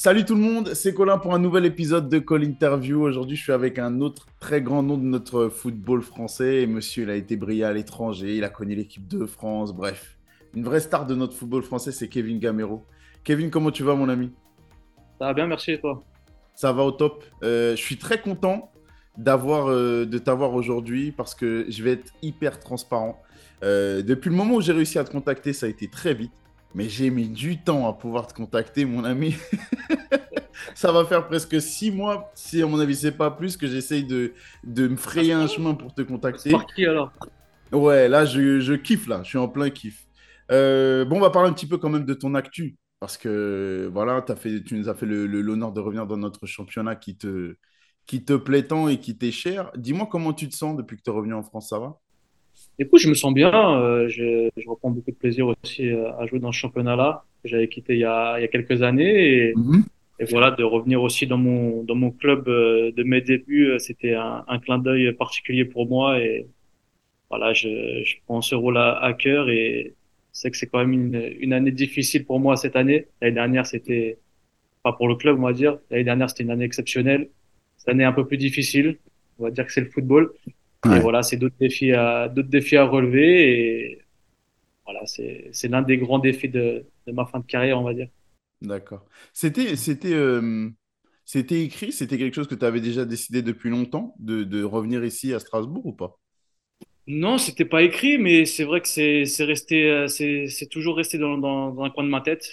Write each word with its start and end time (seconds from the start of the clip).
Salut 0.00 0.24
tout 0.24 0.36
le 0.36 0.40
monde, 0.40 0.74
c'est 0.74 0.94
Colin 0.94 1.18
pour 1.18 1.34
un 1.34 1.40
nouvel 1.40 1.66
épisode 1.66 2.08
de 2.08 2.20
Call 2.20 2.44
Interview. 2.44 3.02
Aujourd'hui, 3.02 3.36
je 3.36 3.42
suis 3.42 3.52
avec 3.52 3.80
un 3.80 4.00
autre 4.00 4.28
très 4.38 4.62
grand 4.62 4.84
nom 4.84 4.96
de 4.96 5.02
notre 5.02 5.48
football 5.48 6.02
français. 6.02 6.68
monsieur, 6.68 7.02
il 7.02 7.10
a 7.10 7.16
été 7.16 7.34
brillé 7.34 7.64
à 7.64 7.72
l'étranger, 7.72 8.36
il 8.36 8.44
a 8.44 8.48
connu 8.48 8.76
l'équipe 8.76 9.08
de 9.08 9.26
France, 9.26 9.74
bref. 9.74 10.16
Une 10.54 10.62
vraie 10.62 10.78
star 10.78 11.04
de 11.04 11.16
notre 11.16 11.34
football 11.34 11.64
français, 11.64 11.90
c'est 11.90 12.06
Kevin 12.06 12.38
Gamero. 12.38 12.86
Kevin, 13.24 13.50
comment 13.50 13.72
tu 13.72 13.82
vas, 13.82 13.96
mon 13.96 14.08
ami? 14.08 14.30
Ça 15.18 15.26
va 15.26 15.34
bien, 15.34 15.48
merci 15.48 15.72
et 15.72 15.80
toi? 15.80 16.04
Ça 16.54 16.72
va 16.72 16.84
au 16.84 16.92
top. 16.92 17.24
Euh, 17.42 17.72
je 17.74 17.82
suis 17.82 17.98
très 17.98 18.20
content 18.20 18.70
d'avoir, 19.16 19.68
euh, 19.68 20.06
de 20.06 20.18
t'avoir 20.18 20.54
aujourd'hui 20.54 21.10
parce 21.10 21.34
que 21.34 21.66
je 21.68 21.82
vais 21.82 21.94
être 21.94 22.12
hyper 22.22 22.60
transparent. 22.60 23.20
Euh, 23.64 24.02
depuis 24.02 24.30
le 24.30 24.36
moment 24.36 24.54
où 24.54 24.60
j'ai 24.60 24.74
réussi 24.74 25.00
à 25.00 25.02
te 25.02 25.10
contacter, 25.10 25.52
ça 25.52 25.66
a 25.66 25.68
été 25.68 25.88
très 25.88 26.14
vite 26.14 26.30
mais 26.74 26.88
j'ai 26.88 27.10
mis 27.10 27.28
du 27.28 27.62
temps 27.62 27.88
à 27.88 27.92
pouvoir 27.92 28.26
te 28.26 28.34
contacter, 28.34 28.84
mon 28.84 29.04
ami. 29.04 29.34
ça 30.74 30.92
va 30.92 31.04
faire 31.04 31.26
presque 31.26 31.60
six 31.60 31.90
mois, 31.90 32.30
si 32.34 32.62
à 32.62 32.66
mon 32.66 32.78
avis 32.78 32.96
c'est 32.96 33.16
pas 33.16 33.30
plus, 33.30 33.56
que 33.56 33.66
j'essaye 33.66 34.04
de, 34.04 34.32
de 34.64 34.88
me 34.88 34.96
frayer 34.96 35.32
un 35.32 35.46
chemin 35.46 35.74
pour 35.74 35.94
te 35.94 36.02
contacter. 36.02 36.50
Par 36.50 36.66
qui 36.66 36.86
alors? 36.86 37.12
Ouais, 37.72 38.08
là 38.08 38.24
je, 38.24 38.60
je, 38.60 38.74
kiffe 38.74 39.06
là, 39.08 39.22
je 39.22 39.28
suis 39.28 39.38
en 39.38 39.48
plein 39.48 39.70
kiff. 39.70 40.06
Euh, 40.50 41.04
bon, 41.04 41.16
on 41.16 41.20
va 41.20 41.30
parler 41.30 41.50
un 41.50 41.52
petit 41.52 41.66
peu 41.66 41.78
quand 41.78 41.90
même 41.90 42.04
de 42.04 42.14
ton 42.14 42.34
actu, 42.34 42.76
parce 43.00 43.16
que 43.16 43.90
voilà, 43.92 44.24
as 44.26 44.36
fait, 44.36 44.62
tu 44.62 44.74
nous 44.74 44.88
as 44.88 44.94
fait 44.94 45.06
l'honneur 45.06 45.72
de 45.72 45.80
revenir 45.80 46.06
dans 46.06 46.16
notre 46.16 46.46
championnat 46.46 46.96
qui 46.96 47.16
te, 47.16 47.56
qui 48.06 48.24
te 48.24 48.34
plaît 48.34 48.66
tant 48.66 48.88
et 48.88 48.98
qui 49.00 49.18
t'est 49.18 49.32
cher. 49.32 49.70
Dis-moi 49.76 50.08
comment 50.10 50.32
tu 50.32 50.48
te 50.48 50.54
sens 50.56 50.76
depuis 50.76 50.96
que 50.96 51.02
tu 51.02 51.10
es 51.10 51.12
revenu 51.12 51.34
en 51.34 51.42
France, 51.42 51.68
ça 51.68 51.78
va? 51.78 51.98
Écoute, 52.80 53.00
je 53.00 53.08
me 53.08 53.14
sens 53.14 53.34
bien. 53.34 53.52
Euh, 53.52 54.08
je, 54.08 54.50
je, 54.56 54.68
reprends 54.68 54.90
beaucoup 54.90 55.10
de 55.10 55.16
plaisir 55.16 55.48
aussi 55.48 55.90
euh, 55.90 56.12
à 56.18 56.26
jouer 56.26 56.38
dans 56.38 56.52
ce 56.52 56.58
championnat-là 56.58 57.24
que 57.42 57.48
j'avais 57.48 57.68
quitté 57.68 57.94
il 57.94 58.00
y, 58.00 58.04
a, 58.04 58.38
il 58.38 58.42
y 58.42 58.44
a 58.44 58.48
quelques 58.48 58.82
années. 58.82 59.48
Et, 59.48 59.54
mhm. 59.56 59.84
et, 60.20 60.24
voilà, 60.26 60.52
de 60.52 60.62
revenir 60.62 61.02
aussi 61.02 61.26
dans 61.26 61.38
mon, 61.38 61.82
dans 61.82 61.96
mon 61.96 62.12
club 62.12 62.48
euh, 62.48 62.92
de 62.92 63.02
mes 63.02 63.20
débuts, 63.20 63.72
c'était 63.78 64.14
un, 64.14 64.44
un 64.46 64.58
clin 64.60 64.78
d'œil 64.78 65.12
particulier 65.12 65.64
pour 65.64 65.88
moi. 65.88 66.20
Et 66.20 66.46
voilà, 67.30 67.52
je, 67.52 68.02
je 68.04 68.14
prends 68.26 68.42
ce 68.42 68.54
rôle 68.54 68.78
à, 68.78 68.96
à 68.98 69.12
cœur 69.12 69.50
et 69.50 69.94
c'est 70.30 70.52
que 70.52 70.56
c'est 70.56 70.68
quand 70.68 70.78
même 70.78 70.92
une, 70.92 71.32
une 71.40 71.52
année 71.52 71.72
difficile 71.72 72.24
pour 72.24 72.38
moi 72.38 72.56
cette 72.56 72.76
année. 72.76 73.08
L'année 73.20 73.34
dernière, 73.34 73.66
c'était 73.66 74.18
pas 74.84 74.92
pour 74.92 75.08
le 75.08 75.16
club, 75.16 75.36
on 75.40 75.42
va 75.42 75.52
dire. 75.52 75.78
L'année 75.90 76.04
dernière, 76.04 76.30
c'était 76.30 76.44
une 76.44 76.52
année 76.52 76.64
exceptionnelle. 76.64 77.28
Cette 77.76 77.88
année 77.88 78.04
un 78.04 78.12
peu 78.12 78.24
plus 78.24 78.36
difficile. 78.36 78.98
On 79.40 79.44
va 79.44 79.50
dire 79.50 79.66
que 79.66 79.72
c'est 79.72 79.80
le 79.80 79.90
football. 79.90 80.32
Et 80.86 81.00
voilà, 81.00 81.22
c'est 81.22 81.36
d'autres 81.36 81.56
défis 81.60 81.92
à 81.92 82.28
d'autres 82.28 82.48
défis 82.48 82.76
à 82.76 82.84
relever 82.84 83.90
et 83.92 84.02
voilà, 84.84 85.06
c'est 85.06 85.50
c'est 85.52 85.68
l'un 85.68 85.82
des 85.82 85.98
grands 85.98 86.18
défis 86.20 86.48
de, 86.50 86.86
de 87.06 87.12
ma 87.12 87.26
fin 87.26 87.40
de 87.40 87.46
carrière, 87.46 87.80
on 87.80 87.84
va 87.84 87.94
dire. 87.94 88.08
D'accord. 88.60 89.06
C'était 89.32 89.76
c'était 89.76 90.12
euh, 90.14 90.68
c'était 91.24 91.62
écrit, 91.64 91.92
c'était 91.92 92.18
quelque 92.18 92.34
chose 92.34 92.48
que 92.48 92.54
tu 92.56 92.64
avais 92.64 92.80
déjà 92.80 93.04
décidé 93.04 93.40
depuis 93.42 93.70
longtemps 93.70 94.14
de, 94.18 94.42
de 94.44 94.64
revenir 94.64 95.04
ici 95.04 95.32
à 95.34 95.38
Strasbourg 95.40 95.86
ou 95.86 95.92
pas? 95.92 96.18
Non, 97.06 97.38
c'était 97.38 97.64
pas 97.64 97.82
écrit, 97.82 98.18
mais 98.18 98.44
c'est 98.44 98.64
vrai 98.64 98.80
que 98.82 98.88
c'est 98.88 99.24
c'est 99.24 99.44
resté 99.44 99.90
euh, 99.90 100.06
c'est 100.08 100.46
c'est 100.48 100.66
toujours 100.66 100.96
resté 100.96 101.16
dans, 101.18 101.38
dans, 101.38 101.72
dans 101.72 101.82
un 101.84 101.90
coin 101.90 102.04
de 102.04 102.08
ma 102.10 102.20
tête. 102.20 102.46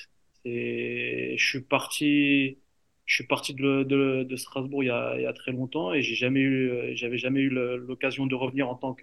Et 0.46 1.36
je 1.38 1.46
suis 1.46 1.62
parti 1.62 2.60
je 3.06 3.16
suis 3.16 3.28
parti 3.28 3.54
de, 3.54 3.84
de, 3.84 4.24
de 4.24 4.36
Strasbourg 4.36 4.84
il 4.84 4.88
y, 4.88 4.90
a, 4.90 5.34
très 5.34 5.52
longtemps 5.52 5.94
et 5.94 6.02
j'ai 6.02 6.16
jamais 6.16 6.40
eu, 6.42 6.96
j'avais 6.96 7.18
jamais 7.18 7.42
eu 7.42 7.50
l'occasion 7.50 8.26
de 8.26 8.36
revenir 8.36 8.70
en 8.70 8.76
tant 8.76 8.96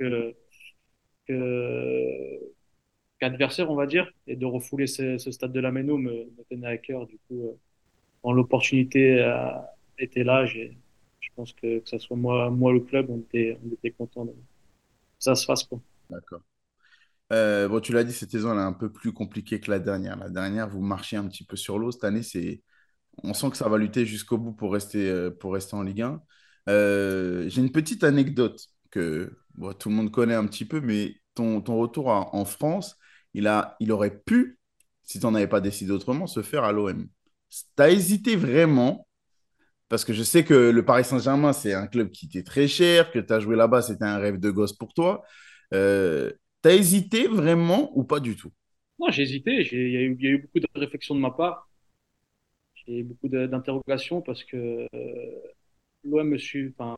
qu'adversaire, 3.20 3.70
on 3.70 3.76
va 3.76 3.86
dire, 3.86 4.10
et 4.26 4.36
de 4.36 4.46
refouler 4.46 4.86
ce, 4.86 5.18
ce 5.18 5.30
stade 5.30 5.52
de 5.52 5.60
la 5.60 5.70
Méno 5.70 5.98
me, 5.98 6.10
me, 6.10 6.44
tenait 6.50 6.66
à 6.66 6.78
cœur. 6.78 7.06
Du 7.06 7.18
coup, 7.28 7.46
euh, 7.46 7.58
quand 8.22 8.32
l'opportunité 8.32 9.24
était 9.98 10.24
là, 10.24 10.46
je 10.46 10.68
pense 11.36 11.52
que 11.52 11.78
que 11.78 11.88
ça 11.88 11.98
soit 11.98 12.16
moi, 12.16 12.50
moi 12.50 12.72
le 12.72 12.80
club, 12.80 13.08
on 13.08 13.18
était, 13.18 13.58
on 13.64 13.72
était 13.72 13.90
content 13.90 14.26
que 14.26 14.32
ça 15.18 15.34
se 15.34 15.44
fasse. 15.44 15.68
D'accord. 16.10 16.42
Euh, 17.32 17.68
bon, 17.68 17.80
tu 17.80 17.92
l'as 17.92 18.04
dit, 18.04 18.12
cette 18.12 18.30
saison 18.30 18.52
elle 18.52 18.58
est 18.58 18.62
un 18.62 18.72
peu 18.72 18.90
plus 18.90 19.12
compliquée 19.12 19.60
que 19.60 19.70
la 19.70 19.78
dernière. 19.78 20.16
La 20.16 20.28
dernière, 20.28 20.68
vous 20.68 20.82
marchiez 20.82 21.16
un 21.16 21.26
petit 21.28 21.44
peu 21.44 21.56
sur 21.56 21.78
l'eau. 21.78 21.90
Cette 21.90 22.04
année, 22.04 22.22
c'est 22.22 22.60
on 23.22 23.34
sent 23.34 23.50
que 23.50 23.56
ça 23.56 23.68
va 23.68 23.78
lutter 23.78 24.06
jusqu'au 24.06 24.38
bout 24.38 24.52
pour 24.52 24.72
rester, 24.72 25.08
euh, 25.08 25.30
pour 25.30 25.54
rester 25.54 25.74
en 25.76 25.82
Ligue 25.82 26.02
1. 26.02 26.22
Euh, 26.68 27.48
j'ai 27.48 27.60
une 27.60 27.72
petite 27.72 28.04
anecdote 28.04 28.60
que 28.90 29.36
tout 29.78 29.88
le 29.88 29.94
monde 29.94 30.10
connaît 30.10 30.34
un 30.34 30.46
petit 30.46 30.64
peu, 30.64 30.80
mais 30.80 31.16
ton, 31.34 31.60
ton 31.60 31.78
retour 31.78 32.08
en 32.08 32.44
France, 32.44 32.96
il, 33.34 33.46
a, 33.46 33.76
il 33.80 33.92
aurait 33.92 34.18
pu, 34.18 34.58
si 35.02 35.18
tu 35.18 35.26
n'en 35.26 35.34
avais 35.34 35.46
pas 35.46 35.60
décidé 35.60 35.92
autrement, 35.92 36.26
se 36.26 36.42
faire 36.42 36.64
à 36.64 36.72
l'OM. 36.72 37.06
Tu 37.50 37.82
as 37.82 37.90
hésité 37.90 38.36
vraiment, 38.36 39.06
parce 39.88 40.04
que 40.04 40.12
je 40.12 40.22
sais 40.22 40.44
que 40.44 40.54
le 40.54 40.84
Paris 40.84 41.04
Saint-Germain, 41.04 41.52
c'est 41.52 41.74
un 41.74 41.86
club 41.86 42.10
qui 42.10 42.26
était 42.26 42.42
très 42.42 42.68
cher, 42.68 43.10
que 43.10 43.18
tu 43.18 43.32
as 43.32 43.40
joué 43.40 43.56
là-bas, 43.56 43.82
c'était 43.82 44.04
un 44.04 44.18
rêve 44.18 44.38
de 44.38 44.50
gosse 44.50 44.72
pour 44.72 44.94
toi. 44.94 45.22
Euh, 45.74 46.30
tu 46.62 46.68
as 46.68 46.74
hésité 46.74 47.26
vraiment 47.26 47.90
ou 47.96 48.04
pas 48.04 48.20
du 48.20 48.36
tout? 48.36 48.52
Non, 48.98 49.10
j'ai 49.10 49.22
hésité. 49.22 49.66
Il 49.72 49.90
y, 49.90 49.96
a 49.96 50.30
eu 50.30 50.38
beaucoup 50.38 50.60
de 50.60 50.68
réflexions 50.74 51.14
de 51.14 51.20
ma 51.20 51.30
part 51.30 51.68
j'ai 52.86 53.02
beaucoup 53.02 53.28
d'interrogations 53.28 54.20
parce 54.22 54.44
que 54.44 54.88
euh, 54.94 55.30
l'OM 56.04 56.28
me 56.28 56.38
suit, 56.38 56.72
enfin, 56.76 56.96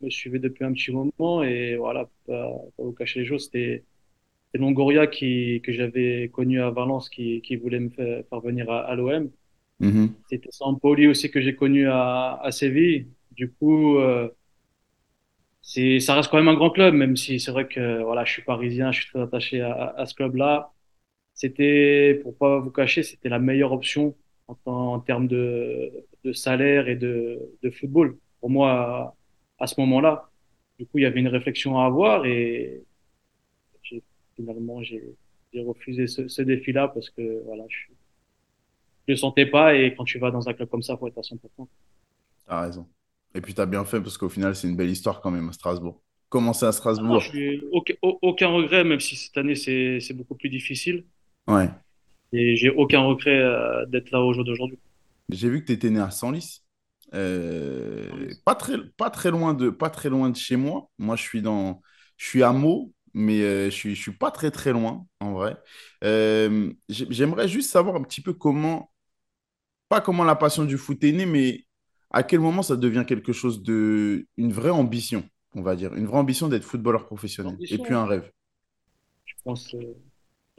me 0.00 0.10
suivait 0.10 0.38
depuis 0.38 0.64
un 0.64 0.72
petit 0.72 0.92
moment 0.92 1.42
et 1.42 1.76
voilà, 1.76 2.08
pas, 2.26 2.50
pas 2.76 2.82
vous 2.82 2.92
cacher 2.92 3.20
les 3.20 3.26
choses, 3.26 3.44
c'était 3.44 3.84
Longoria 4.54 5.06
qui, 5.06 5.60
que 5.62 5.72
j'avais 5.72 6.28
connu 6.32 6.60
à 6.60 6.70
Valence 6.70 7.08
qui, 7.08 7.40
qui 7.42 7.56
voulait 7.56 7.80
me 7.80 7.90
faire, 7.90 8.24
venir 8.40 8.70
à, 8.70 8.80
à 8.80 8.94
l'OM. 8.96 9.30
Mm-hmm. 9.80 10.08
C'était 10.28 10.48
Sampoli 10.50 11.06
aussi 11.06 11.30
que 11.30 11.40
j'ai 11.40 11.54
connu 11.54 11.88
à, 11.88 12.38
à 12.42 12.50
Séville. 12.50 13.08
Du 13.32 13.50
coup, 13.50 13.98
euh, 13.98 14.28
c'est, 15.62 16.00
ça 16.00 16.14
reste 16.14 16.30
quand 16.30 16.38
même 16.38 16.48
un 16.48 16.54
grand 16.54 16.70
club, 16.70 16.94
même 16.94 17.16
si 17.16 17.38
c'est 17.40 17.52
vrai 17.52 17.66
que 17.68 18.02
voilà, 18.02 18.24
je 18.24 18.32
suis 18.32 18.42
parisien, 18.42 18.92
je 18.92 19.02
suis 19.02 19.10
très 19.10 19.22
attaché 19.22 19.60
à, 19.60 19.94
à 19.96 20.06
ce 20.06 20.14
club-là 20.14 20.72
c'était, 21.40 22.20
pour 22.22 22.36
pas 22.36 22.58
vous 22.58 22.70
cacher, 22.70 23.02
c'était 23.02 23.30
la 23.30 23.38
meilleure 23.38 23.72
option 23.72 24.14
en, 24.46 24.56
en 24.66 25.00
termes 25.00 25.26
de, 25.26 25.90
de, 26.22 26.34
salaire 26.34 26.86
et 26.86 26.96
de, 26.96 27.38
de, 27.62 27.70
football. 27.70 28.18
Pour 28.40 28.50
moi, 28.50 29.16
à, 29.58 29.66
ce 29.66 29.80
moment-là, 29.80 30.28
du 30.78 30.84
coup, 30.84 30.98
il 30.98 31.02
y 31.02 31.06
avait 31.06 31.20
une 31.20 31.28
réflexion 31.28 31.78
à 31.78 31.86
avoir 31.86 32.26
et 32.26 32.82
finalement, 34.36 34.82
j'ai 34.82 35.14
refusé 35.54 36.06
ce, 36.06 36.28
ce 36.28 36.42
défi-là 36.42 36.88
parce 36.88 37.08
que 37.08 37.42
voilà, 37.46 37.64
je 37.68 37.90
ne 39.08 39.14
le 39.14 39.16
sentais 39.16 39.46
pas 39.46 39.74
et 39.74 39.94
quand 39.94 40.04
tu 40.04 40.18
vas 40.18 40.30
dans 40.30 40.46
un 40.46 40.52
club 40.52 40.68
comme 40.68 40.82
ça, 40.82 40.98
faut 40.98 41.08
être 41.08 41.18
à 41.18 41.22
100%. 41.22 41.38
T'as 42.46 42.60
raison. 42.60 42.86
Et 43.34 43.40
puis 43.40 43.54
tu 43.54 43.62
as 43.62 43.66
bien 43.66 43.86
fait 43.86 44.00
parce 44.00 44.18
qu'au 44.18 44.28
final, 44.28 44.54
c'est 44.54 44.68
une 44.68 44.76
belle 44.76 44.90
histoire 44.90 45.22
quand 45.22 45.30
même 45.30 45.48
à 45.48 45.52
Strasbourg. 45.52 46.02
Commencer 46.28 46.66
à 46.66 46.72
Strasbourg? 46.72 47.22
aucun, 47.72 47.94
aucun 48.02 48.48
regret, 48.48 48.84
même 48.84 49.00
si 49.00 49.16
cette 49.16 49.38
année 49.38 49.54
c'est 49.54 50.12
beaucoup 50.12 50.34
plus 50.34 50.50
difficile. 50.50 51.06
Ouais. 51.46 51.68
Et 52.32 52.56
j'ai 52.56 52.70
aucun 52.70 53.00
regret 53.00 53.38
euh, 53.38 53.86
d'être 53.86 54.10
là 54.10 54.20
au 54.20 54.32
jour 54.32 54.44
d'aujourd'hui. 54.44 54.78
J'ai 55.30 55.48
vu 55.48 55.60
que 55.60 55.66
tu 55.66 55.72
étais 55.72 55.90
né 55.90 56.00
à 56.00 56.10
Senlis. 56.10 56.62
Euh, 57.12 58.30
pas, 58.44 58.54
très, 58.54 58.76
pas, 58.96 59.10
très 59.10 59.30
loin 59.30 59.54
de, 59.54 59.70
pas 59.70 59.90
très 59.90 60.08
loin 60.08 60.30
de 60.30 60.36
chez 60.36 60.56
moi. 60.56 60.88
Moi, 60.98 61.16
je 61.16 61.22
suis, 61.22 61.42
dans, 61.42 61.82
je 62.16 62.26
suis 62.26 62.42
à 62.42 62.52
Meaux, 62.52 62.92
mais 63.14 63.40
euh, 63.42 63.64
je 63.66 63.70
suis, 63.70 63.94
je 63.94 64.00
suis 64.00 64.16
pas 64.16 64.30
très 64.30 64.50
très 64.50 64.72
loin, 64.72 65.06
en 65.18 65.32
vrai. 65.32 65.56
J'aimerais 66.88 67.48
juste 67.48 67.70
savoir 67.70 67.96
un 67.96 68.02
petit 68.02 68.20
peu 68.20 68.32
comment, 68.32 68.92
pas 69.88 70.00
comment 70.00 70.24
la 70.24 70.36
passion 70.36 70.64
du 70.64 70.78
foot 70.78 71.02
est 71.02 71.12
née, 71.12 71.26
mais 71.26 71.64
à 72.10 72.22
quel 72.22 72.40
moment 72.40 72.62
ça 72.62 72.76
devient 72.76 73.04
quelque 73.06 73.32
chose 73.32 73.62
de, 73.62 74.26
une 74.36 74.52
vraie 74.52 74.70
ambition, 74.70 75.24
on 75.54 75.62
va 75.62 75.74
dire, 75.74 75.94
une 75.94 76.06
vraie 76.06 76.18
ambition 76.18 76.48
d'être 76.48 76.64
footballeur 76.64 77.06
professionnel, 77.06 77.56
et 77.60 77.78
puis 77.78 77.94
un 77.94 78.06
rêve. 78.06 78.30
Je 79.24 79.34
pense 79.44 79.74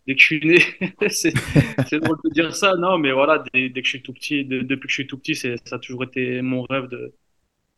dès 0.07 0.15
que 0.15 0.21
je 0.21 0.25
suis 0.25 0.45
né, 0.45 0.57
c'est 1.09 1.99
drôle 1.99 2.17
de 2.23 2.29
dire 2.31 2.55
ça, 2.55 2.75
non, 2.75 2.97
mais 2.97 3.11
voilà, 3.11 3.43
dès, 3.53 3.71
que 3.71 3.83
je 3.83 3.89
suis 3.89 4.01
tout 4.01 4.13
petit, 4.13 4.45
depuis 4.45 4.87
que 4.87 4.89
je 4.89 4.93
suis 4.93 5.07
tout 5.07 5.17
petit, 5.17 5.35
ça 5.35 5.55
a 5.71 5.79
toujours 5.79 6.03
été 6.03 6.41
mon 6.41 6.63
rêve 6.63 6.87
de, 6.87 7.13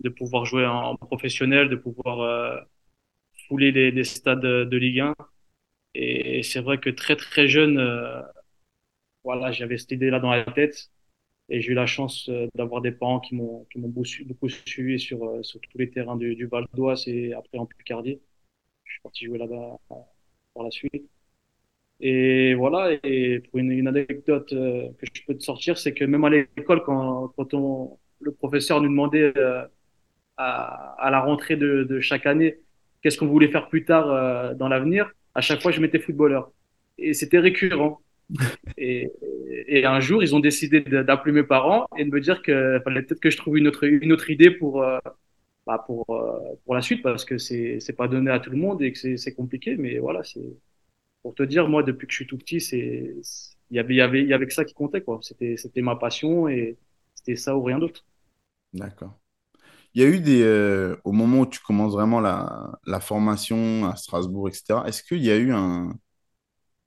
de 0.04 0.10
pouvoir 0.10 0.46
jouer 0.46 0.66
en, 0.66 0.96
professionnel, 0.98 1.70
de 1.70 1.76
pouvoir 1.76 2.22
euh, 2.22 2.60
fouler 3.48 3.72
les, 3.72 3.92
les, 3.92 4.04
stades 4.04 4.42
de, 4.42 4.78
Ligue 4.78 5.02
1. 5.02 5.16
Et, 5.96 6.44
c'est 6.44 6.62
vrai 6.62 6.80
que 6.80 6.90
très 6.90 7.16
très 7.16 7.48
jeune, 7.48 7.80
euh, 7.80 8.22
voilà, 9.24 9.52
j'avais 9.52 9.78
cette 9.78 9.92
idée-là 9.92 10.20
dans 10.20 10.32
la 10.32 10.46
tête. 10.46 10.92
Et 11.50 11.62
j'ai 11.62 11.72
eu 11.74 11.76
la 11.76 11.86
chance 11.86 12.30
euh, 12.30 12.48
d'avoir 12.56 12.82
des 12.82 12.92
parents 12.92 13.20
qui 13.20 13.36
m'ont 13.36 13.66
qui 13.72 13.80
m'ont 13.80 13.90
beaucoup, 13.90 14.50
suivi 14.50 15.00
sur, 15.00 15.46
sur 15.46 15.60
tous 15.62 15.78
les 15.78 15.90
terrains 15.92 16.16
du, 16.18 16.36
du 16.36 16.48
Val 16.48 16.66
d'Oise 16.74 17.08
et 17.08 17.34
après 17.34 17.58
en 17.58 17.66
Picardie. 17.66 18.20
Je 18.86 18.94
suis 18.94 19.02
parti 19.02 19.26
jouer 19.26 19.38
là-bas 19.40 19.78
par 20.54 20.64
la 20.64 20.72
suite. 20.72 21.13
Et 22.00 22.54
voilà, 22.56 22.92
et 23.04 23.40
pour 23.40 23.60
une, 23.60 23.72
une 23.72 23.88
anecdote 23.88 24.52
euh, 24.54 24.90
que 25.00 25.06
je 25.14 25.22
peux 25.26 25.36
te 25.38 25.44
sortir, 25.44 25.78
c'est 25.78 25.94
que 25.94 26.04
même 26.04 26.24
à 26.26 26.30
l'école, 26.30 26.84
quand, 26.84 27.30
quand 27.30 27.54
on, 27.54 27.98
le 28.20 28.32
professeur 28.34 28.82
nous 28.82 28.90
demandait 28.90 29.32
euh, 29.38 29.66
à, 30.38 30.96
à, 31.00 31.12
la 31.12 31.22
rentrée 31.22 31.56
de, 31.58 31.84
de 31.86 32.00
chaque 32.02 32.26
année 32.26 32.60
qu'est-ce 33.02 33.18
qu'on 33.18 33.28
voulait 33.28 33.50
faire 33.50 33.70
plus 33.70 33.86
tard 33.86 34.10
euh, 34.12 34.54
dans 34.56 34.68
l'avenir, 34.70 35.12
à 35.36 35.42
chaque 35.42 35.62
fois 35.62 35.72
je 35.72 35.82
mettais 35.82 36.00
footballeur. 36.00 36.52
Et 36.98 37.14
c'était 37.14 37.40
récurrent. 37.40 38.02
Et, 38.78 39.12
et 39.68 39.86
un 39.86 40.00
jour, 40.00 40.24
ils 40.24 40.36
ont 40.36 40.40
décidé 40.40 40.82
d'appeler 40.82 41.34
mes 41.34 41.44
parents 41.44 41.88
et 41.98 42.06
de 42.06 42.10
me 42.10 42.20
dire 42.22 42.42
qu'il 42.42 42.82
fallait 42.84 43.04
peut-être 43.04 43.20
que 43.22 43.30
je 43.30 43.38
trouve 43.38 43.58
une 43.58 43.68
autre, 43.68 43.84
une 43.86 44.12
autre 44.14 44.30
idée 44.30 44.50
pour, 44.52 44.84
bah 45.68 45.84
pour, 45.86 46.06
pour 46.66 46.76
la 46.76 46.82
suite 46.82 47.04
parce 47.04 47.26
que 47.26 47.38
c'est, 47.38 47.80
pas 47.98 48.08
donné 48.08 48.32
à 48.32 48.40
tout 48.40 48.50
le 48.52 48.58
monde 48.58 48.82
et 48.82 48.92
que 48.94 48.98
c'est, 49.00 49.18
c'est 49.18 49.34
compliqué. 49.36 49.76
Mais 49.78 50.00
voilà, 50.00 50.24
c'est 50.24 50.42
pour 51.24 51.36
te 51.36 51.44
dire, 51.44 51.70
moi, 51.70 51.84
depuis 51.84 52.08
que 52.08 52.14
je 52.14 52.18
suis 52.18 52.28
tout 52.28 52.38
petit, 52.40 52.62
c'est, 52.62 53.16
il 53.72 53.78
y 53.78 53.80
avait, 53.80 53.96
il 53.96 53.98
y 53.98 54.02
avait, 54.02 54.22
il 54.24 54.30
y 54.30 54.34
avait 54.36 54.48
que 54.48 54.54
ça 54.54 54.66
qui 54.66 54.76
comptait, 54.76 55.02
quoi. 55.04 55.20
C'était, 55.24 55.58
c'était 55.58 55.82
ma 55.84 55.96
passion 55.98 56.50
et 56.50 56.78
c'était 57.16 57.38
ça 57.38 57.58
ou 57.58 57.64
rien 57.64 57.80
d'autre. 57.80 58.06
D'accord. 58.74 59.20
Il 59.96 60.02
y 60.04 60.06
a 60.06 60.10
eu 60.10 60.20
des, 60.22 60.44
euh, 60.44 60.98
au 61.06 61.14
moment 61.14 61.42
où 61.42 61.48
tu 61.48 61.60
commences 61.62 61.94
vraiment 61.94 62.22
la, 62.22 62.80
la 62.86 63.00
formation 63.02 63.86
à 63.90 63.96
Strasbourg, 63.98 64.50
etc., 64.50 64.86
est-ce 64.88 65.04
qu'il 65.04 65.24
y 65.24 65.32
a 65.32 65.38
eu 65.38 65.54
un, 65.54 65.94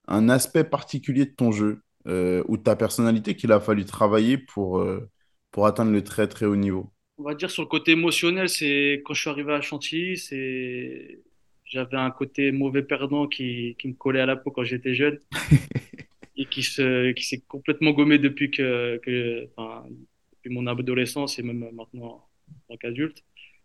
un 0.09 0.29
aspect 0.29 0.65
particulier 0.65 1.27
de 1.27 1.31
ton 1.35 1.53
jeu 1.53 1.83
euh, 2.09 2.43
ou 2.49 2.56
de 2.56 2.62
ta 2.62 2.77
personnalité 2.77 3.37
qu'il 3.37 3.53
a 3.53 3.61
fallu 3.61 3.85
travailler 3.85 4.38
pour, 4.38 4.79
euh, 4.79 5.09
pour 5.50 5.67
atteindre 5.67 5.93
le 5.93 6.05
très 6.05 6.29
très 6.29 6.47
haut 6.47 6.56
niveau? 6.56 6.93
On 7.19 7.23
va 7.25 7.35
dire 7.35 7.50
sur 7.50 7.62
le 7.62 7.69
côté 7.69 7.93
émotionnel, 7.93 8.49
c'est 8.49 9.03
quand 9.05 9.15
je 9.15 9.21
suis 9.23 9.31
arrivé 9.31 9.53
à 9.55 9.61
Chantilly, 9.62 10.19
c'est, 10.19 11.23
j'avais 11.67 11.97
un 11.97 12.11
côté 12.11 12.53
mauvais 12.53 12.83
perdant 12.83 13.27
qui, 13.29 13.77
qui 13.79 13.89
me 13.89 13.95
collait 13.95 14.21
à 14.21 14.27
la 14.27 14.37
peau 14.37 14.51
quand 14.51 14.65
j'étais 14.65 14.95
jeune 14.95 15.21
et 16.37 16.47
qui 16.49 16.63
se, 16.63 17.13
qui 17.13 17.25
s'est 17.25 17.41
complètement 17.49 17.93
gommé 17.93 18.19
depuis 18.19 18.51
que, 18.51 18.99
que, 19.03 19.49
enfin, 19.57 19.87
depuis 20.33 20.51
mon 20.55 20.67
adolescence 20.67 21.39
et 21.39 21.43
même 21.43 21.71
maintenant 21.73 22.29
en 22.69 22.75
tant 22.75 22.77
qu'adulte. 22.77 23.25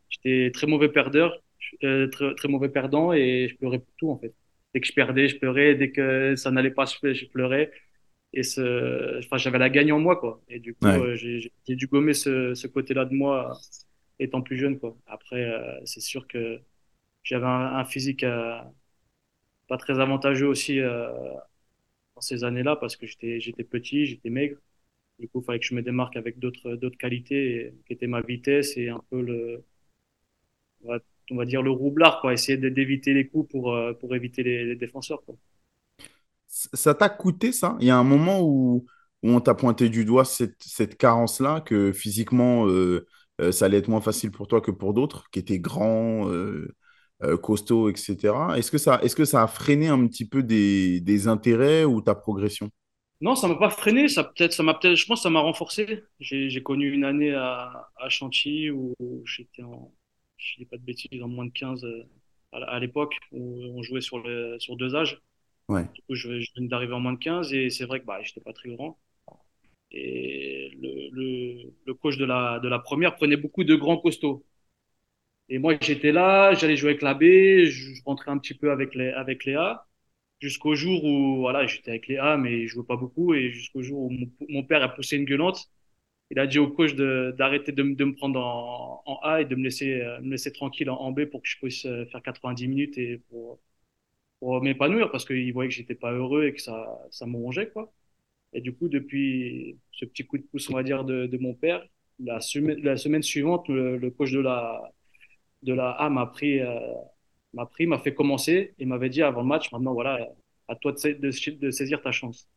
J'étais 0.10 0.52
très 0.54 0.68
mauvais 0.68 0.90
perdeur, 0.90 1.42
euh, 1.84 2.08
très, 2.08 2.36
très 2.36 2.48
mauvais 2.50 2.70
perdant 2.70 3.14
et 3.14 3.50
je 3.50 3.58
pleurais 3.58 3.80
pour 3.80 3.94
tout 3.98 4.10
en 4.12 4.20
fait. 4.20 4.34
Dès 4.74 4.82
que 4.82 4.88
je 4.88 4.94
perdais, 4.94 5.28
je 5.28 5.38
pleurais. 5.38 5.76
Dès 5.76 5.92
que 5.92 6.36
ça 6.36 6.52
n'allait 6.52 6.72
pas, 6.72 6.86
je 6.86 7.26
pleurais. 7.28 7.72
Et 8.34 8.44
ce, 8.44 9.20
enfin, 9.20 9.38
j'avais 9.38 9.60
la 9.60 9.70
gagne 9.70 9.92
en 9.94 10.00
moi, 10.00 10.16
quoi. 10.18 10.42
Et 10.50 10.60
du 10.60 10.76
coup, 10.76 11.00
Ouais. 11.00 11.02
euh, 11.02 11.16
j'ai 11.16 11.52
dû 11.76 11.88
gommer 11.88 12.14
ce, 12.14 12.54
ce 12.56 12.68
côté-là 12.68 13.06
de 13.06 13.14
moi 13.16 13.60
étant 14.20 14.42
plus 14.42 14.58
jeune, 14.58 14.80
quoi. 14.80 14.98
Après, 15.08 15.44
euh, 15.46 15.80
c'est 15.86 16.02
sûr 16.02 16.28
que 16.28 16.60
j'avais 17.24 17.46
un, 17.46 17.86
physique 17.86 18.24
euh, 18.24 18.60
pas 19.68 19.78
très 19.78 20.00
avantageux 20.00 20.48
aussi 20.48 20.80
euh, 20.80 21.12
dans 22.16 22.22
ces 22.22 22.44
années-là 22.44 22.76
parce 22.76 22.96
que 22.96 23.08
j'étais 23.08 23.40
j'étais 23.40 23.64
petit, 23.64 24.06
j'étais 24.06 24.30
maigre. 24.30 24.58
Du 25.20 25.28
coup, 25.28 25.42
il 25.42 25.46
fallait 25.46 25.60
que 25.60 25.66
je 25.66 25.76
me 25.76 25.84
démarque 25.84 26.16
avec 26.18 26.40
d'autres 26.40 26.76
d'autres 26.76 26.98
qualités 26.98 27.74
qui 27.86 27.94
étaient 27.94 28.08
ma 28.08 28.22
vitesse 28.22 28.78
et 28.78 28.90
un 28.90 29.04
peu 29.10 29.22
le 29.22 29.64
on 31.30 31.36
va, 31.38 31.46
dire 31.46 31.62
le 31.62 31.72
roublard, 31.72 32.22
quoi. 32.22 32.34
Essayer 32.34 32.58
d'éviter 32.58 33.14
les 33.14 33.28
coups 33.28 33.52
pour 33.52 33.74
euh, 33.74 33.94
pour 33.94 34.16
éviter 34.16 34.44
les, 34.44 34.76
défenseurs, 34.76 35.22
Ça 36.48 36.96
t'a 36.96 37.10
coûté 37.10 37.52
ça? 37.52 37.78
Il 37.80 37.88
y 37.88 37.92
a 37.92 37.98
un 37.98 38.04
moment 38.04 38.42
où, 38.42 38.86
où 39.24 39.30
on 39.30 39.40
t'a 39.42 39.54
pointé 39.54 39.90
du 39.90 40.06
doigt 40.06 40.26
cette, 40.26 40.62
cette 40.64 40.98
carence-là, 40.98 41.62
que 41.62 41.92
physiquement, 41.94 42.68
ça 43.52 43.66
allait 43.66 43.78
être 43.78 43.88
moins 43.88 44.02
facile 44.02 44.32
pour 44.32 44.48
toi 44.48 44.60
que 44.62 44.72
pour 44.72 44.94
d'autres, 44.94 45.30
qui 45.32 45.40
étaient 45.40 45.60
grands, 45.60 46.28
euh, 47.24 47.38
costauds, 47.38 47.90
etc. 47.90 48.58
Est-ce 48.58 48.72
que 48.72 48.78
ça, 48.78 49.00
est-ce 49.04 49.16
que 49.16 49.26
ça 49.26 49.44
a 49.44 49.48
freiné 49.48 49.88
un 49.88 50.08
petit 50.08 50.26
peu 50.26 50.44
des, 50.44 51.02
des 51.02 51.28
intérêts 51.28 51.86
ou 51.86 52.02
ta 52.02 52.16
progression? 52.16 52.70
Non, 53.22 53.36
ça 53.36 53.48
m'a 53.48 53.56
pas 53.56 53.70
freiné, 53.70 54.08
ça 54.08 54.24
peut-être 54.24 54.54
ça 54.54 54.64
m'a 54.64 54.74
peut-être 54.74 54.96
je 54.96 55.06
pense 55.06 55.20
que 55.20 55.24
ça 55.24 55.30
m'a 55.30 55.42
renforcé. 55.42 56.04
J'ai 56.20 56.64
connu 56.64 56.92
une 56.92 57.04
année 57.06 57.34
à 57.34 57.90
à 57.98 58.10
Chantilly 58.10 58.72
où 58.72 58.96
j'étais 59.26 59.62
en 59.64 59.94
je 60.38 60.56
dis 60.58 60.66
pas 60.66 60.78
de 60.78 60.82
bêtises 60.84 61.22
en 61.22 61.28
moins 61.28 61.46
de 61.46 61.52
15 61.52 61.84
euh, 61.86 62.04
à, 62.52 62.58
à 62.64 62.80
l'époque 62.80 63.16
où 63.32 63.40
on 63.78 63.84
jouait 63.84 64.02
sur 64.02 64.18
le 64.20 64.60
sur 64.60 64.76
deux 64.76 64.96
âges. 64.96 65.22
Ouais, 65.68 65.90
Du 65.96 66.02
coup, 66.04 66.16
je, 66.16 66.42
je 66.42 66.52
venais 66.56 66.68
d'arriver 66.70 66.94
en 66.94 67.00
moins 67.02 67.14
de 67.14 67.20
15 67.20 67.54
et 67.54 67.70
c'est 67.72 67.86
vrai 67.86 68.02
que 68.02 68.06
bah 68.06 68.22
j'étais 68.24 68.42
pas 68.42 68.54
très 68.54 68.70
grand 68.76 69.00
et 69.92 70.72
le 70.82 71.10
le 71.12 71.74
le 71.86 71.94
coach 71.96 72.18
de 72.18 72.26
la 72.26 72.60
de 72.60 72.68
la 72.70 72.80
première 72.80 73.16
prenait 73.16 73.38
beaucoup 73.38 73.64
de 73.66 73.76
grands 73.76 73.98
costauds. 73.98 74.46
Et 75.50 75.58
moi 75.60 75.76
j'étais 75.82 76.12
là, 76.12 76.54
j'allais 76.54 76.78
jouer 76.78 76.92
avec 76.92 77.02
la 77.02 77.14
B, 77.14 77.22
je, 77.24 77.94
je 77.94 78.02
rentrais 78.06 78.32
un 78.32 78.38
petit 78.38 78.54
peu 78.54 78.72
avec 78.72 78.96
les 78.96 79.10
avec 79.10 79.46
Léa 79.46 79.86
jusqu'au 80.42 80.76
jour 80.76 81.04
où 81.06 81.38
voilà, 81.42 81.68
j'étais 81.68 81.92
avec 81.92 82.08
les 82.08 82.18
A, 82.18 82.38
mais 82.38 82.64
je 82.68 82.74
jouais 82.74 82.86
pas 82.86 82.98
beaucoup. 82.98 83.34
Et 83.36 83.52
jusqu'au 83.52 83.82
jour 83.84 84.02
où 84.04 84.12
mon, 84.50 84.64
père 84.66 84.84
a 84.84 84.90
poussé 84.90 85.18
une 85.18 85.26
gueulante. 85.26 85.70
Il 86.32 86.40
a 86.40 86.48
dit 86.48 86.60
au 86.60 86.70
coach 86.72 86.96
de, 86.96 87.36
d'arrêter 87.38 87.72
de, 87.74 87.84
me- 87.84 87.96
de 87.96 88.06
me 88.06 88.16
prendre 88.16 88.40
en, 88.42 89.04
en 89.06 89.20
A 89.24 89.42
et 89.42 89.46
de 89.46 89.56
me 89.56 89.64
laisser, 89.64 90.02
euh, 90.02 90.22
me 90.22 90.32
laisser 90.32 90.52
tranquille 90.54 90.90
en, 90.90 91.12
B 91.12 91.26
pour 91.26 91.42
que 91.44 91.50
je 91.50 91.58
puisse 91.60 91.86
euh, 91.86 92.06
faire 92.08 92.22
90 92.24 92.68
minutes 92.70 92.98
et 93.00 93.20
pour, 93.30 93.60
pour 94.40 94.62
m'épanouir 94.62 95.12
parce 95.12 95.26
qu'il 95.26 95.52
voyait 95.54 95.70
que 95.70 95.76
j'étais 95.76 95.96
pas 95.96 96.12
heureux 96.14 96.46
et 96.46 96.54
que 96.54 96.62
ça, 96.62 97.00
ça 97.12 97.26
me 97.28 97.38
rongeait, 97.38 97.70
quoi. 97.70 97.94
Et 98.54 98.62
du 98.62 98.74
coup, 98.76 98.90
depuis 98.90 99.78
ce 99.94 100.06
petit 100.06 100.26
coup 100.26 100.38
de 100.40 100.44
pouce, 100.44 100.70
on 100.70 100.76
va 100.76 100.84
dire, 100.84 101.06
de, 101.06 101.28
de 101.28 101.38
mon 101.40 101.54
père, 101.56 101.84
la 102.20 102.42
semaine, 102.42 102.80
la 102.84 102.98
semaine 102.98 103.24
suivante, 103.24 103.68
le 103.70 104.10
coach 104.12 104.32
de 104.34 104.40
la, 104.42 104.92
de 105.64 105.74
la 105.74 105.92
A 105.92 106.10
m'a 106.10 106.26
pris, 106.28 106.60
euh, 106.62 106.80
m'a 107.54 107.66
pris, 107.66 107.88
m'a 107.88 108.00
fait 108.00 108.14
commencer 108.14 108.74
et 108.80 108.86
m'avait 108.86 109.10
dit 109.10 109.22
avant 109.24 109.42
le 109.42 109.48
match, 109.48 109.72
maintenant 109.72 109.94
voilà, 109.94 110.28
à 110.68 110.76
toi 110.76 110.92
de, 110.94 110.98
sa- 110.98 111.14
de, 111.14 111.32
de 111.60 111.72
saisir 111.72 112.02
ta 112.02 112.12
chance. 112.12 112.48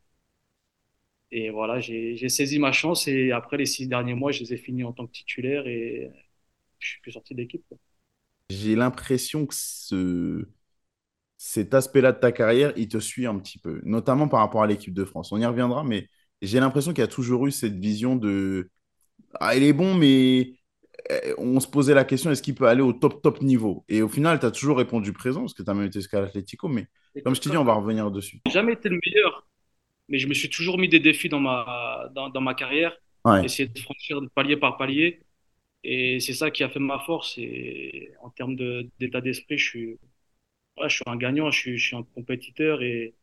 Et 1.31 1.51
voilà, 1.51 1.81
j'ai 1.81 2.29
saisi 2.29 2.59
ma 2.59 2.71
chance 2.73 3.09
et 3.09 3.33
après 3.33 3.57
les 3.57 3.67
six 3.67 3.89
derniers 3.89 4.15
mois, 4.15 4.31
je 4.33 4.41
les 4.41 4.55
ai 4.55 4.57
finis 4.57 4.85
en 4.85 4.93
tant 4.93 5.07
que 5.07 5.13
titulaire 5.13 5.67
et 5.67 6.11
je 6.79 6.89
suis 6.89 7.01
plus 7.03 7.13
sorti 7.13 7.35
de 7.35 7.41
l'équipe. 7.41 7.65
j'ai 8.51 8.77
l'impression 8.77 9.47
que 9.47 9.55
ce, 9.57 10.49
cet 11.39 11.75
aspect-là 11.75 12.13
de 12.13 12.19
ta 12.21 12.33
carrière, 12.33 12.73
il 12.77 12.89
te 12.89 12.99
suit 12.99 13.27
un 13.27 13.39
petit 13.39 13.59
peu, 13.59 13.81
notamment 13.85 14.29
par 14.29 14.41
rapport 14.41 14.63
à 14.63 14.67
l'équipe 14.67 14.95
de 14.95 15.05
France. 15.05 15.33
On 15.33 15.39
y 15.39 15.47
reviendra, 15.47 15.85
mais 15.85 16.09
j'ai 16.43 16.61
l'impression 16.61 16.93
qu'il 16.93 17.01
y 17.03 17.05
a 17.05 17.09
toujours 17.09 17.47
eu 17.47 17.53
cette 17.53 17.77
vision 17.77 18.17
de 18.17 18.71
Ah, 19.41 19.57
il 19.57 19.63
est 19.65 19.73
bon, 19.75 19.95
mais 19.95 20.55
on 21.39 21.61
se 21.61 21.67
posait 21.69 21.95
la 21.95 22.05
question, 22.05 22.31
est-ce 22.31 22.43
qu'il 22.43 22.55
peut 22.55 22.69
aller 22.69 22.83
au 22.83 22.93
top, 22.93 23.23
top 23.23 23.43
niveau? 23.43 23.85
Et 23.89 24.03
au 24.03 24.09
final, 24.09 24.39
tu 24.41 24.47
as 24.47 24.51
toujours 24.51 24.79
répondu 24.79 25.13
présent, 25.13 25.41
parce 25.41 25.55
que 25.55 25.63
tu 25.63 25.71
as 25.71 25.75
même 25.75 25.87
été 25.87 26.01
jusqu'à 26.01 26.21
l'Atlético, 26.21 26.69
mais 26.69 26.87
comme 27.25 27.35
je 27.35 27.41
t'ai 27.41 27.51
dit, 27.51 27.57
on 27.57 27.65
va 27.65 27.75
revenir 27.75 28.11
dessus. 28.11 28.41
J'ai 28.47 28.53
jamais 28.53 28.73
été 28.75 28.89
le 28.89 28.99
meilleur, 29.05 29.47
mais 30.09 30.19
je 30.19 30.29
me 30.29 30.35
suis 30.35 30.51
toujours 30.51 30.79
mis 30.79 30.89
des 30.89 31.01
défis 31.01 31.29
dans 31.29 31.41
ma, 31.41 32.11
dans, 32.15 32.31
dans 32.31 32.41
ma 32.41 32.55
carrière, 32.55 32.97
Ouais, 33.25 33.45
essayer 33.45 33.69
de 33.69 33.79
franchir 33.81 34.21
palier 34.35 34.57
par 34.57 34.77
palier. 34.79 35.21
Et 35.85 36.21
c'est 36.21 36.35
ça 36.35 36.51
qui 36.51 36.65
a 36.65 36.71
fait 36.71 36.81
ma 36.81 36.99
force. 37.01 37.37
Et 37.39 38.13
en 38.23 38.31
termes 38.31 38.57
de, 38.57 38.91
d'état 39.01 39.21
d'esprit, 39.21 39.59
je 39.59 39.65
suis, 39.69 39.89
ouais, 40.79 40.89
je 40.89 40.97
suis 40.97 41.05
un 41.07 41.17
gagnant, 41.17 41.51
je 41.51 41.59
suis, 41.59 41.79
je 41.79 41.87
suis 41.89 41.97
un 41.97 42.03
compétiteur. 42.05 42.83
Et 42.83 43.15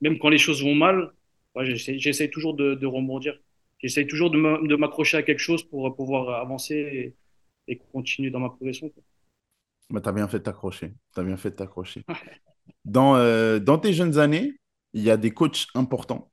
même 0.00 0.18
quand 0.18 0.28
les 0.28 0.38
choses 0.38 0.62
vont 0.62 0.74
mal, 0.74 1.12
ouais, 1.54 1.66
j'essaie, 1.76 2.28
toujours 2.30 2.54
de, 2.54 2.74
de 2.74 2.86
rebondir. 2.86 3.38
J'essaie 3.80 4.06
toujours 4.06 4.30
de 4.30 4.38
m'a- 4.38 4.60
de 4.62 4.76
m'accrocher 4.76 5.16
à 5.18 5.22
quelque 5.22 5.38
chose 5.40 5.62
pour 5.64 5.94
pouvoir 5.96 6.40
avancer 6.40 6.76
et, 6.76 7.16
et 7.68 7.78
continuer 7.92 8.30
dans 8.30 8.40
ma 8.40 8.48
progression. 8.50 8.88
quoi. 8.90 9.02
bah, 9.90 10.00
tu 10.00 10.08
as 10.08 10.12
bien 10.12 10.28
fait 10.28 10.38
de 10.38 10.44
t'accrocher. 10.44 10.94
Tu 11.14 11.20
as 11.20 11.22
bien 11.24 11.36
fait 11.36 11.50
t'accrocher. 11.52 12.04
Dans, 12.84 13.16
euh, 13.16 13.58
dans 13.58 13.78
tes 13.78 13.92
jeunes 13.92 14.18
années, 14.18 14.54
il 14.92 15.02
y 15.02 15.10
a 15.10 15.16
des 15.16 15.32
coachs 15.32 15.66
importants. 15.74 16.32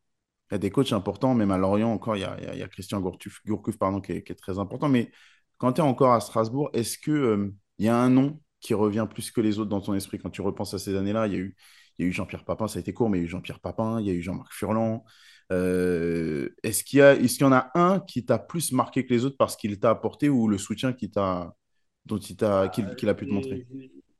Il 0.51 0.55
y 0.55 0.57
a 0.57 0.59
des 0.59 0.71
coachs 0.71 0.91
importants, 0.93 1.33
même 1.35 1.51
à 1.51 1.57
Lorient 1.57 1.91
encore, 1.91 2.17
il 2.17 2.21
y 2.21 2.23
a, 2.25 2.37
il 2.53 2.59
y 2.59 2.63
a- 2.63 2.67
Christian 2.67 3.01
Gourcuff, 3.01 3.41
Gourcuff, 3.45 3.77
pardon, 3.77 4.01
qui 4.01 4.13
est, 4.13 4.23
qui 4.23 4.31
est 4.33 4.35
très 4.35 4.59
important. 4.59 4.89
Mais 4.89 5.11
quand 5.57 5.73
tu 5.73 5.81
es 5.81 5.83
encore 5.83 6.13
à 6.13 6.21
Strasbourg, 6.21 6.69
est-ce 6.73 6.97
que, 6.97 7.11
euh, 7.11 7.53
il 7.79 7.85
y 7.85 7.89
a 7.89 7.97
un 7.97 8.09
nom 8.09 8.39
qui 8.61 8.73
revient 8.73 9.07
plus 9.09 9.31
que 9.31 9.41
les 9.41 9.59
autres 9.59 9.69
dans 9.69 9.81
ton 9.81 9.95
esprit? 9.95 10.19
Quand 10.19 10.29
tu 10.29 10.41
repenses 10.41 10.73
à 10.73 10.79
ces 10.79 10.95
années-là? 10.95 11.27
Il 11.27 11.33
y 11.33 11.35
a 11.37 11.39
eu, 11.39 11.55
il 11.97 12.03
y 12.05 12.07
a 12.07 12.09
eu 12.09 12.13
Jean-Pierre 12.13 12.45
Papin, 12.45 12.67
ça 12.67 12.79
a 12.79 12.81
été 12.81 12.93
court, 12.93 13.09
mais 13.09 13.19
il 13.19 13.21
y 13.21 13.23
a 13.23 13.27
eu 13.27 13.29
Jean-Pierre 13.29 13.59
Papin, 13.59 13.99
il 14.01 14.07
y 14.07 14.09
a 14.11 14.13
eu 14.13 14.21
Jean-Marc 14.21 14.53
Furlan. 14.53 15.03
Euh, 15.51 16.49
est-ce 16.63 16.83
qu'il 16.83 16.99
y 16.99 17.01
a, 17.01 17.13
est-ce 17.13 17.35
qu'il 17.35 17.45
y 17.45 17.49
en 17.49 17.51
a 17.53 17.69
un 17.75 17.99
qui 17.99 18.25
t'a 18.25 18.39
plus 18.39 18.71
marqué 18.71 19.05
que 19.05 19.13
les 19.13 19.25
autres 19.25 19.37
parce 19.37 19.55
qu'il 19.55 19.79
t'a 19.79 19.91
apporté 19.91 20.29
ou 20.29 20.47
le 20.47 20.57
soutien 20.57 20.93
qui 20.93 21.11
t'a, 21.11 21.55
dont 22.05 22.17
il 22.17 22.35
t'a, 22.35 22.67
qu'il, 22.69 22.95
qu'il 22.95 23.09
a 23.09 23.13
pu 23.13 23.27
te 23.27 23.33
montrer? 23.33 23.65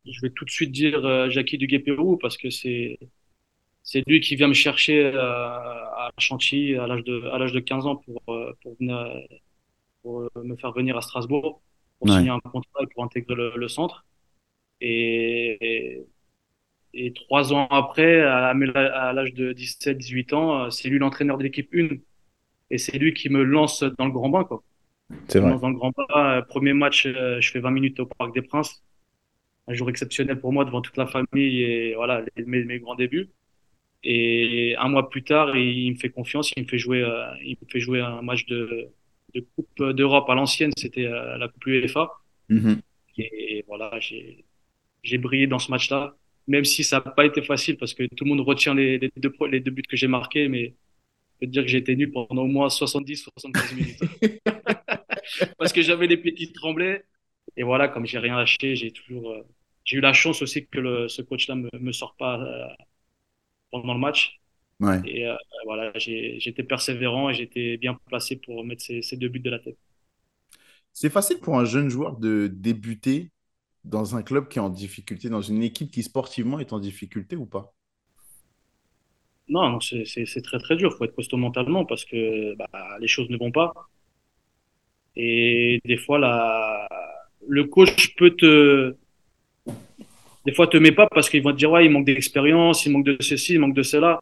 Je 0.05 0.21
vais 0.21 0.29
tout 0.29 0.45
de 0.45 0.51
suite 0.51 0.71
dire 0.71 1.03
euh, 1.05 1.29
Jackie 1.29 1.57
Duguay-Pérou 1.57 2.17
parce 2.17 2.37
que 2.37 2.49
c'est 2.49 2.99
c'est 3.83 4.03
lui 4.07 4.19
qui 4.21 4.35
vient 4.35 4.47
me 4.47 4.53
chercher 4.53 5.05
euh, 5.05 5.21
à 5.21 6.11
Chantilly 6.19 6.75
à 6.75 6.87
l'âge 6.87 7.03
de 7.03 7.23
à 7.29 7.37
l'âge 7.39 7.53
de 7.53 7.59
15 7.59 7.85
ans 7.87 7.97
pour 7.97 8.21
pour 8.61 8.75
venir 8.79 9.07
pour 10.01 10.29
me 10.35 10.55
faire 10.55 10.71
venir 10.73 10.97
à 10.97 11.01
Strasbourg 11.01 11.61
pour 11.99 12.09
Ouais. 12.09 12.11
signer 12.11 12.29
un 12.29 12.39
contrat 12.39 12.83
et 12.83 12.87
pour 12.93 13.03
intégrer 13.03 13.35
le, 13.35 13.53
le 13.55 13.67
centre. 13.67 14.05
Et, 14.81 15.57
et, 15.61 16.05
et 16.95 17.11
trois 17.11 17.53
ans 17.53 17.67
après, 17.69 18.21
à, 18.21 18.47
à 18.47 19.13
l'âge 19.13 19.33
de 19.33 19.51
17-18 19.53 20.33
ans, 20.33 20.63
euh, 20.63 20.69
c'est 20.69 20.87
lui 20.87 20.97
l'entraîneur 20.97 21.37
de 21.37 21.43
l'équipe 21.43 21.69
1. 21.73 21.89
Et 22.71 22.77
c'est 22.77 22.97
lui 22.97 23.13
qui 23.13 23.29
me 23.29 23.43
lance 23.43 23.83
dans 23.83 24.05
le 24.05 24.11
grand 24.11 24.29
bain, 24.29 24.45
quoi. 24.45 24.63
C'est 25.27 25.39
vrai. 25.39 25.57
dans 25.59 25.69
le 25.69 25.75
grand 25.75 25.91
bain. 25.91 26.05
Euh, 26.15 26.41
Premier 26.41 26.73
match, 26.73 27.05
euh, 27.05 27.39
je 27.41 27.51
fais 27.51 27.59
20 27.59 27.71
minutes 27.71 27.99
au 27.99 28.05
Parc 28.05 28.33
des 28.33 28.41
Princes. 28.41 28.81
Un 29.67 29.73
jour 29.73 29.89
exceptionnel 29.89 30.39
pour 30.39 30.53
moi 30.53 30.63
devant 30.63 30.81
toute 30.81 30.95
la 30.95 31.05
famille 31.05 31.61
et 31.61 31.95
voilà, 31.95 32.23
mes, 32.37 32.63
mes 32.63 32.79
grands 32.79 32.95
débuts. 32.95 33.29
Et 34.03 34.75
un 34.77 34.87
mois 34.87 35.09
plus 35.09 35.23
tard, 35.23 35.57
il 35.57 35.91
me 35.91 35.97
fait 35.97 36.09
confiance, 36.09 36.51
il 36.55 36.63
me 36.63 36.67
fait 36.67 36.77
jouer, 36.77 37.03
il 37.43 37.57
me 37.59 37.67
fait 37.67 37.79
jouer 37.79 37.99
un 37.99 38.21
match 38.21 38.45
de, 38.45 38.89
de 39.33 39.45
Coupe 39.55 39.91
d'Europe 39.93 40.29
à 40.29 40.35
l'ancienne, 40.35 40.71
c'était 40.77 41.09
la 41.09 41.47
Coupe 41.47 41.65
UEFA. 41.65 42.11
Mhm. 42.49 42.79
Et 43.17 43.63
voilà, 43.67 43.91
j'ai 43.99 44.45
j'ai 45.01 45.17
brillé 45.17 45.47
dans 45.47 45.59
ce 45.59 45.71
match-là, 45.71 46.15
même 46.47 46.65
si 46.65 46.83
ça 46.83 47.01
n'a 47.05 47.11
pas 47.11 47.25
été 47.25 47.41
facile 47.41 47.77
parce 47.77 47.93
que 47.93 48.03
tout 48.15 48.23
le 48.25 48.29
monde 48.31 48.41
retient 48.41 48.73
les, 48.75 48.97
les 48.99 49.11
deux, 49.17 49.31
pro- 49.31 49.47
les 49.47 49.59
deux 49.59 49.71
buts 49.71 49.83
que 49.83 49.97
j'ai 49.97 50.07
marqués, 50.07 50.47
mais 50.49 50.75
peux 51.39 51.47
te 51.47 51.51
dire 51.51 51.63
que 51.63 51.69
j'ai 51.69 51.79
été 51.79 51.95
nul 51.95 52.11
pendant 52.11 52.43
au 52.43 52.47
moins 52.47 52.69
70-75 52.69 53.73
minutes. 53.73 53.99
Parce 55.57 55.73
que 55.73 55.81
j'avais 55.81 56.07
les 56.07 56.17
pieds 56.17 56.33
qui 56.33 56.51
tremblaient. 56.51 57.05
Et 57.57 57.63
voilà, 57.63 57.87
comme 57.87 58.05
j'ai 58.05 58.19
rien 58.19 58.37
lâché, 58.37 58.75
j'ai 58.75 58.91
toujours. 58.91 59.31
Euh, 59.31 59.43
j'ai 59.83 59.97
eu 59.97 60.01
la 60.01 60.13
chance 60.13 60.41
aussi 60.41 60.67
que 60.67 60.79
le, 60.79 61.07
ce 61.09 61.21
coach-là 61.21 61.55
me, 61.55 61.69
me 61.79 61.91
sort 61.91 62.15
pas 62.17 62.39
euh, 62.41 62.67
pendant 63.71 63.93
le 63.93 63.99
match. 63.99 64.39
Ouais. 64.79 65.03
Et 65.03 65.27
euh, 65.27 65.35
voilà, 65.65 65.93
j'étais 65.97 66.63
persévérant 66.63 67.29
et 67.29 67.35
j'étais 67.35 67.77
bien 67.77 67.95
placé 68.07 68.37
pour 68.37 68.63
mettre 68.65 68.83
ces, 68.83 69.01
ces 69.01 69.17
deux 69.17 69.29
buts 69.29 69.39
de 69.41 69.49
la 69.51 69.59
tête. 69.59 69.77
C'est 70.93 71.09
facile 71.09 71.39
pour 71.39 71.57
un 71.59 71.65
jeune 71.65 71.89
joueur 71.89 72.17
de 72.17 72.47
débuter 72.51 73.31
dans 73.85 74.15
un 74.15 74.23
club 74.23 74.47
qui 74.47 74.59
est 74.59 74.61
en 74.61 74.69
difficulté, 74.69 75.29
dans 75.29 75.41
une 75.41 75.63
équipe 75.63 75.91
qui 75.91 76.03
sportivement 76.03 76.59
est 76.59 76.73
en 76.73 76.79
difficulté 76.79 77.35
ou 77.35 77.45
pas? 77.45 77.73
Non, 79.47 79.79
c'est 79.79 80.41
très 80.43 80.57
très 80.57 80.75
dur. 80.75 80.91
Il 80.93 80.97
faut 80.97 81.05
être 81.05 81.15
costaud 81.15 81.37
mentalement 81.37 81.85
parce 81.85 82.03
que 82.03 82.55
bah, 82.55 82.67
les 82.99 83.07
choses 83.07 83.29
ne 83.29 83.37
vont 83.37 83.51
pas. 83.51 83.73
Et 85.15 85.79
des 85.85 85.97
fois, 85.97 86.17
le 87.47 87.63
coach 87.65 88.15
peut 88.15 88.31
te. 88.31 88.95
Des 90.45 90.53
fois, 90.53 90.67
te 90.67 90.77
met 90.77 90.91
pas 90.91 91.07
parce 91.07 91.29
qu'ils 91.29 91.43
vont 91.43 91.51
te 91.51 91.57
dire 91.57 91.71
ouais, 91.71 91.85
il 91.85 91.91
manque 91.91 92.05
d'expérience, 92.05 92.85
il 92.85 92.91
manque 92.91 93.05
de 93.05 93.17
ceci, 93.19 93.53
il 93.53 93.59
manque 93.59 93.75
de 93.75 93.83
cela. 93.83 94.19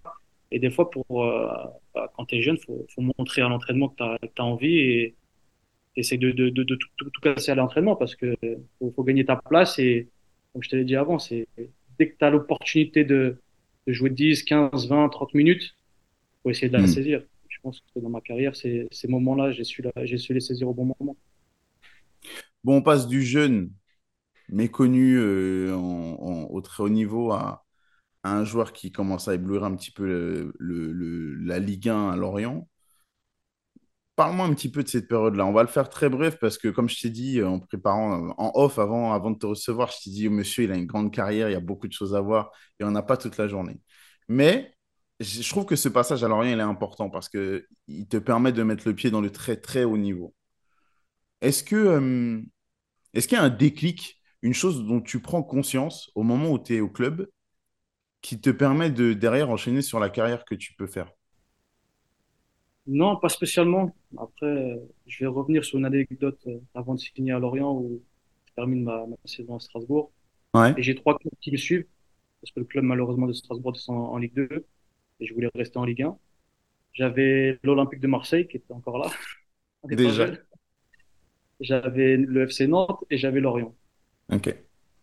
Et 0.52 0.60
des 0.60 0.70
fois, 0.70 0.90
pour, 0.90 1.24
euh, 1.24 1.48
bah, 1.94 2.12
quand 2.16 2.26
tu 2.26 2.36
es 2.36 2.42
jeune, 2.42 2.58
il 2.58 2.86
faut, 2.94 3.02
montrer 3.18 3.42
à 3.42 3.50
l'entraînement 3.50 3.90
que 3.90 3.96
tu 3.98 4.04
as, 4.04 4.18
as, 4.38 4.44
envie 4.44 4.78
et 4.78 5.16
essayer 5.96 6.18
de, 6.18 6.32
de, 6.32 6.50
de, 6.50 6.64
de 6.64 6.76
tout, 6.76 6.88
tout, 6.98 7.10
tout, 7.10 7.22
casser 7.22 7.52
à 7.52 7.56
l'entraînement 7.56 7.96
parce 7.96 8.16
que 8.16 8.36
faut, 8.80 8.92
faut, 8.96 9.04
gagner 9.04 9.26
ta 9.26 9.36
place. 9.36 9.80
Et 9.80 10.10
comme 10.52 10.64
je 10.64 10.70
te 10.70 10.76
l'ai 10.76 10.86
dit 10.86 10.96
avant, 10.96 11.20
c'est 11.20 11.48
dès 12.00 12.10
que 12.10 12.18
tu 12.18 12.26
as 12.26 12.30
l'opportunité 12.30 13.04
de, 13.04 13.38
jouer 13.88 14.10
10, 14.10 14.44
15, 14.44 14.88
20, 14.88 15.10
30 15.10 15.34
minutes, 15.34 15.76
faut 16.42 16.50
essayer 16.50 16.70
de 16.70 16.74
la 16.74 16.84
mmh. 16.84 16.88
saisir 16.88 17.24
pense 17.64 17.80
que 17.96 18.00
dans 18.00 18.10
ma 18.10 18.22
carrière, 18.22 18.56
ces, 18.56 18.88
ces 18.92 19.08
moments-là, 19.08 19.52
j'ai 19.52 19.64
su, 19.64 19.84
su 20.18 20.34
les 20.34 20.40
saisir 20.40 20.68
au 20.68 20.74
bon 20.74 20.94
moment. 21.00 21.18
Bon, 22.64 22.78
on 22.78 22.82
passe 22.82 23.08
du 23.08 23.24
jeune 23.24 23.72
méconnu 24.50 25.18
euh, 25.18 25.74
en, 25.74 26.18
en, 26.22 26.44
au 26.52 26.62
très 26.62 26.84
haut 26.84 26.90
niveau 26.90 27.32
à, 27.32 27.66
à, 28.22 28.38
un 28.38 28.44
joueur 28.44 28.74
qui 28.74 28.92
commence 28.92 29.28
à 29.28 29.34
éblouir 29.34 29.64
un 29.64 29.76
petit 29.76 29.92
peu 29.92 30.06
le, 30.06 30.54
le, 30.60 30.92
le, 30.92 31.36
la 31.36 31.60
Ligue 31.60 31.90
1 31.90 32.12
à 32.12 32.16
Lorient. 32.16 32.68
Parle-moi 34.16 34.46
un 34.46 34.54
petit 34.54 34.70
peu 34.70 34.84
de 34.84 34.88
cette 34.88 35.08
période-là. 35.08 35.46
On 35.46 35.54
va 35.54 35.64
le 35.64 35.68
faire 35.68 35.90
très 35.90 36.08
bref 36.08 36.38
parce 36.40 36.60
que, 36.60 36.68
comme 36.68 36.88
je 36.88 37.02
t'ai 37.02 37.10
dit 37.10 37.42
en 37.42 37.60
préparant 37.60 38.34
en 38.38 38.52
off 38.54 38.78
avant, 38.78 39.12
avant 39.12 39.32
de 39.32 39.40
te 39.40 39.48
recevoir, 39.48 39.92
je 39.92 40.04
t'ai 40.04 40.10
dit, 40.12 40.30
monsieur, 40.30 40.66
il 40.66 40.72
a 40.72 40.76
une 40.76 40.86
grande 40.86 41.12
carrière, 41.12 41.50
il 41.50 41.54
y 41.54 41.56
a 41.56 41.60
beaucoup 41.60 41.88
de 41.88 41.94
choses 41.94 42.14
à 42.14 42.22
voir 42.22 42.52
et 42.80 42.84
on 42.84 42.92
n'a 42.92 43.02
pas 43.02 43.18
toute 43.18 43.38
la 43.38 43.48
journée. 43.48 43.80
Mais 44.28 44.76
je 45.20 45.48
trouve 45.50 45.66
que 45.66 45.76
ce 45.76 45.90
passage 45.90 46.24
à 46.24 46.28
Lorient, 46.28 46.60
est 46.60 46.62
important 46.62 47.10
parce 47.10 47.30
qu'il 47.30 47.66
te 48.10 48.18
permet 48.18 48.52
de 48.52 48.64
mettre 48.64 48.88
le 48.88 48.96
pied 48.96 49.10
dans 49.12 49.22
le 49.22 49.32
très, 49.32 49.58
très 49.58 49.84
haut 49.84 49.98
niveau. 49.98 50.36
Est-ce 51.42 51.64
que 51.64 51.76
euh, 51.76 52.42
est-ce 53.14 53.28
qu'il 53.28 53.38
y 53.38 53.42
a 53.42 53.44
un 53.44 53.50
déclic, 53.50 54.22
une 54.42 54.54
chose 54.54 54.86
dont 54.86 55.02
tu 55.02 55.22
prends 55.22 55.44
conscience 55.44 56.12
au 56.16 56.24
moment 56.24 56.52
où 56.52 56.60
tu 56.60 56.76
es 56.76 56.82
au 56.82 56.90
club 56.90 57.28
qui 58.22 58.42
te 58.42 58.50
permet 58.50 58.90
de 58.92 59.14
derrière 59.14 59.50
enchaîner 59.50 59.82
sur 59.82 60.00
la 60.00 60.10
carrière 60.10 60.46
que 60.46 60.56
tu 60.56 60.74
peux 60.76 60.88
faire? 60.88 61.12
Non, 62.86 63.16
pas 63.16 63.30
spécialement. 63.30 63.96
Après, 64.18 64.80
je 65.08 65.24
vais 65.24 65.28
revenir 65.28 65.64
sur 65.64 65.80
une 65.80 65.86
anecdote 65.86 66.40
euh, 66.48 66.60
avant 66.76 66.96
de 66.96 67.00
signer 67.00 67.32
à 67.32 67.40
Lorient 67.40 67.72
où 67.74 68.02
je 68.46 68.54
termine 68.54 68.84
ma, 68.84 69.06
ma 69.06 69.16
saison 69.26 69.56
à 69.56 69.60
Strasbourg. 69.60 70.12
Ouais. 70.54 70.74
Et 70.78 70.84
j'ai 70.84 70.96
trois 70.96 71.18
clubs 71.18 71.34
qui 71.42 71.52
me 71.52 71.58
suivent 71.58 71.86
parce 72.42 72.52
que 72.52 72.60
le 72.60 72.66
club 72.66 72.84
malheureusement 72.84 73.26
de 73.26 73.34
Strasbourg 73.34 73.72
descend 73.72 73.98
en 73.98 74.18
Ligue 74.18 74.34
2 74.34 74.66
et 75.20 75.26
je 75.26 75.34
voulais 75.34 75.50
rester 75.56 75.78
en 75.78 75.86
Ligue 75.86 76.04
1. 76.04 76.18
J'avais 76.94 77.58
l'Olympique 77.64 78.02
de 78.02 78.08
Marseille 78.08 78.48
qui 78.48 78.58
était 78.58 78.74
encore 78.74 78.98
là. 78.98 79.10
Déjà. 79.86 80.30
J'avais 81.60 82.18
le 82.18 82.44
FC 82.44 82.68
Nantes 82.68 83.04
et 83.10 83.18
j'avais 83.18 83.40
Lorient. 83.40 83.74
Ok. 84.32 84.54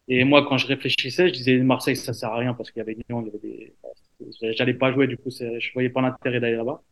Et 0.09 0.25
moi, 0.25 0.45
quand 0.47 0.59
je 0.59 0.67
réfléchissais, 0.67 1.29
je 1.29 1.33
disais 1.33 1.57
Marseille, 1.59 1.97
ça 1.97 2.13
sert 2.13 2.31
à 2.31 2.39
rien 2.39 2.53
parce 2.53 2.71
qu'il 2.71 2.81
y 2.81 2.83
avait 2.83 2.97
Lyon, 3.09 3.23
il 3.23 3.27
y 3.27 3.29
avait 3.31 3.39
des. 3.39 4.55
J'allais 4.55 4.75
pas 4.75 4.93
jouer, 4.93 5.07
du 5.07 5.17
coup, 5.17 5.31
je 5.31 5.73
voyais 5.73 5.89
pas 5.89 6.03
l'intérêt 6.03 6.41
d'aller 6.41 6.57
là-bas. 6.57 6.83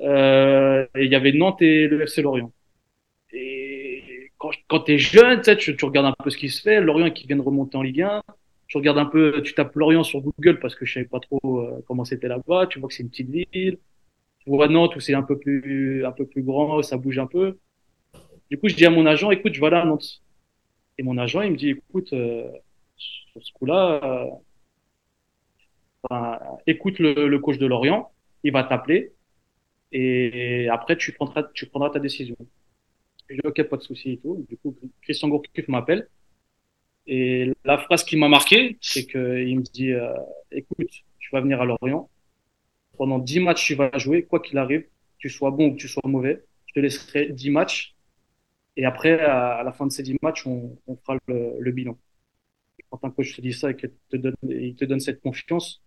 Euh, 0.00 0.86
et 0.94 1.04
il 1.04 1.10
y 1.10 1.14
avait 1.14 1.32
Nantes 1.32 1.62
et 1.62 1.88
le 1.88 2.02
FC 2.02 2.22
Lorient. 2.22 2.52
Et 3.32 4.30
quand, 4.38 4.50
quand 4.68 4.80
tu 4.80 4.94
es 4.94 4.98
jeune, 4.98 5.40
tu, 5.40 5.76
tu 5.76 5.84
regardes 5.84 6.06
un 6.06 6.14
peu 6.22 6.30
ce 6.30 6.36
qui 6.36 6.48
se 6.48 6.62
fait. 6.62 6.80
Lorient 6.80 7.10
qui 7.10 7.26
vient 7.26 7.36
de 7.36 7.42
remonter 7.42 7.76
en 7.76 7.82
Ligue 7.82 8.02
1 8.02 8.22
je 8.68 8.78
regarde 8.78 8.98
un 8.98 9.06
peu, 9.06 9.42
tu 9.42 9.54
tapes 9.54 9.74
Lorient 9.76 10.02
sur 10.02 10.20
Google 10.20 10.58
parce 10.58 10.74
que 10.74 10.84
je 10.84 10.94
savais 10.94 11.06
pas 11.06 11.20
trop 11.20 11.60
euh, 11.60 11.84
comment 11.86 12.04
c'était 12.04 12.28
là-bas. 12.28 12.66
Tu 12.66 12.80
vois 12.80 12.88
que 12.88 12.94
c'est 12.94 13.02
une 13.02 13.10
petite 13.10 13.30
ville. 13.30 13.78
Tu 14.40 14.50
vois 14.50 14.68
Nantes 14.68 14.96
où 14.96 15.00
c'est 15.00 15.14
un 15.14 15.22
peu 15.22 15.38
plus, 15.38 16.04
un 16.04 16.12
peu 16.12 16.26
plus 16.26 16.42
grand, 16.42 16.82
ça 16.82 16.96
bouge 16.96 17.18
un 17.18 17.26
peu. 17.26 17.58
Du 18.50 18.58
coup, 18.58 18.68
je 18.68 18.74
dis 18.74 18.86
à 18.86 18.90
mon 18.90 19.06
agent, 19.06 19.30
écoute, 19.30 19.54
je 19.54 19.60
vais 19.60 19.68
aller 19.68 19.76
à 19.76 19.84
Nantes. 19.84 20.22
Et 20.98 21.02
mon 21.02 21.18
agent, 21.18 21.42
il 21.42 21.52
me 21.52 21.56
dit, 21.56 21.70
écoute, 21.70 22.12
euh, 22.12 22.48
sur 22.96 23.44
ce 23.44 23.52
coup-là, 23.52 24.00
euh, 24.02 24.30
enfin, 26.02 26.38
écoute 26.66 26.98
le, 26.98 27.28
le, 27.28 27.38
coach 27.38 27.58
de 27.58 27.66
Lorient, 27.66 28.10
il 28.44 28.52
va 28.52 28.64
t'appeler 28.64 29.12
et 29.92 30.68
après 30.70 30.96
tu 30.96 31.12
prendras, 31.12 31.42
ta 31.90 31.98
décision. 31.98 32.36
Je 33.28 33.34
dis, 33.34 33.40
ok, 33.44 33.62
pas 33.64 33.76
de 33.76 33.82
souci 33.82 34.12
et 34.12 34.18
tout. 34.18 34.44
Du 34.48 34.56
coup, 34.56 34.76
Christian 35.02 35.28
Gourcuff 35.28 35.68
m'appelle 35.68 36.08
et 37.06 37.52
la 37.64 37.78
phrase 37.78 38.04
qui 38.04 38.16
m'a 38.16 38.28
marqué, 38.28 38.78
c'est 38.80 39.06
qu'il 39.06 39.58
me 39.58 39.62
dit 39.62 39.92
euh, 39.92 40.12
écoute, 40.50 40.90
tu 41.18 41.30
vas 41.32 41.40
venir 41.40 41.60
à 41.60 41.64
Lorient. 41.64 42.10
Pendant 42.96 43.18
10 43.18 43.40
matchs, 43.40 43.66
tu 43.66 43.74
vas 43.74 43.96
jouer, 43.96 44.24
quoi 44.24 44.40
qu'il 44.40 44.58
arrive, 44.58 44.86
tu 45.18 45.28
sois 45.28 45.50
bon 45.50 45.68
ou 45.68 45.72
que 45.72 45.80
tu 45.80 45.88
sois 45.88 46.02
mauvais. 46.06 46.44
Je 46.66 46.74
te 46.74 46.80
laisserai 46.80 47.26
10 47.26 47.50
matchs. 47.50 47.94
Et 48.76 48.84
après, 48.84 49.20
à, 49.20 49.62
la 49.62 49.72
fin 49.72 49.86
de 49.86 49.92
ces 49.92 50.02
10 50.02 50.16
matchs, 50.22 50.46
on, 50.46 50.76
fera 51.04 51.18
le, 51.28 51.70
bilan. 51.70 51.96
Quand 52.90 53.04
un 53.04 53.10
coach 53.10 53.36
te 53.36 53.40
dit 53.40 53.52
ça 53.52 53.70
et 53.70 53.76
qu'il 53.76 53.92
te 54.08 54.16
donne, 54.16 54.36
il 54.42 54.74
te 54.74 54.84
donne 54.84 55.00
cette 55.00 55.20
confiance, 55.20 55.82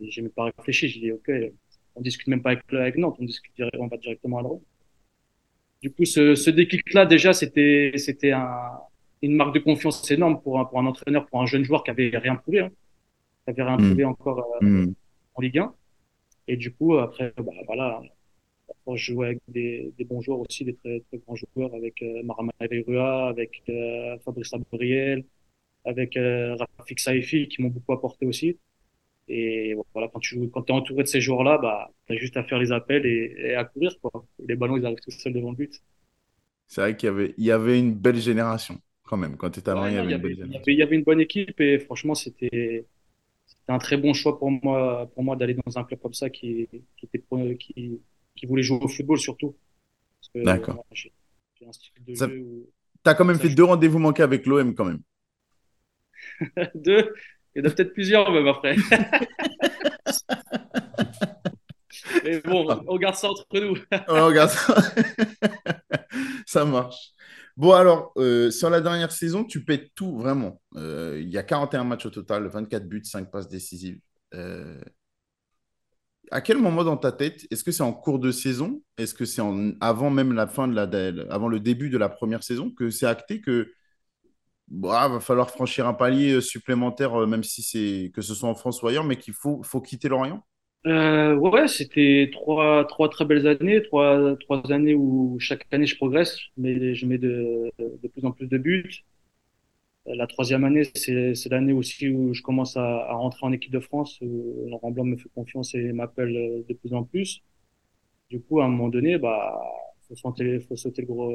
j'ai 0.00 0.22
même 0.22 0.30
pas 0.30 0.50
réfléchi. 0.56 0.88
J'ai 0.88 1.00
dit 1.00 1.12
ok, 1.12 1.30
on 1.98 2.02
discute 2.02 2.28
même 2.28 2.42
pas 2.42 2.50
avec, 2.52 2.62
avec 2.72 2.96
Nantes, 2.96 3.16
on 3.20 3.24
discute, 3.24 3.52
on 3.78 3.86
va 3.86 3.96
directement 3.96 4.38
à 4.38 4.42
Lorient. 4.42 4.62
Du 5.82 5.90
coup, 5.90 6.04
ce, 6.04 6.34
ce 6.34 6.50
déclic-là, 6.50 7.06
déjà, 7.06 7.32
c'était, 7.32 7.92
c'était 7.96 8.32
un, 8.32 8.50
une 9.22 9.34
marque 9.34 9.54
de 9.54 9.60
confiance 9.60 10.08
énorme 10.10 10.40
pour 10.40 10.58
un, 10.58 10.64
pour 10.64 10.78
un 10.78 10.86
entraîneur, 10.86 11.26
pour 11.26 11.40
un 11.40 11.46
jeune 11.46 11.64
joueur 11.64 11.84
qui 11.84 11.90
avait 11.90 12.10
rien 12.16 12.36
prouvé, 12.36 12.60
hein, 12.60 12.70
qui 13.44 13.50
avait 13.50 13.62
rien 13.62 13.76
mmh. 13.76 13.86
prouvé 13.86 14.04
encore 14.04 14.46
euh, 14.62 14.66
mmh. 14.66 14.94
en 15.34 15.40
Ligue 15.40 15.58
1. 15.58 15.74
Et 16.48 16.56
du 16.56 16.72
coup, 16.72 16.96
après, 16.96 17.32
bah, 17.36 17.52
voilà, 17.66 18.02
je 18.96 19.12
jouais 19.12 19.26
avec 19.26 19.40
des, 19.48 19.92
des, 19.98 20.04
bons 20.04 20.20
joueurs 20.20 20.40
aussi, 20.40 20.64
des 20.64 20.74
très, 20.74 21.00
très 21.00 21.18
grands 21.18 21.36
joueurs, 21.36 21.74
avec 21.74 22.02
euh, 22.02 22.22
Marama 22.24 22.52
Rua, 22.86 23.28
avec 23.28 23.62
euh, 23.68 24.18
Fabrice 24.24 24.52
Abriel, 24.54 25.24
avec 25.84 26.16
euh, 26.16 26.56
Rafik 26.78 27.00
Saifi, 27.00 27.48
qui 27.48 27.62
m'ont 27.62 27.68
beaucoup 27.68 27.92
apporté 27.92 28.26
aussi. 28.26 28.58
Et 29.28 29.76
voilà, 29.92 30.08
quand 30.08 30.20
tu 30.20 30.48
quand 30.50 30.68
es 30.68 30.72
entouré 30.72 31.02
de 31.02 31.08
ces 31.08 31.20
joueurs-là, 31.20 31.58
bah, 31.58 31.90
tu 32.06 32.14
as 32.14 32.16
juste 32.16 32.36
à 32.36 32.44
faire 32.44 32.58
les 32.58 32.72
appels 32.72 33.04
et, 33.06 33.34
et 33.38 33.54
à 33.54 33.64
courir. 33.64 33.92
Quoi. 34.00 34.24
Les 34.46 34.56
ballons, 34.56 34.76
ils 34.76 34.86
arrivent 34.86 35.00
tout 35.00 35.10
seuls 35.10 35.32
devant 35.32 35.50
le 35.50 35.56
but. 35.56 35.82
C'est 36.66 36.80
vrai 36.82 36.96
qu'il 36.96 37.08
y 37.08 37.10
avait, 37.10 37.34
il 37.38 37.44
y 37.44 37.50
avait 37.50 37.78
une 37.78 37.94
belle 37.94 38.20
génération 38.20 38.80
quand 39.04 39.16
même. 39.16 39.36
Quand 39.36 39.50
tu 39.50 39.60
étais 39.60 39.70
à 39.70 39.88
il, 39.88 39.94
y 39.94 39.98
avait, 39.98 40.04
il, 40.04 40.10
y 40.10 40.14
avait, 40.14 40.62
il 40.66 40.78
y 40.78 40.82
avait 40.82 40.96
une 40.96 41.02
bonne 41.02 41.20
équipe 41.20 41.60
et 41.60 41.78
franchement, 41.78 42.14
c'était 42.14 42.86
un 43.66 43.78
très 43.78 43.96
bon 43.96 44.12
choix 44.12 44.38
pour 44.38 44.50
moi, 44.50 45.10
pour 45.14 45.24
moi 45.24 45.36
d'aller 45.36 45.54
dans 45.54 45.78
un 45.78 45.84
club 45.84 46.00
comme 46.00 46.14
ça 46.14 46.30
qui, 46.30 46.68
qui, 46.96 47.06
était, 47.06 47.22
qui, 47.58 48.00
qui 48.36 48.46
voulait 48.46 48.62
jouer 48.62 48.78
au 48.80 48.88
football 48.88 49.18
surtout. 49.18 49.56
D'accord. 50.34 50.84
Tu 50.94 51.10
as 53.04 53.14
quand 53.14 53.24
même 53.24 53.38
fait 53.38 53.48
deux 53.48 53.64
rendez-vous 53.64 53.98
manqués 53.98 54.22
avec 54.22 54.46
l'OM 54.46 54.74
quand 54.74 54.84
même. 54.84 55.00
deux? 56.74 57.14
Il 57.58 57.64
y 57.64 57.66
en 57.66 57.70
a 57.70 57.74
peut-être 57.74 57.92
plusieurs 57.92 58.30
même 58.30 58.46
après. 58.46 58.76
Mais 62.24 62.40
bon, 62.40 62.68
on 62.86 62.96
garde 62.98 63.16
ça 63.16 63.30
entre 63.30 63.46
nous. 63.54 63.76
on 64.08 64.30
garde 64.30 64.50
ça. 64.50 64.76
ça 66.46 66.64
marche. 66.64 67.10
Bon, 67.56 67.72
alors, 67.72 68.12
euh, 68.16 68.52
sur 68.52 68.70
la 68.70 68.80
dernière 68.80 69.10
saison, 69.10 69.42
tu 69.42 69.64
pètes 69.64 69.90
tout, 69.96 70.16
vraiment. 70.16 70.62
Euh, 70.76 71.18
il 71.20 71.28
y 71.30 71.36
a 71.36 71.42
41 71.42 71.82
matchs 71.82 72.06
au 72.06 72.10
total, 72.10 72.46
24 72.46 72.88
buts, 72.88 73.02
5 73.02 73.28
passes 73.28 73.48
décisives. 73.48 73.98
Euh, 74.34 74.80
à 76.30 76.40
quel 76.40 76.58
moment 76.58 76.84
dans 76.84 76.96
ta 76.96 77.10
tête, 77.10 77.44
est-ce 77.50 77.64
que 77.64 77.72
c'est 77.72 77.82
en 77.82 77.92
cours 77.92 78.20
de 78.20 78.30
saison? 78.30 78.84
Est-ce 78.98 79.14
que 79.14 79.24
c'est 79.24 79.42
avant 79.80 80.10
même 80.10 80.32
la 80.32 80.46
fin 80.46 80.68
de 80.68 80.76
la, 80.76 81.32
avant 81.34 81.48
le 81.48 81.58
début 81.58 81.90
de 81.90 81.98
la 81.98 82.08
première 82.08 82.44
saison 82.44 82.70
que 82.70 82.90
c'est 82.90 83.06
acté 83.06 83.40
que 83.40 83.72
bah, 84.70 85.08
va 85.08 85.20
falloir 85.20 85.50
franchir 85.50 85.86
un 85.86 85.94
palier 85.94 86.40
supplémentaire, 86.40 87.26
même 87.26 87.42
si 87.44 87.62
c'est 87.62 88.10
que 88.14 88.22
ce 88.22 88.34
soit 88.34 88.48
en 88.48 88.54
France 88.54 88.82
ou 88.82 88.88
ailleurs, 88.88 89.04
mais 89.04 89.16
qu'il 89.16 89.34
faut, 89.34 89.62
faut 89.62 89.80
quitter 89.80 90.08
l'Orient 90.08 90.42
euh, 90.86 91.34
ouais, 91.36 91.68
c'était 91.68 92.30
trois, 92.32 92.86
trois 92.86 93.08
très 93.10 93.24
belles 93.24 93.46
années, 93.46 93.82
trois, 93.82 94.36
trois 94.38 94.70
années 94.72 94.94
où 94.94 95.36
chaque 95.40 95.66
année 95.72 95.86
je 95.86 95.96
progresse, 95.96 96.38
mais 96.56 96.94
je 96.94 97.06
mets 97.06 97.18
de, 97.18 97.70
de 97.78 98.08
plus 98.08 98.24
en 98.24 98.32
plus 98.32 98.46
de 98.46 98.58
buts. 98.58 99.04
La 100.06 100.26
troisième 100.26 100.64
année, 100.64 100.84
c'est 100.94 101.48
l'année 101.50 101.72
aussi 101.74 102.08
où 102.08 102.32
je 102.32 102.40
commence 102.42 102.76
à, 102.78 102.82
à 103.10 103.12
rentrer 103.14 103.44
en 103.46 103.52
équipe 103.52 103.72
de 103.72 103.80
France, 103.80 104.18
où 104.22 104.66
Laurent 104.68 104.90
Blanc 104.90 105.04
me 105.04 105.16
fait 105.16 105.28
confiance 105.34 105.74
et 105.74 105.92
m'appelle 105.92 106.34
euh, 106.36 106.64
de 106.68 106.74
plus 106.74 106.94
en 106.94 107.04
plus. 107.04 107.42
Du 108.30 108.40
coup, 108.42 108.60
à 108.60 108.64
un 108.66 108.68
moment 108.68 108.88
donné, 108.88 109.18
bah, 109.18 109.60
faut 110.08 110.16
sauter, 110.16 110.60
faut 110.60 110.76
sauter 110.76 111.02
le 111.02 111.08
gros, 111.08 111.32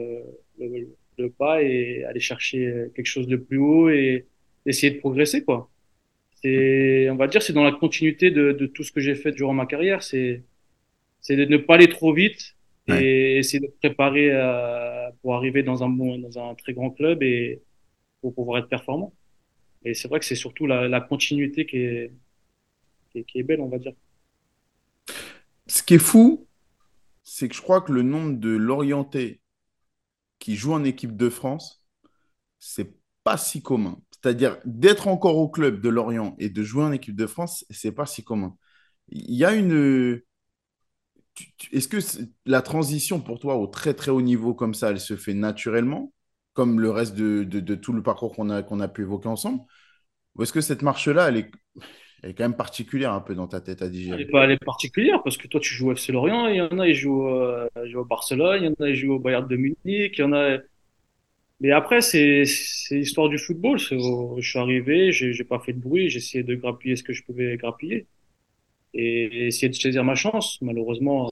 le, 0.59 0.95
le 1.17 1.31
pas 1.31 1.61
et 1.63 2.03
aller 2.05 2.19
chercher 2.19 2.87
quelque 2.95 3.05
chose 3.07 3.27
de 3.27 3.35
plus 3.37 3.57
haut 3.57 3.89
et 3.89 4.27
essayer 4.65 4.91
de 4.93 4.99
progresser, 4.99 5.43
quoi. 5.43 5.71
C'est, 6.41 7.09
on 7.11 7.15
va 7.17 7.27
dire, 7.27 7.41
c'est 7.41 7.53
dans 7.53 7.63
la 7.63 7.71
continuité 7.73 8.31
de, 8.31 8.51
de 8.53 8.65
tout 8.67 8.83
ce 8.83 8.91
que 8.91 9.01
j'ai 9.01 9.15
fait 9.15 9.31
durant 9.31 9.53
ma 9.53 9.65
carrière. 9.65 10.03
C'est, 10.03 10.45
c'est 11.21 11.35
de 11.37 11.45
ne 11.45 11.57
pas 11.57 11.75
aller 11.75 11.89
trop 11.89 12.13
vite 12.13 12.55
Ouais. 12.87 13.03
et 13.03 13.37
essayer 13.39 13.59
de 13.61 13.73
préparer 13.81 14.31
pour 15.21 15.35
arriver 15.35 15.63
dans 15.63 15.83
un 15.83 15.89
bon, 15.89 16.17
dans 16.19 16.39
un 16.39 16.55
très 16.55 16.73
grand 16.73 16.91
club 16.91 17.23
et 17.23 17.63
pour 18.21 18.35
pouvoir 18.35 18.59
être 18.59 18.69
performant. 18.69 19.15
Et 19.85 19.93
c'est 19.95 20.07
vrai 20.09 20.19
que 20.19 20.25
c'est 20.25 20.35
surtout 20.35 20.67
la, 20.67 20.87
la 20.89 21.01
continuité 21.01 21.65
qui 21.65 21.77
est, 21.77 22.13
qui 23.11 23.19
est, 23.19 23.23
qui 23.25 23.39
est 23.39 23.43
belle, 23.43 23.61
on 23.61 23.69
va 23.69 23.79
dire. 23.79 23.93
Ce 25.67 25.83
qui 25.83 25.95
est 25.95 25.99
fou, 25.99 26.47
c'est 27.23 27.49
que 27.49 27.55
je 27.55 27.61
crois 27.61 27.81
que 27.81 27.93
le 27.93 28.03
nombre 28.03 28.39
de 28.39 28.49
Lorientais 28.49 29.41
qui 30.43 30.57
jouent 30.57 30.73
en 30.73 30.83
équipe 30.83 31.17
de 31.17 31.29
France, 31.29 31.85
c'est 32.59 32.95
pas 33.23 33.37
si 33.37 33.61
commun. 33.63 33.99
C'est-à-dire 34.11 34.57
d'être 34.65 35.07
encore 35.07 35.37
au 35.37 35.49
club 35.49 35.81
de 35.81 35.89
Lorient 35.89 36.35
et 36.39 36.49
de 36.49 36.63
jouer 36.63 36.83
en 36.83 36.91
équipe 36.93 37.15
de 37.15 37.27
France, 37.27 37.65
c'est 37.71 37.93
pas 37.93 38.05
si 38.07 38.23
commun. 38.23 38.57
Il 39.09 39.35
y 39.35 39.45
a 39.45 39.53
une. 39.53 40.21
Est-ce 41.71 41.87
que 41.87 41.97
la 42.45 42.61
transition 42.61 43.19
pour 43.19 43.39
toi 43.39 43.55
au 43.57 43.67
très 43.67 43.93
très 43.93 44.11
haut 44.11 44.21
niveau 44.21 44.53
comme 44.53 44.73
ça, 44.73 44.91
elle 44.91 44.99
se 44.99 45.15
fait 45.15 45.33
naturellement, 45.33 46.13
comme 46.53 46.79
le 46.79 46.91
reste 46.91 47.15
de, 47.15 47.43
de- 47.43 47.59
de 47.59 47.75
tout 47.75 47.93
le 47.93 48.03
parcours 48.03 48.33
qu'on 48.35 48.49
a, 48.49 48.61
qu'on 48.63 48.79
a 48.79 48.87
pu 48.87 49.01
évoquer 49.01 49.29
ensemble? 49.29 49.61
Ou 50.35 50.43
est-ce 50.43 50.53
que 50.53 50.61
cette 50.61 50.83
marche-là, 50.83 51.29
elle 51.29 51.37
est, 51.37 51.51
elle 52.23 52.29
est 52.29 52.33
quand 52.33 52.45
même 52.45 52.55
particulière 52.55 53.11
un 53.11 53.19
peu 53.19 53.35
dans 53.35 53.47
ta 53.47 53.59
tête 53.59 53.81
à 53.81 53.89
digérer? 53.89 54.25
pas, 54.25 54.45
elle 54.45 54.51
est 54.51 54.63
particulière 54.63 55.21
parce 55.23 55.37
que 55.37 55.47
toi, 55.47 55.59
tu 55.59 55.73
joues 55.73 55.89
au 55.89 55.91
FC 55.91 56.13
Lorient, 56.13 56.47
il 56.47 56.55
y 56.55 56.61
en 56.61 56.79
a, 56.79 56.87
ils 56.87 56.95
jouent, 56.95 57.27
euh, 57.27 57.67
au 57.95 58.05
Barcelone, 58.05 58.63
il 58.63 58.65
y 58.65 58.69
en 58.69 58.85
a, 58.85 58.89
ils 58.89 58.95
jouent 58.95 59.15
au 59.15 59.19
Bayern 59.19 59.45
de 59.45 59.55
Munich, 59.57 59.75
il 59.85 60.19
y 60.19 60.23
en 60.23 60.31
a. 60.31 60.57
Mais 61.59 61.71
après, 61.71 61.99
c'est, 61.99 62.43
l'histoire 62.91 63.27
du 63.27 63.37
football. 63.37 63.77
Je 63.77 64.39
suis 64.41 64.57
arrivé, 64.57 65.11
j'ai 65.11 65.43
pas 65.43 65.59
fait 65.59 65.73
de 65.73 65.79
bruit, 65.79 66.09
j'ai 66.09 66.17
essayé 66.17 66.43
de 66.45 66.55
grappiller 66.55 66.95
ce 66.95 67.03
que 67.03 67.11
je 67.11 67.23
pouvais 67.23 67.57
grappiller 67.57 68.07
et 68.93 69.47
essayer 69.47 69.67
de 69.69 69.75
saisir 69.75 70.05
ma 70.05 70.15
chance. 70.15 70.59
Malheureusement, 70.61 71.29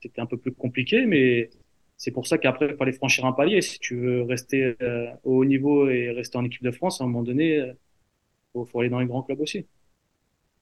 c'était 0.00 0.20
un 0.20 0.26
peu 0.26 0.36
plus 0.36 0.52
compliqué, 0.52 1.04
mais 1.06 1.50
c'est 1.96 2.12
pour 2.12 2.28
ça 2.28 2.38
qu'après, 2.38 2.68
il 2.70 2.76
fallait 2.76 2.92
franchir 2.92 3.24
un 3.24 3.32
palier. 3.32 3.60
Si 3.60 3.80
tu 3.80 3.96
veux 3.96 4.22
rester 4.22 4.76
euh, 4.82 5.08
au 5.24 5.38
haut 5.38 5.44
niveau 5.44 5.88
et 5.90 6.10
rester 6.12 6.38
en 6.38 6.44
équipe 6.44 6.62
de 6.62 6.70
France, 6.70 7.00
à 7.00 7.04
un 7.04 7.08
moment 7.08 7.24
donné, 7.24 7.56
euh, 7.58 7.72
faut, 8.52 8.64
faut 8.64 8.80
aller 8.80 8.88
dans 8.88 9.00
les 9.00 9.06
grands 9.06 9.22
clubs 9.22 9.40
aussi. 9.40 9.66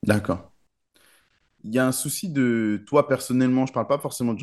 D'accord. 0.07 0.51
Il 1.63 1.73
y 1.73 1.79
a 1.79 1.87
un 1.87 1.91
souci 1.91 2.29
de 2.29 2.83
toi 2.87 3.07
personnellement, 3.07 3.65
je 3.65 3.73
parle 3.73 3.87
pas 3.87 3.97
forcément 3.99 4.35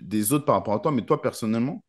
des 0.00 0.32
autres 0.32 0.44
par 0.44 0.56
rapport 0.56 0.74
à 0.74 0.80
toi, 0.80 0.90
mais 0.90 1.04
toi 1.04 1.20
personnellement, 1.22 1.84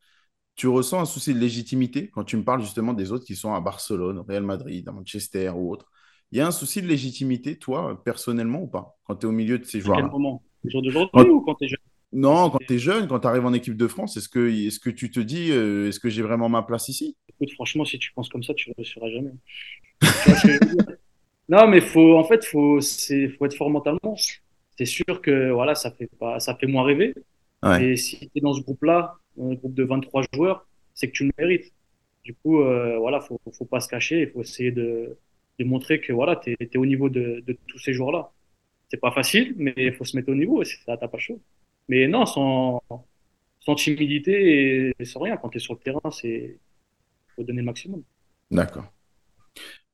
tu 0.56 0.68
ressens 0.68 1.02
un 1.02 1.06
souci 1.06 1.34
de 1.34 1.40
légitimité 1.40 2.10
quand 2.12 2.24
tu 2.26 2.38
me 2.38 2.44
parles 2.46 2.62
justement 2.62 2.94
des 2.94 3.12
autres 3.12 3.26
qui 3.26 3.36
sont 3.36 3.54
à 3.54 3.62
Barcelone, 3.62 4.20
au 4.20 4.24
Real 4.24 4.44
Madrid, 4.44 4.88
à 4.90 4.92
Manchester 4.94 5.52
ou 5.56 5.72
autre. 5.72 5.92
Il 6.32 6.40
y 6.40 6.42
a 6.42 6.48
un 6.48 6.52
souci 6.52 6.82
de 6.82 6.88
légitimité, 6.88 7.58
toi, 7.60 8.02
personnellement 8.04 8.62
ou 8.64 8.68
pas, 8.68 8.98
quand 9.06 9.18
tu 9.18 9.26
es 9.28 9.30
au 9.30 9.34
milieu 9.34 9.60
de 9.60 9.66
ces 9.66 9.82
À 9.86 9.90
quel 9.92 10.06
moment? 10.10 10.44
Le 10.64 10.70
jour 10.70 10.82
d'aujourd'hui 10.82 11.12
Quand- 11.14 11.26
ou 11.30 11.42
quand 11.42 11.56
t'es 11.56 11.68
jeune? 11.68 11.78
Quand 12.22 12.22
Non, 12.22 12.50
quand 12.52 12.60
tu 12.68 12.76
es 12.76 12.80
jeune, 12.80 13.08
quand 13.08 13.20
tu 13.22 13.28
arrives 13.28 13.46
en 13.46 13.54
équipe 13.54 13.78
de 13.78 13.88
France, 13.88 14.18
est-ce 14.18 14.30
que, 14.30 14.50
est-ce 14.50 14.80
que 14.80 14.90
tu 14.92 15.12
te 15.12 15.20
dis, 15.20 15.52
euh, 15.52 15.90
est-ce 15.90 16.00
que 16.00 16.10
j'ai 16.10 16.22
vraiment 16.24 16.50
ma 16.50 16.64
place 16.64 16.90
ici? 16.90 17.18
Écoute, 17.30 17.52
franchement, 17.54 17.86
si 17.86 18.00
tu 18.00 18.14
penses 18.14 18.30
comme 18.30 18.44
ça, 18.44 18.54
tu 18.54 18.70
ne 18.70 18.76
réussiras 18.76 19.10
jamais. 19.10 19.32
Tu 20.20 20.30
vois 20.30 20.38
ce 20.38 20.46
que 20.46 20.54
je 20.54 20.60
veux 20.64 20.70
dire? 20.70 20.98
Non, 21.50 21.68
mais 21.68 21.82
faut, 21.82 22.18
en 22.18 22.24
fait, 22.24 22.46
faut, 22.46 22.80
c'est, 22.82 23.30
faut 23.30 23.46
être 23.46 23.56
fort 23.56 23.70
mentalement. 23.70 24.16
C'est 24.78 24.86
sûr 24.86 25.22
que, 25.22 25.52
voilà, 25.52 25.76
ça 25.76 25.92
fait 25.92 26.08
pas, 26.20 26.40
ça 26.40 26.56
fait 26.56 26.68
moins 26.68 26.84
rêver. 26.84 27.14
Ouais, 27.64 27.80
Mais 27.80 27.98
si 27.98 28.20
tu 28.20 28.30
es 28.36 28.42
dans 28.42 28.54
ce 28.54 28.62
groupe-là, 28.62 29.16
dans 29.38 29.50
un 29.52 29.56
groupe 29.56 29.74
de 29.74 29.84
23 29.84 30.24
joueurs, 30.34 30.68
c'est 30.94 31.08
que 31.10 31.14
tu 31.14 31.26
le 31.26 31.32
mérites. 31.38 31.74
Du 32.24 32.36
coup, 32.36 32.62
euh, 32.62 32.98
voilà, 33.00 33.20
faut, 33.22 33.40
faut 33.54 33.66
pas 33.66 33.80
se 33.82 33.90
cacher. 33.90 34.22
Il 34.22 34.32
faut 34.32 34.42
essayer 34.42 34.72
de, 34.72 35.18
de 35.60 35.66
montrer 35.66 36.02
que, 36.02 36.14
voilà, 36.14 36.36
t'es, 36.38 36.56
t'es 36.58 36.78
au 36.78 36.86
niveau 36.86 37.10
de, 37.10 37.44
de 37.46 37.58
tous 37.68 37.80
ces 37.80 37.94
joueurs-là. 37.94 38.32
C'est 38.90 39.00
pas 39.02 39.12
facile, 39.12 39.56
mais 39.58 39.74
il 39.78 39.94
faut 39.96 40.06
se 40.06 40.16
mettre 40.18 40.30
au 40.32 40.36
niveau 40.36 40.62
et 40.62 40.66
ça, 40.66 40.98
t'as 40.98 41.08
pas 41.10 41.18
chaud. 41.20 41.42
Mais 41.90 42.08
non, 42.08 42.26
sans, 42.26 42.84
sans 43.62 43.76
timidité 43.76 44.94
et 45.00 45.06
sans 45.06 45.22
rien. 45.22 45.38
Quand 45.38 45.50
tu 45.50 45.58
es 45.58 45.62
sur 45.62 45.74
le 45.76 45.80
terrain, 45.82 46.12
c'est, 46.12 46.60
faut 47.36 47.44
donner 47.44 47.62
le 47.62 47.66
maximum. 47.68 48.04
d'accord. 48.52 48.94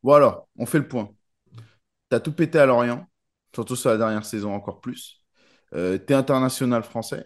Bon 0.04 0.14
alors, 0.14 0.48
on 0.58 0.66
fait 0.66 0.80
le 0.80 0.88
point. 0.88 1.14
Tu 2.10 2.16
as 2.16 2.20
tout 2.20 2.34
pété 2.34 2.60
à 2.60 2.66
Lorient, 2.66 3.08
surtout 3.54 3.76
sur 3.76 3.90
la 3.90 3.98
dernière 3.98 4.26
saison 4.26 4.54
encore 4.54 4.82
plus. 4.82 5.24
Euh, 5.76 5.98
tu 5.98 6.14
es 6.14 6.16
international 6.16 6.84
français. 6.84 7.26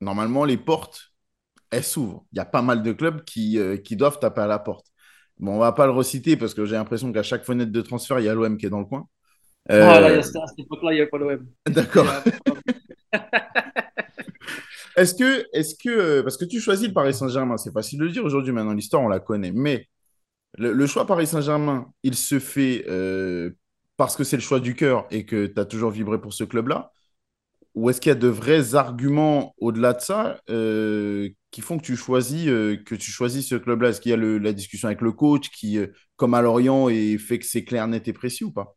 Normalement, 0.00 0.44
les 0.44 0.56
portes, 0.56 1.12
elles 1.70 1.84
s'ouvrent. 1.84 2.24
Il 2.32 2.36
y 2.36 2.40
a 2.40 2.44
pas 2.44 2.62
mal 2.62 2.82
de 2.82 2.92
clubs 2.92 3.24
qui, 3.24 3.58
euh, 3.58 3.76
qui 3.76 3.96
doivent 3.96 4.18
taper 4.18 4.42
à 4.42 4.46
la 4.46 4.58
porte. 4.58 4.86
Bon, 5.38 5.56
on 5.56 5.58
va 5.58 5.72
pas 5.72 5.86
le 5.86 5.92
reciter 5.92 6.36
parce 6.36 6.54
que 6.54 6.64
j'ai 6.64 6.76
l'impression 6.76 7.12
qu'à 7.12 7.22
chaque 7.22 7.44
fenêtre 7.44 7.72
de 7.72 7.80
transfert, 7.80 8.20
il 8.20 8.26
y 8.26 8.28
a 8.28 8.34
l'OM 8.34 8.56
qui 8.56 8.66
est 8.66 8.70
dans 8.70 8.78
le 8.78 8.84
coin. 8.84 9.08
Euh, 9.70 9.82
a 9.82 10.22
ça, 10.22 10.42
à 10.42 10.46
cette 10.46 10.60
époque-là, 10.60 10.92
il 10.92 10.94
n'y 10.94 11.00
avait 11.00 11.10
pas 11.10 11.18
l'OM. 11.18 11.46
d'accord. 11.66 12.06
Est-ce 14.96 15.14
que, 15.14 15.88
euh, 15.88 16.22
parce 16.22 16.36
que 16.36 16.44
tu 16.44 16.60
choisis 16.60 16.86
le 16.86 16.94
Paris 16.94 17.14
Saint-Germain, 17.14 17.56
c'est 17.56 17.72
facile 17.72 17.98
de 17.98 18.04
le 18.04 18.10
dire 18.10 18.24
aujourd'hui, 18.24 18.52
maintenant 18.52 18.74
l'histoire, 18.74 19.02
on 19.02 19.08
la 19.08 19.18
connaît, 19.18 19.50
mais 19.52 19.88
le, 20.56 20.72
le 20.72 20.86
choix 20.86 21.06
Paris 21.06 21.26
Saint-Germain, 21.26 21.92
il 22.04 22.14
se 22.14 22.38
fait 22.38 22.84
euh, 22.88 23.50
parce 23.96 24.16
que 24.16 24.24
c'est 24.24 24.36
le 24.36 24.42
choix 24.42 24.60
du 24.60 24.74
cœur 24.74 25.06
et 25.10 25.24
que 25.24 25.46
tu 25.46 25.60
as 25.60 25.64
toujours 25.64 25.90
vibré 25.90 26.20
pour 26.20 26.34
ce 26.34 26.44
club-là, 26.44 26.92
ou 27.74 27.90
est-ce 27.90 28.00
qu'il 28.00 28.10
y 28.10 28.12
a 28.12 28.16
de 28.16 28.28
vrais 28.28 28.74
arguments 28.74 29.54
au-delà 29.58 29.94
de 29.94 30.00
ça 30.00 30.40
euh, 30.48 31.28
qui 31.50 31.60
font 31.60 31.78
que 31.78 31.84
tu 31.84 31.96
choisis, 31.96 32.46
euh, 32.46 32.76
que 32.76 32.94
tu 32.94 33.10
choisis 33.10 33.48
ce 33.48 33.56
club-là? 33.56 33.88
Est-ce 33.88 34.00
qu'il 34.00 34.10
y 34.10 34.14
a 34.14 34.16
la 34.16 34.52
discussion 34.52 34.86
avec 34.86 35.00
le 35.00 35.12
coach 35.12 35.50
qui, 35.50 35.78
euh, 35.78 35.88
comme 36.16 36.34
à 36.34 36.42
Lorient, 36.42 36.88
et 36.88 37.18
fait 37.18 37.38
que 37.38 37.44
c'est 37.44 37.64
clair, 37.64 37.86
net 37.88 38.06
et 38.06 38.12
précis 38.12 38.44
ou 38.44 38.52
pas? 38.52 38.76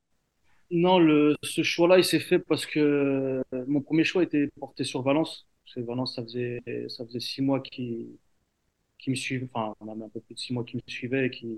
Non, 0.70 1.00
ce 1.44 1.64
choix-là, 1.64 1.98
il 1.98 2.04
s'est 2.04 2.20
fait 2.20 2.40
parce 2.40 2.66
que 2.66 3.42
mon 3.68 3.82
premier 3.82 4.04
choix 4.04 4.24
était 4.24 4.50
porté 4.60 4.84
sur 4.84 5.02
Valence. 5.02 5.48
Parce 5.64 5.76
que 5.76 5.82
Valence, 5.82 6.16
ça 6.16 6.24
faisait, 6.24 6.62
ça 6.90 7.06
faisait 7.06 7.20
six 7.20 7.42
mois 7.42 7.60
qui, 7.62 8.08
qui 9.00 9.10
me 9.12 9.16
suivait, 9.16 9.48
enfin, 9.54 9.74
on 9.80 9.90
un 9.90 10.10
peu 10.10 10.20
plus 10.20 10.34
de 10.34 10.40
six 10.40 10.54
mois 10.54 10.64
qui 10.64 10.78
me 10.78 10.82
suivaient 10.88 11.28
et 11.28 11.30
qui, 11.30 11.58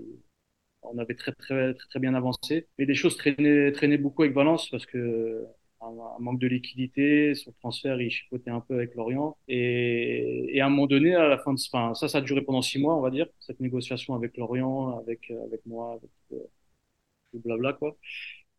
on 0.82 0.98
avait 0.98 1.14
très, 1.14 1.32
très, 1.32 1.74
très, 1.74 1.86
très 1.88 2.00
bien 2.00 2.14
avancé. 2.14 2.68
Mais 2.78 2.84
les 2.86 2.94
choses 2.94 3.16
traînaient, 3.16 3.72
traînaient 3.72 3.98
beaucoup 3.98 4.22
avec 4.22 4.34
Valence 4.34 4.68
parce 4.70 4.86
que 4.86 5.46
un, 5.80 5.92
manque 6.20 6.38
de 6.38 6.46
liquidité, 6.46 7.34
son 7.34 7.52
transfert, 7.52 8.00
il 8.00 8.10
chipotait 8.10 8.50
un 8.50 8.60
peu 8.60 8.74
avec 8.74 8.94
Lorient. 8.94 9.36
Et, 9.48 10.56
et 10.56 10.60
à 10.60 10.66
un 10.66 10.68
moment 10.70 10.86
donné, 10.86 11.14
à 11.14 11.28
la 11.28 11.38
fin 11.38 11.54
de, 11.54 11.60
enfin, 11.72 11.94
ça, 11.94 12.08
ça 12.08 12.18
a 12.18 12.20
duré 12.20 12.42
pendant 12.42 12.62
six 12.62 12.78
mois, 12.78 12.96
on 12.96 13.00
va 13.00 13.10
dire, 13.10 13.26
cette 13.40 13.60
négociation 13.60 14.14
avec 14.14 14.36
Lorient, 14.36 14.98
avec, 14.98 15.30
avec 15.30 15.64
moi, 15.66 15.92
avec 15.94 16.10
euh, 16.32 16.46
tout 17.32 17.40
blabla, 17.40 17.72
quoi. 17.74 17.96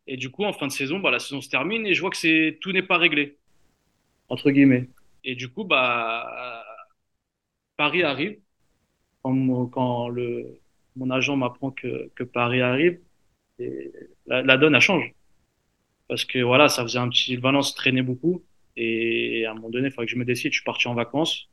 Et 0.06 0.16
du 0.16 0.30
coup, 0.30 0.44
en 0.44 0.52
fin 0.52 0.66
de 0.66 0.72
saison, 0.72 0.98
bah, 1.00 1.10
la 1.10 1.20
saison 1.20 1.40
se 1.40 1.48
termine 1.48 1.86
et 1.86 1.94
je 1.94 2.00
vois 2.00 2.10
que 2.10 2.16
c'est 2.16 2.58
tout 2.60 2.72
n'est 2.72 2.82
pas 2.82 2.98
réglé, 2.98 3.38
entre 4.28 4.50
guillemets. 4.50 4.88
Et 5.24 5.36
du 5.36 5.48
coup, 5.48 5.64
bah, 5.64 6.64
Paris 7.76 8.02
arrive. 8.02 8.38
Quand, 9.22 9.66
quand 9.68 10.08
le, 10.08 10.61
mon 10.96 11.10
agent 11.10 11.36
m'apprend 11.36 11.70
que, 11.70 12.10
que 12.16 12.24
Paris 12.24 12.60
arrive, 12.62 13.00
et 13.58 13.92
la, 14.26 14.42
la 14.42 14.56
donne, 14.58 14.74
elle 14.74 14.80
change. 14.80 15.12
Parce 16.08 16.24
que 16.24 16.38
voilà, 16.40 16.68
ça 16.68 16.82
faisait 16.82 16.98
un 16.98 17.08
petit. 17.08 17.36
Valence 17.36 17.74
traînait 17.74 18.02
beaucoup. 18.02 18.44
Et 18.76 19.44
à 19.46 19.52
un 19.52 19.54
moment 19.54 19.70
donné, 19.70 19.88
il 19.88 19.92
fallait 19.92 20.06
que 20.06 20.12
je 20.12 20.18
me 20.18 20.24
décide. 20.24 20.52
Je 20.52 20.58
suis 20.58 20.64
parti 20.64 20.88
en 20.88 20.94
vacances. 20.94 21.50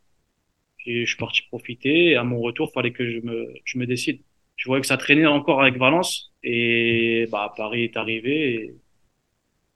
Puis 0.78 1.02
je 1.06 1.10
suis 1.10 1.18
parti 1.18 1.44
profiter. 1.50 2.12
Et 2.12 2.16
à 2.16 2.24
mon 2.24 2.40
retour, 2.42 2.70
il 2.72 2.74
fallait 2.74 2.94
que 2.94 3.10
je 3.10 3.20
me, 3.22 3.54
je 3.66 3.78
me 3.80 3.88
décide. 3.88 4.24
Je 4.58 4.68
voyais 4.70 4.82
que 4.82 4.88
ça 4.88 4.98
traînait 4.98 5.26
encore 5.28 5.62
avec 5.62 5.78
Valence. 5.78 6.34
Et 6.44 7.28
bah, 7.32 7.54
Paris 7.58 7.84
est 7.86 7.98
arrivé. 7.98 8.54
Et 8.56 8.76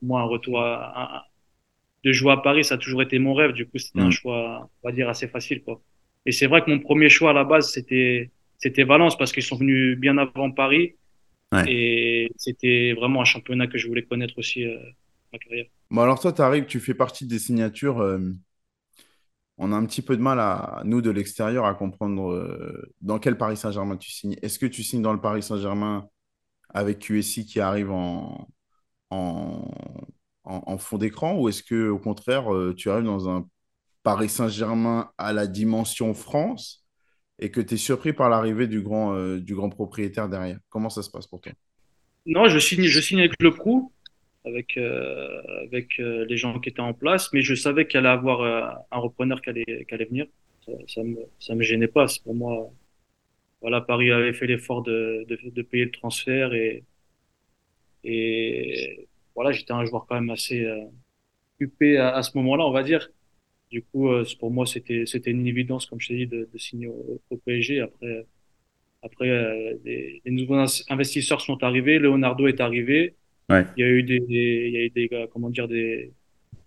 moi, 0.01 0.21
un 0.21 0.25
retour 0.25 0.59
à, 0.61 1.25
de 2.03 2.11
jouer 2.13 2.33
à 2.33 2.37
Paris, 2.37 2.63
ça 2.65 2.75
a 2.75 2.77
toujours 2.77 3.01
été 3.01 3.19
mon 3.19 3.33
rêve. 3.33 3.53
Du 3.53 3.67
coup, 3.67 3.77
c'était 3.79 4.01
un 4.01 4.09
Hmm. 4.09 4.11
choix, 4.11 4.69
on 4.83 4.89
va 4.89 4.93
dire, 4.93 5.09
assez 5.09 5.27
facile, 5.27 5.63
quoi. 5.63 5.81
Et 6.25 6.31
c'est 6.31 6.47
vrai 6.47 6.63
que 6.63 6.69
mon 6.71 6.79
premier 6.79 7.09
choix 7.09 7.31
à 7.31 7.33
la 7.33 7.43
base, 7.45 7.71
c'était, 7.71 8.31
c'était 8.63 8.83
Valence 8.83 9.17
parce 9.17 9.31
qu'ils 9.33 9.43
sont 9.43 9.57
venus 9.57 9.97
bien 9.99 10.17
avant 10.17 10.51
Paris. 10.51 10.95
Ouais. 11.51 11.69
Et 11.69 12.31
c'était 12.37 12.93
vraiment 12.93 13.21
un 13.21 13.25
championnat 13.25 13.67
que 13.67 13.77
je 13.77 13.87
voulais 13.87 14.03
connaître 14.03 14.35
aussi, 14.37 14.65
euh, 14.65 14.77
ma 15.31 15.39
carrière. 15.39 15.65
Bon, 15.91 16.01
alors 16.01 16.19
toi, 16.19 16.33
tu 16.33 16.41
arrives, 16.41 16.65
tu 16.65 16.79
fais 16.79 16.93
partie 16.93 17.25
des 17.27 17.39
signatures. 17.39 17.99
euh, 18.01 18.19
on 19.57 19.71
a 19.71 19.75
un 19.75 19.85
petit 19.85 20.01
peu 20.01 20.17
de 20.17 20.21
mal 20.21 20.39
à, 20.39 20.81
nous, 20.85 21.01
de 21.01 21.11
l'extérieur, 21.11 21.65
à 21.65 21.75
comprendre 21.75 22.31
euh, 22.31 22.91
dans 23.01 23.19
quel 23.19 23.37
Paris 23.37 23.57
Saint-Germain 23.57 23.97
tu 23.97 24.11
signes. 24.11 24.35
Est-ce 24.41 24.57
que 24.59 24.65
tu 24.65 24.83
signes 24.83 25.01
dans 25.03 25.13
le 25.13 25.21
Paris 25.21 25.43
Saint-Germain 25.43 26.07
avec 26.69 26.99
QSI 26.99 27.45
qui 27.45 27.59
arrive 27.61 27.91
en, 27.91 28.49
en, 29.11 29.71
en- 30.45 30.63
en 30.67 30.77
fond 30.79 30.97
d'écran 30.97 31.37
ou 31.39 31.49
est-ce 31.49 31.63
que 31.63 31.89
au 31.89 31.99
contraire, 31.99 32.53
euh, 32.53 32.73
tu 32.75 32.89
arrives 32.91 33.05
dans 33.05 33.29
un 33.29 33.47
Paris 34.03 34.29
Saint-Germain 34.29 35.11
à 35.17 35.33
la 35.33 35.47
dimension 35.47 36.13
France 36.13 36.82
et 37.39 37.49
que 37.51 37.61
tu 37.61 37.73
es 37.73 37.77
surpris 37.77 38.13
par 38.13 38.29
l'arrivée 38.29 38.67
du 38.67 38.81
grand, 38.81 39.15
euh, 39.15 39.39
du 39.39 39.55
grand 39.55 39.69
propriétaire 39.69 40.29
derrière. 40.29 40.59
Comment 40.69 40.89
ça 40.89 41.01
se 41.01 41.09
passe 41.09 41.27
pour 41.27 41.41
toi? 41.41 41.51
Non, 42.25 42.47
je 42.47 42.59
signe, 42.59 42.83
je 42.83 42.99
signe 43.01 43.19
avec 43.19 43.33
le 43.41 43.51
crew, 43.51 43.91
avec, 44.45 44.77
euh, 44.77 45.41
avec 45.63 45.99
euh, 45.99 46.25
les 46.25 46.37
gens 46.37 46.59
qui 46.59 46.69
étaient 46.69 46.79
en 46.79 46.93
place, 46.93 47.31
mais 47.33 47.41
je 47.41 47.55
savais 47.55 47.87
qu'il 47.87 47.99
allait 47.99 48.09
avoir 48.09 48.85
un 48.91 48.97
repreneur 48.97 49.41
qui 49.41 49.49
allait, 49.49 49.85
qui 49.87 49.93
allait 49.93 50.05
venir. 50.05 50.25
Ça, 50.65 50.71
ça 50.87 51.03
me, 51.03 51.17
ça 51.39 51.55
me 51.55 51.63
gênait 51.63 51.87
pas. 51.87 52.05
Pour 52.23 52.35
moi, 52.35 52.71
voilà, 53.61 53.81
Paris 53.81 54.11
avait 54.11 54.33
fait 54.33 54.47
l'effort 54.47 54.83
de, 54.83 55.25
de, 55.27 55.37
de 55.49 55.61
payer 55.61 55.85
le 55.85 55.91
transfert 55.91 56.53
et, 56.53 56.83
et 58.03 59.07
voilà, 59.35 59.51
j'étais 59.51 59.73
un 59.73 59.83
joueur 59.85 60.05
quand 60.07 60.15
même 60.15 60.29
assez 60.29 60.65
occupé 61.55 61.97
à 61.97 62.21
ce 62.23 62.37
moment-là, 62.37 62.65
on 62.65 62.71
va 62.71 62.83
dire. 62.83 63.09
Du 63.73 63.83
coup, 63.83 64.09
euh, 64.09 64.25
pour 64.39 64.51
moi, 64.51 64.67
c'était, 64.67 65.05
c'était 65.07 65.31
une 65.31 65.47
évidence, 65.47 65.87
comme 65.87 66.01
je 66.01 66.09
t'ai 66.09 66.17
dit, 66.17 66.27
de, 66.27 66.49
de 66.53 66.59
signer 66.59 66.87
au, 66.87 67.21
au 67.31 67.37
PSG. 67.39 67.81
Après, 67.81 68.27
après, 69.03 69.29
euh, 69.29 69.75
les, 69.85 70.21
les 70.25 70.31
nouveaux 70.31 70.55
investisseurs 70.89 71.41
sont 71.41 71.63
arrivés, 71.63 71.99
Leonardo 71.99 72.47
est 72.47 72.61
arrivé. 72.61 73.17
Ouais. 73.49 73.65
Il 73.75 73.81
y 73.81 73.85
a 73.85 73.89
eu 73.89 74.03
des, 74.03 74.19
des- 74.21 74.65
il 74.69 74.73
y 74.73 74.77
a 74.77 74.83
eu 74.85 74.89
des, 74.91 75.09
comment 75.33 75.49
dire, 75.51 75.67
des, 75.69 76.13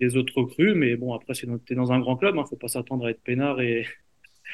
des 0.00 0.16
autres 0.16 0.34
recrues, 0.36 0.74
mais 0.74 0.96
bon, 0.96 1.14
après, 1.14 1.34
c'est 1.34 1.46
dans, 1.48 1.58
t'es 1.58 1.74
dans 1.76 1.92
un 1.92 2.00
grand 2.00 2.16
club, 2.16 2.38
hein, 2.38 2.44
faut 2.48 2.56
pas 2.56 2.68
s'attendre 2.68 3.06
à 3.06 3.10
être 3.12 3.22
peinard 3.22 3.60
et, 3.62 3.86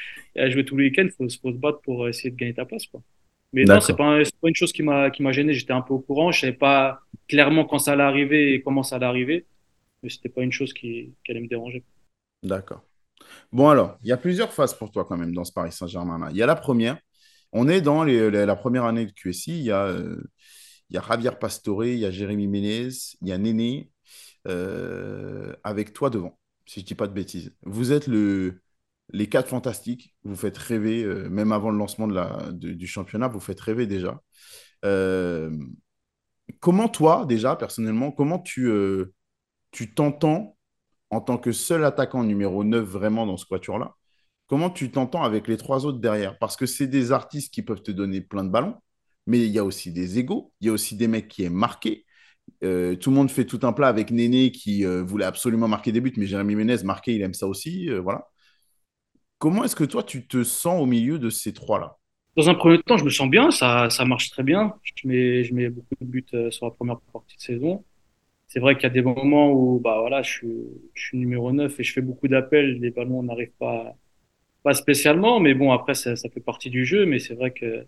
et 0.35 0.41
à 0.41 0.49
jouer 0.49 0.65
tous 0.65 0.77
les 0.77 0.85
week-ends, 0.85 1.07
faut, 1.17 1.25
faut 1.41 1.51
se 1.51 1.57
battre 1.57 1.81
pour 1.81 2.07
essayer 2.07 2.31
de 2.31 2.35
gagner 2.35 2.53
ta 2.53 2.65
place, 2.65 2.87
quoi. 2.87 3.01
Mais 3.53 3.65
non, 3.67 3.79
c'est 3.81 3.95
pas, 3.95 4.23
c'est 4.25 4.39
pas 4.39 4.49
une 4.49 4.55
chose 4.55 4.73
qui 4.73 4.83
m'a, 4.83 5.11
qui 5.11 5.23
m'a 5.23 5.31
gêné, 5.31 5.53
j'étais 5.53 5.73
un 5.73 5.81
peu 5.81 5.93
au 5.93 5.99
courant, 5.99 6.31
je 6.31 6.39
savais 6.41 6.53
pas 6.53 7.01
clairement 7.27 7.65
quand 7.65 7.79
ça 7.79 7.93
allait 7.93 8.03
arriver 8.03 8.53
et 8.55 8.61
comment 8.61 8.83
ça 8.83 8.95
allait 8.97 9.05
arriver, 9.05 9.45
mais 10.03 10.09
c'était 10.09 10.29
pas 10.29 10.43
une 10.43 10.51
chose 10.53 10.73
qui, 10.73 11.15
qui 11.25 11.31
allait 11.31 11.41
me 11.41 11.47
déranger. 11.47 11.83
D'accord. 12.43 12.83
Bon, 13.51 13.69
alors, 13.69 13.97
il 14.03 14.09
y 14.09 14.11
a 14.11 14.17
plusieurs 14.17 14.53
phases 14.53 14.73
pour 14.73 14.91
toi 14.91 15.05
quand 15.05 15.17
même 15.17 15.33
dans 15.33 15.45
ce 15.45 15.53
Paris 15.53 15.71
Saint-Germain-là. 15.71 16.29
Il 16.31 16.37
y 16.37 16.43
a 16.43 16.45
la 16.45 16.55
première. 16.55 16.97
On 17.53 17.67
est 17.69 17.81
dans 17.81 18.03
la, 18.03 18.55
première 18.55 18.85
année 18.85 19.05
de 19.05 19.11
QSI. 19.11 19.59
Il 19.59 19.63
y 19.65 19.71
a, 19.71 19.85
euh, 19.85 20.21
il 20.89 20.95
y 20.95 20.99
a 20.99 21.03
Javier 21.07 21.31
Pastore, 21.39 21.85
il 21.85 21.99
y 21.99 22.05
a 22.05 22.11
Jérémy 22.11 22.47
Ménez, 22.47 22.89
il 23.21 23.27
y 23.27 23.31
a 23.31 23.37
Néné, 23.37 23.91
euh, 24.47 25.55
avec 25.63 25.93
toi 25.93 26.09
devant, 26.09 26.37
si 26.65 26.81
je 26.81 26.85
ne 26.85 26.87
dis 26.87 26.95
pas 26.95 27.07
de 27.07 27.13
bêtises. 27.13 27.55
Vous 27.63 27.91
êtes 27.91 28.07
le, 28.07 28.61
les 29.11 29.29
quatre 29.29 29.49
fantastiques. 29.49 30.15
Vous 30.23 30.35
faites 30.35 30.57
rêver, 30.57 31.03
euh, 31.03 31.29
même 31.29 31.51
avant 31.51 31.71
le 31.71 31.77
lancement 31.77 32.07
du 32.51 32.87
championnat, 32.87 33.27
vous 33.27 33.39
faites 33.39 33.61
rêver 33.61 33.87
déjà. 33.87 34.21
Comment 36.59 36.89
toi, 36.89 37.25
déjà, 37.25 37.55
personnellement, 37.55 38.11
comment 38.11 38.39
tu 38.39 38.69
tu 39.71 39.93
t'entends 39.93 40.52
en 41.13 41.21
tant 41.21 41.37
que 41.37 41.51
seul 41.51 41.85
attaquant 41.85 42.23
numéro 42.23 42.63
9 42.63 42.83
vraiment 42.85 43.25
dans 43.25 43.37
ce 43.37 43.45
quatuor-là, 43.45 43.95
comment 44.47 44.69
tu 44.69 44.91
t'entends 44.91 45.23
avec 45.23 45.47
les 45.47 45.57
trois 45.57 45.85
autres 45.85 45.99
derrière? 45.99 46.37
Parce 46.39 46.55
que 46.57 46.65
c'est 46.65 46.87
des 46.87 47.11
artistes 47.11 47.53
qui 47.53 47.61
peuvent 47.63 47.81
te 47.83 47.91
donner 47.91 48.21
plein 48.21 48.43
de 48.43 48.49
ballons, 48.49 48.75
mais 49.27 49.39
il 49.39 49.51
y 49.51 49.59
a 49.59 49.63
aussi 49.65 49.91
des 49.91 50.19
égaux, 50.19 50.53
il 50.61 50.67
y 50.67 50.69
a 50.69 50.73
aussi 50.73 50.95
des 50.95 51.07
mecs 51.07 51.27
qui 51.27 51.43
aiment 51.43 51.53
marquer. 51.53 52.05
Euh, 52.63 52.95
tout 52.95 53.09
le 53.09 53.15
monde 53.15 53.31
fait 53.31 53.45
tout 53.45 53.59
un 53.63 53.73
plat 53.73 53.87
avec 53.87 54.11
Néné 54.11 54.51
qui 54.51 54.85
euh, 54.85 55.03
voulait 55.03 55.25
absolument 55.25 55.67
marquer 55.67 55.91
des 55.91 56.01
buts, 56.01 56.13
mais 56.17 56.25
Jérémy 56.25 56.55
Ménez, 56.55 56.83
marquer, 56.83 57.15
il 57.15 57.21
aime 57.21 57.33
ça 57.33 57.47
aussi. 57.47 57.89
euh, 57.89 58.01
voilà. 58.01 58.27
Comment 59.39 59.63
est-ce 59.63 59.75
que 59.75 59.83
toi, 59.83 60.03
tu 60.03 60.25
te 60.27 60.43
sens 60.43 60.81
au 60.81 60.85
milieu 60.85 61.19
de 61.19 61.29
ces 61.29 61.53
trois-là? 61.53 61.97
Dans 62.35 62.49
un 62.49 62.55
premier 62.55 62.81
temps, 62.81 62.97
je 62.97 63.03
me 63.03 63.09
sens 63.09 63.29
bien, 63.29 63.51
ça, 63.51 63.89
ça 63.89 64.05
marche 64.05 64.31
très 64.31 64.41
bien. 64.43 64.73
Je 64.83 65.07
mets, 65.07 65.43
je 65.43 65.53
mets 65.53 65.69
beaucoup 65.69 65.95
de 65.99 66.05
buts 66.05 66.25
euh, 66.33 66.49
sur 66.49 66.65
la 66.65 66.71
première 66.71 66.99
partie 67.11 67.35
de 67.37 67.41
saison. 67.41 67.83
C'est 68.53 68.59
vrai 68.59 68.75
qu'il 68.75 68.83
y 68.83 68.85
a 68.85 68.89
des 68.91 69.01
moments 69.01 69.51
où, 69.51 69.79
bah 69.79 69.97
voilà, 69.99 70.21
je 70.21 70.29
suis, 70.29 70.47
je 70.93 71.01
suis 71.01 71.17
numéro 71.17 71.51
9 71.51 71.79
et 71.79 71.83
je 71.83 71.91
fais 71.91 72.01
beaucoup 72.01 72.27
d'appels, 72.27 72.79
les 72.79 72.91
ballons 72.91 73.23
n'arrivent 73.23 73.57
pas, 73.57 73.95
pas 74.61 74.75
spécialement, 74.75 75.39
mais 75.39 75.55
bon, 75.55 75.71
après, 75.71 75.95
ça, 75.95 76.15
ça 76.15 76.29
fait 76.29 76.39
partie 76.39 76.69
du 76.69 76.85
jeu, 76.85 77.07
mais 77.07 77.17
c'est 77.17 77.33
vrai 77.33 77.49
que, 77.49 77.87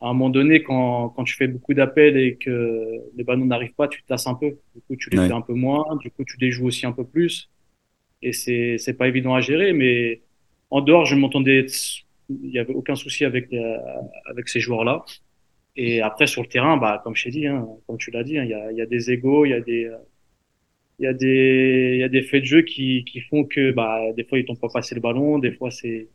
à 0.00 0.08
un 0.08 0.14
moment 0.14 0.30
donné, 0.30 0.62
quand, 0.62 1.10
quand 1.10 1.24
tu 1.24 1.34
fais 1.36 1.48
beaucoup 1.48 1.74
d'appels 1.74 2.16
et 2.16 2.36
que 2.36 2.98
les 3.14 3.24
ballons 3.24 3.44
n'arrivent 3.44 3.74
pas, 3.74 3.88
tu 3.88 4.02
te 4.02 4.10
lasses 4.10 4.26
un 4.26 4.34
peu. 4.34 4.58
Du 4.74 4.80
coup, 4.80 4.96
tu 4.96 5.10
les 5.10 5.18
fais 5.18 5.34
un 5.34 5.42
peu 5.42 5.52
moins, 5.52 5.96
du 5.96 6.10
coup, 6.10 6.24
tu 6.24 6.38
les 6.40 6.50
joues 6.50 6.68
aussi 6.68 6.86
un 6.86 6.92
peu 6.92 7.04
plus, 7.04 7.50
et 8.22 8.32
c'est, 8.32 8.78
c'est 8.78 8.94
pas 8.94 9.06
évident 9.06 9.34
à 9.34 9.42
gérer, 9.42 9.74
mais 9.74 10.22
en 10.70 10.80
dehors, 10.80 11.04
je 11.04 11.14
m'entendais, 11.14 11.66
il 12.30 12.50
y 12.50 12.58
avait 12.58 12.72
aucun 12.72 12.94
souci 12.94 13.26
avec, 13.26 13.52
avec 14.24 14.48
ces 14.48 14.60
joueurs-là. 14.60 15.04
Et 15.80 16.02
après, 16.02 16.26
sur 16.26 16.42
le 16.42 16.48
terrain, 16.48 16.76
bah, 16.76 17.00
comme 17.04 17.14
je 17.14 17.22
t'ai 17.22 17.30
dit, 17.30 17.46
hein, 17.46 17.64
comme 17.86 17.98
tu 17.98 18.10
l'as 18.10 18.24
dit, 18.24 18.36
hein, 18.36 18.42
il 18.42 18.50
y 18.50 18.54
a, 18.54 18.72
il 18.72 18.76
y 18.76 18.82
a 18.82 18.86
des 18.86 19.12
égos, 19.12 19.44
il 19.44 19.50
y 19.50 19.54
a 19.54 19.60
des, 19.60 19.88
il 20.98 21.04
y 21.04 21.06
a 21.06 21.12
des, 21.12 21.90
il 21.94 22.00
y 22.00 22.02
a 22.02 22.08
des 22.08 22.22
faits 22.22 22.40
de 22.42 22.46
jeu 22.46 22.62
qui, 22.62 23.04
qui 23.04 23.20
font 23.20 23.44
que, 23.44 23.70
bah, 23.70 24.00
des 24.16 24.24
fois, 24.24 24.40
ils 24.40 24.44
t'ont 24.44 24.56
pas 24.56 24.68
passé 24.68 24.96
le 24.96 25.00
ballon, 25.00 25.38
des 25.38 25.52
fois, 25.52 25.70
c'est, 25.70 26.08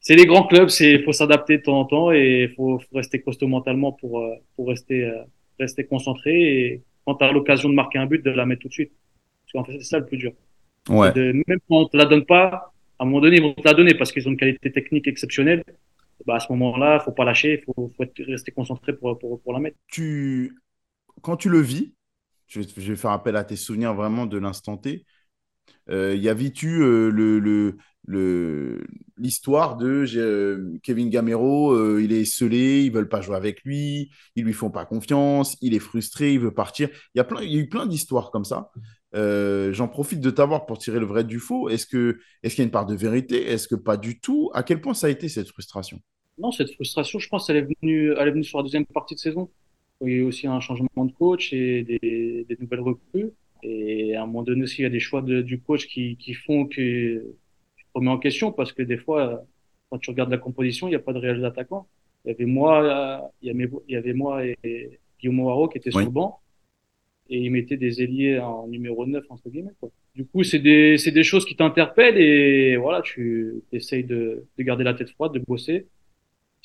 c'est 0.00 0.16
les 0.16 0.24
grands 0.24 0.46
clubs, 0.46 0.70
c'est, 0.70 1.00
faut 1.00 1.12
s'adapter 1.12 1.58
de 1.58 1.62
temps 1.64 1.80
en 1.80 1.84
temps 1.84 2.12
et 2.12 2.50
faut, 2.56 2.78
faut 2.78 2.96
rester 2.96 3.20
costaud 3.20 3.46
mentalement 3.46 3.92
pour, 3.92 4.20
euh, 4.20 4.36
pour 4.56 4.68
rester, 4.68 5.04
euh, 5.04 5.22
rester 5.60 5.84
concentré 5.84 6.32
et 6.32 6.82
quand 7.04 7.16
tu 7.16 7.24
as 7.24 7.32
l'occasion 7.32 7.68
de 7.68 7.74
marquer 7.74 7.98
un 7.98 8.06
but, 8.06 8.24
de 8.24 8.30
la 8.30 8.46
mettre 8.46 8.62
tout 8.62 8.68
de 8.68 8.72
suite. 8.72 8.92
Parce 9.44 9.52
qu'en 9.52 9.70
fait, 9.70 9.78
c'est 9.78 9.84
ça 9.84 9.98
le 9.98 10.06
plus 10.06 10.16
dur. 10.16 10.32
Ouais, 10.88 11.12
de, 11.12 11.32
même 11.46 11.58
quand 11.68 11.76
on 11.76 11.88
te 11.88 11.96
la 11.98 12.06
donne 12.06 12.24
pas, 12.24 12.72
à 12.98 13.04
un 13.04 13.04
moment 13.04 13.20
donné, 13.20 13.36
ils 13.36 13.42
vont 13.42 13.52
te 13.52 13.68
la 13.68 13.74
donner 13.74 13.92
parce 13.94 14.12
qu'ils 14.12 14.26
ont 14.28 14.30
une 14.30 14.38
qualité 14.38 14.72
technique 14.72 15.06
exceptionnelle. 15.08 15.62
Bah, 16.26 16.36
à 16.36 16.40
ce 16.40 16.52
moment-là, 16.52 17.00
faut 17.00 17.12
pas 17.12 17.24
lâcher, 17.24 17.62
faut, 17.66 17.90
faut 17.96 18.04
rester 18.26 18.52
concentré 18.52 18.94
pour, 18.94 19.18
la 19.52 19.58
mettre. 19.58 19.76
tu, 19.88 20.58
quand 21.22 21.36
tu 21.36 21.48
le 21.48 21.60
vis, 21.60 21.94
je 22.46 22.60
vais, 22.60 22.96
faire 22.96 23.12
appel 23.12 23.36
à 23.36 23.44
tes 23.44 23.56
souvenirs 23.56 23.94
vraiment 23.94 24.26
de 24.26 24.38
l'instant 24.38 24.76
T. 24.76 25.04
Euh, 25.90 26.14
y 26.14 26.28
avait-tu 26.28 26.82
euh, 26.82 27.10
le, 27.10 27.76
l'histoire 29.16 29.76
de 29.76 30.04
euh, 30.16 30.78
Kevin 30.82 31.08
Gamero, 31.08 31.72
euh, 31.72 32.02
il 32.02 32.12
est 32.12 32.24
scellé, 32.24 32.82
ils 32.82 32.92
veulent 32.92 33.08
pas 33.08 33.20
jouer 33.20 33.36
avec 33.36 33.62
lui, 33.62 34.10
ils 34.36 34.44
lui 34.44 34.52
font 34.52 34.70
pas 34.70 34.84
confiance, 34.84 35.56
il 35.60 35.74
est 35.74 35.78
frustré, 35.78 36.34
il 36.34 36.40
veut 36.40 36.52
partir. 36.52 36.88
Il 37.14 37.18
y 37.18 37.20
a 37.20 37.24
plein, 37.24 37.42
il 37.42 37.52
y 37.52 37.58
eu 37.58 37.68
plein 37.68 37.86
d'histoires 37.86 38.30
comme 38.30 38.44
ça. 38.44 38.70
Euh, 39.14 39.72
j'en 39.72 39.88
profite 39.88 40.20
de 40.20 40.30
t'avoir 40.30 40.66
pour 40.66 40.78
tirer 40.78 40.98
le 40.98 41.06
vrai 41.06 41.24
du 41.24 41.38
faux. 41.38 41.68
Est-ce 41.68 41.86
que, 41.86 42.18
est-ce 42.42 42.54
qu'il 42.54 42.62
y 42.62 42.64
a 42.64 42.66
une 42.66 42.72
part 42.72 42.86
de 42.86 42.94
vérité? 42.94 43.46
Est-ce 43.50 43.68
que 43.68 43.74
pas 43.74 43.96
du 43.96 44.20
tout? 44.20 44.50
À 44.54 44.62
quel 44.62 44.80
point 44.80 44.94
ça 44.94 45.06
a 45.06 45.10
été 45.10 45.28
cette 45.28 45.48
frustration? 45.48 46.00
Non, 46.38 46.50
cette 46.50 46.72
frustration, 46.72 47.18
je 47.18 47.28
pense, 47.28 47.48
elle 47.50 47.56
est 47.56 47.62
venue, 47.80 48.12
elle 48.18 48.28
est 48.28 48.30
venue 48.30 48.44
sur 48.44 48.58
la 48.58 48.64
deuxième 48.64 48.86
partie 48.86 49.14
de 49.14 49.20
saison. 49.20 49.50
Il 50.00 50.08
y 50.10 50.14
a 50.14 50.16
eu 50.18 50.22
aussi 50.22 50.46
un 50.46 50.60
changement 50.60 51.04
de 51.04 51.12
coach 51.12 51.52
et 51.52 51.84
des, 51.84 52.44
des 52.48 52.56
nouvelles 52.60 52.80
recrues. 52.80 53.30
Et 53.62 54.16
à 54.16 54.22
un 54.22 54.26
moment 54.26 54.42
donné 54.42 54.62
aussi, 54.64 54.80
il 54.80 54.82
y 54.84 54.86
a 54.86 54.90
des 54.90 54.98
choix 55.00 55.22
de- 55.22 55.42
du 55.42 55.60
coach 55.60 55.86
qui, 55.86 56.16
qui 56.16 56.34
font 56.34 56.66
que 56.66 56.74
tu 57.76 57.84
te 57.84 57.90
remets 57.94 58.10
en 58.10 58.18
question 58.18 58.50
parce 58.52 58.72
que 58.72 58.82
des 58.82 58.96
fois, 58.96 59.44
quand 59.90 59.98
tu 59.98 60.10
regardes 60.10 60.30
la 60.30 60.38
composition, 60.38 60.88
il 60.88 60.90
n'y 60.90 60.96
a 60.96 61.00
pas 61.00 61.12
de 61.12 61.18
réels 61.18 61.44
attaquants. 61.44 61.86
Il 62.24 62.30
y 62.30 62.34
avait 62.34 62.46
moi, 62.46 63.30
il 63.42 63.48
y 63.48 63.50
avait, 63.50 63.70
il 63.88 63.92
y 63.94 63.96
avait 63.96 64.12
moi 64.14 64.44
et, 64.46 64.56
et 64.64 64.98
Guillaume 65.20 65.40
Haro 65.40 65.68
qui 65.68 65.78
étaient 65.78 65.90
sur 65.92 65.98
Oui. 66.00 66.06
le 66.06 66.10
banc 66.10 66.40
et 67.28 67.38
ils 67.38 67.50
mettaient 67.50 67.76
des 67.76 68.02
ailiers 68.02 68.38
en 68.40 68.66
numéro 68.68 69.06
9, 69.06 69.24
entre 69.30 69.48
guillemets, 69.48 69.72
quoi. 69.80 69.90
Du 70.14 70.26
coup, 70.26 70.42
c'est 70.44 70.58
des, 70.58 70.98
c'est 70.98 71.12
des 71.12 71.22
choses 71.22 71.46
qui 71.46 71.56
t'interpellent 71.56 72.18
et 72.18 72.76
voilà, 72.76 73.00
tu 73.02 73.62
essayes 73.72 74.04
de, 74.04 74.44
de 74.58 74.62
garder 74.62 74.84
la 74.84 74.92
tête 74.94 75.10
froide, 75.10 75.32
de 75.32 75.38
bosser. 75.38 75.86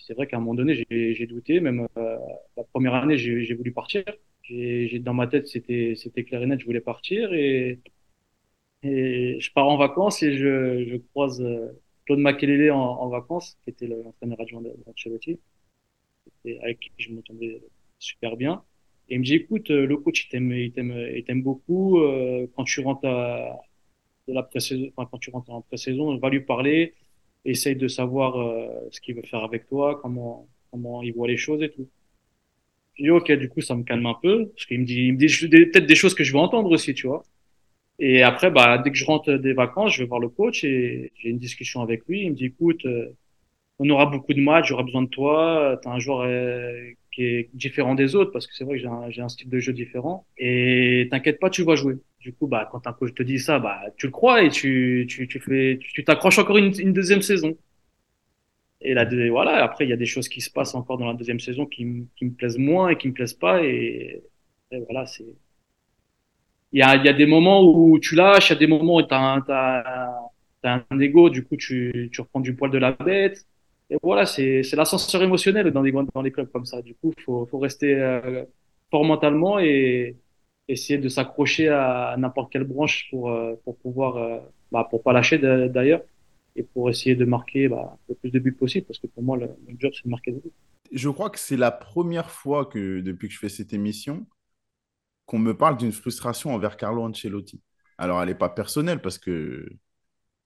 C'est 0.08 0.13
vrai 0.13 0.26
qu'à 0.26 0.38
un 0.38 0.39
moment 0.39 0.56
donné, 0.56 0.74
j'ai 0.89 1.28
douté. 1.28 1.60
Même 1.60 1.86
euh, 1.98 2.17
la 2.56 2.63
première 2.63 2.96
année, 2.96 3.17
j'ai 3.17 3.54
voulu 3.54 3.74
partir. 3.74 4.06
J'ai 4.41 5.00
dans 5.00 5.13
ma 5.13 5.28
tête, 5.28 5.48
c'était 5.48 6.24
clair 6.26 6.41
et 6.41 6.46
net, 6.46 6.62
je 6.62 6.65
voulais 6.65 6.80
partir 6.80 7.34
et 7.34 7.82
je 8.84 9.52
pars 9.52 9.67
en 9.67 9.76
vacances 9.76 10.24
et 10.24 10.34
je 10.38 10.98
croise 11.12 11.41
euh, 11.41 11.74
Claude 12.06 12.20
Makelele 12.20 12.72
en, 12.72 13.10
vacances, 13.10 13.58
qui 13.63 13.72
était 13.72 13.88
l'entraîneur 13.88 14.39
adjoint 14.39 14.62
de 14.62 14.72
et 16.46 16.60
avec 16.62 16.80
qui 16.80 16.91
je 16.98 17.12
m'entendais 17.12 17.62
super 18.00 18.38
bien. 18.38 18.63
Et 19.10 19.15
il 19.15 19.20
me 19.20 19.26
dit, 19.26 19.36
écoute, 19.36 19.72
euh, 19.72 19.86
le 19.86 19.98
coach, 19.98 20.30
il 20.32 20.72
t'aime, 20.72 21.41
beaucoup. 21.41 22.00
quand 22.56 22.63
tu 22.63 22.80
rentres 22.80 23.06
à, 23.06 23.60
de 24.30 24.34
la 24.34 24.50
quand 24.96 25.17
tu 25.17 25.32
rentres 25.32 25.52
en 25.52 25.62
pré-saison, 25.62 26.17
va 26.17 26.30
lui 26.30 26.41
parler, 26.41 26.93
essaye 27.52 27.76
de 27.76 27.88
savoir 27.88 28.40
euh, 28.40 28.68
ce 28.92 29.02
qu'il 29.02 29.16
veut 29.16 29.24
faire 29.24 29.44
avec 29.44 29.68
toi, 29.68 30.00
comment, 30.02 30.48
comment 30.72 31.02
il 31.04 31.14
voit 31.14 31.28
les 31.28 31.38
choses 31.38 31.62
et 31.64 31.70
tout. 31.70 31.88
Dis, 33.00 33.10
ok, 33.10 33.32
du 33.34 33.50
coup, 33.50 33.62
ça 33.62 33.76
me 33.76 33.84
calme 33.84 34.06
un 34.08 34.16
peu, 34.22 34.48
parce 34.50 34.66
qu'il 34.66 34.80
me 34.80 34.86
dit, 34.86 35.08
il 35.08 35.14
me 35.14 35.18
dit 35.18 35.28
peut-être 35.48 35.86
des 35.86 35.96
choses 35.96 36.16
que 36.16 36.24
je 36.24 36.34
vais 36.34 36.40
entendre 36.40 36.72
aussi, 36.72 36.94
tu 36.94 37.08
vois. 37.08 37.24
Et 38.00 38.22
après, 38.24 38.52
bah, 38.52 38.78
dès 38.78 38.92
que 38.92 38.98
je 38.98 39.06
rentre 39.06 39.34
des 39.34 39.54
vacances, 39.54 39.94
je 39.94 40.04
vais 40.04 40.08
voir 40.08 40.20
le 40.20 40.30
coach 40.30 40.64
et 40.64 41.12
j'ai 41.16 41.30
une 41.30 41.40
discussion 41.40 41.82
avec 41.82 42.06
lui. 42.08 42.22
Il 42.24 42.32
me 42.32 42.36
dit, 42.36 42.46
écoute, 42.46 42.86
euh, 42.86 43.16
on 43.80 43.90
aura 43.90 44.06
beaucoup 44.08 44.34
de 44.34 44.42
matchs, 44.42 44.68
j'aurai 44.70 44.84
besoin 44.84 45.04
de 45.04 45.10
toi. 45.10 45.80
Tu 45.82 45.88
as 45.90 45.92
un 45.92 46.00
joueur 46.00 46.22
euh, 46.22 46.92
qui 47.12 47.24
est 47.24 47.50
différent 47.54 47.96
des 47.96 48.16
autres 48.16 48.32
parce 48.32 48.48
que 48.48 48.56
c'est 48.56 48.64
vrai 48.64 48.76
que 48.78 48.82
j'ai 48.82 48.88
un, 48.88 49.10
j'ai 49.10 49.22
un 49.22 49.30
style 49.30 49.50
de 49.50 49.60
jeu 49.60 49.74
différent. 49.74 50.26
Et 50.38 51.08
t'inquiète 51.12 51.40
pas, 51.40 51.50
tu 51.50 51.64
vas 51.64 51.76
jouer. 51.76 51.96
Du 52.28 52.34
coup, 52.34 52.48
bah, 52.48 52.68
quand 52.70 52.86
un 52.88 52.92
coach 52.92 53.13
te 53.13 53.24
dit 53.24 53.40
ça, 53.40 53.58
bah, 53.58 53.80
tu 53.96 54.08
le 54.08 54.12
crois 54.12 54.44
et 54.44 54.50
tu, 54.50 55.06
tu, 55.10 55.30
tu 55.30 55.40
fais, 55.40 55.78
tu 55.80 55.94
tu 55.94 56.04
t'accroches 56.04 56.40
encore 56.40 56.58
une, 56.58 56.92
deuxième 56.92 57.22
saison. 57.22 57.56
Et 58.82 58.94
là, 58.94 59.06
voilà, 59.32 59.63
après, 59.63 59.86
il 59.86 59.90
y 59.90 59.94
a 59.94 59.96
des 59.96 60.06
choses 60.06 60.28
qui 60.28 60.42
se 60.42 60.52
passent 60.52 60.76
encore 60.76 60.98
dans 60.98 61.08
la 61.08 61.13
deuxième 61.13 61.40
saison 61.40 61.66
qui, 61.66 62.08
qui 62.18 62.26
me 62.26 62.32
plaisent 62.32 62.58
moins 62.58 62.90
et 62.90 62.98
qui 62.98 63.08
me 63.08 63.13
plaisent 63.13 63.34
pas. 63.34 63.63
Et, 63.63 64.24
voilà, 64.72 65.06
c'est, 65.06 65.26
il 66.74 66.80
y 66.80 66.82
a, 66.84 66.98
y 66.98 67.08
a 67.08 67.13
des 67.13 67.26
moments 67.26 67.63
où 67.63 67.98
tu 68.00 68.16
lâches, 68.16 68.50
il 68.50 68.54
y 68.54 68.56
a 68.58 68.60
des 68.60 68.68
moments 68.68 68.98
où 68.98 69.04
t'as 69.04 69.42
as 70.63 70.86
un 70.90 71.00
ego, 71.00 71.30
du 71.30 71.46
coup, 71.46 71.56
tu, 71.56 72.10
tu 72.12 72.22
reprends 72.22 72.42
du 72.42 72.56
poil 72.56 72.72
de 72.72 72.78
la 72.78 72.92
bête. 72.92 73.46
Et 73.90 73.96
voilà, 74.04 74.26
c'est, 74.26 74.63
c'est 74.63 74.76
l'ascenseur 74.76 75.24
émotionnel 75.24 75.72
dans 75.72 75.82
les, 75.82 75.94
dans 75.94 76.22
les 76.22 76.32
clubs 76.32 76.52
comme 76.52 76.66
ça. 76.66 76.82
Du 76.82 76.94
coup, 76.96 77.13
faut, 77.26 77.46
faut 77.46 77.60
rester 77.60 77.96
euh, 77.96 78.44
fort 78.92 79.06
mentalement 79.06 79.60
et 79.60 80.18
essayer 80.67 80.99
de 80.99 81.10
s'accrocher 81.10 81.69
à 81.69 82.15
n'importe 82.17 82.51
quelle 82.51 82.63
branche 82.65 83.08
pour, 83.10 83.32
euh, 83.32 83.56
pour 83.63 83.77
pouvoir, 83.77 84.17
euh, 84.17 84.39
bah, 84.71 84.88
pour 84.89 85.03
pas 85.03 85.13
lâcher 85.13 85.38
d'ailleurs 85.39 86.01
et 86.56 86.63
pour 86.63 86.89
essayer 86.89 87.15
de 87.15 87.25
marquer 87.25 87.67
bah, 87.69 87.97
le 88.10 88.15
plus 88.15 88.32
de 88.32 88.39
buts 88.39 88.53
possible 88.53 88.86
parce 88.88 88.99
que 88.99 89.08
pour 89.08 89.23
moi, 89.23 89.38
le, 89.38 89.47
le 89.67 89.75
job, 89.80 89.91
c'est 89.95 90.06
de 90.06 90.10
marquer 90.10 90.32
des 90.32 90.39
buts. 90.39 90.51
Je 90.91 91.10
crois 91.10 91.30
que 91.30 91.39
c'est 91.39 91.58
la 91.58 91.71
première 91.71 92.30
fois 92.32 92.65
que, 92.65 92.99
depuis 93.01 93.27
que 93.27 93.34
je 93.34 93.39
fais 93.39 93.49
cette 93.49 93.73
émission, 93.73 94.25
qu'on 95.25 95.39
me 95.39 95.56
parle 95.58 95.77
d'une 95.77 95.91
frustration 95.91 96.53
envers 96.53 96.77
Carlo 96.77 97.03
Ancelotti. 97.03 97.62
Alors, 97.97 98.21
elle 98.21 98.30
n'est 98.30 98.36
pas 98.36 98.49
personnelle 98.49 99.01
parce 99.01 99.17
que 99.17 99.67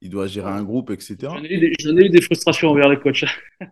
il 0.01 0.09
doit 0.09 0.27
gérer 0.27 0.51
un 0.51 0.63
groupe, 0.63 0.91
etc. 0.91 1.33
J'en 1.35 1.43
ai, 1.43 1.53
eu 1.53 1.59
des- 1.59 1.73
j'en 1.79 1.97
ai 1.97 2.05
eu 2.05 2.09
des 2.09 2.21
frustrations 2.21 2.69
envers 2.69 2.89
les 2.89 2.99
coachs. 2.99 3.25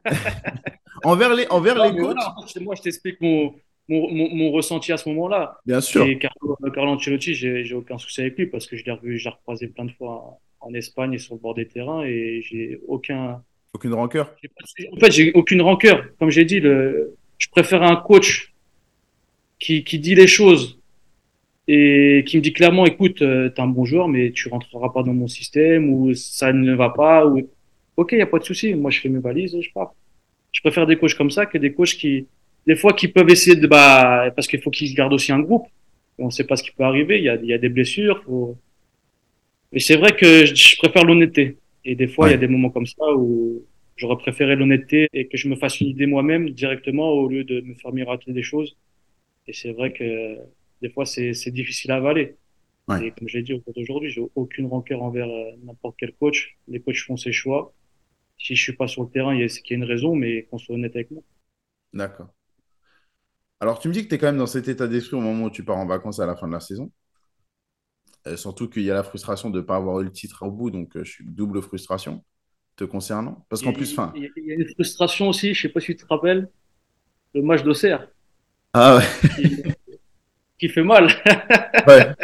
Envers 1.04 1.34
les, 1.34 1.48
envers 1.50 1.76
Non, 1.76 1.84
les 1.84 1.96
coachs, 1.96 2.16
voilà, 2.16 2.36
moi, 2.62 2.76
je 2.76 2.82
t'explique 2.82 3.20
mon, 3.22 3.54
mon, 3.90 4.10
mon, 4.12 4.34
mon 4.34 4.52
ressenti 4.52 4.92
à 4.94 4.98
ce 4.98 5.10
moment-là. 5.10 5.60
bien 5.66 5.82
sûr. 5.82 6.06
Et 6.06 6.18
Carlo, 6.18 6.56
Carlo 6.74 6.92
Ancelotti, 6.92 7.34
j'ai 7.34 7.66
j'ai 7.66 7.76
aucun 7.76 7.98
souci 7.98 8.22
avec 8.22 8.38
lui 8.38 8.46
parce 8.46 8.68
que 8.68 8.78
je 8.78 8.86
l'ai 8.86 8.92
revu, 8.92 9.18
je 9.18 9.26
l'ai 9.26 9.32
recroisé 9.32 9.68
plein 9.68 9.86
de 9.86 9.92
fois 9.92 10.38
en 10.62 10.74
Espagne 10.74 11.14
et 11.14 11.18
sur 11.18 11.34
le 11.34 11.40
bord 11.40 11.56
des 11.56 11.66
terrains 11.66 12.04
et 12.04 12.42
j'ai 12.44 12.80
aucun. 12.88 13.44
Aucune 13.74 13.94
rancœur. 13.94 14.34
j'ai. 14.78 14.90
En 14.92 14.98
fait, 14.98 15.12
j'ai 15.12 15.32
aucune 15.34 15.62
rancœur. 15.62 16.06
Comme 16.18 16.30
j'ai 16.30 16.46
dit, 16.46 16.60
le, 16.60 17.16
je 17.38 17.48
préfère 17.50 17.84
un 17.84 17.96
coach 17.96 18.54
qui, 19.60 19.84
qui 19.84 20.00
dit 20.00 20.16
les 20.16 20.28
choses 20.28 20.80
et 21.68 22.24
qui 22.26 22.38
me 22.38 22.42
dit 22.42 22.54
clairement, 22.54 22.86
écoute, 22.86 23.22
euh, 23.22 23.50
t'es 23.50 23.62
un 23.62 23.68
bon 23.68 23.86
joueur, 23.86 24.08
mais 24.08 24.32
tu 24.32 24.50
rentreras 24.50 24.90
pas 24.90 25.04
dans 25.04 25.14
mon 25.14 25.28
système 25.28 25.90
ou 25.92 26.14
ça 26.16 26.52
ne 26.52 26.74
va 26.74 26.90
pas 26.90 27.28
ou 27.28 27.48
ok, 27.96 28.14
y 28.14 28.22
a 28.22 28.26
pas 28.26 28.40
de 28.40 28.44
souci. 28.44 28.74
Moi, 28.74 28.92
je 28.92 29.02
fais 29.02 29.10
mes 29.10 29.20
valises 29.20 29.54
et 29.56 29.62
je 29.62 29.72
pars. 29.72 29.94
Je 30.52 30.62
préfère 30.62 30.88
des 30.88 30.96
coachs 30.98 31.16
comme 31.16 31.30
ça 31.30 31.46
que 31.46 31.58
des 31.58 31.74
coachs 31.74 31.94
qui, 31.96 32.28
des 32.68 32.76
fois, 32.76 32.94
qui 32.94 33.08
peuvent 33.08 33.30
essayer 33.30 33.56
de, 33.56 33.68
bah, 33.68 34.32
parce 34.36 34.48
qu'il 34.48 34.62
faut 34.62 34.70
qu'ils 34.70 34.94
gardent 34.94 35.14
aussi 35.14 35.32
un 35.32 35.40
groupe. 35.40 35.68
On 36.18 36.26
ne 36.26 36.32
sait 36.32 36.44
pas 36.46 36.56
ce 36.56 36.64
qui 36.64 36.72
peut 36.72 36.84
arriver. 36.84 37.18
Il 37.18 37.24
y 37.24 37.30
a, 37.30 37.36
il 37.36 37.46
y 37.46 37.54
a 37.54 37.58
des 37.58 37.70
blessures. 37.70 38.24
Faut... 38.24 38.58
Mais 39.72 39.80
c'est 39.80 39.96
vrai 39.96 40.16
que 40.16 40.46
je, 40.46 40.54
je 40.54 40.78
préfère 40.78 41.06
l'honnêteté. 41.06 41.58
Et 41.86 41.96
des 41.96 42.08
fois, 42.08 42.28
il 42.28 42.32
y 42.32 42.36
a 42.36 42.38
des 42.38 42.48
moments 42.48 42.70
comme 42.70 42.86
ça 42.86 43.06
où 43.16 43.64
j'aurais 43.96 44.18
préféré 44.18 44.56
l'honnêteté 44.56 45.08
et 45.14 45.28
que 45.28 45.38
je 45.38 45.48
me 45.48 45.56
fasse 45.56 45.80
une 45.82 45.88
idée 45.88 46.06
moi-même 46.06 46.50
directement 46.50 47.10
au 47.12 47.28
lieu 47.28 47.44
de 47.44 47.62
me 47.62 47.74
faire 47.74 47.94
miroiter 47.94 48.32
des 48.34 48.44
choses. 48.44 48.78
Et 49.48 49.54
c'est 49.54 49.72
vrai 49.72 49.94
que 49.94 50.38
des 50.82 50.90
fois, 50.90 51.06
c'est, 51.06 51.34
c'est 51.34 51.52
difficile 51.52 51.92
à 51.92 51.96
avaler. 51.96 52.36
Ouais. 52.88 53.08
Et 53.08 53.12
comme 53.12 53.28
j'ai 53.28 53.42
dit 53.42 53.54
au 53.54 53.60
cours 53.60 53.74
d'aujourd'hui, 53.74 54.10
j'ai 54.10 54.22
aucune 54.36 54.68
rancœur 54.68 55.04
envers 55.04 55.30
euh, 55.30 55.52
n'importe 55.64 55.96
quel 55.98 56.14
coach. 56.14 56.58
Les 56.68 56.80
coachs 56.80 56.98
font 56.98 57.18
ses 57.18 57.32
choix. 57.32 57.74
Si 58.38 58.56
je 58.56 58.62
suis 58.62 58.74
pas 58.74 58.88
sur 58.88 59.04
le 59.04 59.10
terrain, 59.10 59.36
il 59.36 59.42
y 59.42 59.44
a, 59.44 59.50
c'est 59.50 59.62
qu'il 59.62 59.78
y 59.78 59.82
a 59.82 59.84
une 59.84 59.90
raison, 59.90 60.16
mais 60.16 60.44
qu'on 60.44 60.58
soit 60.58 60.76
honnête 60.76 60.96
avec 60.96 61.12
moi. 61.12 61.22
D'accord. 61.94 62.30
Alors, 63.62 63.80
tu 63.80 63.88
me 63.88 63.94
dis 63.94 64.04
que 64.04 64.10
tu 64.10 64.16
es 64.16 64.18
quand 64.18 64.28
même 64.28 64.38
dans 64.38 64.46
cet 64.48 64.68
état 64.68 64.88
d'esprit 64.88 65.16
au 65.18 65.22
moment 65.22 65.46
où 65.46 65.50
tu 65.50 65.64
pars 65.64 65.78
en 65.78 65.86
vacances 65.86 66.20
à 66.20 66.26
la 66.26 66.36
fin 66.36 66.48
de 66.48 66.54
la 66.54 66.60
saison. 66.60 66.92
Euh, 68.28 68.36
surtout 68.36 68.70
qu'il 68.70 68.84
y 68.84 68.92
a 68.92 68.94
la 68.94 69.04
frustration 69.04 69.50
de 69.50 69.60
ne 69.60 69.64
pas 69.66 69.78
avoir 69.78 70.00
eu 70.02 70.04
le 70.04 70.12
titre 70.12 70.44
au 70.46 70.52
bout, 70.52 70.72
donc 70.72 70.96
euh, 70.98 71.04
je 71.04 71.12
suis 71.12 71.26
double 71.26 71.62
frustration 71.62 72.24
te 72.76 72.84
concernant. 72.84 73.46
Parce 73.50 73.62
qu'en 73.62 73.74
plus, 73.74 73.94
fin. 73.94 74.12
il 74.16 74.24
y 74.24 74.52
a- 74.52 74.56
une 74.56 74.68
frustration 74.74 75.30
aussi, 75.30 75.54
je 75.54 75.62
sais 75.64 75.70
pas 75.70 75.80
si 75.80 75.88
tu 75.88 75.98
te 75.98 76.06
rappelles, 76.08 76.50
le 77.36 77.42
match 77.42 77.64
d'Auxerre, 77.64 78.08
Ah 78.74 78.98
ouais. 78.98 79.06
qui, 79.36 79.64
qui 80.60 80.70
fait 80.70 80.84
mal. 80.84 81.08
ouais. 81.88 82.16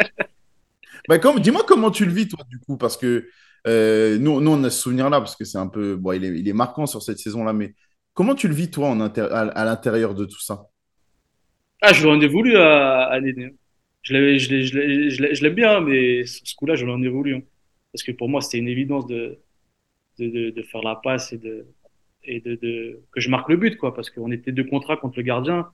Bah, 1.08 1.18
comme- 1.18 1.40
dis-moi 1.40 1.62
comment 1.66 1.90
tu 1.90 2.04
le 2.04 2.12
vis, 2.12 2.28
toi, 2.28 2.44
du 2.48 2.58
coup, 2.58 2.76
parce 2.76 2.96
que 2.96 3.28
euh, 3.66 4.18
nous, 4.18 4.40
nous, 4.40 4.50
on 4.50 4.64
a 4.64 4.70
ce 4.70 4.80
souvenir-là, 4.82 5.20
parce 5.20 5.36
que 5.36 5.44
c'est 5.44 5.58
un 5.58 5.68
peu. 5.68 5.96
Bon, 5.96 6.12
il 6.12 6.24
est, 6.24 6.38
il 6.38 6.48
est 6.48 6.52
marquant 6.52 6.86
sur 6.86 7.02
cette 7.02 7.18
saison-là, 7.18 7.52
mais 7.52 7.74
comment 8.14 8.34
tu 8.34 8.48
le 8.48 8.54
vis, 8.54 8.70
toi, 8.70 8.88
en 8.88 9.00
inter- 9.00 9.28
à, 9.32 9.40
à 9.40 9.64
l'intérieur 9.64 10.14
de 10.14 10.24
tout 10.24 10.40
ça? 10.40 10.66
Ah, 11.82 11.92
je 11.92 12.06
l'en 12.06 12.20
ai 12.20 12.26
voulu 12.28 12.56
à, 12.56 13.04
à 13.06 13.20
Néné. 13.20 13.54
Je 14.02 14.14
l'ai, 14.14 14.38
je 14.38 14.62
je 14.62 15.34
je 15.34 15.42
l'aime 15.42 15.54
bien, 15.54 15.80
mais 15.80 16.24
ce 16.26 16.54
coup-là, 16.56 16.74
je 16.76 16.86
l'en 16.86 17.02
ai 17.02 17.08
voulu. 17.08 17.36
hein. 17.36 17.42
Parce 17.92 18.02
que 18.02 18.12
pour 18.12 18.28
moi, 18.28 18.40
c'était 18.40 18.58
une 18.58 18.68
évidence 18.68 19.06
de, 19.06 19.38
de, 20.18 20.50
de, 20.50 20.62
faire 20.64 20.82
la 20.82 20.96
passe 20.96 21.32
et 21.32 21.38
de, 21.38 21.66
et 22.24 22.40
de, 22.40 23.02
que 23.12 23.20
je 23.20 23.30
marque 23.30 23.48
le 23.50 23.56
but, 23.58 23.76
quoi. 23.78 23.94
Parce 23.94 24.10
qu'on 24.10 24.32
était 24.32 24.52
deux 24.52 24.64
contrats 24.64 24.96
contre 24.98 25.18
le 25.18 25.24
gardien. 25.24 25.70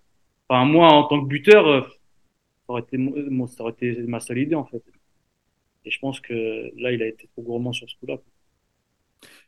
Enfin, 0.49 0.65
moi, 0.67 0.89
en 0.93 1.05
tant 1.09 1.23
que 1.23 1.29
buteur, 1.29 1.67
euh, 1.69 1.83
ça 1.83 1.89
aurait 2.69 2.83
été, 2.83 2.99
mon- 2.99 3.47
ça 3.49 3.63
aurait 3.65 3.73
été 3.75 4.03
ma 4.05 4.21
seule 4.21 4.39
idée, 4.41 4.57
en 4.57 4.67
fait. 4.67 4.83
Et 5.85 5.91
je 5.93 5.99
pense 6.01 6.19
que 6.21 6.73
là, 6.77 6.91
il 6.93 7.03
a 7.03 7.07
été 7.07 7.29
trop 7.29 7.43
gourmand 7.43 7.73
sur 7.73 7.89
ce 7.89 7.97
coup-là. 7.99 8.17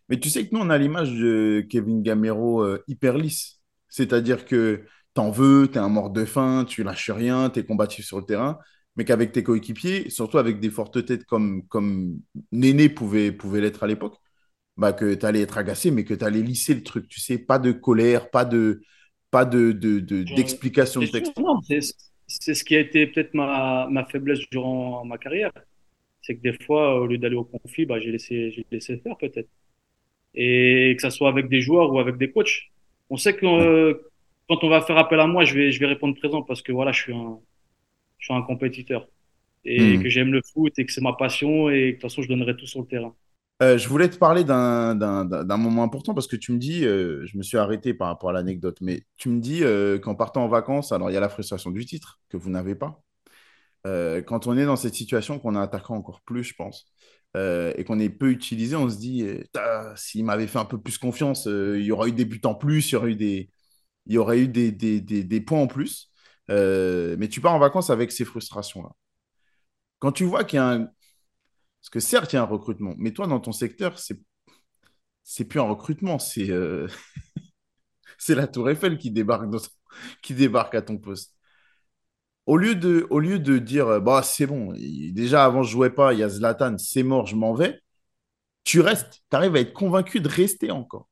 Mais 0.08 0.18
tu 0.20 0.30
sais 0.30 0.46
que 0.46 0.54
nous, 0.54 0.60
on 0.60 0.70
a 0.70 0.78
l'image 0.78 1.12
de 1.12 1.64
Kevin 1.68 2.02
Gamero 2.02 2.62
euh, 2.62 2.82
hyper 2.88 3.18
lisse. 3.18 3.60
C'est-à-dire 3.88 4.44
que 4.44 4.84
t'en 5.14 5.31
veux, 5.31 5.68
t'es 5.68 5.79
un 5.79 5.88
mort 5.88 6.11
de 6.11 6.24
faim, 6.24 6.64
tu 6.68 6.83
lâches 6.85 7.11
rien, 7.11 7.50
t'es 7.50 7.64
combatif 7.64 8.05
sur 8.07 8.18
le 8.18 8.24
terrain, 8.27 8.59
mais 8.96 9.05
qu'avec 9.05 9.33
tes 9.33 9.42
coéquipiers, 9.42 10.11
surtout 10.11 10.38
avec 10.38 10.61
des 10.61 10.70
fortes 10.70 11.05
têtes 11.07 11.24
comme, 11.27 11.66
comme 11.68 12.20
Néné 12.53 12.88
pouvait, 12.88 13.33
pouvait 13.33 13.61
l'être 13.61 13.83
à 13.85 13.87
l'époque, 13.87 14.16
bah 14.77 14.92
que 14.92 15.14
t'allais 15.14 15.40
être 15.42 15.59
agacé, 15.59 15.90
mais 15.90 16.05
que 16.05 16.14
t'allais 16.14 16.42
lisser 16.42 16.74
le 16.74 16.83
truc, 16.83 17.09
tu 17.09 17.20
sais, 17.20 17.38
pas 17.38 17.59
de 17.59 17.72
colère, 17.72 18.31
pas 18.31 18.44
de, 18.44 18.83
pas 19.31 19.44
de, 19.44 19.72
de, 19.72 20.00
de- 20.00 20.22
d'explication 20.24 21.03
de 21.03 21.07
sûr, 21.07 21.11
texte. 21.11 21.35
non, 21.38 21.61
c'est 21.62 21.81
c'est 22.27 22.55
ce 22.55 22.64
qui 22.64 22.74
a 22.77 22.81
été 22.81 23.07
peut-être 23.07 23.35
ma, 23.35 23.87
ma 23.90 24.05
faiblesse 24.07 24.40
durant 24.50 25.05
ma 25.05 25.18
carrière. 25.18 25.53
C'est 26.22 26.37
que 26.37 26.42
des 26.42 26.55
fois, 26.64 27.00
au 27.00 27.07
lieu 27.07 27.18
d'aller 27.18 27.37
au 27.37 27.44
conflit, 27.44 27.87
bah, 27.87 28.00
j'ai 28.00 28.12
laissé, 28.12 28.50
j'ai 28.53 28.66
laissé 28.70 28.98
faire 28.98 29.16
peut-être. 29.18 29.48
Et 30.35 30.94
que 30.96 31.03
ça 31.03 31.11
soit 31.11 31.29
avec 31.31 31.48
des 31.48 31.61
joueurs 31.61 31.92
ou 31.92 31.98
avec 32.00 32.16
des 32.18 32.31
coachs. 32.33 32.70
On 33.11 33.16
sait 33.18 33.37
que 33.37 33.46
euh, 33.46 33.94
quand 34.48 34.62
on 34.64 34.68
va 34.68 34.83
faire 34.83 34.98
appel 34.98 35.20
à 35.20 35.26
moi, 35.26 35.44
je 35.44 35.54
vais, 35.54 35.72
je 35.72 35.80
vais 35.80 35.87
répondre 35.87 36.16
présent 36.16 36.42
parce 36.42 36.62
que 36.62 36.72
voilà, 36.72 36.92
je 36.92 37.00
suis 37.02 37.14
un, 37.14 37.40
je 38.18 38.26
suis 38.26 38.35
un 38.35 38.42
compétiteur. 38.42 39.09
Et 39.64 39.98
Hmm. 39.98 40.00
que 40.00 40.11
j'aime 40.11 40.33
le 40.33 40.42
foot 40.42 40.78
et 40.78 40.87
que 40.87 40.92
c'est 40.92 41.02
ma 41.02 41.14
passion 41.14 41.70
et 41.70 41.74
que 41.74 41.87
de 41.88 41.92
toute 41.94 42.02
façon, 42.02 42.22
je 42.22 42.28
donnerai 42.28 42.57
tout 42.57 42.66
sur 42.66 42.80
le 42.83 42.87
terrain. 42.88 43.16
Euh, 43.62 43.78
je 43.78 43.88
voulais 43.88 44.11
te 44.11 44.16
parler 44.18 44.42
d'un 44.44 45.57
moment 45.57 45.85
important 45.85 46.12
parce 46.12 46.26
que 46.26 46.37
tu 46.37 46.52
me 46.52 46.59
dis, 46.59 46.85
euh, 46.85 47.24
je 47.24 47.38
me 47.38 47.42
suis 47.42 47.57
arrêté 47.57 47.94
par 47.94 48.09
rapport 48.09 48.30
à 48.30 48.33
l'anecdote, 48.33 48.78
mais 48.80 49.04
tu 49.16 49.28
me 49.28 49.40
dis 49.40 49.62
euh, 49.62 49.98
qu'en 49.98 50.14
partant 50.16 50.44
en 50.44 50.48
vacances, 50.48 50.92
alors 50.92 51.11
il 51.11 51.14
y 51.14 51.16
a 51.16 51.20
la 51.20 51.28
frustration 51.28 51.70
du 51.70 51.87
titre 51.87 52.20
que 52.28 52.37
vous 52.37 52.50
n'avez 52.50 52.74
pas. 52.74 53.00
Quand 54.26 54.46
on 54.46 54.57
est 54.57 54.64
dans 54.64 54.76
cette 54.76 54.94
situation, 54.94 55.38
qu'on 55.38 55.57
est 55.57 55.59
attaquant 55.59 55.96
encore 55.96 56.22
plus, 56.22 56.44
je 56.44 56.54
pense, 56.54 56.87
et 57.37 57.85
qu'on 57.85 57.98
est 57.98 58.09
peu 58.09 58.30
utilisé, 58.30 58.76
on 58.76 58.88
se 58.88 58.96
dit, 58.98 59.26
s'il 59.96 60.24
m'avait 60.24 60.46
fait 60.46 60.59
un 60.59 60.64
peu 60.64 60.78
plus 60.80 60.98
confiance, 60.98 61.46
il 61.46 61.83
y 61.83 61.92
aurait 61.92 62.09
eu 62.11 62.12
des 62.12 62.24
buts 62.24 62.40
en 62.44 62.54
plus, 62.54 62.90
il 62.90 62.94
y 62.94 62.96
aurait 62.96 63.11
eu 63.12 63.16
des, 63.16 63.50
il 64.06 64.14
y 64.14 64.18
aurait 64.18 64.40
eu 64.40 64.48
des, 64.48 65.40
points 65.40 65.60
en 65.60 65.66
plus. 65.66 66.10
Euh, 66.50 67.16
mais 67.18 67.28
tu 67.28 67.40
pars 67.40 67.54
en 67.54 67.58
vacances 67.58 67.90
avec 67.90 68.12
ces 68.12 68.24
frustrations-là. 68.24 68.90
Quand 69.98 70.12
tu 70.12 70.24
vois 70.24 70.44
qu'il 70.44 70.58
y 70.58 70.60
a 70.60 70.68
un... 70.68 70.86
Parce 71.80 71.90
que 71.90 72.00
certes, 72.00 72.32
il 72.32 72.36
y 72.36 72.38
a 72.38 72.42
un 72.42 72.46
recrutement, 72.46 72.94
mais 72.98 73.12
toi, 73.12 73.26
dans 73.26 73.40
ton 73.40 73.52
secteur, 73.52 73.98
c'est 73.98 74.18
c'est 75.24 75.46
plus 75.46 75.60
un 75.60 75.64
recrutement, 75.64 76.18
c'est 76.18 76.50
euh, 76.50 76.86
la 78.28 78.46
Tour 78.46 78.70
Eiffel 78.70 78.98
qui 78.98 79.10
débarque, 79.10 79.46
qui 80.22 80.34
débarque 80.34 80.74
à 80.74 80.82
ton 80.82 80.98
poste. 80.98 81.34
Au 82.46 82.56
lieu 82.58 82.74
de, 82.74 83.06
au 83.10 83.20
lieu 83.20 83.38
de 83.38 83.58
dire, 83.58 83.88
euh, 83.88 84.00
bah, 84.00 84.22
c'est 84.22 84.46
bon, 84.46 84.72
déjà 84.74 85.44
avant 85.44 85.62
je 85.62 85.70
jouais 85.72 85.90
pas, 85.90 86.12
il 86.12 86.20
y 86.20 86.22
a 86.22 86.28
Zlatan, 86.28 86.76
c'est 86.78 87.02
mort, 87.02 87.26
je 87.26 87.36
m'en 87.36 87.54
vais, 87.54 87.80
tu 88.64 88.80
restes, 88.80 89.22
tu 89.30 89.36
arrives 89.36 89.56
à 89.56 89.60
être 89.60 89.72
convaincu 89.74 90.20
de 90.20 90.28
rester 90.28 90.70
encore. 90.70 91.08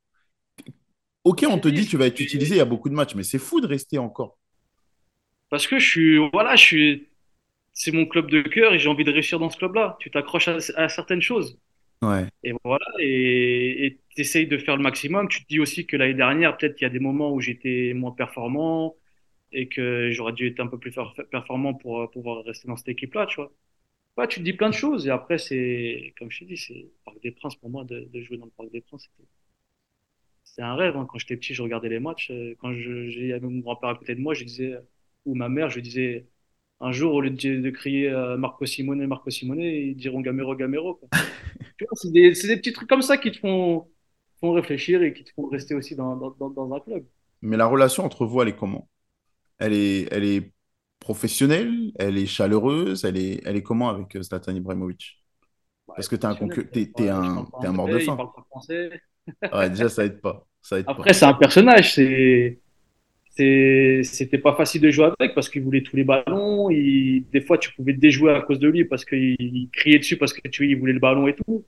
Ok, 1.25 1.43
on 1.49 1.59
te 1.59 1.67
dit 1.67 1.85
tu 1.85 1.97
vas 1.97 2.07
être 2.07 2.19
utilisé, 2.21 2.55
il 2.55 2.57
y 2.59 2.61
a 2.61 2.65
beaucoup 2.65 2.87
de 2.89 2.93
matchs, 2.93 3.15
mais 3.15 3.23
c'est 3.23 3.37
fou 3.39 3.59
de 3.61 3.67
rester 3.67 3.97
encore. 3.97 4.37
Parce 5.49 5.67
que 5.67 5.79
je 5.79 5.87
suis, 5.87 6.17
voilà, 6.31 6.55
je 6.55 6.63
suis, 6.63 7.09
c'est 7.73 7.91
mon 7.91 8.05
club 8.07 8.29
de 8.31 8.41
cœur 8.43 8.73
et 8.73 8.79
j'ai 8.79 8.89
envie 8.89 9.03
de 9.05 9.11
réussir 9.11 9.39
dans 9.39 9.49
ce 9.51 9.57
club-là. 9.57 9.97
Tu 9.99 10.11
t'accroches 10.11 10.47
à, 10.49 10.57
à 10.77 10.89
certaines 10.89 11.21
choses. 11.21 11.59
Ouais. 12.01 12.29
Et 12.43 12.53
voilà, 12.63 12.85
et 12.99 13.99
tu 14.15 14.21
essayes 14.21 14.47
de 14.47 14.57
faire 14.57 14.77
le 14.77 14.83
maximum. 14.83 15.29
Tu 15.29 15.43
te 15.43 15.47
dis 15.49 15.59
aussi 15.59 15.87
que 15.87 15.97
l'année 15.97 16.13
dernière, 16.15 16.57
peut-être 16.57 16.75
qu'il 16.75 16.85
y 16.85 16.91
a 16.91 16.91
des 16.93 16.99
moments 16.99 17.33
où 17.33 17.41
j'étais 17.41 17.93
moins 17.95 18.11
performant 18.13 18.95
et 19.53 19.69
que 19.69 20.11
j'aurais 20.11 20.33
dû 20.33 20.47
être 20.47 20.59
un 20.61 20.67
peu 20.67 20.79
plus 20.79 20.91
per- 20.91 21.03
performant 21.31 21.73
pour 21.75 22.01
euh, 22.03 22.07
pouvoir 22.11 22.43
rester 22.45 22.67
dans 22.67 22.77
cette 22.77 22.89
équipe-là, 22.89 23.27
tu 23.27 23.37
vois. 23.37 23.53
Ouais, 24.17 24.27
tu 24.27 24.39
te 24.39 24.45
dis 24.45 24.53
plein 24.53 24.69
de 24.69 24.75
choses 24.75 25.07
et 25.07 25.11
après, 25.11 25.37
c'est, 25.39 26.13
comme 26.19 26.31
je 26.31 26.39
t'ai 26.39 26.45
dit, 26.45 26.57
c'est 26.57 26.87
Parc 27.05 27.21
des 27.23 27.31
Princes 27.31 27.55
pour 27.57 27.69
moi 27.69 27.85
de, 27.85 28.01
de 28.13 28.21
jouer 28.21 28.37
dans 28.37 28.45
le 28.45 28.51
Parc 28.51 28.71
des 28.71 28.81
Princes. 28.81 29.09
C'était 29.17 29.27
c'était 30.55 30.63
un 30.63 30.75
rêve. 30.75 30.95
hein. 30.97 31.07
Quand 31.09 31.17
j'étais 31.17 31.37
petit, 31.37 31.53
je 31.53 31.61
regardais 31.63 31.89
les 31.89 31.99
matchs. 31.99 32.31
Euh, 32.31 32.55
Quand 32.59 32.73
je, 32.73 33.09
j'ai 33.09 33.39
mon 33.39 33.59
grand-père 33.59 33.89
à 33.89 33.95
côté 33.95 34.15
de 34.15 34.21
moi, 34.21 34.33
je 34.33 34.43
disais, 34.43 34.75
ou 35.25 35.35
ma 35.35 35.49
mère, 35.49 35.69
je 35.69 35.79
disais, 35.79 36.27
un 36.81 36.91
jour, 36.91 37.13
au 37.13 37.21
lieu 37.21 37.29
de, 37.31 37.61
de 37.61 37.69
crier 37.71 38.09
euh, 38.09 38.37
Marco 38.37 38.65
Simone, 38.65 39.05
Marco 39.07 39.29
Simone, 39.29 39.61
ils 39.61 39.95
diront 39.95 40.21
Gamero, 40.21 40.55
Gamero. 40.55 40.99
Tu 41.77 41.85
c'est 41.95 42.11
des, 42.11 42.35
c'est 42.35 42.47
des 42.47 42.57
petits 42.57 42.73
trucs 42.73 42.89
comme 42.89 43.01
ça 43.01 43.17
qui 43.17 43.31
te 43.31 43.37
font, 43.39 43.89
font 44.39 44.51
réfléchir 44.53 45.03
et 45.03 45.13
qui 45.13 45.23
te 45.23 45.31
font 45.33 45.47
rester 45.47 45.75
aussi 45.75 45.95
dans, 45.95 46.15
dans, 46.15 46.49
dans, 46.49 46.73
un 46.73 46.79
club. 46.79 47.05
Mais 47.41 47.57
la 47.57 47.65
relation 47.65 48.05
entre 48.05 48.25
vous, 48.25 48.41
elle 48.41 48.49
est 48.49 48.55
comment? 48.55 48.89
Elle 49.59 49.73
est, 49.73 50.07
elle 50.11 50.23
est 50.25 50.53
professionnelle, 50.99 51.91
elle 51.99 52.17
est 52.17 52.25
chaleureuse, 52.27 53.05
elle 53.05 53.17
est, 53.17 53.41
elle 53.45 53.55
est 53.57 53.63
comment 53.63 53.89
avec 53.89 54.15
euh, 54.15 54.23
Zlatan 54.23 54.55
Ibrahimovic? 54.55 55.23
Bah, 55.87 55.95
Parce 55.95 56.07
que 56.07 56.15
un, 56.25 56.35
parle 56.35 56.49
t'es, 56.71 56.91
t'es 56.93 57.09
pas, 57.09 57.21
je 57.21 57.29
un, 57.29 57.45
t'es 57.61 57.67
un 57.67 57.73
mort 57.73 57.89
de 57.89 57.99
il 57.99 58.05
faim. 58.05 58.15
parle 58.15 58.31
pas 58.33 58.43
français. 58.49 59.01
Ouais, 59.53 59.69
déjà, 59.69 59.89
ça 59.89 60.05
aide 60.05 60.21
pas. 60.21 60.45
Ça 60.61 60.79
aide 60.79 60.85
pas. 60.85 60.91
Après, 60.91 61.13
c'est 61.13 61.25
un 61.25 61.33
personnage, 61.33 61.93
c'est, 61.93 62.59
c'était 63.35 64.37
pas 64.37 64.55
facile 64.55 64.81
de 64.81 64.91
jouer 64.91 65.09
avec 65.19 65.33
parce 65.33 65.49
qu'il 65.49 65.63
voulait 65.63 65.81
tous 65.83 65.95
les 65.95 66.03
ballons. 66.03 66.69
Il, 66.69 67.25
des 67.31 67.41
fois, 67.41 67.57
tu 67.57 67.73
pouvais 67.73 67.93
te 67.93 67.99
déjouer 67.99 68.33
à 68.33 68.41
cause 68.41 68.59
de 68.59 68.67
lui 68.67 68.85
parce 68.85 69.05
qu'il 69.05 69.35
il 69.39 69.69
criait 69.71 69.99
dessus 69.99 70.17
parce 70.17 70.33
que 70.33 70.47
tu 70.47 70.69
il 70.69 70.77
voulait 70.77 70.93
le 70.93 70.99
ballon 70.99 71.27
et 71.27 71.35
tout. 71.35 71.65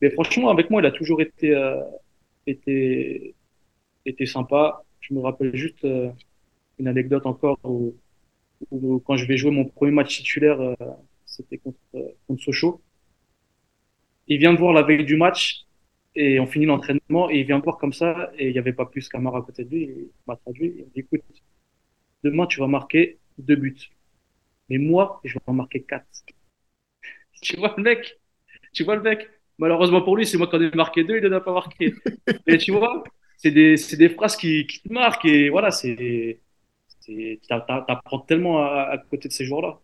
Mais 0.00 0.10
franchement, 0.10 0.50
avec 0.50 0.70
moi, 0.70 0.80
il 0.80 0.86
a 0.86 0.90
toujours 0.92 1.20
été, 1.20 1.54
euh, 1.54 1.80
été, 2.46 3.34
été 4.06 4.26
sympa. 4.26 4.84
Je 5.00 5.14
me 5.14 5.20
rappelle 5.20 5.54
juste 5.56 5.84
euh, 5.84 6.10
une 6.78 6.88
anecdote 6.88 7.26
encore 7.26 7.58
où, 7.64 7.96
où 8.70 9.00
quand 9.00 9.16
je 9.16 9.26
vais 9.26 9.36
jouer 9.36 9.50
mon 9.50 9.64
premier 9.66 9.92
match 9.92 10.16
titulaire, 10.18 10.60
euh, 10.60 10.74
c'était 11.26 11.58
contre, 11.58 11.78
contre 12.26 12.42
Sochaux. 12.42 12.82
Il 14.28 14.38
vient 14.38 14.52
me 14.52 14.58
voir 14.58 14.72
la 14.72 14.82
veille 14.82 15.04
du 15.04 15.16
match 15.16 15.66
et 16.20 16.40
on 16.40 16.46
finit 16.46 16.66
l'entraînement 16.66 17.30
et 17.30 17.40
il 17.40 17.46
vient 17.46 17.58
me 17.58 17.62
voir 17.62 17.78
comme 17.78 17.92
ça 17.92 18.30
et 18.38 18.48
il 18.48 18.52
n'y 18.52 18.58
avait 18.58 18.72
pas 18.74 18.86
plus 18.86 19.08
qu'Amar 19.08 19.36
à 19.36 19.42
côté 19.42 19.64
de 19.64 19.70
lui. 19.70 19.82
Il 19.84 20.10
m'a 20.26 20.36
traduit. 20.36 20.74
Il 20.78 20.84
me 20.86 20.90
dit, 20.90 21.00
écoute, 21.00 21.22
demain 22.24 22.46
tu 22.46 22.60
vas 22.60 22.66
marquer 22.66 23.18
deux 23.36 23.56
buts. 23.56 23.76
Mais 24.70 24.78
moi, 24.78 25.20
je 25.24 25.34
vais 25.34 25.40
en 25.46 25.54
marquer 25.54 25.82
quatre. 25.82 26.06
Tu 27.42 27.56
vois 27.56 27.74
le 27.76 27.82
mec? 27.82 28.20
Tu 28.74 28.84
vois 28.84 28.96
le 28.96 29.02
mec? 29.02 29.28
Malheureusement 29.58 30.02
pour 30.02 30.16
lui, 30.16 30.26
c'est 30.26 30.38
moi 30.38 30.48
qui 30.48 30.56
en 30.56 30.62
ai 30.62 30.70
marqué 30.72 31.04
deux, 31.04 31.18
il 31.18 31.24
n'en 31.28 31.36
a 31.38 31.40
pas 31.40 31.52
marqué. 31.54 32.02
Mais 32.46 32.58
tu 32.58 32.72
vois, 32.72 33.04
c'est 33.36 33.50
des, 33.50 33.76
c'est 33.76 33.96
des 33.96 34.08
phrases 34.10 34.36
qui, 34.36 34.66
qui 34.66 34.82
te 34.82 34.92
marquent 34.92 35.26
et 35.26 35.50
voilà, 35.50 35.70
c'est, 35.70 36.40
c'est, 37.00 37.40
t'a- 37.48 37.60
t'a- 37.62 37.84
t'apprends 37.88 38.20
tellement 38.20 38.62
à, 38.64 38.82
à 38.92 38.98
côté 38.98 39.28
de 39.28 39.34
ces 39.34 39.44
joueurs-là. 39.46 39.80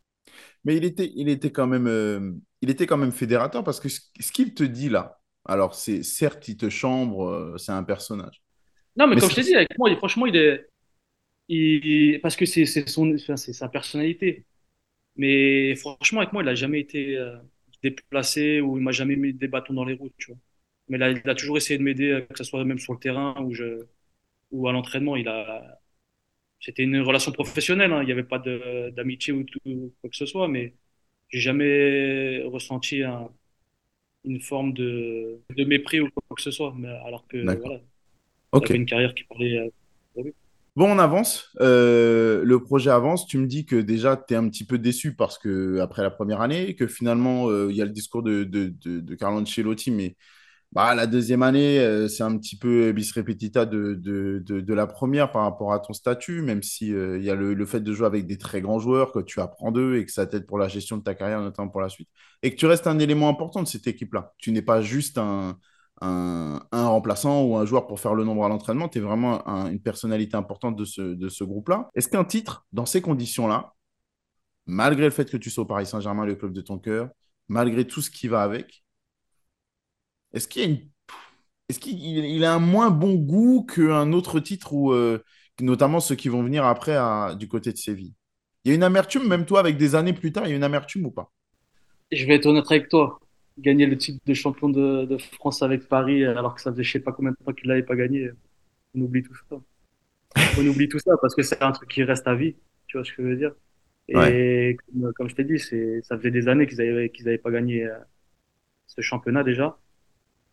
Mais 0.65 0.77
il 0.77 0.85
était, 0.85 1.13
il 1.17 1.29
était 1.29 1.53
quand 1.53 1.67
même, 1.67 1.87
euh, 1.87 2.33
il 2.63 2.71
était 2.71 2.87
quand 2.87 2.97
même 2.97 3.13
fédérateur 3.13 3.65
parce 3.65 3.81
que 3.81 3.89
ce, 3.89 4.01
ce 4.21 4.33
qu'il 4.33 4.55
te 4.55 4.63
dit 4.65 4.89
là, 4.89 5.21
alors 5.49 5.75
c'est 5.75 6.03
certes, 6.03 6.49
il 6.49 6.57
te 6.57 6.69
chambre, 6.71 7.29
euh, 7.29 7.59
c'est 7.59 7.73
un 7.73 7.85
personnage. 7.85 8.43
Non, 8.97 9.07
mais 9.07 9.17
Mais 9.17 9.21
comme 9.21 9.31
je 9.31 9.37
t'ai 9.37 9.43
dit, 9.45 9.55
avec 9.55 9.77
moi, 9.79 9.91
il- 9.91 9.97
franchement, 9.97 10.27
il 10.27 10.37
est, 10.37 10.67
il, 11.49 12.21
parce 12.23 12.37
que 12.37 12.47
c'est, 12.47 12.67
son, 12.89 13.15
enfin, 13.15 13.37
sa 13.37 13.69
personnalité. 13.69 14.47
Mais 15.17 15.77
franchement, 15.77 16.21
avec 16.23 16.33
moi, 16.33 16.43
il 16.45 16.49
a 16.49 16.55
jamais 16.57 16.81
été 16.81 17.17
euh, 17.19 17.37
déplacé 17.83 18.61
ou 18.61 18.79
il 18.79 18.85
m'a 18.85 18.93
jamais 18.93 19.17
mis 19.17 19.35
des 19.35 19.49
bâtons 19.49 19.75
dans 19.75 19.85
les 19.85 19.95
roues, 19.95 20.11
tu 20.19 20.33
vois. 20.33 20.41
Mais 20.89 20.99
là, 20.99 21.11
il 21.11 21.29
a 21.31 21.35
toujours 21.37 21.57
essayé 21.59 21.79
de 21.79 21.85
m'aider, 21.85 22.11
euh, 22.13 22.23
que 22.23 22.39
ce 22.39 22.45
soit 22.45 22.65
même 22.65 22.79
sur 22.79 22.95
le 22.95 22.99
terrain 23.01 23.35
ou 23.43 23.55
je, 23.55 23.87
ou 24.53 24.69
à 24.69 24.73
l'entraînement. 24.73 25.17
Il 25.17 25.29
a, 25.29 25.81
c'était 26.61 26.83
une 26.85 27.01
relation 27.01 27.33
professionnelle, 27.33 27.93
hein. 27.93 28.03
Il 28.03 28.07
n'y 28.07 28.13
avait 28.13 28.25
pas 28.25 28.39
d'amitié 28.41 29.33
ou 29.33 29.45
tout, 29.45 29.61
quoi 30.01 30.11
que 30.11 30.17
ce 30.17 30.27
soit, 30.27 30.49
mais 30.49 30.75
j'ai 31.31 31.41
jamais 31.41 32.43
ressenti 32.45 33.03
un, 33.03 33.31
une 34.27 34.41
forme 34.43 34.73
de, 34.75 35.41
de 35.57 35.65
mépris 35.65 36.01
ou 36.01 36.11
quoi 36.11 36.37
que 36.37 36.43
ce 36.43 36.51
soit. 36.51 36.75
Mais 36.77 36.89
alors 36.89 37.27
que, 37.29 37.57
voilà, 37.59 37.81
il 38.57 38.65
Ok. 38.65 38.67
avait 38.67 38.79
une 38.79 38.87
carrière 38.87 39.15
qui 39.15 39.25
parlait 39.25 39.59
euh, 39.59 39.71
pour 40.15 40.25
lui. 40.25 40.35
Bon, 40.77 40.91
on 40.95 40.99
avance. 40.99 41.49
Euh, 41.61 42.43
le 42.45 42.63
projet 42.63 42.91
avance. 42.91 43.27
Tu 43.27 43.39
me 43.39 43.47
dis 43.47 43.65
que 43.65 43.77
déjà, 43.77 44.17
tu 44.17 44.35
es 44.35 44.37
un 44.37 44.47
petit 44.49 44.65
peu 44.67 44.77
déçu 44.79 45.15
parce 45.17 45.39
que 45.39 45.79
après 45.81 46.03
la 46.03 46.11
première 46.11 46.43
année, 46.43 46.75
que 46.77 46.87
finalement, 46.87 47.49
euh, 47.49 47.69
il 47.71 47.77
y 47.77 47.83
a 47.83 47.87
le 47.87 47.93
discours 47.93 48.23
de, 48.23 48.45
de, 48.45 48.75
de, 48.85 49.01
de 49.01 49.15
Carlo 49.15 49.41
Ancelotti, 49.41 49.91
mais 49.91 50.17
bah, 50.77 50.95
la 50.95 51.07
deuxième 51.07 51.43
année, 51.43 51.79
euh, 51.79 52.07
c'est 52.07 52.23
un 52.23 52.37
petit 52.37 52.59
peu 52.59 52.93
bis 52.93 53.11
repetita 53.13 53.65
de, 53.65 53.95
de, 53.95 54.43
de, 54.61 54.75
la 54.75 54.87
première 54.87 55.33
par 55.33 55.45
rapport 55.45 55.73
à 55.73 55.81
ton 55.81 55.95
statut, 55.95 56.43
même 56.43 56.63
si 56.63 56.93
euh, 56.93 57.17
il 57.17 57.25
y 57.25 57.31
a 57.31 57.35
le, 57.35 57.55
le 57.55 57.67
fait 57.67 57.81
de 57.81 57.95
jouer 57.95 58.07
avec 58.07 58.27
des 58.27 58.37
très 58.37 58.61
grands 58.61 58.79
joueurs, 58.79 59.11
que 59.11 59.21
tu 59.21 59.41
apprends 59.41 59.73
d'eux 59.73 59.97
et 59.97 60.05
que 60.05 60.13
ça 60.13 60.27
t'aide 60.27 60.45
pour 60.47 60.59
la 60.59 60.69
gestion 60.69 60.99
de 60.99 61.03
ta 61.03 61.15
carrière, 61.15 61.41
notamment 61.41 61.71
pour 61.71 61.81
la 61.81 61.89
suite. 61.89 62.11
Et 62.43 62.51
que 62.51 62.57
tu 62.57 62.67
restes 62.67 62.87
un 62.87 62.99
élément 62.99 63.31
important 63.31 63.63
de 63.63 63.69
cette 63.69 63.87
équipe-là. 63.87 64.35
Tu 64.37 64.53
n'es 64.53 64.61
pas 64.61 64.83
juste 64.83 65.17
un, 65.17 65.57
un, 66.03 66.61
un 66.71 66.89
remplaçant 66.89 67.43
ou 67.45 67.57
un 67.57 67.65
joueur 67.65 67.87
pour 67.87 67.99
faire 67.99 68.15
le 68.15 68.25
nombre 68.25 68.45
à 68.45 68.51
l'entraînement, 68.51 68.91
tu 68.91 68.99
es 68.99 69.01
vraiment 69.01 69.49
un- 69.49 69.71
une 69.71 69.81
personnalité 69.81 70.37
importante 70.37 70.77
de 70.77 70.85
ce, 70.85 71.01
de 71.01 71.29
ce 71.31 71.43
groupe-là. 71.43 71.89
Est-ce 71.95 72.09
qu'un 72.09 72.25
titre, 72.25 72.67
dans 72.73 72.85
ces 72.85 73.01
conditions-là, 73.01 73.73
malgré 74.67 75.05
le 75.05 75.11
fait 75.11 75.31
que 75.31 75.37
tu 75.37 75.51
sois 75.51 75.65
au 75.65 75.67
Paris 75.67 75.87
Saint-Germain, 75.87 76.27
le 76.27 76.35
club 76.35 76.53
de 76.53 76.61
ton 76.61 76.79
cœur, 76.79 77.09
malgré 77.49 77.87
tout 77.87 78.03
ce 78.03 78.11
qui 78.11 78.29
va 78.29 78.43
avec, 78.43 78.85
est-ce 80.37 80.49
qu'il 80.49 80.63
a 80.63 80.67
une 80.67 80.91
est-ce 81.71 81.81
qu'il 81.81 81.99
il 82.03 82.45
a 82.45 82.55
un 82.55 82.61
moins 82.61 82.91
bon 82.91 83.15
goût 83.17 83.65
qu'un 83.67 84.13
autre 84.13 84.41
titre, 84.41 84.73
ou 84.75 84.93
euh, 84.93 85.25
notamment 85.61 86.01
ceux 86.01 86.17
qui 86.17 86.29
vont 86.29 86.43
venir 86.45 86.65
après 86.67 86.95
à- 86.97 87.35
du 87.39 87.49
côté 87.49 87.73
de 87.73 87.79
Séville? 87.79 88.15
Il 88.65 88.71
y 88.71 88.73
a 88.73 88.75
une 88.77 88.83
amertume, 88.85 89.29
même 89.29 89.47
toi, 89.47 89.61
avec 89.61 89.77
des 89.79 89.95
années 89.97 90.13
plus 90.15 90.33
tard, 90.33 90.47
il 90.47 90.51
y 90.51 90.53
a 90.55 90.57
une 90.57 90.65
amertume 90.65 91.07
ou 91.07 91.11
pas? 91.13 91.33
Je 92.13 92.25
vais 92.27 92.35
être 92.37 92.47
honnête 92.47 92.65
avec 92.71 92.89
toi. 92.89 93.19
Gagner 93.59 93.87
le 93.87 93.97
titre 93.97 94.21
de 94.27 94.35
champion 94.35 94.69
de, 94.69 95.07
de 95.07 95.17
France 95.19 95.63
avec 95.63 95.89
Paris, 95.89 96.25
alors 96.25 96.55
que 96.55 96.61
ça 96.61 96.71
faisait 96.73 96.83
je 96.85 96.93
sais 96.93 97.01
pas 97.01 97.13
combien 97.13 97.31
de 97.33 97.37
temps 97.45 97.53
qu'il 97.55 97.69
l'avait 97.69 97.83
pas 97.83 97.97
gagné, 97.97 98.31
on 98.95 99.03
oublie 99.03 99.23
tout 99.25 99.35
ça. 99.51 99.57
On 100.57 100.67
oublie 100.67 100.89
tout 100.89 100.99
ça 101.01 101.13
parce 101.21 101.35
que 101.35 101.43
c'est 101.43 101.63
un 101.63 101.73
truc 101.73 101.91
qui 101.91 102.03
reste 102.05 102.27
à 102.29 102.35
vie. 102.35 102.57
Tu 102.87 102.97
vois 102.99 103.05
ce 103.05 103.13
que 103.13 103.23
je 103.23 103.29
veux 103.29 103.37
dire? 103.37 103.55
Ouais, 104.13 104.35
Et 104.35 104.77
comme, 104.87 105.13
comme 105.15 105.29
je 105.31 105.35
t'ai 105.37 105.45
dit, 105.45 105.59
c'est, 105.61 106.03
ça 106.03 106.17
faisait 106.19 106.31
des 106.33 106.49
années 106.49 106.67
qu'ils 106.67 106.81
avaient, 106.83 107.11
qu'ils 107.11 107.29
avaient 107.29 107.39
pas 107.39 107.51
gagné 107.53 107.85
euh, 107.87 107.99
ce 108.87 109.01
championnat 109.03 109.45
déjà. 109.45 109.79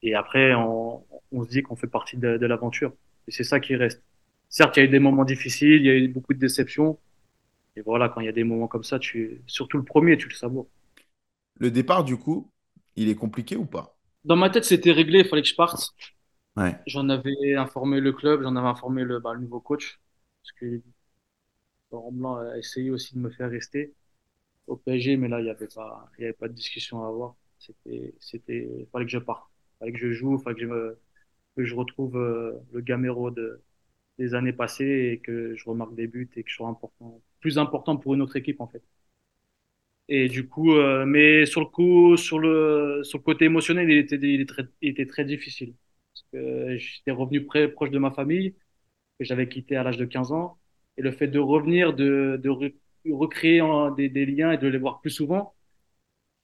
Et 0.03 0.15
après, 0.15 0.55
on, 0.55 1.05
on 1.33 1.45
se 1.45 1.49
dit 1.49 1.63
qu'on 1.63 1.77
fait 1.77 1.87
partie 1.87 2.17
de, 2.17 2.37
de 2.37 2.47
l'aventure. 2.47 2.93
Et 3.29 3.31
c'est 3.33 3.45
ça 3.45 3.61
qui 3.61 3.75
reste. 3.77 4.03
Certes, 4.49 4.77
il 4.77 4.81
y 4.81 4.83
a 4.83 4.85
eu 4.87 4.89
des 4.89 4.99
moments 4.99 5.25
difficiles, 5.25 5.81
il 5.81 5.87
y 5.87 5.91
a 5.91 5.95
eu 5.95 6.09
beaucoup 6.09 6.35
de 6.35 6.39
déceptions. 6.39 6.99
Et 7.77 7.81
voilà, 7.81 8.09
quand 8.09 8.21
il 8.21 8.27
y 8.27 8.29
a 8.29 8.33
des 8.33 8.45
moments 8.45 8.67
comme 8.69 8.83
ça, 8.85 8.99
tu, 8.99 9.41
surtout 9.47 9.77
le 9.77 9.85
premier, 9.85 10.17
tu 10.17 10.29
le 10.29 10.35
savoures. 10.35 10.67
Le 11.55 11.71
départ, 11.71 12.03
du 12.03 12.15
coup, 12.15 12.51
il 12.95 13.09
est 13.09 13.15
compliqué 13.15 13.55
ou 13.55 13.65
pas? 13.65 13.97
Dans 14.25 14.35
ma 14.35 14.49
tête, 14.49 14.65
c'était 14.65 14.91
réglé, 14.91 15.19
il 15.19 15.25
fallait 15.27 15.41
que 15.41 15.47
je 15.47 15.55
parte. 15.55 15.93
Ouais, 16.55 16.79
J'en 16.87 17.09
avais 17.09 17.55
informé 17.55 17.99
le 18.01 18.13
club, 18.13 18.43
j'en 18.43 18.55
avais 18.55 18.67
informé 18.67 19.03
le, 19.03 19.19
bah, 19.19 19.33
le 19.33 19.41
nouveau 19.41 19.61
coach. 19.61 19.99
Parce 20.43 20.53
que 20.53 20.81
Laurent 21.91 22.11
Blanc 22.11 22.35
a 22.37 22.57
essayé 22.57 22.89
aussi 22.91 23.13
de 23.15 23.19
me 23.19 23.29
faire 23.29 23.49
rester 23.49 23.93
au 24.67 24.77
PSG, 24.77 25.17
mais 25.17 25.29
là, 25.29 25.39
il 25.41 25.45
n'y 25.45 25.51
avait 25.51 25.67
pas, 25.69 26.09
il 26.17 26.23
y 26.23 26.25
avait 26.25 26.33
pas 26.33 26.49
de 26.49 26.53
discussion 26.53 27.05
à 27.05 27.09
avoir. 27.09 27.35
C'était, 27.59 28.15
c'était, 28.19 28.69
il 28.81 28.87
fallait 28.91 29.05
que 29.05 29.11
je 29.11 29.19
parte. 29.19 29.51
Que 29.91 29.97
je 29.97 30.11
joue, 30.13 30.37
que 31.55 31.63
je 31.65 31.75
retrouve 31.75 32.17
euh, 32.17 32.53
le 32.73 32.81
Gamero 32.81 33.31
de, 33.31 33.61
des 34.19 34.35
années 34.35 34.53
passées 34.53 35.11
et 35.13 35.19
que 35.19 35.55
je 35.55 35.69
remarque 35.69 35.95
des 35.95 36.07
buts 36.07 36.29
et 36.37 36.43
que 36.43 36.49
je 36.49 36.55
sois 36.55 36.69
important, 36.69 37.21
plus 37.41 37.57
important 37.59 37.97
pour 37.97 38.13
une 38.15 38.21
autre 38.21 38.37
équipe, 38.37 38.61
en 38.61 38.67
fait. 38.67 38.83
Et 40.09 40.27
du 40.27 40.47
coup, 40.47 40.73
euh, 40.73 41.05
mais 41.05 41.45
sur 41.45 41.61
le 41.61 41.67
coup, 41.67 42.17
sur 42.17 42.39
le, 42.39 43.01
côté 43.23 43.45
émotionnel, 43.45 43.89
il 43.89 43.97
était, 43.99 45.05
très, 45.05 45.23
difficile. 45.25 45.75
Que 46.31 46.77
j'étais 46.77 47.11
revenu 47.11 47.45
près, 47.45 47.67
proche 47.69 47.89
de 47.91 47.99
ma 47.99 48.11
famille, 48.11 48.55
que 49.19 49.25
j'avais 49.25 49.49
quitté 49.49 49.75
à 49.77 49.83
l'âge 49.83 49.97
de 49.97 50.05
15 50.05 50.31
ans. 50.33 50.59
Et 50.97 51.03
le 51.03 51.11
fait 51.11 51.27
de 51.27 51.39
revenir, 51.39 51.93
de, 51.95 52.39
de 52.43 52.49
re- 52.49 52.75
recréer 53.11 53.61
des 54.09 54.25
liens 54.25 54.51
et 54.53 54.57
de 54.57 54.67
les 54.67 54.77
voir 54.79 55.01
plus 55.01 55.11
souvent, 55.11 55.55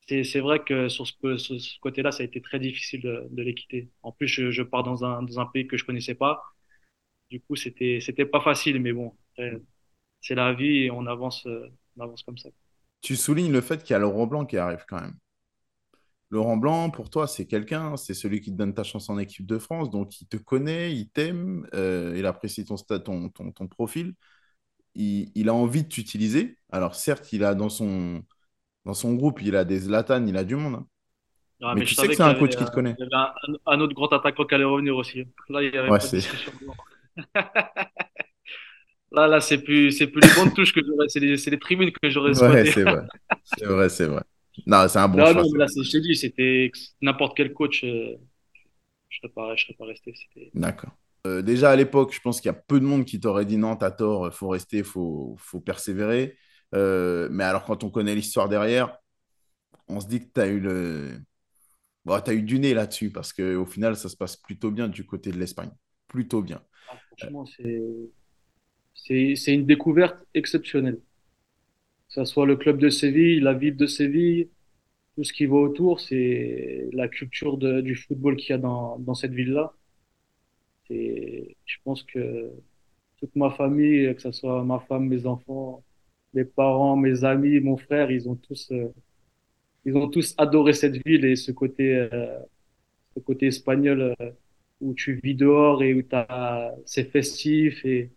c'est, 0.10 0.40
vrai 0.40 0.64
que 0.64 0.90
sur 0.90 1.06
ce, 1.08 1.80
côté-là, 1.80 2.12
ça 2.12 2.24
a 2.24 2.26
été 2.26 2.42
très 2.42 2.60
difficile 2.60 3.02
de, 3.02 3.28
de 3.30 3.44
les 3.44 3.54
quitter. 3.54 3.90
En 4.02 4.12
plus, 4.12 4.28
je, 4.28 4.62
pars 4.64 4.84
dans 4.84 5.04
un, 5.04 5.46
pays 5.48 5.68
que 5.68 5.78
je 5.78 5.86
connaissais 5.86 6.16
pas. 6.16 6.42
Du 7.30 7.42
coup, 7.42 7.56
c'était, 7.56 8.00
c'était 8.02 8.26
pas 8.26 8.42
facile, 8.42 8.82
mais 8.82 8.92
bon, 8.92 9.16
c'est 10.22 10.36
la 10.36 10.54
vie 10.54 10.86
et 10.86 10.92
on 10.92 11.06
avance, 11.06 11.46
on 11.46 12.04
avance 12.04 12.24
comme 12.24 12.38
ça. 12.38 12.50
Tu 13.02 13.16
soulignes 13.16 13.52
le 13.52 13.62
fait 13.62 13.84
qu'il 13.84 13.94
y 13.94 13.96
a 13.96 14.00
Laurent 14.00 14.28
Blanc 14.28 14.46
qui 14.46 14.58
arrive 14.58 14.84
quand 14.88 15.00
même. 15.00 15.16
Laurent 16.32 16.58
Blanc, 16.58 16.90
pour 16.90 17.10
toi, 17.10 17.28
c'est 17.28 17.46
quelqu'un, 17.46 17.98
c'est 17.98 18.14
celui 18.14 18.42
qui 18.42 18.52
te 18.52 18.58
donne 18.58 18.74
ta 18.74 18.84
chance 18.84 19.10
en 19.10 19.18
équipe 19.18 19.48
de 19.48 19.58
France, 19.58 19.90
donc 19.90 20.22
il 20.22 20.28
te 20.28 20.38
connaît, 20.38 20.94
il 20.94 21.10
t'aime, 21.10 21.68
euh, 21.74 22.14
il 22.18 22.26
apprécie 22.28 22.66
ton, 22.66 22.76
ton, 23.30 23.68
profil, 23.68 24.14
il, 24.94 25.32
il 25.34 25.50
a 25.50 25.54
envie 25.54 25.84
de 25.84 25.88
t'utiliser. 25.88 26.58
Alors 26.72 26.94
certes, 26.96 27.34
il 27.34 27.44
a 27.44 27.56
dans 27.56 27.70
son, 27.70 28.24
dans 28.86 28.94
son 28.94 29.14
groupe, 29.16 29.42
il 29.42 29.56
a 29.56 29.66
des 29.66 29.80
Zlatan, 29.80 30.26
il 30.26 30.38
a 30.38 30.44
du 30.44 30.56
monde, 30.56 30.76
hein. 30.76 30.88
Ah, 31.62 31.74
mais 31.74 31.82
mais 31.82 31.86
tu 31.86 31.94
sais 31.94 32.08
que 32.08 32.14
c'est 32.14 32.24
y 32.24 32.26
un 32.26 32.36
coach 32.36 32.56
qui 32.56 32.64
te 32.64 32.72
connaît. 32.72 32.96
il 32.98 33.04
y 33.04 33.14
avait 33.14 33.60
un, 33.66 33.82
autre 33.82 33.94
grand 33.94 34.08
attaquant 34.14 34.46
qui 34.46 34.56
allait 34.56 34.64
revenir 34.64 34.96
aussi. 34.96 35.26
Là, 35.50 35.62
il 35.62 35.72
n'y 35.72 35.78
avait 35.78 35.90
Ouais, 35.90 36.00
c'est. 36.00 36.22
Là, 39.12 39.28
là, 39.28 39.42
c'est 39.42 39.64
plus, 39.64 39.92
c'est 39.92 40.08
plus 40.08 40.22
les 40.22 40.36
bandes 40.36 40.54
touches 40.54 40.72
que 40.72 40.82
j'aurais, 40.86 41.08
c'est 41.10 41.20
les, 41.20 41.36
c'est 41.38 41.50
les 41.50 41.58
tribunes 41.58 41.92
que 41.92 42.10
j'aurais 42.10 42.30
ouais, 42.30 42.36
souhaité. 42.36 42.72
c'est 42.72 42.84
vrai. 42.84 43.08
C'est 43.44 43.66
vrai, 43.66 43.90
c'est 43.90 44.06
vrai. 44.06 44.22
Non, 44.68 44.88
c'est 44.88 45.00
un 45.00 45.08
bon 45.08 45.18
Non, 45.18 45.32
choix. 45.32 45.42
non, 45.42 45.54
là, 45.56 45.68
c'est, 45.68 45.82
je 45.84 45.92
t'ai 45.92 46.02
dit, 46.02 46.16
c'était 46.16 46.72
n'importe 47.02 47.36
quel 47.36 47.52
coach, 47.54 47.84
euh, 47.84 48.16
je 49.10 49.18
serais 49.18 49.34
pas, 49.34 49.56
je 49.56 49.64
serais 49.64 49.74
pas 49.74 49.86
resté. 49.86 50.14
C'était, 50.16 50.52
D'accord. 50.54 50.92
Euh, 51.26 51.42
déjà 51.42 51.72
à 51.72 51.76
l'époque, 51.76 52.14
je 52.14 52.20
pense 52.22 52.40
qu'il 52.40 52.50
y 52.50 52.56
a 52.56 52.62
peu 52.68 52.80
de 52.80 52.86
monde 52.86 53.04
qui 53.04 53.20
t'aurait 53.20 53.46
dit 53.46 53.58
non, 53.58 53.76
t'as 53.76 53.92
tort, 53.92 54.32
faut 54.34 54.50
rester, 54.50 54.84
faut, 54.84 55.36
faut 55.40 55.60
persévérer. 55.60 56.38
Euh, 56.76 57.28
mais 57.32 57.44
alors 57.44 57.66
quand 57.66 57.84
on 57.84 57.90
connaît 57.90 58.16
l'histoire 58.16 58.50
derrière, 58.50 58.98
on 59.88 60.00
se 60.00 60.08
dit 60.08 60.20
que 60.20 60.32
tu 60.34 60.42
as 60.42 60.48
eu 60.48 60.60
le, 60.60 61.20
Bon, 62.06 62.20
tu 62.22 62.32
as 62.32 62.34
eu 62.34 62.42
du 62.42 62.60
nez 62.60 62.74
là-dessus 62.74 63.12
parce 63.12 63.34
qu'au 63.34 63.66
final, 63.66 63.96
ça 63.96 64.10
se 64.10 64.18
passe 64.18 64.38
plutôt 64.38 64.72
bien 64.72 64.88
du 64.88 65.06
côté 65.06 65.32
de 65.32 65.38
l'Espagne. 65.38 65.72
Plutôt 66.08 66.42
bien. 66.42 66.64
franchement, 67.18 67.46
c'est, 68.96 69.54
une 69.54 69.66
découverte 69.66 70.26
exceptionnelle. 70.34 71.00
Que 72.08 72.14
ça 72.14 72.26
soit 72.26 72.46
le 72.46 72.56
club 72.56 72.80
de 72.80 72.90
Séville, 72.90 73.42
la 73.42 73.54
ville 73.54 73.76
de 73.76 73.86
Séville, 73.86 74.50
tout 75.16 75.24
ce 75.24 75.34
qui 75.34 75.46
va 75.46 75.58
autour, 75.58 76.00
c'est 76.00 76.90
la 76.94 77.08
culture 77.08 77.58
du 77.58 77.96
football 77.96 78.38
qu'il 78.38 78.52
y 78.52 78.54
a 78.54 78.58
dans, 78.58 78.98
dans 79.00 79.14
cette 79.14 79.34
ville-là. 79.34 79.74
Je 80.90 81.78
pense 81.84 82.02
que 82.04 82.50
toute 83.18 83.36
ma 83.36 83.52
famille, 83.52 84.16
que 84.16 84.22
ce 84.22 84.32
soit 84.32 84.64
ma 84.64 84.80
femme, 84.80 85.08
mes 85.08 85.28
enfants, 85.28 85.84
mes 86.34 86.46
parents, 86.46 86.96
mes 86.96 87.24
amis, 87.24 87.60
mon 87.60 87.78
frère, 87.78 88.12
ils 88.12 88.30
ont 88.30 88.36
tous, 88.36 88.72
euh, 88.72 88.94
ils 89.86 89.96
ont 89.98 90.10
tous 90.10 90.34
adoré 90.38 90.74
cette 90.74 90.96
ville 91.06 91.26
et 91.26 91.36
ce 91.36 91.52
côté, 91.52 91.96
euh, 91.96 92.40
ce 93.16 93.20
côté 93.22 93.48
espagnol 93.48 94.16
euh, 94.22 94.32
où 94.82 94.94
tu 94.94 95.20
vis 95.24 95.36
dehors 95.36 95.84
et 95.84 95.94
où 95.94 96.02
t'as, 96.04 96.72
c'est 96.86 97.06
festif 97.12 97.84
et, 97.86 98.12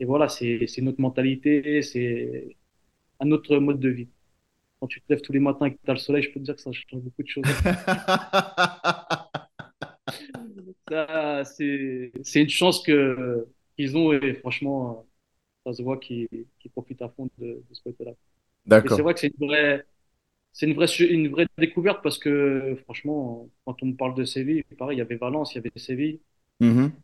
et 0.00 0.06
voilà, 0.06 0.28
c'est, 0.28 0.66
c'est 0.68 0.82
notre 0.82 1.00
mentalité, 1.00 1.82
c'est 1.82 2.56
un 3.20 3.32
autre 3.32 3.58
mode 3.58 3.80
de 3.80 3.90
vie. 3.90 4.10
Quand 4.80 4.86
tu 4.88 5.00
te 5.02 5.06
lèves 5.12 5.22
tous 5.22 5.32
les 5.32 5.38
matins 5.40 5.66
et 5.66 5.74
que 5.74 5.78
tu 5.84 5.90
as 5.90 5.94
le 5.94 5.98
soleil, 6.00 6.22
je 6.24 6.30
peux 6.32 6.40
te 6.40 6.44
dire 6.46 6.56
que 6.56 6.60
ça 6.62 6.72
change 6.72 7.02
beaucoup 7.02 7.22
de 7.22 7.28
choses. 7.28 7.44
Ça, 10.88 11.44
c'est, 11.44 12.12
c'est 12.22 12.42
une 12.42 12.48
chance 12.48 12.82
que, 12.82 13.46
qu'ils 13.76 13.96
ont 13.96 14.12
et 14.12 14.34
franchement, 14.34 15.06
ça 15.64 15.72
se 15.72 15.82
voit 15.82 15.98
qu'ils, 15.98 16.28
qu'ils 16.58 16.70
profitent 16.70 17.02
à 17.02 17.08
fond 17.10 17.28
de, 17.38 17.46
de 17.68 17.74
ce 17.74 17.82
côté-là. 17.82 18.12
C'est 18.88 19.02
vrai 19.02 19.14
que 19.14 19.20
c'est 19.20 19.28
une 19.38 19.46
vraie, 19.46 19.86
c'est 20.52 20.66
une 20.66 20.74
vraie, 20.74 20.88
une 21.00 21.28
vraie 21.30 21.46
découverte 21.58 22.02
parce 22.02 22.18
que 22.18 22.76
franchement, 22.84 23.48
quand 23.66 23.82
on 23.82 23.86
me 23.86 23.96
parle 23.96 24.14
de 24.14 24.24
Séville, 24.24 24.64
pareil, 24.78 24.96
il 24.96 25.00
y 25.00 25.02
avait 25.02 25.16
Valence, 25.16 25.54
il 25.54 25.56
y 25.56 25.60
avait 25.60 25.72
Séville. 25.76 26.20
Mhm. 26.60 27.02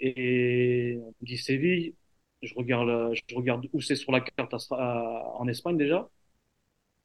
Et 0.00 0.98
on 1.00 1.08
me 1.20 1.26
dit 1.26 1.38
Séville, 1.38 1.94
je 2.42 2.54
regarde, 2.54 3.14
je 3.14 3.34
regarde 3.34 3.68
où 3.72 3.80
c'est 3.80 3.96
sur 3.96 4.12
la 4.12 4.20
carte 4.20 4.54
à- 4.54 4.58
à- 4.76 5.34
en 5.38 5.48
Espagne 5.48 5.76
déjà. 5.78 6.08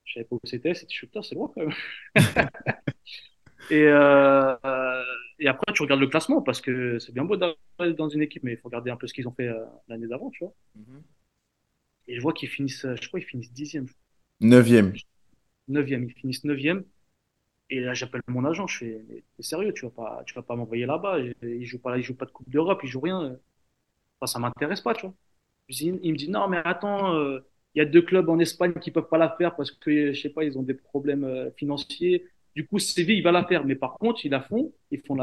Je 0.05 0.13
savais 0.15 0.25
pas 0.25 0.35
où 0.35 0.39
c'était, 0.43 0.73
c'était 0.73 0.91
je 0.91 0.97
suis, 0.97 1.07
putain, 1.07 1.21
c'est 1.21 1.35
loin 1.35 1.51
quand 1.53 1.61
même. 1.61 1.73
Et, 3.69 3.83
euh, 3.87 4.55
et 5.39 5.47
après, 5.47 5.71
tu 5.73 5.81
regardes 5.83 6.01
le 6.01 6.07
classement 6.07 6.41
parce 6.41 6.61
que 6.61 6.99
c'est 6.99 7.13
bien 7.13 7.23
beau 7.25 7.37
d'arriver 7.37 7.95
dans 7.95 8.09
une 8.09 8.21
équipe, 8.21 8.43
mais 8.43 8.53
il 8.53 8.57
faut 8.57 8.67
regarder 8.69 8.91
un 8.91 8.97
peu 8.97 9.07
ce 9.07 9.13
qu'ils 9.13 9.27
ont 9.27 9.33
fait 9.33 9.47
euh, 9.47 9.65
l'année 9.87 10.07
d'avant, 10.07 10.29
tu 10.31 10.43
vois. 10.43 10.53
Mhm. 10.75 11.03
Et 12.07 12.15
je 12.17 12.21
vois 12.21 12.33
qu'ils 12.33 12.49
finissent, 12.49 12.83
euh, 12.83 12.95
je 13.01 13.07
crois, 13.07 13.21
ils 13.21 13.25
finissent 13.25 13.53
dixième, 13.53 13.87
Neuvième. 14.41 14.93
neuvième, 15.67 16.03
ils 16.05 16.13
finissent 16.13 16.43
neuvième. 16.43 16.83
Et 17.69 17.81
là, 17.81 17.93
j'appelle 17.93 18.21
mon 18.27 18.45
agent, 18.45 18.67
je 18.67 18.77
fais, 18.79 19.05
mais 19.09 19.23
t'es 19.37 19.43
sérieux, 19.43 19.73
tu 19.73 19.85
vas 19.85 19.91
pas, 19.91 20.23
tu 20.25 20.33
vas 20.35 20.43
pas 20.43 20.55
m'envoyer 20.55 20.85
là-bas. 20.85 21.19
Ils 21.43 21.65
jouent 21.65 21.81
pas, 21.81 21.97
ils 21.97 22.03
jouent 22.03 22.15
pas 22.17 22.25
de 22.25 22.31
Coupe 22.31 22.49
d'Europe, 22.49 22.81
ils 22.83 22.89
jouent 22.89 23.01
rien. 23.01 23.37
Enfin, 24.19 24.27
ça 24.33 24.39
m'intéresse 24.39 24.81
pas, 24.81 24.93
tu 24.95 25.07
vois. 25.07 25.15
Il 25.69 25.95
me 26.13 26.17
dit, 26.17 26.29
non, 26.29 26.47
mais 26.49 26.61
attends, 26.65 27.15
euh, 27.15 27.41
il 27.75 27.79
y 27.79 27.81
a 27.81 27.85
deux 27.85 28.01
clubs 28.01 28.29
en 28.29 28.39
Espagne 28.39 28.73
qui 28.81 28.91
peuvent 28.91 29.09
pas 29.09 29.17
la 29.19 29.29
faire 29.37 29.55
parce 29.55 29.71
que, 29.71 30.13
je 30.13 30.21
sais 30.21 30.29
pas, 30.29 30.43
ils 30.45 30.57
ont 30.57 30.63
des 30.63 30.75
problèmes 30.75 31.23
euh, 31.25 31.51
financiers. 31.57 32.25
Du 32.60 32.68
coup, 32.68 32.78
Séville, 32.78 33.20
il 33.20 33.24
va 33.24 33.32
la 33.32 33.45
faire. 33.45 33.64
Mais 33.66 33.76
par 33.76 33.93
contre, 33.97 34.26
ils 34.26 34.32
la 34.32 34.41
font, 34.41 34.74
ils 34.91 34.99
font 34.99 35.16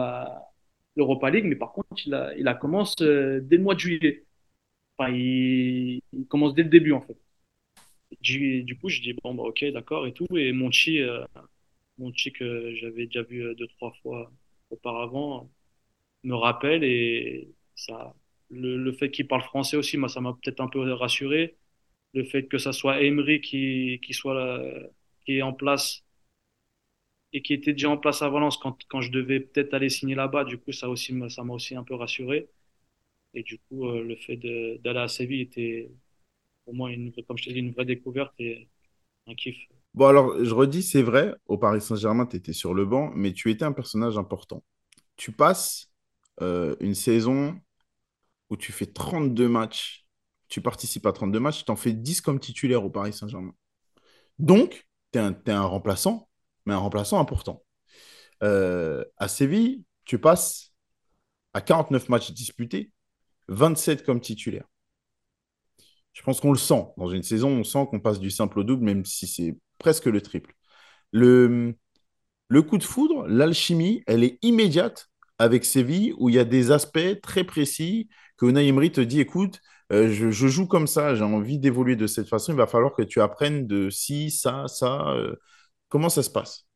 l'Europa 0.97 1.29
League, 1.29 1.45
mais 1.45 1.57
par 1.57 1.73
contre, 1.75 2.07
il 2.07 2.11
la, 2.11 2.55
commence 2.55 2.95
euh, 3.03 3.41
dès 3.43 3.59
le 3.59 3.63
mois 3.63 3.75
de 3.75 3.81
juillet. 3.81 4.25
Enfin, 4.97 5.11
il, 5.13 6.01
il 6.15 6.27
commence 6.29 6.55
dès 6.55 6.63
le 6.63 6.71
début, 6.71 6.93
en 6.93 7.03
fait. 7.03 7.19
Du, 8.23 8.79
coup, 8.81 8.89
je 8.89 9.03
dis, 9.03 9.13
bon, 9.23 9.35
bah, 9.35 9.43
ok, 9.45 9.65
d'accord 9.67 10.07
et 10.07 10.15
tout. 10.15 10.27
Et 10.35 10.53
Monchi, 10.53 11.03
euh, 11.03 11.25
Monchi 11.99 12.33
que 12.33 12.75
j'avais 12.77 13.05
déjà 13.07 13.23
vu 13.23 13.43
euh, 13.45 13.55
deux, 13.55 13.69
trois 13.69 13.93
fois 14.03 14.33
auparavant, 14.71 15.51
me 16.25 16.35
rappelle 16.35 16.85
et 16.85 17.51
ça, 17.77 18.15
le, 18.51 18.93
fait 18.93 19.11
qu'il 19.11 19.29
parle 19.29 19.43
français 19.43 19.77
aussi, 19.77 19.99
moi, 19.99 20.09
ça 20.09 20.21
m'a 20.23 20.33
peut-être 20.43 20.61
un 20.61 20.69
peu 20.69 20.93
rassuré. 20.93 21.57
Le 22.15 22.25
fait 22.25 22.47
que 22.49 22.59
ça 22.59 22.73
soit 22.73 23.03
Emery 23.03 23.41
qui, 23.43 24.01
qui 24.03 24.15
soit 24.15 24.35
là, 24.35 24.63
qui 25.27 25.39
est 25.39 25.43
en 25.43 25.53
place 25.53 26.06
et 27.33 27.43
qui 27.43 27.55
était 27.55 27.73
déjà 27.73 27.91
en 27.91 27.99
place 27.99 28.23
à 28.23 28.29
Valence 28.31 28.57
quand, 28.57 28.77
quand 28.89 29.01
je 29.01 29.11
devais 29.13 29.41
peut-être 29.41 29.75
aller 29.75 29.89
signer 29.91 30.15
là-bas, 30.15 30.45
du 30.45 30.59
coup, 30.59 30.73
ça 30.73 30.89
aussi, 30.89 31.15
ça 31.31 31.45
m'a 31.45 31.55
aussi 31.55 31.77
un 31.77 31.85
peu 31.85 31.95
rassuré. 31.95 32.49
Et 33.35 33.43
du 33.43 33.59
coup, 33.59 33.87
euh, 33.89 34.03
le 34.03 34.17
fait 34.17 34.37
d'aller 34.37 35.01
à 35.01 35.09
Séville 35.09 35.43
était 35.43 35.91
pour 36.67 36.75
moi, 36.75 36.91
une, 36.91 37.13
comme 37.27 37.39
je 37.39 37.45
t'ai 37.45 37.53
dit, 37.53 37.61
une 37.61 37.73
vraie 37.73 37.85
découverte 37.85 38.35
et 38.41 38.69
un 39.27 39.35
kiff. 39.35 39.57
Bon, 39.95 40.07
alors, 40.07 40.45
je 40.45 40.53
redis, 40.53 40.83
c'est 40.83 41.03
vrai, 41.03 41.35
au 41.47 41.57
Paris 41.57 41.81
Saint-Germain, 41.81 42.27
tu 42.27 42.37
étais 42.37 42.53
sur 42.53 42.75
le 42.75 42.85
banc, 42.85 43.11
mais 43.15 43.33
tu 43.33 43.51
étais 43.51 43.65
un 43.65 43.73
personnage 43.73 44.19
important. 44.19 44.63
Tu 45.17 45.33
passes 45.33 45.91
euh, 46.43 46.77
une 46.81 46.95
saison 46.95 47.59
où 48.51 48.57
tu 48.57 48.73
fais 48.73 48.87
32 48.87 49.49
matchs, 49.49 50.07
tu 50.49 50.61
participes 50.61 51.07
à 51.07 51.13
32 51.13 51.41
matchs, 51.41 51.65
tu 51.65 51.71
en 51.71 51.77
fais 51.77 51.93
10 51.93 52.21
comme 52.21 52.41
titulaire 52.41 52.85
au 52.85 52.91
Paris 52.91 53.13
Saint-Germain. 53.13 53.55
Donc, 54.39 54.87
tu 55.13 55.19
es 55.19 55.35
t'es 55.45 55.53
un 55.53 55.65
remplaçant, 55.65 56.29
mais 56.67 56.75
un 56.75 56.79
remplaçant 56.79 57.21
important. 57.21 57.63
Euh, 58.43 59.05
à 59.17 59.29
Séville, 59.29 59.85
tu 60.05 60.19
passes 60.19 60.75
à 61.55 61.61
49 61.61 62.09
matchs 62.09 62.33
disputés, 62.33 62.93
27 63.49 64.05
comme 64.05 64.21
titulaire. 64.21 64.67
Je 66.13 66.23
pense 66.23 66.41
qu'on 66.41 66.53
le 66.53 66.59
sent. 66.59 66.87
Dans 66.97 67.09
une 67.09 67.23
saison, 67.23 67.51
on 67.51 67.65
sent 67.65 67.87
qu'on 67.91 68.01
passe 68.01 68.21
du 68.21 68.31
simple 68.31 68.61
au 68.61 68.65
double, 68.65 68.85
même 68.85 69.05
si 69.05 69.27
c'est 69.27 69.57
presque 69.79 70.07
le 70.07 70.21
triple. 70.21 70.55
Le, 71.13 71.75
coup 72.69 72.79
de 72.79 72.85
foudre, 72.85 73.27
l'alchimie, 73.29 74.03
elle 74.07 74.25
est 74.25 74.39
immédiate 74.43 75.09
avec 75.39 75.65
Séville, 75.65 76.15
où 76.19 76.29
il 76.29 76.35
y 76.35 76.39
a 76.39 76.45
des 76.45 76.71
aspects 76.71 77.21
très 77.23 77.45
précis 77.45 78.09
que 78.39 78.47
Unai 78.47 78.91
te 78.91 79.01
dit, 79.01 79.21
écoute, 79.21 79.61
euh, 79.93 80.11
je, 80.11 80.31
joue 80.31 80.67
comme 80.67 80.87
ça, 80.87 81.15
j'ai 81.15 81.25
envie 81.25 81.59
d'évoluer 81.59 81.97
de 81.97 82.07
cette 82.07 82.29
façon, 82.29 82.53
il 82.53 82.57
va 82.57 82.67
falloir 82.67 82.95
que 82.95 83.03
tu 83.03 83.21
apprennes 83.21 83.67
de 83.67 83.91
ci, 83.91 84.31
ça, 84.31 84.67
ça. 84.69 85.11
euh, 85.13 85.37
comment 85.89 86.09
ça 86.09 86.23
se 86.23 86.31
passe? 86.31 86.67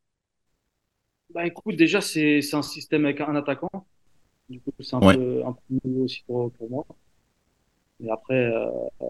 Bah 1.33 1.45
écoute, 1.47 1.75
déjà, 1.77 2.01
c'est 2.01 2.41
un 2.53 2.61
système 2.61 3.05
avec 3.05 3.21
un 3.21 3.35
attaquant. 3.35 3.69
Du 4.49 4.61
coup, 4.61 4.73
c'est 4.81 4.95
un 4.95 5.01
Ouais. 5.01 5.17
peu, 5.17 5.43
un 5.45 5.53
peu 5.53 5.61
nouveau 5.85 6.05
aussi 6.05 6.23
pour, 6.27 6.51
pour 6.53 6.69
moi. 6.69 6.85
Mais 7.99 8.09
après, 8.11 8.35
euh, 8.35 8.65
euh, 9.01 9.05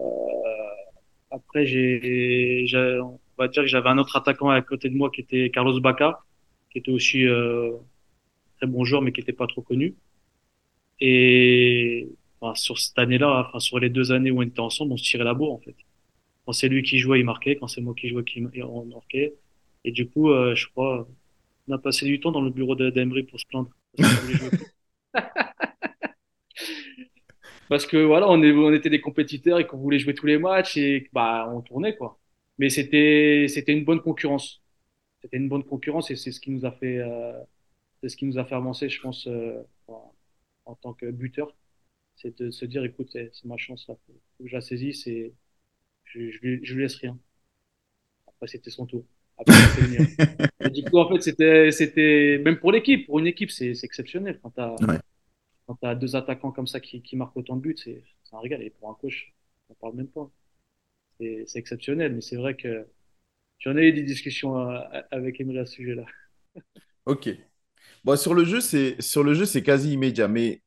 après 1.30 1.66
j'ai, 1.66 2.66
on 3.02 3.20
va 3.38 3.48
dire 3.48 3.62
que 3.62 3.68
j'avais 3.68 3.88
un 3.88 3.98
autre 3.98 4.16
attaquant 4.16 4.50
à 4.50 4.60
côté 4.62 4.88
de 4.90 4.96
moi 4.96 5.10
qui 5.10 5.20
était 5.22 5.50
Carlos 5.50 5.80
Bacca, 5.80 6.20
qui 6.70 6.78
était 6.78 6.92
aussi 6.92 7.26
euh, 7.26 7.72
très 8.58 8.66
bon 8.68 8.84
joueur, 8.84 9.02
mais 9.02 9.12
qui 9.12 9.20
était 9.22 9.32
pas 9.34 9.46
trop 9.46 9.62
connu. 9.62 9.96
Et 11.00 12.08
enfin, 12.40 12.54
sur 12.54 12.78
cette 12.78 12.98
année-là, 12.98 13.46
enfin, 13.48 13.58
sur 13.60 13.78
les 13.78 13.90
deux 13.90 14.12
années 14.12 14.30
où 14.30 14.38
on 14.38 14.42
était 14.42 14.60
ensemble, 14.60 14.92
on 14.92 14.96
se 14.96 15.04
tirait 15.04 15.24
la 15.24 15.34
bourre, 15.34 15.54
en 15.54 15.58
fait. 15.60 15.76
Quand 16.46 16.52
c'est 16.52 16.68
lui 16.68 16.82
qui 16.82 16.98
jouait, 16.98 17.20
il 17.20 17.24
marquait. 17.26 17.56
Quand 17.56 17.68
c'est 17.68 17.80
moi 17.82 17.94
qui 17.96 18.08
jouais, 18.10 18.24
qui, 18.24 18.44
on 18.62 18.86
marquait. 18.86 19.34
Et 19.84 19.92
du 19.92 20.08
coup, 20.08 20.30
euh, 20.30 20.54
je 20.54 20.68
crois, 20.68 21.08
on 21.68 21.72
a 21.72 21.78
passé 21.78 22.06
du 22.06 22.20
temps 22.20 22.32
dans 22.32 22.40
le 22.42 22.50
bureau 22.50 22.74
de- 22.74 22.90
d'Emery 22.90 23.24
pour 23.24 23.40
se 23.40 23.46
plaindre. 23.46 23.70
Parce 27.68 27.86
que 27.86 27.96
voilà, 27.96 28.28
on, 28.28 28.42
est, 28.42 28.52
on 28.52 28.72
était 28.72 28.90
des 28.90 29.00
compétiteurs 29.00 29.58
et 29.58 29.66
qu'on 29.66 29.78
voulait 29.78 29.98
jouer 29.98 30.14
tous 30.14 30.26
les 30.26 30.38
matchs 30.38 30.76
et 30.76 31.08
bah 31.12 31.50
on 31.54 31.60
tournait 31.62 31.96
quoi. 31.96 32.18
Mais 32.58 32.68
c'était 32.70 33.46
c'était 33.48 33.72
une 33.72 33.84
bonne 33.84 34.00
concurrence. 34.00 34.62
C'était 35.22 35.38
une 35.38 35.48
bonne 35.48 35.64
concurrence 35.64 36.10
et 36.10 36.16
c'est 36.16 36.32
ce 36.32 36.40
qui 36.40 36.50
nous 36.50 36.66
a 36.66 36.72
fait 36.72 36.98
euh, 36.98 37.32
c'est 38.02 38.08
ce 38.08 38.16
qui 38.16 38.26
nous 38.26 38.38
a 38.38 38.44
fait 38.44 38.54
avancer, 38.56 38.88
je 38.88 39.00
pense, 39.00 39.26
euh, 39.28 39.62
en, 40.66 40.74
tant 40.76 40.92
que 40.94 41.10
buteur. 41.10 41.54
C'est 42.16 42.38
de 42.40 42.50
se 42.50 42.64
dire, 42.66 42.84
écoute, 42.84 43.10
c'est 43.12 43.44
ma 43.44 43.56
chance 43.56 43.86
là, 43.88 43.96
faut, 44.06 44.12
que 44.38 44.48
je 44.48 44.54
la 44.54 44.60
saisisse 44.60 45.06
et 45.06 45.34
je, 46.04 46.30
je, 46.30 46.58
je 46.62 46.74
lui 46.74 46.82
laisse 46.82 46.96
rien. 46.96 47.18
Après 48.26 48.48
c'était 48.48 48.70
son 48.70 48.86
tour. 48.86 49.04
Et 50.64 50.70
du 50.70 50.84
coup 50.84 50.98
en 50.98 51.08
fait 51.08 51.20
c'était 51.22 51.70
c'était 51.72 52.40
même 52.44 52.58
pour 52.58 52.72
l'équipe, 52.72 53.06
pour 53.06 53.18
une 53.18 53.26
équipe 53.26 53.50
c'est 53.50 53.74
c'est 53.74 53.86
exceptionnel 53.86 54.38
quand 54.42 54.50
t'as 54.50 54.80
Ouais. 54.80 54.98
quand 55.66 55.76
tu 55.76 55.86
as 55.86 55.94
deux 55.94 56.16
attaquants 56.16 56.52
comme 56.52 56.66
ça 56.66 56.80
qui, 56.80 57.02
qui 57.02 57.16
marquent 57.16 57.36
autant 57.36 57.56
de 57.56 57.62
buts, 57.62 57.76
c'est 57.78 58.04
c'est 58.24 58.36
un 58.36 58.40
régal. 58.40 58.62
Et 58.62 58.70
pour 58.70 58.90
un 58.90 58.94
coach, 58.94 59.34
on 59.70 59.74
parle 59.74 59.94
même 59.96 60.08
pas. 60.08 60.30
C'est 61.20 61.44
c'est 61.46 61.58
exceptionnel, 61.60 62.14
mais 62.14 62.20
c'est 62.22 62.36
vrai 62.36 62.56
que 62.56 62.86
j'en 63.60 63.76
ai 63.78 63.88
eu 63.88 63.92
des 63.94 64.04
discussions 64.04 64.58
euh, 64.70 64.80
avec 65.12 65.40
Emery 65.40 65.60
à 65.60 65.66
ce 65.66 65.74
sujet-là. 65.74 66.06
Ok. 67.06 67.28
Bon, 68.04 68.16
sur 68.16 68.34
le 68.34 68.44
jeu, 68.44 68.60
c'est 68.60 69.00
sur 69.02 69.24
le 69.24 69.34
jeu, 69.34 69.46
c'est 69.46 69.62
quasi 69.62 69.92
immédiat. 69.94 70.28
Mais 70.28 70.62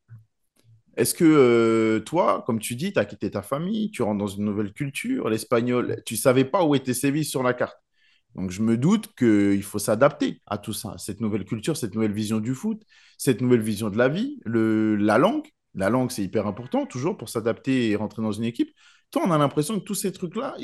est-ce 0.97 1.13
que 1.13 1.25
euh, 1.25 1.99
toi, 2.01 2.43
comme 2.45 2.59
tu 2.59 2.75
dis, 2.75 2.93
tu 2.93 2.99
as 2.99 3.05
quitté 3.05 3.31
ta 3.31 3.41
famille, 3.41 3.91
tu 3.91 4.01
rentres 4.01 4.19
dans 4.19 4.27
une 4.27 4.45
nouvelle 4.45 4.71
culture, 4.73 5.29
l'espagnol, 5.29 6.01
tu 6.05 6.15
savais 6.15 6.45
pas 6.45 6.63
où 6.63 6.73
était 6.75 6.93
Séville 6.93 7.25
sur 7.25 7.43
la 7.43 7.53
carte? 7.53 7.77
Donc, 8.35 8.51
je 8.51 8.61
me 8.61 8.77
doute 8.77 9.13
qu'il 9.15 9.63
faut 9.63 9.79
s'adapter 9.79 10.41
à 10.45 10.57
tout 10.57 10.73
ça, 10.73 10.95
cette 10.97 11.21
nouvelle 11.21 11.45
culture, 11.45 11.77
cette 11.77 11.95
nouvelle 11.95 12.11
vision 12.13 12.39
du 12.39 12.53
foot, 12.53 12.81
cette 13.17 13.41
nouvelle 13.41 13.61
vision 13.61 13.89
de 13.89 13.97
la 13.97 14.09
vie, 14.09 14.39
le, 14.45 14.95
la 14.95 15.17
langue. 15.17 15.47
La 15.73 15.89
langue, 15.89 16.09
c'est 16.11 16.23
hyper 16.23 16.47
important, 16.47 16.85
toujours, 16.85 17.17
pour 17.17 17.27
s'adapter 17.29 17.89
et 17.89 17.95
rentrer 17.97 18.21
dans 18.21 18.31
une 18.31 18.45
équipe. 18.45 18.71
Toi, 19.11 19.23
on 19.25 19.31
a 19.31 19.37
l'impression 19.37 19.77
que 19.79 19.83
tous 19.85 19.93
ces 19.95 20.11
trucs-là, 20.13 20.55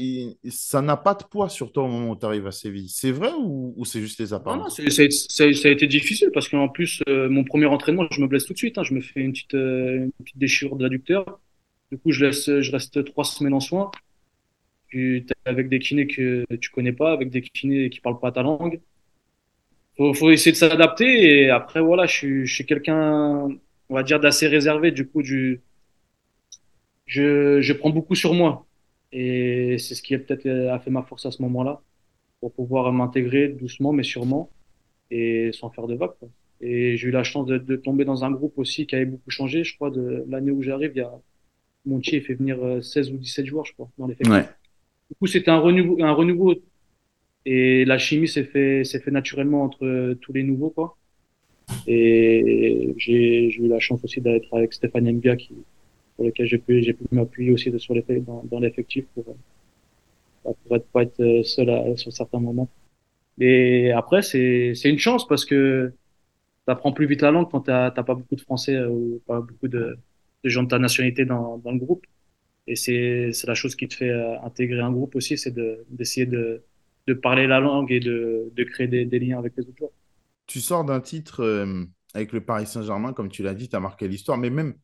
ça 0.50 0.82
n'a 0.82 0.98
pas 0.98 1.16
de 1.16 1.24
poids 1.24 1.50
sur 1.50 1.72
toi 1.72 1.84
au 1.84 1.88
moment 1.88 2.12
où 2.12 2.16
tu 2.18 2.26
arrives 2.26 2.48
à 2.48 2.52
Séville. 2.52 2.90
C'est 2.90 3.12
vrai 3.12 3.32
ou, 3.38 3.84
c'est 3.86 4.02
juste 4.02 4.20
les 4.20 4.34
Non, 4.46 4.58
non, 4.58 4.70
apparences? 4.70 4.82
c'est- 4.90 5.12
ça 5.12 5.44
a 5.70 5.72
été 5.72 5.88
difficile 5.88 6.30
parce 6.34 6.50
qu'en 6.50 6.68
plus, 6.68 7.02
euh, 7.08 7.30
mon 7.30 7.44
premier 7.44 7.68
entraînement, 7.68 8.08
je 8.12 8.22
me 8.22 8.28
blesse 8.28 8.46
tout 8.46 8.54
de 8.54 8.58
suite. 8.58 8.78
hein. 8.78 8.84
je 8.84 8.94
me 8.96 9.02
fais 9.02 9.22
une 9.22 9.34
petite, 9.34 9.54
euh, 9.54 10.08
déchirure 10.36 10.76
de 10.78 10.84
l'adducteur. 10.84 11.40
Du 11.92 11.98
coup, 12.00 12.12
je 12.12 12.32
je 12.32 12.72
reste 12.72 13.04
trois 13.06 13.24
semaines 13.26 13.54
en 13.54 13.60
soins. 13.60 13.92
Puis, 14.92 15.26
t'es 15.26 15.34
avec 15.46 15.70
des 15.70 15.80
kinés 15.80 16.08
que 16.08 16.46
tu 16.58 16.70
connais 16.70 16.92
pas, 16.94 17.14
avec 17.14 17.30
des 17.32 17.42
kinés 17.42 17.90
qui 17.90 18.02
parlent 18.02 18.20
pas 18.20 18.32
ta 18.32 18.44
langue. 18.44 18.82
faut, 19.98 20.14
faut 20.14 20.32
essayer 20.32 20.52
de 20.52 20.58
s'adapter. 20.58 21.44
Et 21.46 21.50
après, 21.50 21.82
voilà, 21.82 22.06
je 22.08 22.14
suis, 22.14 22.46
je 22.46 22.54
suis 22.54 22.66
quelqu'un, 22.66 23.48
on 23.90 23.96
va 23.96 24.04
dire, 24.04 24.20
d'assez 24.20 24.48
réservé. 24.48 24.92
Du 24.92 25.08
coup, 25.08 25.22
du, 25.24 25.62
je, 27.06 27.62
je 27.62 27.74
prends 27.74 27.90
beaucoup 27.90 28.16
sur 28.16 28.34
moi. 28.34 28.66
Et 29.14 29.78
c'est 29.80 29.96
ce 29.96 30.02
qui 30.04 30.16
a 30.16 30.20
peut-être 30.20 30.48
a 30.48 30.80
fait 30.80 30.92
ma 30.92 31.04
force 31.04 31.26
à 31.26 31.32
ce 31.32 31.42
moment-là, 31.44 31.82
pour 32.42 32.54
pouvoir 32.54 32.92
m'intégrer 32.94 33.50
doucement, 33.50 33.94
mais 33.94 34.04
sûrement, 34.04 34.50
et 35.12 35.52
sans 35.54 35.70
faire 35.72 35.88
de 35.88 35.96
vagues. 35.96 36.12
Et 36.62 36.98
j'ai 36.98 37.08
eu 37.10 37.12
la 37.12 37.24
chance 37.24 37.48
de, 37.48 37.58
de 37.58 37.76
tomber 37.78 38.06
dans 38.06 38.24
un 38.26 38.32
groupe 38.32 38.58
aussi 38.58 38.88
qui 38.88 38.96
avait 38.96 39.06
beaucoup 39.06 39.32
changé. 39.32 39.64
Je 39.64 39.76
crois, 39.76 39.92
de 39.92 40.26
l'année 40.30 40.52
où 40.52 40.62
j'arrive, 40.62 40.92
il 40.96 41.00
y 41.00 41.02
a 41.02 41.14
Montier 41.86 42.22
fait 42.22 42.36
venir 42.36 42.64
euh, 42.64 42.82
16 42.82 43.12
ou 43.12 43.18
17 43.18 43.46
joueurs, 43.46 43.66
je 43.66 43.74
crois, 43.74 43.90
dans 43.98 44.08
l'effectif. 44.08 44.32
Ouais. 44.32 44.46
Du 45.12 45.16
coup, 45.18 45.28
c'était 45.28 45.52
un 45.52 45.60
renouveau, 45.60 46.04
un 46.04 46.14
renouveau. 46.14 46.56
Et 47.46 47.86
la 47.86 47.98
chimie 48.00 48.28
s'est 48.30 48.46
fait, 48.46 48.84
s'est 48.86 49.00
fait 49.02 49.12
naturellement 49.12 49.64
entre 49.64 49.86
euh, 49.86 50.16
tous 50.22 50.34
les 50.34 50.44
nouveaux, 50.44 50.72
quoi. 50.72 50.98
Et 51.88 52.94
j'ai, 52.98 53.52
j'ai 53.52 53.60
eu 53.64 53.68
la 53.70 53.80
chance 53.80 54.04
aussi 54.04 54.22
d'être 54.22 54.54
avec 54.56 54.74
Stéphane 54.74 55.12
Mbia, 55.12 55.38
qui, 55.38 55.56
pour 56.18 56.26
lequel 56.26 56.48
j'ai 56.48 56.60
pu, 56.60 56.84
j'ai 56.84 56.94
pu 56.94 57.06
m'appuyer 57.12 57.52
aussi 57.54 57.72
sur 57.80 57.96
les, 57.96 58.04
dans, 58.22 58.44
dans 58.46 58.60
l'effectif 58.60 59.06
pour, 59.16 59.26
euh, 60.46 60.54
pour 60.64 60.76
être, 60.76 60.88
pas 60.92 61.04
être 61.04 61.20
euh, 61.22 61.44
seul 61.44 61.70
à- 61.70 61.96
sur 61.98 62.12
certains 62.14 62.40
moments. 62.40 62.70
Et 63.40 63.92
après, 63.94 64.22
c'est, 64.24 64.74
c'est 64.76 64.90
une 64.90 65.00
chance 65.00 65.28
parce 65.28 65.46
que 65.46 65.94
t'apprends 66.68 66.94
plus 66.94 67.08
vite 67.08 67.22
la 67.24 67.32
langue 67.32 67.50
quand 67.52 67.62
t'as, 67.62 67.92
t'as 67.92 68.04
pas 68.04 68.16
beaucoup 68.16 68.36
de 68.36 68.42
Français 68.42 68.80
ou 68.86 69.22
pas 69.28 69.42
beaucoup 69.42 69.68
de, 69.70 69.98
de 70.44 70.50
gens 70.50 70.64
de 70.64 70.70
ta 70.70 70.80
nationalité 70.80 71.26
dans, 71.26 71.60
dans 71.60 71.72
le 71.74 71.80
groupe. 71.80 72.06
Et 72.68 72.76
c'est, 72.76 73.32
la 73.48 73.54
chose 73.56 73.76
qui 73.76 73.88
te 73.88 73.96
fait 73.96 74.10
euh, 74.10 74.40
intégrer 74.42 74.82
un 74.82 74.92
groupe 74.92 75.16
aussi, 75.16 75.38
c'est 75.38 75.52
de, 75.52 75.86
d'essayer 75.90 76.26
de, 76.26 76.64
de 77.08 77.14
parler 77.14 77.48
la 77.48 77.60
langue 77.60 77.92
et 77.92 78.00
de, 78.00 78.52
de 78.56 78.64
créer 78.64 78.88
des, 78.88 79.20
liens 79.20 79.40
avec 79.40 79.54
les 79.58 79.64
autres. 79.68 79.92
Tu 80.48 80.62
sors 80.62 80.86
d'un 80.86 81.02
titre 81.02 81.42
euh, 81.42 81.86
avec 82.14 82.34
le 82.34 82.44
Paris 82.44 82.68
Saint-Germain, 82.68 83.14
comme 83.14 83.30
tu 83.30 83.42
l'as 83.42 83.54
dit, 83.54 83.70
tu 83.70 83.76
as 83.76 83.80
marqué 83.80 84.08
l'histoire, 84.08 84.38
mais 84.38 84.50
même 84.50 84.76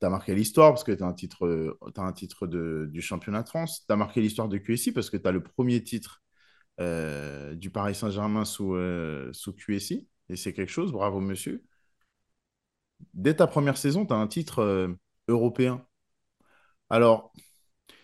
tu 0.00 0.06
as 0.06 0.10
marqué 0.10 0.34
l'histoire 0.34 0.72
parce 0.72 0.84
que 0.84 0.92
tu 0.92 1.02
as 1.02 1.06
un 1.06 1.14
titre, 1.14 1.46
euh, 1.46 1.78
t'as 1.94 2.02
un 2.02 2.12
titre 2.12 2.46
de, 2.46 2.88
du 2.92 3.00
championnat 3.00 3.42
de 3.42 3.48
France, 3.48 3.84
tu 3.86 3.92
as 3.92 3.96
marqué 3.96 4.20
l'histoire 4.20 4.48
de 4.48 4.58
QSI 4.58 4.92
parce 4.92 5.10
que 5.10 5.16
tu 5.16 5.26
as 5.26 5.32
le 5.32 5.42
premier 5.42 5.82
titre 5.82 6.22
du 7.56 7.68
Paris 7.70 7.94
Saint-Germain 7.94 8.46
sous, 8.46 8.74
sous 9.32 9.52
QSI, 9.52 10.08
et 10.30 10.36
c'est 10.36 10.54
quelque 10.54 10.72
chose, 10.72 10.92
bravo 10.92 11.20
monsieur. 11.20 11.62
Dès 13.12 13.34
ta 13.34 13.46
première 13.46 13.76
saison, 13.76 14.06
tu 14.06 14.14
as 14.14 14.16
un 14.16 14.26
titre 14.26 14.96
européen. 15.28 15.84
Alors, 16.90 17.32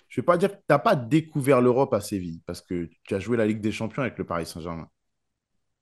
je 0.09 0.21
ne 0.21 0.23
vais 0.23 0.27
pas 0.27 0.39
dire 0.39 0.51
que 0.53 0.57
tu 0.57 0.63
n'as 0.71 0.79
pas 0.81 0.97
découvert 0.97 1.61
l'Europe 1.61 1.95
à 1.95 2.01
Séville, 2.01 2.43
parce 2.47 2.63
que 2.63 2.91
tu 3.05 3.15
as 3.15 3.21
joué 3.21 3.37
la 3.37 3.47
Ligue 3.47 3.61
des 3.61 3.73
Champions 3.73 4.03
avec 4.03 4.19
le 4.19 4.27
Paris 4.27 4.47
Saint-Germain. 4.47 4.89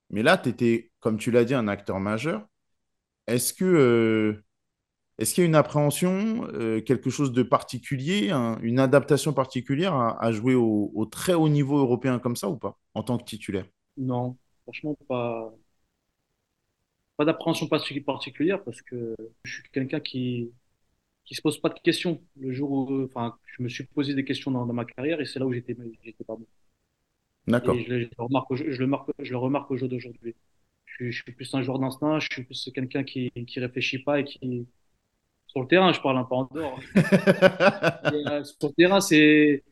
Mais 0.09 0.23
là, 0.23 0.37
tu 0.37 0.49
étais, 0.49 0.91
comme 0.99 1.17
tu 1.17 1.31
l'as 1.31 1.45
dit, 1.45 1.53
un 1.53 1.67
acteur 1.67 1.99
majeur. 1.99 2.45
Est-ce 3.27 3.53
que, 3.53 3.65
euh, 3.65 4.43
est-ce 5.19 5.33
qu'il 5.35 5.43
y 5.43 5.45
a 5.45 5.49
une 5.49 5.55
appréhension, 5.55 6.47
euh, 6.53 6.81
quelque 6.81 7.09
chose 7.09 7.31
de 7.33 7.43
particulier, 7.43 8.31
un- 8.31 8.59
une 8.61 8.79
adaptation 8.79 9.33
particulière 9.33 9.95
à, 9.95 10.31
jouer 10.31 10.55
au, 10.55 10.91
au 10.95 11.05
très 11.05 11.33
haut 11.33 11.49
niveau 11.49 11.77
européen 11.79 12.19
comme 12.19 12.35
ça 12.35 12.49
ou 12.49 12.57
pas, 12.57 12.79
en 12.95 13.03
tant 13.03 13.17
que 13.17 13.25
titulaire? 13.25 13.65
Non, 13.97 14.37
franchement, 14.63 14.97
pas, 15.07 15.53
pas 17.17 17.25
d'appréhension 17.25 17.67
partic- 17.67 18.03
particulière 18.03 18.63
parce 18.63 18.81
que 18.81 19.15
je 19.43 19.53
suis 19.53 19.63
quelqu'un 19.71 19.99
qui, 19.99 20.51
qui 21.25 21.35
se 21.35 21.41
pose 21.41 21.59
pas 21.59 21.69
de 21.69 21.79
questions. 21.79 22.21
Le 22.39 22.53
jour 22.53 22.71
où, 22.71 23.03
enfin, 23.03 23.37
je 23.45 23.63
me 23.63 23.69
suis 23.69 23.83
posé 23.85 24.13
des 24.13 24.25
questions 24.25 24.51
dans, 24.51 24.65
dans 24.65 24.73
ma 24.73 24.85
carrière 24.85 25.21
et 25.21 25.25
c'est 25.25 25.39
là 25.39 25.45
où 25.45 25.53
j'étais, 25.53 25.75
j'étais 26.03 26.23
pas 26.23 26.35
bon. 26.35 26.47
D'accord. 27.47 27.75
je, 27.77 27.93
le 27.93 28.09
je 28.11 28.21
remarque, 28.21 28.55
je 28.55 28.79
le 28.79 28.87
marque, 28.87 29.09
je 29.19 29.31
le 29.31 29.37
remarque 29.37 29.71
au 29.71 29.77
jour 29.77 29.89
d'aujourd'hui. 29.89 30.35
Je, 30.85 30.93
suis 30.95 31.11
je 31.11 31.23
suis 31.23 31.31
plus 31.33 31.53
un 31.53 31.61
joueur 31.61 31.79
d'instinct, 31.79 32.19
je 32.19 32.27
suis 32.31 32.43
plus 32.43 32.69
quelqu'un 32.73 33.03
qui, 33.03 33.31
qui 33.47 33.59
réfléchit 33.59 33.99
pas 33.99 34.19
et 34.19 34.23
qui, 34.23 34.67
sur 35.47 35.61
le 35.61 35.67
terrain, 35.67 35.93
je 35.93 36.01
parle 36.01 36.17
un 36.17 36.25
peu 36.25 36.35
en 36.35 36.45
dehors. 36.53 36.79
Et, 38.11 38.27
euh, 38.27 38.43
sur 38.43 38.69
le 38.69 38.73
terrain, 38.73 39.01
c'est, 39.01 39.63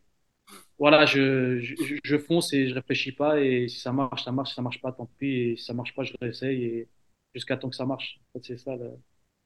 voilà, 0.79 1.05
je, 1.05 1.59
je, 1.61 1.75
je 2.03 2.17
fonce 2.17 2.53
et 2.53 2.67
je 2.69 2.73
réfléchis 2.75 3.11
pas 3.13 3.41
et 3.41 3.67
si 3.69 3.79
ça 3.79 3.91
marche, 3.93 4.23
ça 4.25 4.31
marche, 4.31 4.49
si 4.49 4.55
ça 4.55 4.61
marche 4.61 4.81
pas, 4.81 4.91
tant 4.93 5.07
pis. 5.19 5.27
Et 5.27 5.57
si 5.57 5.65
ça 5.65 5.73
marche 5.73 5.93
pas, 5.95 6.03
je 6.03 6.13
réessaye 6.21 6.63
et 6.65 6.89
jusqu'à 7.35 7.57
temps 7.57 7.69
que 7.69 7.75
ça 7.75 7.85
marche. 7.85 8.19
En 8.35 8.39
fait, 8.39 8.45
c'est 8.47 8.57
ça, 8.57 8.75
le- 8.75 8.91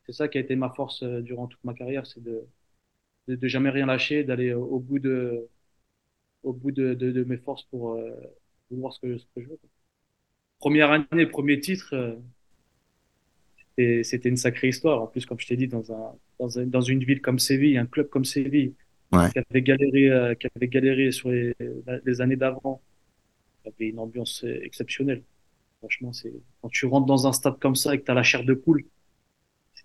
c'est 0.08 0.14
ça 0.14 0.28
qui 0.30 0.38
a 0.38 0.42
été 0.42 0.56
ma 0.56 0.70
force 0.72 1.04
euh, 1.04 1.22
durant 1.22 1.48
toute 1.48 1.64
ma 1.64 1.74
carrière, 1.76 2.08
c'est 2.08 2.24
de, 2.24 2.48
de, 3.28 3.36
de 3.36 3.48
jamais 3.50 3.70
rien 3.72 3.88
lâcher, 3.88 4.24
d'aller 4.26 4.54
au 4.54 4.66
au 4.66 4.80
bout 4.82 5.00
de, 5.00 5.48
au 6.44 6.54
bout 6.54 6.72
de, 6.72 6.94
de, 6.96 7.12
de 7.12 7.24
mes 7.26 7.38
forces 7.38 7.64
pour 7.66 7.94
euh, 7.94 8.12
vouloir 8.72 8.94
ce 8.94 9.00
que, 9.02 9.18
ce 9.20 9.26
que 9.36 9.42
je 9.44 9.50
veux. 9.50 9.60
Première 10.60 10.92
année, 10.92 11.26
premier 11.26 11.60
titre, 11.60 11.96
euh, 13.80 14.04
c'était 14.04 14.30
une 14.30 14.38
sacrée 14.38 14.70
histoire. 14.70 15.02
En 15.02 15.08
plus, 15.08 15.26
comme 15.26 15.40
je 15.40 15.48
t'ai 15.48 15.56
dit, 15.58 15.68
dans 15.68 15.92
un, 15.92 16.16
dans 16.40 16.60
un, 16.60 16.66
dans 16.66 16.82
une 16.82 17.04
ville 17.04 17.22
comme 17.22 17.40
Séville, 17.40 17.78
un 17.78 17.86
club 17.86 18.10
comme 18.10 18.26
Séville, 18.26 18.74
Ouais. 19.12 19.34
qui 19.34 19.40
avait 19.40 19.62
galéré, 19.62 20.10
euh, 20.12 20.36
qui 20.36 20.48
avait 20.56 20.68
galéré 20.68 21.12
sur 21.12 21.32
les, 21.32 21.56
les 22.06 22.22
années 22.22 22.36
d'avant, 22.38 22.82
il 23.66 23.70
y 23.70 23.74
avait 23.76 23.90
une 23.92 24.00
ambiance 24.00 24.44
euh, 24.46 24.60
exceptionnelle. 24.64 25.24
Franchement, 25.80 26.14
c'est 26.14 26.34
quand 26.62 26.70
tu 26.70 26.86
rentres 26.88 27.08
dans 27.08 27.28
un 27.28 27.34
stade 27.34 27.60
comme 27.60 27.76
ça 27.76 27.96
et 27.96 28.00
que 28.00 28.06
tu 28.06 28.12
as 28.12 28.16
la 28.16 28.24
chair 28.24 28.44
de 28.46 28.54
poule, 28.56 28.86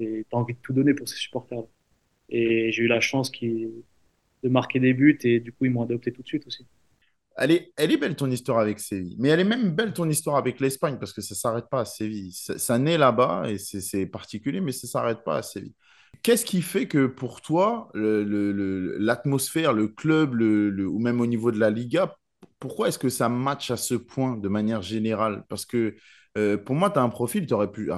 c'est 0.02 0.26
t'as 0.30 0.36
envie 0.36 0.54
de 0.54 0.58
tout 0.62 0.72
donner 0.72 0.94
pour 0.94 1.08
ces 1.08 1.16
supporters-là. 1.16 1.66
Et 2.28 2.72
j'ai 2.72 2.82
eu 2.82 2.88
la 2.88 3.00
chance 3.00 3.30
qui, 3.30 3.68
de 4.42 4.48
marquer 4.48 4.80
des 4.80 4.94
buts 4.94 5.18
et 5.22 5.40
du 5.40 5.52
coup 5.52 5.66
ils 5.66 5.70
m'ont 5.70 5.82
adopté 5.82 6.12
tout 6.12 6.22
de 6.22 6.26
suite 6.26 6.46
aussi. 6.46 6.66
Elle 7.36 7.50
est, 7.50 7.72
elle 7.76 7.90
est 7.90 7.96
belle 7.96 8.14
ton 8.14 8.30
histoire 8.30 8.58
avec 8.58 8.78
Séville, 8.78 9.16
mais 9.18 9.30
elle 9.30 9.40
est 9.40 9.44
même 9.44 9.70
belle 9.70 9.94
ton 9.94 10.08
histoire 10.08 10.36
avec 10.36 10.60
l'Espagne 10.60 10.98
parce 10.98 11.14
que 11.14 11.22
ça 11.22 11.34
ne 11.34 11.38
s'arrête 11.38 11.70
pas 11.70 11.80
à 11.80 11.84
Séville. 11.86 12.32
Ça, 12.32 12.78
naît 12.78 12.98
là-bas 12.98 13.44
et 13.48 13.56
c'est 13.56 14.06
particulier, 14.06 14.60
mais 14.60 14.72
ça 14.72 14.86
ne 14.86 14.90
s'arrête 14.90 15.24
pas 15.24 15.36
à 15.36 15.42
Séville. 15.42 15.74
Qu'est-ce 16.22 16.44
qui 16.44 16.60
fait 16.60 16.86
que 16.86 17.06
pour 17.06 17.40
toi, 17.40 17.90
l'atmosphère, 17.94 19.72
le, 19.72 19.88
club, 19.88 20.34
ou 20.34 20.98
même 20.98 21.22
au 21.22 21.26
niveau 21.26 21.50
de 21.50 21.58
la 21.58 21.70
Liga, 21.70 22.14
pourquoi 22.58 22.88
est-ce 22.88 22.98
que 22.98 23.08
ça 23.08 23.30
match 23.30 23.70
à 23.70 23.78
ce 23.78 23.94
point 23.94 24.36
de 24.36 24.48
manière 24.48 24.82
générale? 24.82 25.44
Parce 25.48 25.64
que 25.64 25.96
euh, 26.36 26.58
pour 26.58 26.74
moi, 26.74 26.90
tu 26.90 26.98
as 26.98 27.02
un 27.02 27.08
profil, 27.08 27.46
tu 27.46 27.54
aurais 27.54 27.72
pu. 27.72 27.90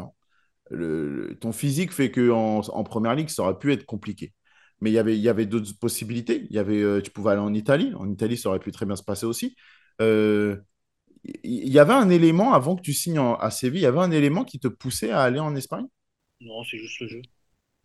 Le- 0.71 1.09
le- 1.29 1.39
ton 1.39 1.53
physique 1.53 1.93
fait 1.93 2.11
qu'en 2.11 2.59
en, 2.61 2.61
en 2.69 2.85
première 2.85 3.15
ligue, 3.15 3.29
ça 3.29 3.43
aurait 3.43 3.59
pu 3.59 3.73
être 3.73 3.85
compliqué. 3.87 4.33
Mais 4.81 4.91
il 4.91 4.95
y 4.95 4.99
avait, 4.99 5.17
il 5.17 5.23
y 5.23 5.29
avait 5.29 5.47
d'autres 5.47 5.79
possibilités. 5.79 6.47
Il 6.51 6.57
y 6.57 6.59
avait, 6.59 6.83
euh, 6.83 7.01
tu 7.01 7.11
pouvais 7.11 7.33
aller 7.33 7.41
en 7.41 7.55
Italie. 7.55 7.93
En 7.97 8.11
Italie, 8.11 8.37
ça 8.37 8.49
aurait 8.51 8.59
pu 8.61 8.73
très 8.73 8.87
bien 8.87 8.97
se 8.97 9.03
passer 9.05 9.27
aussi. 9.27 9.57
Euh, 10.01 10.57
il 11.45 11.69
y 11.71 11.79
avait 11.79 11.93
un 11.95 12.11
élément, 12.11 12.55
avant 12.55 12.77
que 12.77 12.83
tu 12.83 12.93
signes 12.95 13.19
en- 13.21 13.37
à 13.37 13.51
Séville, 13.51 13.81
il 13.83 13.85
y 13.85 13.87
avait 13.87 14.01
un 14.01 14.11
élément 14.13 14.45
qui 14.45 14.61
te 14.61 14.69
poussait 14.69 15.11
à 15.13 15.23
aller 15.23 15.41
en 15.41 15.57
Espagne? 15.57 15.87
Non, 16.41 16.63
c'est 16.63 16.79
juste 16.79 17.01
le 17.01 17.09
jeu. 17.09 17.23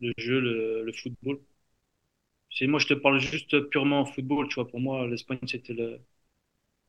Le 0.02 0.14
jeu, 0.18 0.40
le, 0.42 0.84
le 0.86 0.94
football. 0.94 1.40
C'est, 2.52 2.68
moi, 2.68 2.80
je 2.80 2.88
te 2.88 2.94
parle 2.94 3.20
juste 3.20 3.60
purement 3.70 4.06
football, 4.06 4.48
tu 4.50 4.56
vois. 4.56 4.68
Pour 4.68 4.80
moi, 4.80 5.08
l'Espagne, 5.08 5.40
c'était 5.48 5.74
le, 5.74 6.00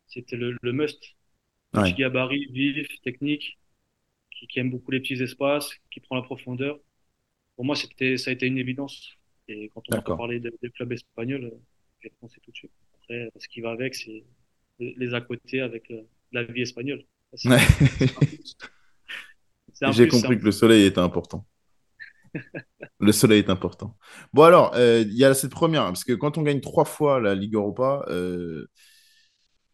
c'était 0.09 0.37
le, 0.37 0.57
le 0.63 0.73
must. 0.75 1.03
Petit 1.73 1.95
Ouais, 1.95 1.97
gabarit, 1.97 2.47
vif, 2.53 2.89
technique, 3.05 3.60
qui, 4.41 4.47
qui 4.47 4.59
aime 4.59 4.71
beaucoup 4.71 4.91
les 4.91 5.01
petits 5.01 5.23
espaces, 5.23 5.71
qui 5.91 6.01
prend 6.01 6.17
la 6.17 6.23
profondeur. 6.23 6.79
Pour 7.57 7.65
moi, 7.65 7.77
c'était, 7.77 8.17
ça 8.17 8.31
a 8.31 8.33
été 8.33 8.47
une 8.47 8.59
évidence. 8.59 9.11
Et 9.49 9.71
quand 9.75 9.83
on 9.89 9.93
entend 9.93 9.99
d'accord. 9.99 10.17
parler 10.17 10.41
de, 10.41 10.53
de 10.63 10.69
clubs 10.69 10.93
espagnols, 10.93 11.45
euh, 11.45 11.59
j'ai 12.01 12.11
pensé 12.21 12.41
tout 12.43 12.51
de 12.51 12.57
suite. 12.57 12.73
Après, 13.03 13.31
ce 13.39 13.49
qui 13.49 13.61
va 13.61 13.71
avec, 13.71 13.95
c'est 13.95 14.25
les 14.79 15.15
à 15.15 15.21
côté 15.21 15.61
avec 15.61 15.91
euh, 15.91 16.03
la 16.33 16.45
vie 16.45 16.63
espagnole. 16.63 17.05
Ouais. 17.45 17.59
J'ai 19.93 20.09
compris 20.09 20.39
que 20.39 20.45
le 20.45 20.53
soleil 20.53 20.85
était 20.85 21.01
important. 21.01 21.47
Le 23.01 23.13
soleil 23.13 23.41
est 23.41 23.51
important. 23.51 23.97
Bon, 24.33 24.43
alors, 24.43 24.73
euh, 24.75 25.01
il 25.01 25.17
y 25.17 25.25
a 25.25 25.35
cette 25.35 25.51
première, 25.51 25.85
parce 25.85 26.05
que 26.05 26.13
quand 26.13 26.39
on 26.39 26.43
gagne 26.43 26.61
trois 26.61 26.85
fois 26.85 27.19
la 27.19 27.35
Ligue 27.35 27.55
Europa, 27.55 28.05
euh, 28.09 28.69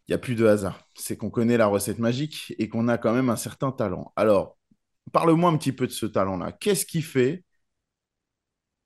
il 0.09 0.13
n'y 0.13 0.15
a 0.15 0.19
plus 0.19 0.35
de 0.35 0.47
hasard. 0.47 0.89
C'est 0.95 1.17
qu'on 1.17 1.31
connaît 1.31 1.57
la 1.57 1.67
recette 1.67 1.99
magique 1.99 2.55
et 2.59 2.69
qu'on 2.69 2.89
a 2.89 2.99
quand 2.99 3.13
même 3.13 3.29
un 3.29 3.37
certain 3.37 3.73
talent. 3.73 4.13
Alors, 4.17 4.57
parle-moi 5.13 5.51
un 5.51 5.57
petit 5.57 5.73
peu 5.73 5.87
de 5.87 5.93
ce 5.93 6.07
talent-là. 6.07 6.53
Qu'est-ce 6.53 6.87
qui 6.87 7.03
fait 7.03 7.45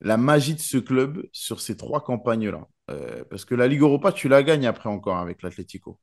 la 0.00 0.16
magie 0.16 0.54
de 0.54 0.60
ce 0.60 0.78
club 0.78 1.28
sur 1.32 1.60
ces 1.60 1.76
trois 1.76 2.02
campagnes-là? 2.02 2.66
Euh, 2.90 3.22
parce 3.28 3.44
que 3.44 3.54
la 3.54 3.68
Ligue 3.68 3.82
Europa, 3.82 4.12
tu 4.12 4.28
la 4.28 4.42
gagnes 4.42 4.66
après 4.66 4.88
encore 4.88 5.18
avec 5.18 5.42
l'Atlético. 5.42 6.00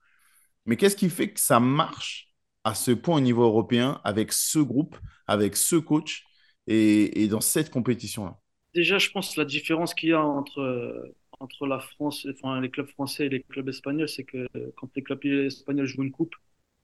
Mais 0.66 0.78
qu'est-ce 0.78 0.96
qui 0.96 1.10
fait 1.10 1.32
que 1.32 1.40
ça 1.40 1.60
marche 1.60 2.34
à 2.64 2.76
ce 2.76 2.92
point 2.92 3.18
au 3.18 3.22
niveau 3.22 3.44
européen 3.44 4.00
avec 4.04 4.34
ce 4.34 4.60
groupe, 4.60 4.98
avec 5.26 5.56
ce 5.56 5.78
coach 5.78 6.26
et, 6.68 7.28
dans 7.30 7.42
cette 7.42 7.72
compétition-là? 7.72 8.38
Déjà, 8.76 9.00
je 9.00 9.10
pense 9.10 9.34
que 9.34 9.40
la 9.40 9.46
différence 9.46 9.94
qu'il 9.94 10.10
y 10.10 10.14
a 10.14 10.22
entre, 10.22 10.60
euh, 10.60 11.16
entre 11.40 11.68
la 11.68 11.80
France, 11.80 12.28
enfin, 12.30 12.60
les 12.62 12.70
clubs 12.70 12.88
français 12.88 13.28
et 13.28 13.30
les 13.30 13.44
clubs 13.44 13.68
espagnols, 13.70 14.10
c'est 14.10 14.24
que 14.24 14.48
quand 14.76 14.90
les 14.96 15.04
clubs 15.04 15.24
espagnols 15.26 15.86
jouent 15.86 16.04
une 16.04 16.12
coupe, 16.12 16.36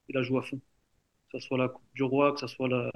ils 0.10 0.16
la 0.16 0.24
jouent 0.24 0.38
à 0.39 0.43
fond. 0.43 0.60
Que 1.32 1.39
ce 1.39 1.47
soit 1.47 1.58
la 1.58 1.70
Coupe 1.70 1.84
du 1.95 2.04
Roi, 2.04 2.34
que 2.34 2.39
ce 2.39 2.47
soit 2.47 2.68
la, 2.68 2.91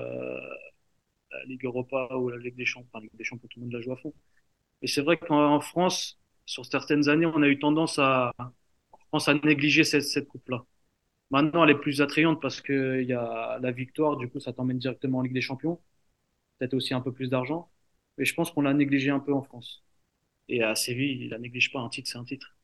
Ligue 1.45 1.65
Europa 1.65 2.15
ou 2.15 2.29
la 2.29 2.37
Ligue 2.37 2.55
des 2.55 2.65
Champions. 2.65 2.89
Enfin, 2.93 2.99
la 2.99 3.03
Ligue 3.05 3.17
des 3.17 3.23
Champions, 3.23 3.47
tout 3.49 3.59
le 3.59 3.65
monde 3.65 3.73
la 3.73 3.81
joue 3.81 3.91
à 3.91 3.97
fond. 3.97 4.13
Et 4.81 4.87
c'est 4.87 5.01
vrai 5.01 5.17
qu'en 5.17 5.55
en 5.55 5.61
France, 5.61 6.19
sur 6.45 6.65
certaines 6.65 7.09
années, 7.09 7.25
on 7.25 7.41
a 7.41 7.47
eu 7.47 7.59
tendance 7.59 7.99
à, 7.99 8.33
pense, 9.11 9.27
à 9.27 9.33
négliger 9.33 9.83
cette, 9.83 10.03
cette 10.03 10.27
coupe-là. 10.27 10.65
Maintenant, 11.31 11.63
elle 11.63 11.71
est 11.71 11.79
plus 11.79 12.01
attrayante 12.01 12.41
parce 12.41 12.61
que 12.61 13.01
il 13.01 13.07
y 13.07 13.13
a 13.13 13.59
la 13.61 13.71
victoire, 13.71 14.17
du 14.17 14.29
coup, 14.29 14.39
ça 14.39 14.53
t'emmène 14.53 14.79
directement 14.79 15.19
en 15.19 15.21
Ligue 15.23 15.33
des 15.33 15.41
Champions. 15.41 15.81
Peut-être 16.59 16.73
aussi 16.75 16.93
un 16.93 17.01
peu 17.01 17.11
plus 17.13 17.29
d'argent. 17.29 17.69
Mais 18.17 18.25
je 18.25 18.33
pense 18.35 18.51
qu'on 18.51 18.61
l'a 18.61 18.73
négligé 18.73 19.11
un 19.11 19.19
peu 19.19 19.33
en 19.33 19.43
France. 19.43 19.83
Et 20.49 20.63
à 20.63 20.75
Séville, 20.75 21.23
il 21.23 21.29
la 21.29 21.39
néglige 21.39 21.71
pas. 21.71 21.79
Un 21.79 21.89
titre, 21.89 22.09
c'est 22.09 22.17
un 22.17 22.23
titre. 22.25 22.55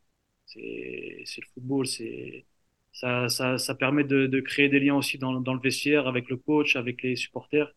C'est, 0.46 1.26
le 1.42 1.48
football. 1.54 1.88
C'est, 1.88 2.46
ça, 2.94 3.30
ça, 3.30 3.58
ça 3.58 3.76
permet 3.76 4.04
de, 4.04 4.28
de 4.28 4.40
créer 4.42 4.70
des 4.70 4.80
liens 4.80 4.96
aussi 4.96 5.18
dans, 5.18 5.40
dans 5.42 5.54
le 5.54 5.60
vestiaire 5.62 6.08
avec 6.08 6.30
le 6.30 6.38
coach, 6.38 6.76
avec 6.76 7.02
les 7.04 7.16
supporters. 7.16 7.74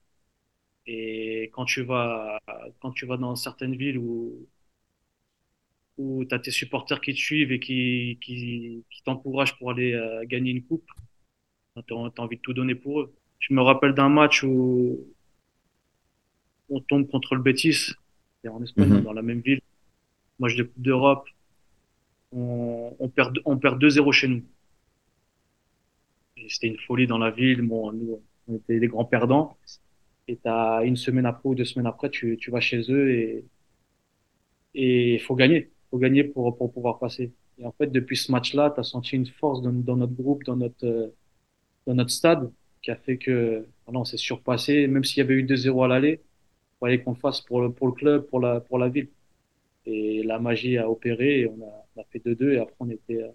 Et 0.86 1.50
quand 1.52 1.64
tu 1.64 1.82
vas, 1.82 2.40
quand 2.80 2.92
tu 2.92 3.06
vas 3.06 3.16
dans 3.16 3.36
certaines 3.36 3.76
villes 3.76 3.98
où, 3.98 4.48
où 5.98 6.24
tu 6.24 6.34
as 6.34 6.38
tes 6.38 6.50
supporters 6.50 7.00
qui 7.00 7.14
te 7.14 7.18
suivent 7.18 7.52
et 7.52 7.60
qui, 7.60 8.18
qui, 8.22 8.84
qui 8.90 9.02
t'encouragent 9.02 9.56
pour 9.58 9.70
aller 9.70 9.92
euh, 9.94 10.24
gagner 10.26 10.50
une 10.50 10.62
coupe, 10.64 10.88
tu 11.86 11.94
as, 11.94 11.96
envie 11.96 12.36
de 12.36 12.42
tout 12.42 12.54
donner 12.54 12.74
pour 12.74 13.00
eux. 13.00 13.14
Je 13.38 13.54
me 13.54 13.62
rappelle 13.62 13.94
d'un 13.94 14.08
match 14.08 14.42
où 14.42 14.98
on 16.68 16.80
tombe 16.80 17.08
contre 17.08 17.34
le 17.34 17.42
Betis, 17.42 17.92
en 18.48 18.62
Espagne, 18.62 18.88
Mhm. 18.88 19.02
dans 19.02 19.12
la 19.12 19.22
même 19.22 19.40
ville, 19.40 19.60
match 20.38 20.56
de 20.56 20.70
d'Europe, 20.76 21.28
on, 22.32 23.08
perd, 23.14 23.38
on 23.44 23.56
perd 23.58 23.82
2-0 23.82 24.12
chez 24.12 24.28
nous. 24.28 24.42
C'était 26.48 26.68
une 26.68 26.78
folie 26.78 27.06
dans 27.06 27.18
la 27.18 27.30
ville, 27.30 27.62
bon, 27.62 27.92
nous, 27.92 28.22
on 28.48 28.56
était 28.56 28.78
les 28.78 28.88
grands 28.88 29.04
perdants. 29.04 29.56
Et 30.28 30.36
t'as 30.36 30.84
une 30.84 30.96
semaine 30.96 31.26
après 31.26 31.48
ou 31.48 31.54
deux 31.54 31.64
semaines 31.64 31.86
après, 31.86 32.10
tu, 32.10 32.38
vas 32.48 32.60
chez 32.60 32.90
eux 32.90 33.10
et 33.10 33.44
et 34.76 35.18
faut 35.20 35.34
gagner. 35.34 35.72
Faut 35.90 35.98
gagner 35.98 36.24
pour, 36.24 36.56
pouvoir 36.72 36.98
passer. 36.98 37.32
Et 37.58 37.64
en 37.64 37.72
fait, 37.72 37.88
depuis 37.88 38.16
ce 38.16 38.30
match-là, 38.32 38.70
tu 38.70 38.80
as 38.80 38.84
senti 38.84 39.16
une 39.16 39.26
force 39.26 39.62
dans, 39.62 39.96
notre 39.96 40.12
groupe, 40.12 40.44
dans 40.44 40.56
notre, 40.56 41.12
dans 41.86 41.94
notre 41.94 42.10
stade, 42.10 42.52
qui 42.82 42.90
a 42.90 42.96
fait 42.96 43.16
que 43.18 43.66
voilà, 43.86 44.00
on 44.00 44.04
s'est 44.04 44.18
surpassé. 44.18 44.86
Même 44.86 45.04
s'il 45.04 45.18
y 45.18 45.20
avait 45.22 45.34
eu 45.34 45.44
2-0 45.44 45.84
à 45.84 45.88
l'aller, 45.88 46.20
il 46.22 46.78
fallait 46.80 47.02
qu'on 47.02 47.14
fasse 47.14 47.40
pour 47.40 47.62
le, 47.62 47.72
pour 47.72 47.86
le 47.88 47.94
club, 47.94 48.26
pour 48.26 48.40
la, 48.40 48.60
pour 48.60 48.78
la 48.78 48.88
ville. 48.88 49.08
Et 49.86 50.22
la 50.24 50.38
magie 50.38 50.78
a 50.78 50.90
opéré 50.90 51.46
on 51.46 51.64
a, 51.64 51.86
on 51.96 52.04
fait 52.10 52.18
2-2 52.18 52.54
et 52.54 52.58
après 52.58 52.74
on 52.80 52.90
était, 52.90 53.22
euh, 53.22 53.30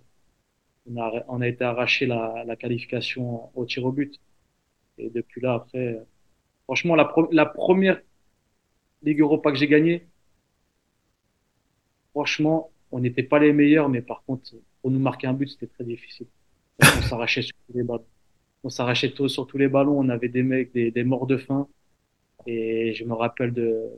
on 0.89 1.01
a, 1.01 1.23
on 1.27 1.41
a 1.41 1.47
été 1.47 1.63
arraché 1.63 2.05
la, 2.05 2.55
qualification 2.59 3.49
au 3.55 3.65
tir 3.65 3.85
au 3.85 3.91
but. 3.91 4.19
Et 4.97 5.09
depuis 5.09 5.41
là, 5.41 5.55
après, 5.55 5.95
euh, 5.95 6.03
franchement, 6.65 6.95
la, 6.95 7.45
première 7.45 8.01
Ligue 9.03 9.21
Europa 9.21 9.51
que 9.51 9.57
j'ai 9.57 9.67
gagnée, 9.67 10.05
Franchement, 12.11 12.71
on 12.91 12.99
n'était 12.99 13.23
pas 13.23 13.39
les 13.39 13.53
meilleurs, 13.53 13.89
mais 13.89 14.01
par 14.01 14.23
contre, 14.25 14.51
pour 14.81 14.91
nous 14.91 14.99
marquer 14.99 15.27
un 15.27 15.33
but, 15.33 15.49
c'était 15.49 15.67
très 15.67 15.83
difficile. 15.83 16.27
Qu'on 16.79 17.01
s'arrachait 17.01 17.41
sur 17.41 17.55
tous 17.67 17.77
les 17.77 17.83
ballons. 17.83 18.05
On 18.63 18.69
s'arrachait 18.69 19.13
sur 19.27 19.47
tous 19.47 19.57
les 19.57 19.67
ballons. 19.69 19.97
On 19.97 20.09
avait 20.09 20.29
des 20.29 20.43
mecs, 20.43 20.73
des 20.73 21.03
morts 21.03 21.27
de 21.27 21.37
faim. 21.37 21.67
Et 22.47 22.93
je 22.93 23.05
me 23.05 23.13
rappelle 23.13 23.53
de. 23.53 23.89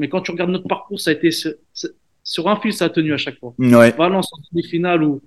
Mais 0.00 0.08
quand 0.08 0.22
tu 0.22 0.30
regardes 0.32 0.50
notre 0.50 0.66
parcours, 0.66 0.98
ça 0.98 1.10
a 1.10 1.12
été 1.14 1.30
sur 1.30 2.48
un 2.48 2.56
fil, 2.60 2.72
ça 2.72 2.86
a 2.86 2.90
tenu 2.90 3.12
à 3.12 3.16
chaque 3.18 3.38
fois. 3.38 3.54
Ouais. 3.58 3.90
Valence 3.92 4.32
en 4.32 4.38
demi-finale 4.50 5.02
où 5.04 5.20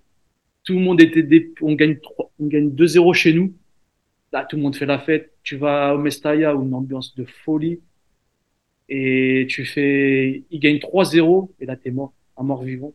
tout 0.64 0.74
le 0.74 0.80
monde 0.80 1.00
était, 1.02 1.24
dé- 1.24 1.54
on 1.62 1.74
gagne 1.76 1.98
3, 2.00 2.32
on 2.40 2.48
gagne 2.48 2.70
2-0 2.70 3.14
chez 3.14 3.34
nous. 3.34 3.54
Là, 4.32 4.46
tout 4.46 4.56
le 4.56 4.64
monde 4.64 4.76
fait 4.76 4.86
la 4.88 4.98
fête. 5.00 5.32
Tu 5.44 5.58
vas 5.58 5.94
au 5.96 6.00
Mestalla 6.00 6.56
où 6.56 6.64
une 6.64 6.74
ambiance 6.74 7.16
de 7.16 7.24
folie 7.46 7.80
et 8.90 9.46
tu 9.50 9.66
fais, 9.66 10.44
il 10.50 10.60
gagne 10.60 10.78
3-0 10.78 11.52
et 11.60 11.66
là, 11.66 11.76
t'es 11.76 11.92
mort, 11.92 12.14
un 12.38 12.44
mort 12.44 12.64
vivant. 12.64 12.94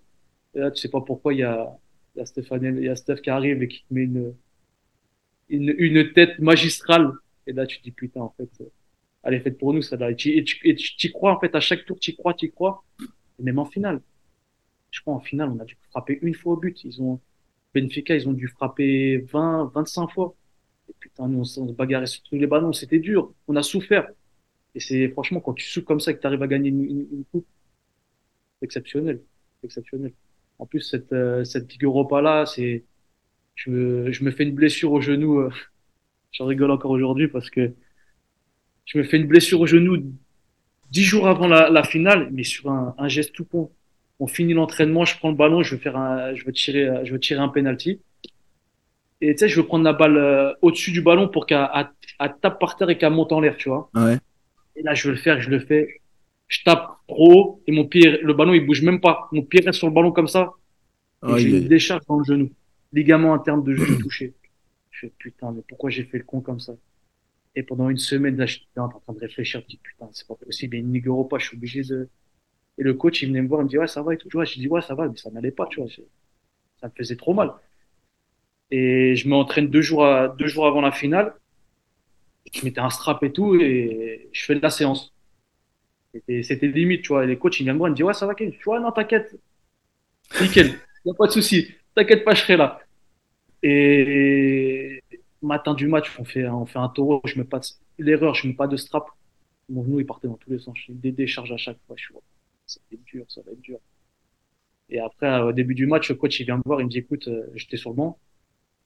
Et 0.54 0.58
là, 0.60 0.70
tu 0.70 0.80
sais 0.80 0.88
pas 0.90 1.00
pourquoi 1.00 1.32
il 1.34 1.38
y 1.40 1.42
a, 1.44 1.68
il 2.14 2.18
y 2.18 2.22
a 2.22 2.26
Stéphane, 2.26 2.76
il 2.78 2.84
y 2.84 2.88
a 2.88 2.96
Steph 2.96 3.16
qui 3.22 3.30
arrive 3.30 3.62
et 3.62 3.68
qui 3.68 3.84
te 3.88 3.94
met 3.94 4.02
une, 4.02 4.34
une, 5.48 5.74
une 5.78 6.12
tête 6.12 6.38
magistrale. 6.40 7.12
Et 7.46 7.52
là, 7.52 7.66
tu 7.66 7.78
te 7.78 7.84
dis, 7.84 7.92
putain, 7.92 8.20
en 8.22 8.34
fait, 8.36 8.48
elle 9.28 9.34
est 9.34 9.40
faite 9.40 9.58
pour 9.58 9.74
nous, 9.74 9.82
ça 9.82 9.96
là. 9.96 10.10
Et 10.10 10.16
tu, 10.16 10.34
t'y 10.96 11.12
crois, 11.12 11.32
en 11.36 11.40
fait, 11.40 11.54
à 11.54 11.60
chaque 11.60 11.84
tour, 11.84 11.98
tu 12.00 12.12
y 12.12 12.16
crois, 12.16 12.32
tu 12.32 12.46
y 12.46 12.50
crois. 12.50 12.82
Et 13.38 13.42
même 13.42 13.58
en 13.58 13.66
finale. 13.66 14.00
Je 14.90 15.02
crois, 15.02 15.14
en 15.14 15.20
finale, 15.20 15.50
on 15.50 15.60
a 15.60 15.64
dû 15.66 15.76
frapper 15.90 16.18
une 16.22 16.34
fois 16.34 16.54
au 16.54 16.56
but. 16.56 16.82
Ils 16.84 17.02
ont, 17.02 17.20
Benfica, 17.74 18.16
ils 18.16 18.26
ont 18.26 18.32
dû 18.32 18.48
frapper 18.48 19.18
20, 19.18 19.70
25 19.74 20.08
fois. 20.08 20.34
Et 20.88 20.94
putain, 20.98 21.28
nous, 21.28 21.40
on, 21.40 21.44
se 21.44 21.60
bagarrait 21.74 22.06
sur 22.06 22.22
tous 22.22 22.36
les 22.36 22.46
ballons. 22.46 22.72
C'était 22.72 22.98
dur. 22.98 23.34
On 23.48 23.56
a 23.56 23.62
souffert. 23.62 24.08
Et 24.74 24.80
c'est, 24.80 25.08
franchement, 25.10 25.40
quand 25.40 25.52
tu 25.52 25.66
souffres 25.66 25.86
comme 25.86 26.00
ça 26.00 26.12
et 26.12 26.16
que 26.16 26.20
tu 26.20 26.26
arrives 26.26 26.42
à 26.42 26.46
gagner 26.46 26.70
une, 26.70 27.24
coupe, 27.30 27.46
c'est 28.58 28.64
exceptionnel. 28.64 29.22
Exceptionnel. 29.62 30.14
En 30.58 30.64
plus, 30.64 30.80
cette, 30.80 31.12
euh, 31.12 31.44
cette 31.44 31.70
Ligue 31.70 31.84
Europa-là, 31.84 32.46
c'est, 32.46 32.84
je 33.56 33.70
me, 33.70 34.10
je 34.10 34.24
me 34.24 34.30
fais 34.30 34.44
une 34.44 34.54
blessure 34.54 34.92
au 34.92 35.02
genou. 35.02 35.40
euh, 35.40 35.50
J'en 36.32 36.46
rigole 36.46 36.70
encore 36.70 36.92
aujourd'hui 36.92 37.28
parce 37.28 37.50
que 37.50 37.74
je 38.88 38.98
me 38.98 39.04
fais 39.04 39.18
une 39.18 39.26
blessure 39.32 39.60
au 39.60 39.66
genou 39.66 39.94
dix 40.90 41.04
jours 41.04 41.28
avant 41.28 41.46
la, 41.46 41.68
la 41.70 41.84
finale, 41.84 42.28
mais 42.32 42.44
sur 42.44 42.64
un, 42.70 42.94
un 42.98 43.08
geste 43.08 43.32
tout 43.34 43.44
con. 43.44 43.70
On 44.18 44.26
finit 44.26 44.54
l'entraînement, 44.54 45.04
je 45.04 45.16
prends 45.18 45.30
le 45.30 45.36
ballon, 45.36 45.62
je 45.62 45.74
veux 45.74 45.80
faire 45.80 45.96
un, 45.96 46.34
je 46.34 46.44
veux 46.44 46.52
tirer, 46.52 47.04
je 47.04 47.12
veux 47.12 47.20
tirer 47.20 47.40
un 47.40 47.48
penalty. 47.48 48.00
Et 49.20 49.34
tu 49.34 49.40
sais, 49.40 49.48
je 49.48 49.56
veux 49.60 49.66
prendre 49.66 49.84
la 49.84 49.92
balle 49.92 50.16
euh, 50.16 50.52
au-dessus 50.62 50.92
du 50.92 51.02
ballon 51.02 51.28
pour 51.28 51.46
qu'elle 51.46 51.68
elle- 51.74 51.88
elle 52.20 52.34
tape 52.40 52.58
par 52.58 52.76
terre 52.76 52.90
et 52.90 52.96
qu'elle 52.98 53.12
monte 53.12 53.32
en 53.32 53.40
l'air, 53.40 53.56
tu 53.56 53.68
vois. 53.68 53.90
Ouais. 53.94 54.18
Et 54.76 54.82
là, 54.82 54.94
je 54.94 55.08
veux 55.08 55.14
le 55.14 55.20
faire, 55.20 55.40
je 55.40 55.50
le 55.50 55.60
fais. 55.60 56.00
Je 56.48 56.62
tape 56.64 56.88
trop 57.08 57.32
haut 57.32 57.62
et 57.66 57.72
mon 57.72 57.84
pied, 57.86 58.18
le 58.22 58.32
ballon, 58.32 58.54
il 58.54 58.64
bouge 58.64 58.82
même 58.82 59.00
pas. 59.00 59.28
Mon 59.32 59.42
pied 59.42 59.60
reste 59.60 59.78
sur 59.78 59.88
le 59.88 59.92
ballon 59.94 60.12
comme 60.12 60.28
ça 60.28 60.52
et 61.26 61.36
j'ai 61.36 61.48
Aïe, 61.48 61.58
une 61.62 61.68
décharge 61.68 62.02
dans 62.08 62.18
le 62.18 62.24
genou. 62.24 62.50
Ligament 62.92 63.34
interne 63.34 63.62
de 63.62 63.74
genou 63.74 63.98
touché. 64.00 64.34
Je 64.90 65.00
fais 65.00 65.12
putain, 65.18 65.52
mais 65.52 65.62
pourquoi 65.68 65.90
j'ai 65.90 66.04
fait 66.04 66.18
le 66.18 66.24
con 66.24 66.40
comme 66.40 66.60
ça? 66.60 66.74
Et 67.58 67.64
pendant 67.64 67.88
une 67.90 67.96
semaine, 67.98 68.36
là, 68.36 68.46
j'étais 68.46 68.78
en 68.78 68.88
train 68.88 69.12
de 69.12 69.18
réfléchir. 69.18 69.60
Je 69.60 69.64
me 69.66 69.68
dis 69.70 69.78
putain, 69.82 70.08
c'est 70.12 70.28
pas 70.28 70.36
possible. 70.36 70.76
Il 70.76 70.92
Ligue 70.92 71.08
Europa, 71.08 71.38
je 71.38 71.48
suis 71.48 71.56
obligé 71.56 71.82
de. 71.82 72.08
Et 72.78 72.84
le 72.84 72.94
coach, 72.94 73.22
il 73.22 73.28
venait 73.30 73.42
me 73.42 73.48
voir, 73.48 73.62
il 73.62 73.64
me 73.64 73.68
dit 73.68 73.78
ouais, 73.78 73.88
ça 73.88 74.02
va 74.02 74.14
et 74.14 74.16
tout. 74.16 74.28
Tu 74.28 74.36
vois, 74.36 74.44
je 74.44 74.54
dis 74.60 74.68
ouais, 74.68 74.80
ça 74.80 74.94
va, 74.94 75.08
mais 75.08 75.16
ça 75.16 75.30
n'allait 75.32 75.50
pas, 75.50 75.66
tu 75.66 75.80
vois. 75.80 75.90
Ça 76.80 76.86
me 76.86 76.92
faisait 76.96 77.16
trop 77.16 77.34
mal. 77.34 77.52
Et 78.70 79.14
je 79.16 79.28
m'entraîne 79.28 79.68
deux 79.68 79.82
jours, 79.82 80.06
deux 80.38 80.46
jours 80.46 80.66
avant 80.66 80.80
la 80.80 80.92
finale. 80.92 81.34
Je 82.52 82.64
mettais 82.64 82.80
un 82.80 82.90
strap 82.90 83.22
et 83.22 83.32
tout 83.32 83.54
et 83.56 84.28
je 84.32 84.44
fais 84.44 84.54
de 84.54 84.60
la 84.60 84.70
séance. 84.70 85.14
C'était 86.42 86.68
limite, 86.68 87.02
tu 87.02 87.08
vois. 87.08 87.24
Et 87.24 87.26
les 87.26 87.38
coachs, 87.38 87.58
ils 87.60 87.64
viennent 87.64 87.74
me 87.74 87.78
voir, 87.78 87.88
ils 87.88 87.92
me 87.92 87.96
disent 87.96 88.04
ouais, 88.04 88.14
ça 88.14 88.26
va, 88.26 88.34
dis 88.34 88.54
ouais, 88.66 88.80
non, 88.80 88.92
t'inquiète. 88.92 89.36
Nickel. 90.40 90.78
Y 91.04 91.10
a 91.10 91.14
pas 91.14 91.26
de 91.26 91.32
souci. 91.32 91.68
T'inquiète 91.94 92.24
pas, 92.24 92.34
je 92.34 92.42
serai 92.42 92.56
là. 92.56 92.80
Et 93.62 94.97
matin 95.42 95.74
du 95.74 95.86
match, 95.86 96.14
on 96.18 96.24
fait, 96.24 96.46
on 96.48 96.66
fait 96.66 96.78
un 96.78 96.88
taureau. 96.88 97.20
Je 97.24 97.38
mets 97.38 97.44
pas 97.44 97.60
l'erreur, 97.98 98.34
je 98.34 98.46
mets 98.48 98.54
pas 98.54 98.66
de 98.66 98.76
strap. 98.76 99.06
Mon 99.68 99.84
genou, 99.84 100.00
il 100.00 100.06
partait 100.06 100.28
dans 100.28 100.36
tous 100.36 100.50
les 100.50 100.58
sens. 100.58 100.76
J'ai 100.86 100.94
des 100.94 101.12
décharges 101.12 101.52
à 101.52 101.56
chaque 101.56 101.78
fois. 101.86 101.96
Je 101.98 102.08
ça 102.66 102.80
va 102.90 102.94
être 102.94 103.04
dur, 103.04 103.24
ça 103.28 103.40
va 103.44 103.52
être 103.52 103.60
dur. 103.60 103.78
Et 104.90 105.00
après, 105.00 105.40
au 105.40 105.52
début 105.52 105.74
du 105.74 105.86
match, 105.86 106.08
le 106.08 106.14
coach, 106.16 106.40
il 106.40 106.46
vient 106.46 106.56
me 106.56 106.62
voir, 106.64 106.80
il 106.80 106.84
me 106.84 106.90
dit, 106.90 106.98
écoute, 106.98 107.28
euh, 107.28 107.46
j'étais 107.54 107.76
sur 107.76 107.90
le 107.90 107.96
banc. 107.96 108.18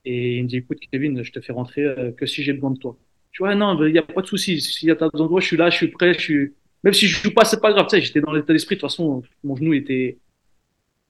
Et 0.05 0.39
il 0.39 0.45
me 0.45 0.49
dit, 0.49 0.57
écoute, 0.59 0.79
Kevin, 0.91 1.23
je 1.23 1.33
te 1.33 1.41
fais 1.41 1.53
rentrer 1.53 1.83
euh, 1.85 2.13
que 2.13 2.27
si 2.27 2.43
j'ai 2.43 2.53
besoin 2.53 2.71
de 2.73 2.79
toi. 2.79 2.97
Je 3.31 3.39
dis, 3.39 3.43
ouais, 3.49 3.55
non, 3.55 3.81
il 3.87 3.95
y 3.95 3.99
a 3.99 4.03
pas 4.03 4.23
de 4.23 4.27
souci. 4.27 4.61
S'il 4.61 4.89
y 4.89 4.91
a 4.91 4.95
besoin 4.95 5.11
de 5.11 5.29
toi, 5.29 5.41
je 5.41 5.47
suis 5.47 5.57
là, 5.57 5.71
je 5.71 5.77
suis 5.77 5.89
prêt, 5.89 6.15
je 6.15 6.21
suis, 6.21 6.55
même 6.83 6.93
si 6.93 7.07
je 7.07 7.23
joue 7.23 7.33
pas, 7.33 7.45
c'est 7.45 7.61
pas 7.61 7.73
grave. 7.73 7.87
Tu 7.89 7.97
sais, 7.97 8.03
j'étais 8.03 8.21
dans 8.21 8.33
l'état 8.33 8.53
d'esprit. 8.53 8.77
De 8.77 8.81
toute 8.81 8.91
façon, 8.91 9.23
mon 9.45 9.57
genou 9.57 9.75
était, 9.75 10.19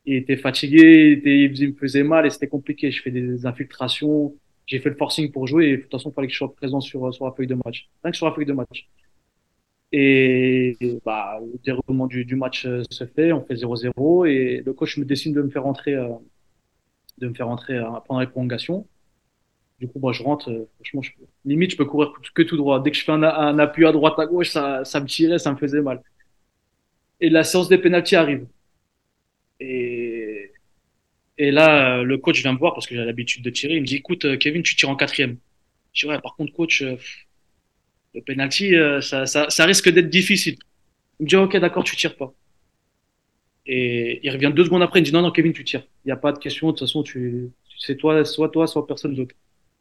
il 0.05 0.15
était 0.17 0.37
fatigué, 0.37 1.21
il 1.25 1.69
me 1.69 1.75
faisait 1.75 2.03
mal 2.03 2.27
et 2.27 2.31
c'était 2.31 2.49
compliqué. 2.49 2.91
Je 2.91 3.03
fais 3.03 3.11
des 3.11 3.47
infiltrations. 3.47 4.35
J'ai 4.67 4.79
fait 4.79 4.91
le 4.91 4.97
forcing 4.97 5.31
pour 5.33 5.47
jouer 5.47 5.67
et 5.67 5.77
de 5.77 5.83
toute 5.83 5.91
façon, 5.91 6.11
il 6.11 6.15
fallait 6.15 6.29
que 6.29 6.33
je 6.33 6.39
sois 6.39 6.55
présent 6.55 6.81
sur, 6.81 7.13
sur 7.13 7.25
la 7.27 7.33
feuille 7.33 7.47
de 7.47 7.55
match. 7.55 7.89
Rien 8.03 8.11
que 8.11 8.17
sur 8.17 8.27
la 8.27 8.33
feuille 8.33 8.47
de 8.47 8.53
match. 8.53 8.89
Et 9.93 10.77
bah, 11.05 11.39
le 11.41 11.59
déroulement 11.63 12.07
du, 12.07 12.35
match 12.35 12.65
euh, 12.65 12.83
se 12.91 13.05
fait, 13.05 13.33
on 13.33 13.45
fait 13.45 13.55
0-0 13.55 14.27
et 14.27 14.63
le 14.65 14.73
coach 14.73 14.97
me 14.97 15.05
décide 15.05 15.35
de 15.35 15.43
me 15.43 15.51
faire 15.51 15.65
rentrer, 15.65 15.95
euh, 15.95 16.09
de 17.19 17.29
me 17.29 17.35
faire 17.35 17.49
rentrer 17.49 17.77
euh, 17.77 17.91
pendant 18.07 18.21
les 18.21 18.27
prolongations. 18.27 18.87
Du 19.83 19.89
coup, 19.89 19.99
moi, 19.99 20.13
je 20.13 20.23
rentre, 20.23 20.49
euh, 20.51 20.69
franchement, 20.77 21.03
je, 21.03 21.11
limite, 21.45 21.73
je 21.73 21.77
peux 21.77 21.85
courir 21.85 22.13
que 22.35 22.43
tout 22.43 22.57
droit. 22.57 22.81
Dès 22.81 22.93
que 22.93 22.97
je 22.97 23.05
fais 23.05 23.11
un, 23.13 23.59
appui 23.59 23.85
à 23.85 23.91
droite, 23.91 24.17
à 24.19 24.27
gauche, 24.27 24.51
ça, 24.51 24.83
me 25.01 25.07
tirait, 25.07 25.39
ça 25.41 25.51
me 25.53 25.57
faisait 25.57 25.83
mal. 25.83 26.01
Et 27.21 27.31
la 27.31 27.43
séance 27.45 27.69
des 27.69 27.79
pénaltys 27.79 28.17
arrive. 28.17 28.47
Et, 29.61 30.02
et 31.43 31.51
là, 31.51 31.99
euh, 31.99 32.03
le 32.05 32.19
coach 32.19 32.41
vient 32.41 32.53
me 32.53 32.59
voir 32.59 32.73
parce 32.73 32.87
que 32.87 32.95
j'ai 32.95 33.05
l'habitude 33.05 33.43
de 33.43 33.51
tirer. 33.51 33.75
Il 33.75 33.83
me 33.83 33.87
dit, 33.87 33.97
écoute, 33.97 34.25
euh, 34.27 34.37
Kevin, 34.37 34.63
tu 34.63 34.77
tires 34.77 34.91
en 34.91 34.95
quatrième. 34.95 35.39
Je 35.93 36.07
dis, 36.07 36.11
ouais, 36.11 36.21
par 36.21 36.37
contre, 36.37 36.53
coach, 36.53 36.83
euh, 36.83 36.97
le 38.15 38.21
penalty, 38.23 38.75
ça, 39.01 39.65
risque 39.65 39.89
d'être 39.91 40.09
difficile. 40.09 40.57
Il 41.19 41.25
me 41.25 41.29
dit, 41.29 41.37
ok, 41.37 41.57
d'accord, 41.57 41.83
tu 41.83 41.97
tires 41.97 42.17
pas. 42.17 42.33
Et 43.67 44.21
il 44.23 44.31
revient 44.31 44.53
deux 44.55 44.65
secondes 44.65 44.83
après, 44.83 45.01
il 45.01 45.03
me 45.03 45.07
dit, 45.07 45.13
non, 45.13 45.23
non, 45.23 45.33
Kevin, 45.33 45.53
tu 45.53 45.65
tires. 45.65 45.85
Il 46.05 46.09
n'y 46.09 46.13
a 46.13 46.17
pas 46.17 46.33
de 46.33 46.39
question, 46.39 46.69
de 46.69 46.73
toute 46.73 46.87
façon, 46.87 47.03
tu, 47.03 47.51
c'est 47.77 47.97
toi, 47.97 48.25
soit 48.25 48.49
toi, 48.51 48.69
soit 48.69 48.87
personne 48.87 49.15
d'autre. 49.17 49.35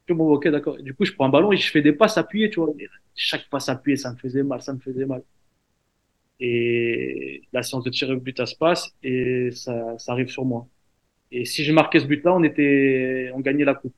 Je 0.08 0.14
dis, 0.14 0.18
bon, 0.18 0.32
ok, 0.34 0.48
d'accord. 0.48 0.76
Du 0.82 0.94
coup, 0.94 1.04
je 1.04 1.12
prends 1.12 1.26
un 1.26 1.28
ballon 1.28 1.52
et 1.52 1.56
je 1.56 1.70
fais 1.70 1.82
des 1.82 1.92
passes 1.92 2.18
appuyées, 2.18 2.50
tu 2.50 2.58
vois. 2.58 2.72
Chaque 3.14 3.48
passe 3.50 3.68
appuyée, 3.68 3.96
ça 3.96 4.12
me 4.12 4.16
faisait 4.18 4.42
mal, 4.42 4.62
ça 4.62 4.72
me 4.72 4.80
faisait 4.80 5.06
mal. 5.06 5.22
Et 6.40 7.42
la 7.52 7.62
séance 7.62 7.84
de 7.84 7.90
tir 7.90 8.10
au 8.10 8.16
but, 8.16 8.36
ça 8.36 8.46
se 8.46 8.56
passe 8.56 8.92
et 9.04 9.50
ça 9.52 9.96
arrive 10.08 10.28
sur 10.28 10.44
moi. 10.44 10.66
Et 11.32 11.46
si 11.46 11.64
j'ai 11.64 11.72
marqué 11.72 11.98
ce 11.98 12.04
but-là, 12.06 12.34
on 12.34 12.42
était, 12.44 13.30
on 13.34 13.40
gagnait 13.40 13.64
la 13.64 13.74
coupe. 13.74 13.94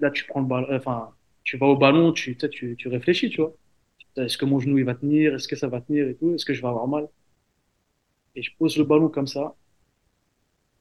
là, 0.00 0.10
tu 0.10 0.24
prends 0.26 0.40
le 0.40 0.46
ballon, 0.46 0.66
enfin, 0.74 1.10
tu 1.44 1.58
vas 1.58 1.66
au 1.66 1.76
ballon, 1.76 2.12
tu, 2.12 2.36
tu, 2.36 2.74
tu 2.76 2.88
réfléchis, 2.88 3.30
tu 3.30 3.42
vois. 3.42 3.54
Est-ce 4.16 4.38
que 4.38 4.46
mon 4.46 4.60
genou 4.60 4.78
il 4.78 4.84
va 4.84 4.94
tenir? 4.94 5.34
Est-ce 5.34 5.46
que 5.46 5.56
ça 5.56 5.68
va 5.68 5.80
tenir 5.82 6.08
et 6.08 6.14
tout? 6.16 6.34
Est-ce 6.34 6.44
que 6.46 6.54
je 6.54 6.62
vais 6.62 6.68
avoir 6.68 6.88
mal? 6.88 7.08
Et 8.34 8.42
je 8.42 8.50
pose 8.58 8.78
le 8.78 8.84
ballon 8.84 9.08
comme 9.08 9.26
ça. 9.26 9.54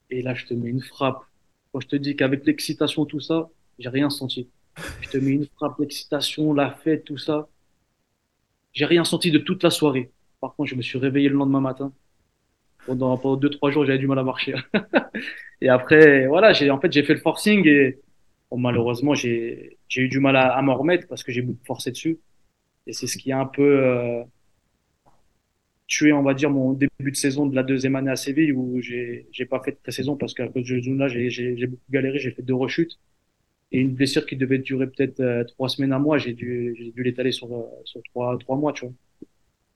Et 0.09 0.21
là, 0.21 0.33
je 0.33 0.45
te 0.45 0.53
mets 0.53 0.69
une 0.69 0.81
frappe. 0.81 1.23
Quand 1.71 1.81
je 1.81 1.87
te 1.87 1.95
dis 1.97 2.15
qu'avec 2.15 2.45
l'excitation, 2.45 3.05
tout 3.05 3.19
ça, 3.19 3.49
j'ai 3.79 3.89
rien 3.89 4.09
senti. 4.09 4.49
Je 5.01 5.09
te 5.09 5.17
mets 5.17 5.31
une 5.31 5.47
frappe, 5.47 5.79
l'excitation, 5.79 6.53
la 6.53 6.71
fête, 6.71 7.03
tout 7.03 7.17
ça. 7.17 7.49
J'ai 8.71 8.85
rien 8.85 9.03
senti 9.03 9.31
de 9.31 9.39
toute 9.39 9.63
la 9.63 9.69
soirée. 9.69 10.11
Par 10.39 10.55
contre, 10.55 10.69
je 10.69 10.75
me 10.75 10.81
suis 10.81 10.97
réveillé 10.97 11.29
le 11.29 11.35
lendemain 11.35 11.61
matin. 11.61 11.93
Pendant, 12.85 13.17
pendant 13.17 13.37
deux, 13.37 13.49
trois 13.49 13.71
jours, 13.71 13.85
j'avais 13.85 13.97
du 13.99 14.07
mal 14.07 14.19
à 14.19 14.23
marcher. 14.23 14.55
et 15.61 15.69
après, 15.69 16.27
voilà, 16.27 16.53
j'ai, 16.53 16.69
en 16.71 16.79
fait, 16.81 16.91
j'ai 16.91 17.03
fait 17.03 17.13
le 17.13 17.19
forcing 17.21 17.65
et 17.67 18.01
bon, 18.51 18.57
malheureusement, 18.59 19.13
j'ai, 19.15 19.79
j'ai 19.89 20.01
eu 20.03 20.09
du 20.09 20.19
mal 20.19 20.35
à, 20.35 20.53
à 20.55 20.61
m'en 20.61 20.75
remettre 20.77 21.07
parce 21.07 21.23
que 21.23 21.31
j'ai 21.31 21.41
beaucoup 21.41 21.63
forcé 21.65 21.91
dessus. 21.91 22.19
Et 22.87 22.93
c'est 22.93 23.07
ce 23.07 23.17
qui 23.17 23.31
a 23.33 23.39
un 23.39 23.45
peu 23.47 23.63
euh, 23.63 24.23
tué, 25.87 26.13
on 26.13 26.23
va 26.23 26.33
dire, 26.33 26.49
mon 26.49 26.73
début 26.73 27.11
de 27.11 27.15
saison 27.15 27.45
de 27.45 27.55
la 27.55 27.63
deuxième 27.63 27.95
année 27.95 28.11
à 28.11 28.15
Séville 28.15 28.51
où 28.53 28.81
j'ai, 28.81 29.27
j'ai 29.31 29.45
pas 29.45 29.61
fait 29.63 29.71
de 29.71 29.77
pré-saison 29.77 30.15
parce 30.17 30.33
qu'à 30.33 30.47
cause 30.47 30.67
de 30.67 30.79
Zuna, 30.79 31.07
j'ai, 31.07 31.29
j'ai, 31.29 31.57
j'ai 31.57 31.67
beaucoup 31.67 31.83
galéré, 31.91 32.19
j'ai 32.19 32.31
fait 32.31 32.41
deux 32.41 32.55
rechutes. 32.55 32.99
Et 33.71 33.79
une 33.81 33.95
blessure 33.95 34.25
qui 34.27 34.37
devait 34.37 34.59
durer 34.59 34.87
peut-être 34.87 35.19
euh, 35.21 35.43
trois 35.45 35.69
semaines 35.69 35.93
à 35.93 35.99
mois, 35.99 36.17
j'ai 36.19 36.33
dû, 36.33 36.75
j'ai 36.79 36.91
dû 36.91 37.03
l'étaler 37.03 37.31
sur, 37.33 37.53
euh, 37.53 37.63
sur 37.85 38.01
trois, 38.03 38.37
trois 38.39 38.57
mois, 38.57 38.73
tu 38.73 38.85
vois. 38.87 38.95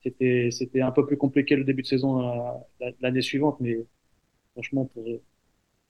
C'était, 0.04 0.50
c'était 0.52 0.82
un 0.82 0.92
peu 0.92 1.06
plus 1.06 1.18
compliqué 1.18 1.56
le 1.56 1.64
début 1.64 1.82
de 1.82 1.88
saison 1.88 2.22
euh, 2.82 2.92
l'année 3.02 3.22
suivante, 3.22 3.58
mais 3.60 3.78
franchement, 4.54 4.86
pour, 4.86 5.04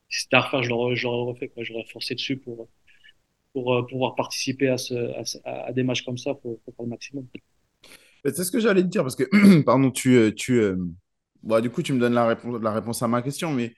si 0.08 0.22
c'était 0.22 0.36
à 0.36 0.40
refaire, 0.40 0.62
je 0.62 0.70
l'aurais, 0.70 0.94
refait, 0.94 1.48
quoi. 1.48 1.62
J'aurais 1.62 1.84
forcé 1.84 2.14
dessus 2.14 2.38
pour, 2.38 2.68
pour 3.52 3.74
euh, 3.74 3.86
pouvoir 3.86 4.14
participer 4.14 4.74
à, 5.44 5.72
des 5.72 5.82
matchs 5.82 6.04
comme 6.04 6.18
ça, 6.18 6.34
faut 6.42 6.60
faire 6.64 6.74
le 6.80 6.86
maximum. 6.86 7.26
C'est 8.24 8.44
ce 8.44 8.50
que 8.50 8.60
j'allais 8.60 8.82
te 8.82 8.88
dire, 8.88 9.02
parce 9.02 9.16
que, 9.16 9.60
pardon, 9.62 9.90
tu, 9.90 10.16
euh, 10.16 10.32
tu, 10.32 10.60
bon, 11.42 11.60
du 11.60 11.70
coup, 11.70 11.82
tu 11.82 11.92
me 11.92 12.00
donnes 12.00 12.14
la 12.14 12.26
réponse, 12.26 12.60
la 12.60 12.72
réponse 12.72 13.02
à 13.02 13.08
ma 13.08 13.22
question, 13.22 13.52
mais 13.52 13.74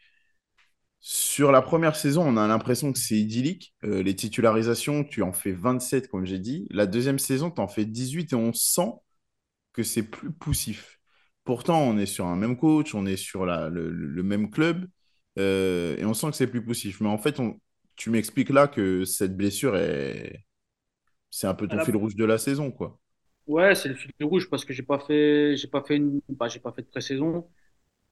sur 1.00 1.50
la 1.50 1.62
première 1.62 1.96
saison, 1.96 2.22
on 2.26 2.36
a 2.36 2.46
l'impression 2.46 2.92
que 2.92 2.98
c'est 2.98 3.16
idyllique. 3.16 3.74
Les 3.82 4.14
titularisations, 4.14 5.02
tu 5.02 5.22
en 5.22 5.32
fais 5.32 5.52
27, 5.52 6.08
comme 6.08 6.26
j'ai 6.26 6.38
dit. 6.38 6.66
La 6.70 6.86
deuxième 6.86 7.18
saison, 7.18 7.50
tu 7.50 7.62
en 7.62 7.68
fais 7.68 7.86
18 7.86 8.34
et 8.34 8.36
on 8.36 8.52
sent 8.52 8.92
que 9.80 9.86
c'est 9.86 10.02
plus 10.02 10.30
poussif. 10.30 11.00
Pourtant, 11.44 11.80
on 11.80 11.96
est 11.98 12.06
sur 12.06 12.26
un 12.26 12.36
même 12.36 12.56
coach, 12.56 12.94
on 12.94 13.06
est 13.06 13.16
sur 13.16 13.46
la, 13.46 13.68
le, 13.68 13.90
le, 13.90 14.22
même 14.22 14.50
club 14.50 14.86
euh, 15.38 15.96
et 15.96 16.04
on 16.04 16.14
sent 16.14 16.30
que 16.30 16.36
c'est 16.36 16.46
plus 16.46 16.62
poussif. 16.62 17.00
Mais 17.00 17.08
en 17.08 17.18
fait, 17.18 17.40
on, 17.40 17.58
tu 17.96 18.10
m'expliques 18.10 18.50
là 18.50 18.68
que 18.68 19.04
cette 19.04 19.36
blessure 19.36 19.76
est. 19.76 20.44
C'est 21.30 21.46
un 21.46 21.54
peu 21.54 21.68
ton 21.68 21.76
la... 21.76 21.84
fil 21.84 21.96
rouge 21.96 22.16
de 22.16 22.24
la 22.24 22.38
saison, 22.38 22.70
quoi. 22.70 22.98
Ouais, 23.46 23.74
c'est 23.74 23.88
le 23.88 23.94
fil 23.94 24.12
rouge 24.22 24.50
parce 24.50 24.64
que 24.64 24.72
j'ai 24.72 24.82
pas 24.82 24.98
fait, 24.98 25.56
j'ai 25.56 25.68
pas 25.68 25.82
fait 25.82 25.96
une, 25.96 26.20
bah, 26.28 26.48
j'ai 26.48 26.60
pas 26.60 26.72
fait 26.72 26.82
de 26.82 26.88
pré-saison. 26.88 27.48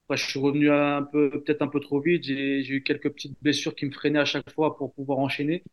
Après, 0.04 0.16
je 0.16 0.26
suis 0.26 0.40
revenu 0.40 0.70
un 0.70 1.02
peu, 1.02 1.30
peut-être 1.30 1.62
un 1.62 1.68
peu 1.68 1.80
trop 1.80 2.00
vite. 2.00 2.24
J'ai 2.24 2.66
eu 2.66 2.82
quelques 2.82 3.10
petites 3.10 3.36
blessures 3.42 3.74
qui 3.74 3.84
me 3.84 3.90
freinaient 3.90 4.20
à 4.20 4.24
chaque 4.24 4.50
fois 4.52 4.76
pour 4.76 4.94
pouvoir 4.94 5.18
enchaîner. 5.18 5.64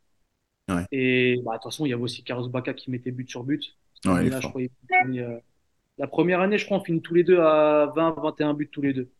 Ouais. 0.67 0.85
Et 0.91 1.39
bah, 1.45 1.53
de 1.53 1.57
toute 1.57 1.71
façon, 1.71 1.85
il 1.85 1.89
y 1.89 1.93
avait 1.93 2.01
aussi 2.01 2.23
Carlos 2.23 2.49
Bacca 2.49 2.73
qui 2.73 2.91
mettait 2.91 3.11
but 3.11 3.29
sur 3.29 3.43
but. 3.43 3.63
Ouais, 4.05 4.29
là, 4.29 4.39
je 4.41 4.47
finit, 4.47 5.19
euh... 5.19 5.39
La 5.97 6.07
première 6.07 6.41
année, 6.41 6.57
je 6.57 6.65
crois, 6.65 6.77
on 6.77 6.83
finit 6.83 7.01
tous 7.01 7.13
les 7.13 7.23
deux 7.23 7.39
à 7.39 7.91
20, 7.95 8.11
21 8.21 8.53
buts 8.53 8.69
tous 8.71 8.81
les 8.81 8.93
deux. 8.93 9.11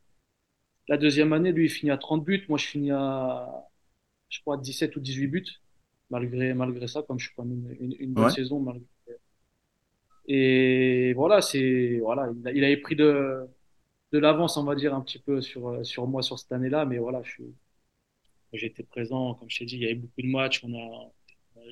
La 0.88 0.98
deuxième 0.98 1.34
année, 1.34 1.52
lui, 1.52 1.66
il 1.68 1.70
finit 1.72 1.92
à 1.92 1.98
30 1.98 2.26
buts. 2.26 2.46
Moi, 2.50 2.58
je 2.60 2.66
finis 2.68 2.92
à, 2.92 3.70
je 4.30 4.42
crois, 4.42 4.58
17 4.58 4.96
ou 4.98 5.02
18 5.02 5.28
buts. 5.28 5.46
Malgré, 6.12 6.54
malgré 6.56 6.88
ça, 6.88 7.04
comme 7.04 7.20
je 7.20 7.28
suis 7.28 7.36
pas 7.36 7.44
une, 7.44 7.76
une, 7.80 7.96
une 8.00 8.14
bonne 8.16 8.28
Ouais. 8.28 8.32
saison. 8.32 8.60
Malgré... 8.62 8.86
Et 10.28 11.14
voilà, 11.14 11.42
c'est, 11.42 12.00
voilà, 12.02 12.30
il, 12.36 12.48
a- 12.48 12.52
il 12.52 12.64
avait 12.64 12.78
pris 12.78 12.96
de, 12.96 13.46
de 14.14 14.20
l'avance, 14.20 14.58
on 14.58 14.64
va 14.66 14.76
dire, 14.76 14.94
un 14.96 15.02
petit 15.02 15.20
peu 15.20 15.42
sur, 15.42 15.86
sur 15.86 16.08
moi 16.08 16.24
sur 16.24 16.40
cette 16.40 16.52
année-là. 16.54 16.86
Mais 16.86 16.98
voilà, 17.00 17.22
je 17.24 17.32
suis, 17.32 17.56
j'étais 18.54 18.84
présent, 18.84 19.36
comme 19.36 19.50
je 19.50 19.60
t'ai 19.60 19.66
dit, 19.66 19.76
il 19.76 19.82
y 19.84 19.86
avait 19.86 19.96
beaucoup 19.96 20.22
de 20.22 20.28
matchs. 20.28 20.64
On 20.64 20.74
a, 20.76 21.12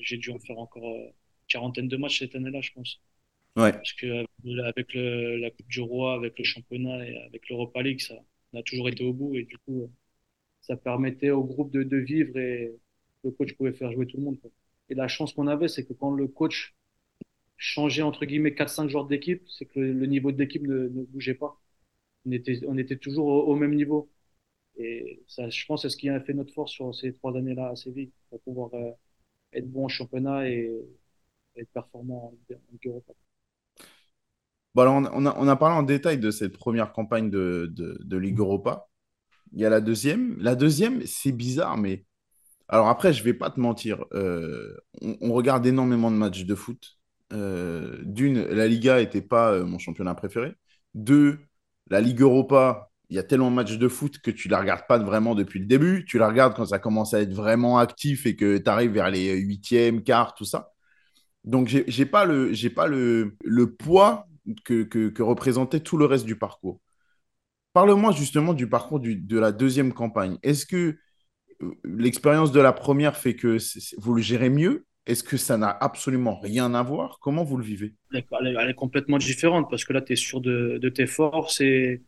j'ai 0.01 0.17
dû 0.17 0.31
en 0.31 0.39
faire 0.39 0.59
encore 0.59 0.85
euh, 0.87 1.07
une 1.07 1.13
quarantaine 1.47 1.87
de 1.87 1.97
matchs 1.97 2.19
cette 2.19 2.35
année-là, 2.35 2.61
je 2.61 2.71
pense. 2.73 3.01
Ouais. 3.55 3.73
Parce 3.81 3.93
que 3.93 4.25
avec 4.67 4.93
le, 4.93 5.37
la 5.37 5.51
Coupe 5.51 5.67
du 5.67 5.81
Roi, 5.81 6.15
avec 6.15 6.37
le 6.39 6.43
championnat 6.45 7.05
et 7.07 7.17
avec 7.25 7.49
l'Europa 7.49 7.81
League, 7.81 8.01
ça, 8.01 8.15
on 8.53 8.59
a 8.59 8.63
toujours 8.63 8.89
été 8.89 9.03
au 9.03 9.13
bout. 9.13 9.35
Et 9.35 9.43
du 9.43 9.57
coup, 9.59 9.91
ça 10.61 10.77
permettait 10.77 11.31
au 11.31 11.43
groupe 11.43 11.71
de, 11.71 11.83
de 11.83 11.97
vivre 11.97 12.37
et 12.39 12.75
le 13.23 13.31
coach 13.31 13.53
pouvait 13.55 13.73
faire 13.73 13.91
jouer 13.93 14.07
tout 14.07 14.17
le 14.17 14.23
monde. 14.23 14.39
Et 14.89 14.95
la 14.95 15.07
chance 15.09 15.33
qu'on 15.33 15.47
avait, 15.47 15.67
c'est 15.69 15.85
que 15.85 15.93
quand 15.93 16.11
le 16.11 16.27
coach 16.27 16.75
changeait 17.57 18.01
entre 18.03 18.25
guillemets 18.25 18.53
4-5 18.55 18.89
joueurs 18.89 19.07
d'équipe, 19.07 19.43
c'est 19.49 19.65
que 19.65 19.79
le, 19.79 19.93
le 19.93 20.05
niveau 20.07 20.31
de 20.31 20.39
l'équipe 20.39 20.63
ne, 20.63 20.89
ne 20.89 21.03
bougeait 21.05 21.35
pas. 21.35 21.61
On 22.25 22.31
était, 22.31 22.61
on 22.67 22.77
était 22.77 22.97
toujours 22.97 23.27
au, 23.27 23.43
au 23.53 23.55
même 23.55 23.75
niveau. 23.75 24.09
Et 24.77 25.23
ça, 25.27 25.49
je 25.49 25.65
pense, 25.67 25.83
c'est 25.83 25.89
ce 25.89 25.97
qui 25.97 26.09
a 26.09 26.19
fait 26.21 26.33
notre 26.33 26.53
force 26.53 26.71
sur 26.73 26.95
ces 26.95 27.13
trois 27.13 27.35
années-là 27.37 27.69
à 27.69 27.75
Séville, 27.77 28.11
pour 28.29 28.41
pouvoir 28.41 28.73
euh, 28.75 28.91
être 29.53 29.69
bon 29.71 29.85
en 29.85 29.89
championnat 29.89 30.49
et 30.49 30.71
être 31.57 31.71
performant 31.73 32.33
en 32.51 32.77
Europa. 32.85 33.13
Bon, 34.75 34.81
alors, 34.83 34.95
on, 35.13 35.25
a- 35.25 35.35
on 35.37 35.47
a, 35.47 35.55
parlé 35.55 35.75
en 35.75 35.83
détail 35.83 36.17
de 36.17 36.31
cette 36.31 36.57
première 36.57 36.93
campagne 36.93 37.29
de, 37.29 37.71
de, 37.75 37.97
de 38.03 38.17
Ligue 38.17 38.39
Europa. 38.39 38.87
Il 39.53 39.61
y 39.61 39.65
a 39.65 39.69
la 39.71 39.81
deuxième. 39.81 40.37
La 40.39 40.55
deuxième, 40.55 41.05
c'est 41.07 41.31
bizarre, 41.33 41.77
mais. 41.77 42.05
Alors 42.69 42.89
après, 42.89 43.13
je 43.13 43.23
vais 43.23 43.33
pas 43.33 43.49
te 43.51 43.59
mentir. 43.59 44.05
euh, 44.13 44.75
on, 45.01 45.33
regarde 45.33 45.65
énormément 45.67 46.11
de 46.11 46.17
matchs 46.17 46.45
de 46.45 46.55
foot. 46.55 46.97
Euh, 47.33 47.99
d'une, 48.03 48.43
la 48.45 48.67
Liga 48.67 48.99
n'était 48.99 49.21
pas 49.21 49.51
euh, 49.53 49.65
mon 49.65 49.79
championnat 49.79 50.15
préféré. 50.15 50.53
Deux, 50.95 51.39
la 51.89 52.01
Ligue 52.01 52.21
Europa, 52.21 52.91
il 53.09 53.17
y 53.17 53.19
a 53.19 53.23
tellement 53.23 53.51
de 53.51 53.55
matchs 53.55 53.77
de 53.77 53.87
foot 53.89 54.19
que 54.19 54.31
tu 54.31 54.49
la 54.49 54.59
regardes 54.61 54.87
pas 54.87 54.97
vraiment 54.99 55.35
depuis 55.35 55.59
le 55.59 55.65
début. 55.67 56.05
Tu 56.07 56.17
la 56.19 56.27
regardes 56.29 56.55
quand 56.55 56.65
ça 56.67 56.79
commence 56.79 57.13
à 57.13 57.21
être 57.21 57.33
vraiment 57.33 57.79
actif 57.79 58.25
et 58.25 58.35
que 58.35 58.57
tu 58.57 58.69
arrives 58.69 58.91
vers 58.93 59.11
les 59.11 59.35
huitièmes, 59.37 60.03
quarts, 60.03 60.35
tout 60.35 60.45
ça. 60.45 60.71
Donc, 61.43 61.67
j'ai 61.67 62.05
pas 62.05 62.25
le, 62.25 62.53
pas 62.73 62.87
le, 62.87 63.35
le 63.43 63.73
poids 63.75 64.27
que, 64.63 65.21
représentait 65.21 65.79
tout 65.79 65.97
le 65.97 66.05
reste 66.05 66.25
du 66.25 66.35
parcours. 66.35 66.79
Parle-moi 67.73 68.11
justement 68.11 68.53
du 68.53 68.67
parcours 68.67 68.99
de 68.99 69.39
la 69.39 69.51
deuxième 69.51 69.93
campagne. 69.93 70.37
Est-ce 70.43 70.65
que 70.65 70.97
euh, 71.61 71.71
l'expérience 71.83 72.51
de 72.51 72.59
la 72.59 72.73
première 72.73 73.17
fait 73.17 73.35
que 73.35 73.57
vous 73.97 74.13
le 74.13 74.21
gérez 74.21 74.49
mieux? 74.49 74.85
Est-ce 75.05 75.23
que 75.23 75.37
ça 75.37 75.57
n'a 75.57 75.69
absolument 75.69 76.39
rien 76.39 76.73
à 76.75 76.83
voir? 76.83 77.19
Comment 77.19 77.43
vous 77.43 77.57
le 77.57 77.63
vivez? 77.63 77.93
Elle 78.13 78.69
est, 78.69 78.73
complètement 78.75 79.17
différente 79.17 79.69
parce 79.69 79.83
que 79.83 79.91
là, 79.91 80.01
tu 80.01 80.13
es 80.13 80.15
sûr 80.15 80.39
de, 80.39 80.89
tes 80.89 81.07
forces 81.07 81.59
et 81.61 82.01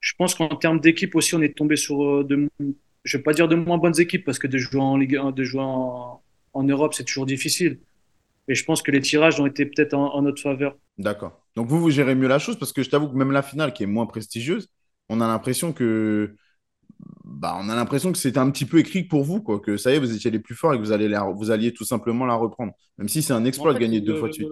je 0.00 0.14
pense 0.16 0.34
qu'en 0.34 0.56
termes 0.56 0.80
d'équipe 0.80 1.14
aussi, 1.14 1.34
on 1.34 1.42
est 1.42 1.56
tombé 1.56 1.76
sur 1.76 2.02
euh, 2.02 2.24
de, 2.24 3.54
moins 3.54 3.78
bonnes 3.78 4.00
équipes 4.00 4.24
parce 4.24 4.38
que 4.38 4.48
de 4.48 4.58
jouer 4.58 4.80
en 4.80 4.96
Ligue 4.96 5.16
1, 5.16 5.32
de 5.32 5.44
jouer 5.44 5.62
en 5.62 6.22
Europe, 6.64 6.94
c'est 6.94 7.04
toujours 7.04 7.26
difficile. 7.26 7.80
Mais 8.50 8.56
je 8.56 8.66
pense 8.66 8.82
que 8.82 8.90
les 8.90 9.00
tirages 9.00 9.40
ont 9.40 9.46
été 9.46 9.64
peut-être 9.64 9.94
en, 9.94 10.14
en 10.14 10.22
notre 10.22 10.42
faveur. 10.42 10.76
D'accord. 10.98 11.40
Donc 11.56 11.68
vous, 11.68 11.80
vous 11.80 11.90
gérez 11.90 12.14
mieux 12.14 12.28
la 12.28 12.38
chose 12.38 12.58
parce 12.58 12.72
que 12.74 12.82
je 12.82 12.90
t'avoue 12.90 13.08
que 13.08 13.16
même 13.16 13.32
la 13.32 13.42
finale, 13.42 13.72
qui 13.72 13.84
est 13.84 13.86
moins 13.86 14.06
prestigieuse, 14.06 14.68
on 15.08 15.22
a 15.22 15.26
l'impression 15.28 15.72
que 15.72 16.36
bah, 17.24 17.56
on 17.60 17.68
a 17.70 17.76
l'impression 17.76 18.12
que 18.12 18.18
c'était 18.18 18.38
un 18.38 18.50
petit 18.50 18.66
peu 18.66 18.78
écrit 18.78 19.04
pour 19.04 19.24
vous, 19.24 19.42
quoi, 19.42 19.60
que 19.60 19.76
ça 19.78 19.92
y 19.92 19.96
est, 19.96 19.98
vous 20.00 20.14
étiez 20.14 20.30
les 20.30 20.40
plus 20.40 20.54
forts 20.56 20.74
et 20.74 20.78
que 20.78 20.82
vous 20.82 20.92
allez 20.92 21.08
la- 21.08 21.24
vous 21.24 21.50
alliez 21.52 21.72
tout 21.74 21.84
simplement 21.84 22.26
la 22.26 22.34
reprendre. 22.34 22.74
Même 22.98 23.08
si 23.08 23.22
c'est 23.22 23.34
un 23.34 23.44
exploit 23.46 23.74
de 23.74 23.78
fait, 23.78 23.84
gagner 23.84 24.00
deux 24.00 24.16
fois 24.16 24.28
de 24.28 24.34
suite. 24.34 24.48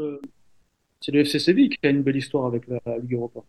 c'est 1.00 1.12
le 1.12 1.24
FC 1.24 1.38
Séville 1.38 1.70
qui 1.70 1.78
a 1.86 1.90
une 1.90 2.02
belle 2.02 2.16
histoire 2.16 2.46
avec 2.46 2.66
la, 2.68 2.80
la 2.86 2.98
Ligue 2.98 3.14
Europa. 3.14 3.40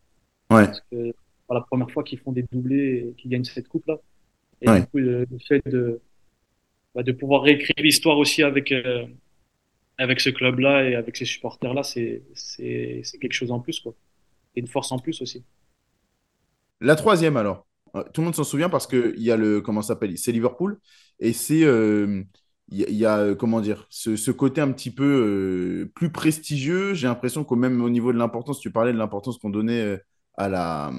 Ouais, 0.52 0.68
Parce 0.68 0.82
que 0.82 0.86
c'est 1.08 1.16
pas 1.48 1.56
la 1.56 1.62
première 1.62 1.92
fois 1.92 2.04
qu'ils 2.04 2.20
font 2.20 2.32
des 2.34 2.46
doublés 2.52 3.08
et 3.10 3.14
qu'ils 3.22 3.32
gagnent 3.32 3.44
cette 3.46 3.68
coupe-là. 3.68 3.98
Et 4.62 4.70
Ouais. 4.70 4.82
du 4.82 4.86
coup, 4.88 5.00
le, 5.00 5.22
le 5.32 5.40
fait 5.48 5.62
de, 5.68 6.02
bah, 6.96 7.04
de 7.04 7.12
pouvoir 7.12 7.44
réécrire 7.44 7.76
l'histoire 7.80 8.18
aussi 8.18 8.44
avec, 8.44 8.72
euh, 8.72 9.06
avec 10.00 10.20
ce 10.22 10.32
club-là 10.32 10.84
et 10.90 10.96
avec 10.96 11.18
ces 11.18 11.26
supporters-là, 11.26 11.84
c'est, 11.84 12.24
quelque 13.22 13.34
chose 13.34 13.52
en 13.52 13.62
plus, 13.62 13.80
quoi. 13.82 13.96
Et 14.56 14.62
une 14.62 14.68
force 14.68 14.92
en 14.92 15.00
plus 15.00 15.22
aussi. 15.22 15.46
La 16.82 16.96
troisième, 16.96 17.38
alors. 17.38 17.68
Euh, 17.96 18.04
Tout 18.14 18.22
le 18.22 18.26
monde 18.26 18.36
s'en 18.36 18.44
souvient 18.44 18.70
parce 18.70 18.88
qu'il 18.88 19.20
y 19.22 19.32
a 19.32 19.38
le. 19.38 19.62
Comment 19.62 19.82
s'appelle? 19.82 20.18
C'est 20.18 20.32
Liverpool. 20.32 20.80
Et 21.20 21.34
c'est. 21.34 21.64
euh, 21.64 22.24
Il 22.72 22.86
il 22.90 22.96
y 22.96 23.06
a, 23.06 23.20
euh, 23.20 23.36
comment 23.36 23.62
dire, 23.62 23.88
ce, 23.90 24.16
ce 24.16 24.32
côté 24.32 24.62
un 24.62 24.72
petit 24.72 24.92
peu 24.92 25.04
euh, 25.86 25.92
plus 25.96 26.12
prestigieux. 26.12 26.94
J'ai 26.94 27.08
l'impression 27.08 27.44
qu'au 27.44 27.56
même 27.56 27.82
au 27.82 27.90
niveau 27.90 28.14
de 28.14 28.18
l'importance, 28.20 28.60
tu 28.60 28.72
parlais 28.72 28.94
de 28.94 28.98
l'importance 28.98 29.38
qu'on 29.40 29.50
donnait 29.50 29.82
euh, 29.82 29.98
à 30.38 30.50
la, 30.50 30.92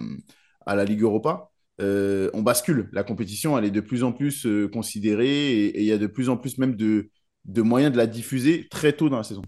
à 0.67 0.75
la 0.77 0.85
Ligue 0.85 1.03
Europa. 1.03 1.51
euh, 1.81 2.31
on 2.35 2.43
bascule. 2.43 2.89
La 2.93 3.05
compétition, 3.05 3.57
elle 3.59 3.65
est 3.65 3.71
de 3.71 3.81
plus 3.81 4.03
en 4.05 4.13
plus 4.13 4.47
euh, 4.47 4.69
considérée 4.69 5.67
et 5.67 5.81
il 5.81 5.87
y 5.87 5.93
a 5.93 5.99
de 5.99 6.07
plus 6.09 6.29
en 6.29 6.37
plus 6.37 6.59
même 6.59 6.77
de, 6.77 7.11
de 7.45 7.63
moyens 7.63 7.93
de 7.93 7.97
la 7.97 8.07
diffuser 8.07 8.69
très 8.69 8.93
tôt 8.93 9.09
dans 9.09 9.17
la 9.17 9.23
saison. 9.23 9.43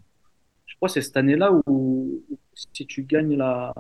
Je 0.67 0.77
crois 0.77 0.89
que 0.89 0.95
c'est 0.95 1.03
cette 1.03 1.17
année-là 1.17 1.53
où, 1.67 2.25
si 2.55 2.87
tu 2.87 3.05
gagnes 3.05 3.37
la, 3.37 3.73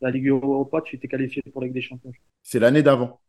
la 0.00 0.10
Ligue 0.10 0.28
Europa, 0.28 0.80
tu 0.82 0.98
t'es 0.98 1.08
qualifié 1.08 1.42
pour 1.52 1.60
la 1.60 1.66
Ligue 1.66 1.74
des 1.74 1.82
Champions. 1.82 2.12
C'est 2.42 2.58
l'année 2.58 2.82
d'avant. 2.82 3.20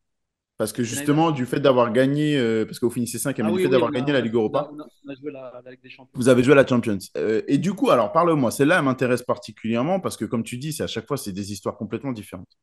Parce 0.57 0.73
que 0.73 0.83
justement, 0.83 1.31
du 1.31 1.47
fait 1.47 1.59
d'avoir 1.59 1.91
gagné, 1.91 2.37
euh, 2.37 2.65
parce 2.65 2.77
que 2.77 2.85
vous 2.85 2.91
finissez 2.91 3.17
5 3.17 3.39
Ah 3.39 3.43
mais 3.43 3.51
du 3.51 3.57
fait 3.57 3.65
oui, 3.65 3.71
d'avoir 3.71 3.89
a, 3.89 3.93
gagné 3.93 4.13
la 4.13 4.21
Ligue 4.21 4.35
Europa, 4.35 4.69
on 4.71 4.79
a, 4.79 4.85
on 5.05 5.09
a 5.09 5.15
joué 5.15 5.31
la, 5.31 5.59
la 5.65 5.71
Ligue 5.71 5.81
des 5.81 5.89
Champions. 5.89 6.11
vous 6.13 6.29
avez 6.29 6.43
joué 6.43 6.53
la 6.53 6.67
Champions. 6.67 6.99
Euh, 7.17 7.41
et 7.47 7.57
du 7.57 7.73
coup, 7.73 7.89
alors 7.89 8.11
parle-moi, 8.11 8.51
celle-là, 8.51 8.77
elle 8.77 8.85
m'intéresse 8.85 9.23
particulièrement 9.23 9.99
parce 9.99 10.17
que, 10.17 10.25
comme 10.25 10.43
tu 10.43 10.57
dis, 10.57 10.71
c'est 10.71 10.83
à 10.83 10.87
chaque 10.87 11.07
fois, 11.07 11.17
c'est 11.17 11.31
des 11.31 11.51
histoires 11.51 11.77
complètement 11.77 12.11
différentes. 12.11 12.59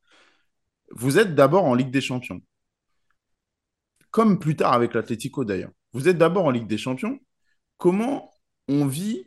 Vous 0.93 1.19
êtes 1.19 1.35
d'abord 1.35 1.65
en 1.65 1.75
Ligue 1.75 1.91
des 1.91 2.01
Champions, 2.01 2.41
comme 4.13 4.39
plus 4.39 4.55
tard 4.55 4.75
avec 4.75 4.95
l'Atlético 4.95 5.45
d'ailleurs. 5.45 5.73
Vous 5.93 6.09
êtes 6.09 6.19
d'abord 6.19 6.45
en 6.45 6.51
Ligue 6.51 6.69
des 6.69 6.79
Champions. 6.79 7.19
Comment 7.79 8.31
on 8.69 8.87
vit 8.87 9.25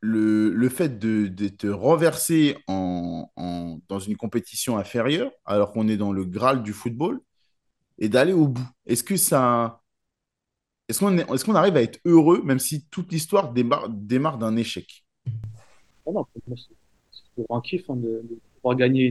le, 0.00 0.68
fait 0.68 0.98
de, 0.98 1.26
d'être 1.26 1.68
renversé 1.68 2.56
en, 2.68 3.30
en- 3.36 3.78
dans 3.88 3.98
une 3.98 4.16
compétition 4.16 4.78
inférieure, 4.78 5.32
alors 5.44 5.72
qu'on 5.72 5.88
est 5.88 5.96
dans 5.96 6.12
le 6.12 6.24
Graal 6.24 6.62
du 6.62 6.72
football, 6.72 7.20
et 7.98 8.08
d'aller 8.08 8.32
au 8.32 8.48
bout? 8.48 8.68
Est-ce 8.86 9.04
que 9.04 9.16
ça, 9.16 9.82
est-ce 10.88 11.44
qu'on 11.44 11.54
arrive 11.54 11.76
à 11.76 11.82
être 11.82 12.00
heureux, 12.04 12.42
même 12.42 12.58
si 12.58 12.84
toute 12.86 13.12
l'histoire 13.12 13.52
démarre, 13.52 14.38
d'un 14.38 14.56
échec? 14.56 15.04
Ah 16.06 16.10
non, 16.12 16.26
c'est 17.36 17.46
un 17.48 17.60
kiff 17.60 17.88
hein, 17.88 17.96
de, 17.96 18.22
pouvoir 18.56 18.76
gagner 18.76 19.04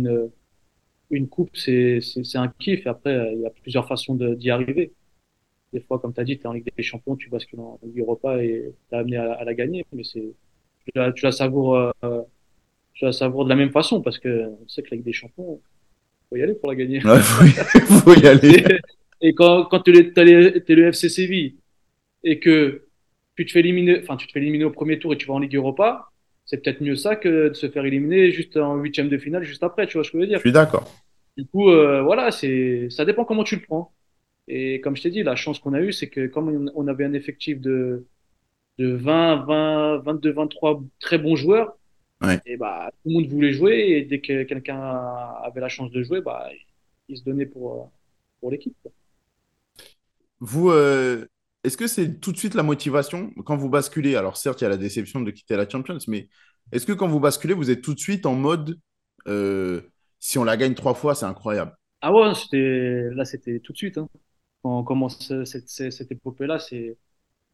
une, 1.11 1.28
coupe, 1.30 1.55
c'est 1.55 2.01
un 2.36 2.49
kiff. 2.59 2.86
Après, 2.86 3.34
il 3.34 3.41
y 3.41 3.45
a 3.45 3.49
plusieurs 3.49 3.88
façons 3.88 4.15
d'y 4.15 4.49
arriver. 4.49 4.93
Des 5.74 5.82
fois, 5.82 5.99
comme 5.99 6.13
tu 6.13 6.22
as 6.22 6.24
dit, 6.24 6.38
tu 6.38 6.43
es 6.43 6.47
en 6.47 6.53
Ligue 6.53 6.70
des 6.76 6.84
Champions, 6.84 7.15
tu 7.15 7.30
bascules 7.30 7.59
en 7.59 7.80
Ligue 7.84 7.99
Europa 7.99 8.43
et 8.43 8.74
tu 8.89 8.95
amené 8.95 9.17
à, 9.17 9.34
à 9.34 9.43
la 9.43 9.53
gagner. 9.53 9.86
Mais 9.93 10.03
c'est, 10.03 10.20
tu 10.86 10.91
la, 10.95 11.11
tu 11.13 11.26
la 11.26 11.32
savoures, 11.32 11.93
euh, 12.03 12.22
tu 12.93 13.05
la 13.05 13.11
savoures 13.13 13.45
de 13.45 13.49
la 13.49 13.55
même 13.55 13.72
façon 13.72 14.01
parce 14.01 14.20
que 14.20 14.47
on 14.47 14.67
sait 14.67 14.84
que 14.84 14.89
la 14.91 14.97
Ligue 14.97 15.05
des 15.05 15.13
Champions, 15.13 15.61
faut 16.30 16.36
y 16.38 16.43
aller 16.43 16.55
pour 16.55 16.70
la 16.70 16.76
gagner. 16.76 17.01
Ouais, 17.03 17.20
faut 17.20 17.45
y, 17.45 17.49
faut 18.03 18.13
y 18.15 18.28
aller. 18.28 18.63
Et, 19.22 19.30
et 19.30 19.34
quand, 19.36 19.65
quand 19.65 19.82
tu 19.82 19.91
es, 19.97 20.03
le 20.26 20.91
FC 20.91 21.09
Séville 21.09 21.57
et 22.24 22.39
que 22.39 22.88
tu 23.36 23.45
te 23.45 23.51
fais 23.51 23.59
éliminer, 23.61 23.99
enfin, 24.01 24.17
tu 24.17 24.28
te 24.28 24.32
fais 24.34 24.39
éliminer 24.39 24.65
au 24.65 24.72
premier 24.72 24.99
tour 24.99 25.13
et 25.13 25.17
tu 25.17 25.28
vas 25.28 25.36
en 25.36 25.39
Ligue 25.39 25.55
Europa, 25.55 26.11
c'est 26.45 26.63
peut-être 26.63 26.82
mieux 26.82 26.95
ça 26.95 27.15
que 27.15 27.49
de 27.49 27.53
se 27.53 27.70
faire 27.70 27.86
éliminer 27.86 28.32
juste 28.32 28.57
en 28.57 28.76
huitième 28.78 29.09
de 29.09 29.17
finale 29.17 29.43
juste 29.43 29.63
après, 29.63 29.88
tu 29.88 29.95
vois 29.97 30.03
ce 30.03 30.11
que 30.11 30.17
je 30.20 30.24
veux 30.24 30.30
Je 30.34 30.39
dire. 30.39 30.41
suis 30.41 30.51
d'accord. 30.51 30.88
Du 31.38 31.45
coup, 31.47 31.70
euh, 31.70 32.01
voilà, 32.03 32.32
c'est, 32.32 32.89
ça 32.89 33.05
dépend 33.05 33.26
comment 33.26 33.43
tu 33.43 33.55
le 33.55 33.61
prends. 33.63 33.93
Et 34.50 34.82
comme 34.82 34.97
je 34.97 35.04
t'ai 35.04 35.12
dit, 35.12 35.24
la 35.24 35.36
chance 35.38 35.60
qu'on 35.60 35.74
a 35.74 35.82
eue, 35.82 35.93
c'est 35.93 36.10
que 36.10 36.28
comme 36.28 36.72
on, 36.76 36.88
avait 36.88 37.06
un 37.06 37.14
effectif 37.14 37.62
de, 37.62 38.08
de 38.80 38.88
20, 38.93 39.45
20, 39.45 40.00
22, 40.00 40.32
23 40.34 40.84
très 41.00 41.18
bons 41.20 41.36
joueurs, 41.38 41.78
Ouais. 42.22 42.41
et 42.45 42.58
bah, 42.58 42.91
tout 43.04 43.10
le 43.10 43.14
monde 43.16 43.28
voulait 43.28 43.54
jouer 43.54 43.74
et 43.97 44.04
dès 44.04 44.22
que 44.22 44.43
quelqu'un 44.43 44.80
avait 45.43 45.62
la 45.62 45.70
chance 45.70 45.91
de 45.91 46.04
jouer, 46.04 46.22
bah, 46.22 46.50
il 47.10 47.18
se 47.18 47.24
donnait 47.24 47.45
pour, 47.47 47.91
pour 48.41 48.52
l'équipe. 48.52 48.76
Vous, 50.39 50.70
euh, 50.72 51.26
est-ce 51.64 51.78
que 51.78 51.88
c'est 51.88 52.20
tout 52.20 52.32
de 52.32 52.38
suite 52.38 52.56
la 52.56 52.64
motivation? 52.64 53.32
Quand 53.45 53.58
vous 53.58 53.70
basculez? 53.70 54.16
Alors 54.16 54.38
certes, 54.38 54.62
il 54.62 54.64
y 54.66 54.68
a 54.68 54.70
la 54.70 54.78
déception 54.78 55.22
de 55.22 55.32
quitter 55.32 55.56
la 55.58 55.68
Champions, 55.68 55.97
mais 56.08 56.30
est-ce 56.72 56.86
que 56.86 56.93
quand 56.93 57.08
vous 57.08 57.20
basculez, 57.20 57.54
vous 57.54 57.72
êtes 57.72 57.82
tout 57.82 57.93
de 57.93 58.00
suite 58.00 58.26
en 58.26 58.36
mode 58.36 58.80
euh, 59.28 59.82
si 60.20 60.38
on 60.38 60.43
la 60.43 60.58
gagne 60.58 60.76
trois 60.76 60.93
fois, 60.93 61.16
c'est 61.16 61.26
incroyable? 61.26 61.76
Ah 62.02 62.14
ouais, 62.14 62.34
c'était, 62.36 63.10
là, 63.12 63.26
c'était 63.26 63.60
tout 63.60 63.74
de 63.74 63.78
suite, 63.78 63.97
hein. 63.97 64.10
Quand 64.64 64.80
on 64.80 64.84
commence 64.84 65.20
cette, 65.45 65.70
cette, 65.70 66.12
épopée-là, 66.12 66.60
c'est, 66.60 66.97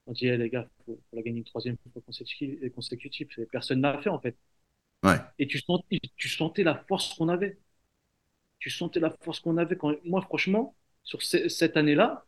on 0.07 0.13
dit, 0.13 0.27
Eh, 0.27 0.37
les 0.37 0.49
gars, 0.49 0.67
faut, 0.85 0.99
faut 1.09 1.17
la 1.17 1.23
gagner 1.23 1.39
une 1.39 1.45
troisième 1.45 1.77
fois 1.93 2.01
consécutive, 2.05 2.71
consécutive. 2.71 3.29
C'est- 3.35 3.47
Personne 3.51 3.81
n'a 3.81 4.01
fait, 4.01 4.09
en 4.09 4.19
fait. 4.21 4.37
Ouais. 5.03 5.19
Et 5.39 5.47
tu 5.47 5.59
sentais, 5.59 5.99
tu 6.17 6.27
sentais 6.29 6.63
la 6.63 6.75
force 6.87 7.13
qu'on 7.15 7.29
avait. 7.29 7.57
Tu 8.59 8.69
sentais 8.69 8.99
la 8.99 9.11
force 9.21 9.39
qu'on 9.39 9.55
avait 9.57 9.77
quand, 9.77 9.93
moi, 10.03 10.21
franchement, 10.21 10.75
sur 11.03 11.21
ce- 11.21 11.47
cette 11.47 11.77
année-là, 11.77 12.25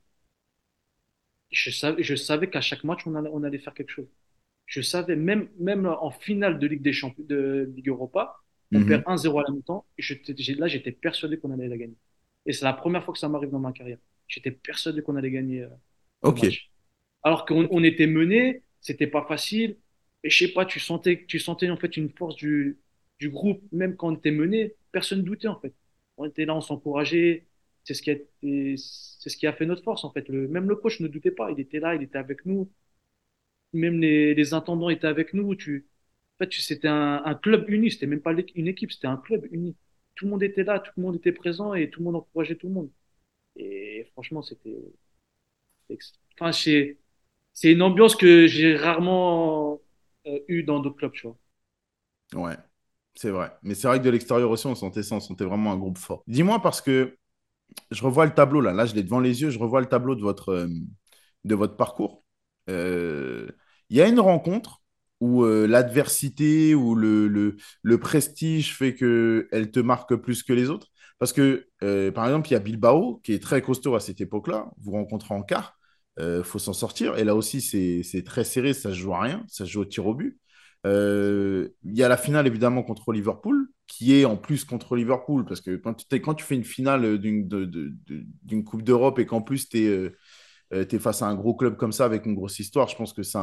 je 1.51 1.69
savais, 1.71 2.03
je 2.03 2.15
savais 2.15 2.49
qu'à 2.49 2.61
chaque 2.61 2.83
match, 2.83 3.05
on 3.07 3.15
allait, 3.15 3.29
on 3.33 3.43
allait 3.43 3.57
faire 3.59 3.73
quelque 3.73 3.89
chose. 3.91 4.07
Je 4.65 4.81
savais, 4.81 5.15
même, 5.15 5.49
même 5.59 5.85
en 5.87 6.11
finale 6.11 6.59
de 6.59 6.67
Ligue 6.67 6.81
des 6.81 6.93
Champions, 6.93 7.23
de 7.27 7.71
Ligue 7.75 7.89
Europa, 7.89 8.37
on 8.73 8.79
Mhm. 8.79 8.87
perd 8.87 9.03
1-0 9.07 9.39
à 9.39 9.43
la 9.47 9.51
mi-temps. 9.53 9.85
Là, 10.59 10.67
j'étais 10.67 10.91
persuadé 10.91 11.39
qu'on 11.39 11.51
allait 11.51 11.67
la 11.69 11.77
gagner. 11.77 11.97
Et 12.45 12.53
c'est 12.53 12.65
la 12.65 12.73
première 12.73 13.03
fois 13.05 13.13
que 13.13 13.19
ça 13.19 13.29
m'arrive 13.29 13.51
dans 13.51 13.59
ma 13.59 13.71
carrière. 13.73 13.99
J'étais 14.27 14.51
persuadé 14.51 15.01
qu'on 15.01 15.15
allait 15.15 15.31
gagner 15.31 15.63
euh, 15.63 15.69
Ok. 16.21 16.39
match. 16.39 16.71
Alors 17.23 17.45
qu'on 17.45 17.67
on 17.71 17.83
était 17.83 18.07
mené, 18.07 18.63
c'était 18.81 19.07
pas 19.07 19.25
facile. 19.27 19.77
Et 20.23 20.29
je 20.29 20.37
sais 20.47 20.53
pas, 20.53 20.65
tu 20.65 20.79
sentais, 20.79 21.25
tu 21.27 21.39
sentais 21.39 21.69
en 21.69 21.77
fait 21.77 21.97
une 21.97 22.09
force 22.11 22.35
du, 22.35 22.79
du 23.19 23.29
groupe, 23.29 23.61
même 23.71 23.95
quand 23.97 24.09
on 24.09 24.15
était 24.15 24.31
mené, 24.31 24.75
personne 24.91 25.23
doutait 25.23 25.47
en 25.47 25.59
fait. 25.59 25.73
On 26.17 26.25
était 26.25 26.45
là, 26.45 26.55
on 26.55 26.61
s'encourageait. 26.61 27.47
C'est 27.83 27.93
ce 27.93 28.01
qui 28.01 28.11
a, 28.11 28.15
c'est 28.41 29.29
ce 29.29 29.37
qui 29.37 29.47
a 29.47 29.53
fait 29.53 29.65
notre 29.65 29.83
force 29.83 30.03
en 30.05 30.11
fait. 30.11 30.27
Le, 30.29 30.47
même 30.47 30.67
le 30.69 30.75
coach 30.75 30.99
ne 30.99 31.07
doutait 31.07 31.31
pas, 31.31 31.51
il 31.51 31.59
était 31.59 31.79
là, 31.79 31.95
il 31.95 32.03
était 32.03 32.17
avec 32.17 32.45
nous. 32.45 32.71
Même 33.73 33.99
les, 34.01 34.33
les 34.35 34.53
intendants 34.53 34.89
étaient 34.89 35.07
avec 35.07 35.33
nous. 35.33 35.55
Tu, 35.55 35.87
en 36.35 36.43
fait, 36.45 36.49
tu- 36.49 36.61
c'était 36.61 36.87
un, 36.87 37.21
un 37.25 37.35
club 37.35 37.69
uni, 37.69 37.91
c'était 37.91 38.07
même 38.07 38.21
pas 38.21 38.33
une 38.55 38.67
équipe, 38.67 38.91
c'était 38.91 39.07
un 39.07 39.17
club 39.17 39.45
uni. 39.51 39.75
Tout 40.15 40.25
le 40.25 40.31
monde 40.31 40.43
était 40.43 40.63
là, 40.63 40.79
tout 40.79 40.91
le 40.97 41.03
monde 41.03 41.15
était 41.15 41.31
présent 41.31 41.73
et 41.73 41.89
tout 41.89 41.99
le 41.99 42.05
monde 42.05 42.15
encourageait 42.17 42.55
tout 42.55 42.67
le 42.67 42.73
monde. 42.73 42.91
Et 43.57 44.05
franchement, 44.13 44.41
c'était, 44.41 44.77
c'est, 46.51 47.71
une 47.71 47.81
ambiance 47.81 48.15
que 48.15 48.47
j'ai 48.47 48.75
rarement 48.75 49.81
euh, 50.27 50.39
eue 50.47 50.63
dans 50.63 50.79
d'autres 50.79 50.97
clubs, 50.97 51.11
tu 51.13 51.27
vois. 51.27 51.37
Ouais, 52.33 52.57
c'est 53.15 53.29
vrai. 53.29 53.51
Mais 53.63 53.73
c'est 53.75 53.87
vrai 53.87 53.99
que 53.99 54.03
de 54.03 54.09
l'extérieur 54.09 54.49
aussi, 54.51 54.67
on 54.67 54.75
sentait 54.75 55.03
ça, 55.03 55.15
on 55.15 55.19
sentait 55.19 55.45
vraiment 55.45 55.71
un 55.71 55.77
groupe 55.77 55.97
fort. 55.97 56.23
Dis-moi 56.27 56.61
parce 56.61 56.81
que 56.81 57.17
je 57.91 58.03
revois 58.03 58.25
le 58.25 58.33
tableau 58.33 58.61
là, 58.61 58.73
là 58.73 58.85
je 58.85 58.95
l'ai 58.95 59.03
devant 59.03 59.19
les 59.19 59.41
yeux, 59.41 59.49
je 59.49 59.59
revois 59.59 59.81
le 59.81 59.87
tableau 59.87 60.15
de 60.15 60.21
votre, 60.21 60.49
euh, 60.49 60.67
de 61.45 61.55
votre 61.55 61.77
parcours. 61.77 62.23
Euh, 62.69 63.49
Il 63.89 63.97
y 63.97 64.01
a 64.01 64.07
une 64.07 64.19
rencontre 64.19 64.81
où 65.19 65.43
euh, 65.45 65.67
l'adversité 65.67 66.75
ou 66.75 66.95
le, 66.95 67.27
le, 67.27 67.57
le 67.83 67.99
prestige 67.99 68.75
fait 68.75 68.95
qu'elle 68.95 69.71
te 69.71 69.79
marque 69.79 70.15
plus 70.15 70.43
que 70.43 70.53
les 70.53 70.69
autres? 70.69 70.87
Parce 71.19 71.33
que, 71.33 71.67
euh, 71.83 72.11
par 72.11 72.25
exemple, 72.25 72.49
il 72.49 72.53
y 72.53 72.55
a 72.55 72.59
Bilbao 72.59 73.19
qui 73.23 73.33
est 73.33 73.41
très 73.41 73.61
costaud 73.61 73.95
à 73.95 73.99
cette 73.99 74.21
époque-là. 74.21 74.69
Vous 74.77 74.91
rencontrez 74.91 75.33
en 75.33 75.41
quart, 75.41 75.77
il 76.19 76.43
faut 76.43 76.59
s'en 76.59 76.73
sortir. 76.73 77.17
Et 77.17 77.23
là 77.23 77.35
aussi, 77.35 77.61
c'est 77.61 78.23
très 78.23 78.43
serré, 78.43 78.73
ça 78.73 78.89
se 78.89 78.95
joue 78.95 79.13
à 79.13 79.21
rien, 79.21 79.43
ça 79.47 79.65
se 79.65 79.71
joue 79.71 79.81
au 79.81 79.85
tir 79.85 80.05
au 80.07 80.15
but. 80.15 80.39
Euh, 80.85 81.69
Il 81.83 81.97
y 81.97 82.03
a 82.03 82.07
la 82.07 82.17
finale 82.17 82.47
évidemment 82.47 82.83
contre 82.83 83.11
Liverpool, 83.11 83.69
qui 83.87 84.15
est 84.15 84.25
en 84.25 84.37
plus 84.37 84.63
contre 84.65 84.95
Liverpool, 84.95 85.45
parce 85.45 85.61
que 85.61 85.75
quand 85.75 85.93
tu, 86.35 86.43
fais 86.43 86.55
une 86.55 86.63
finale 86.63 87.17
d'une 87.17 88.63
Coupe 88.63 88.83
d'Europe 88.83 89.19
et 89.19 89.25
qu'en 89.25 89.41
plus 89.41 89.69
tu 89.69 90.13
es, 90.71 90.99
face 90.99 91.21
à 91.21 91.27
un 91.27 91.35
gros 91.35 91.55
club 91.55 91.77
comme 91.77 91.91
ça 91.91 92.05
avec 92.05 92.25
une 92.25 92.35
grosse 92.35 92.59
histoire, 92.59 92.87
je 92.87 92.95
pense 92.95 93.13
que 93.13 93.23
ça 93.23 93.41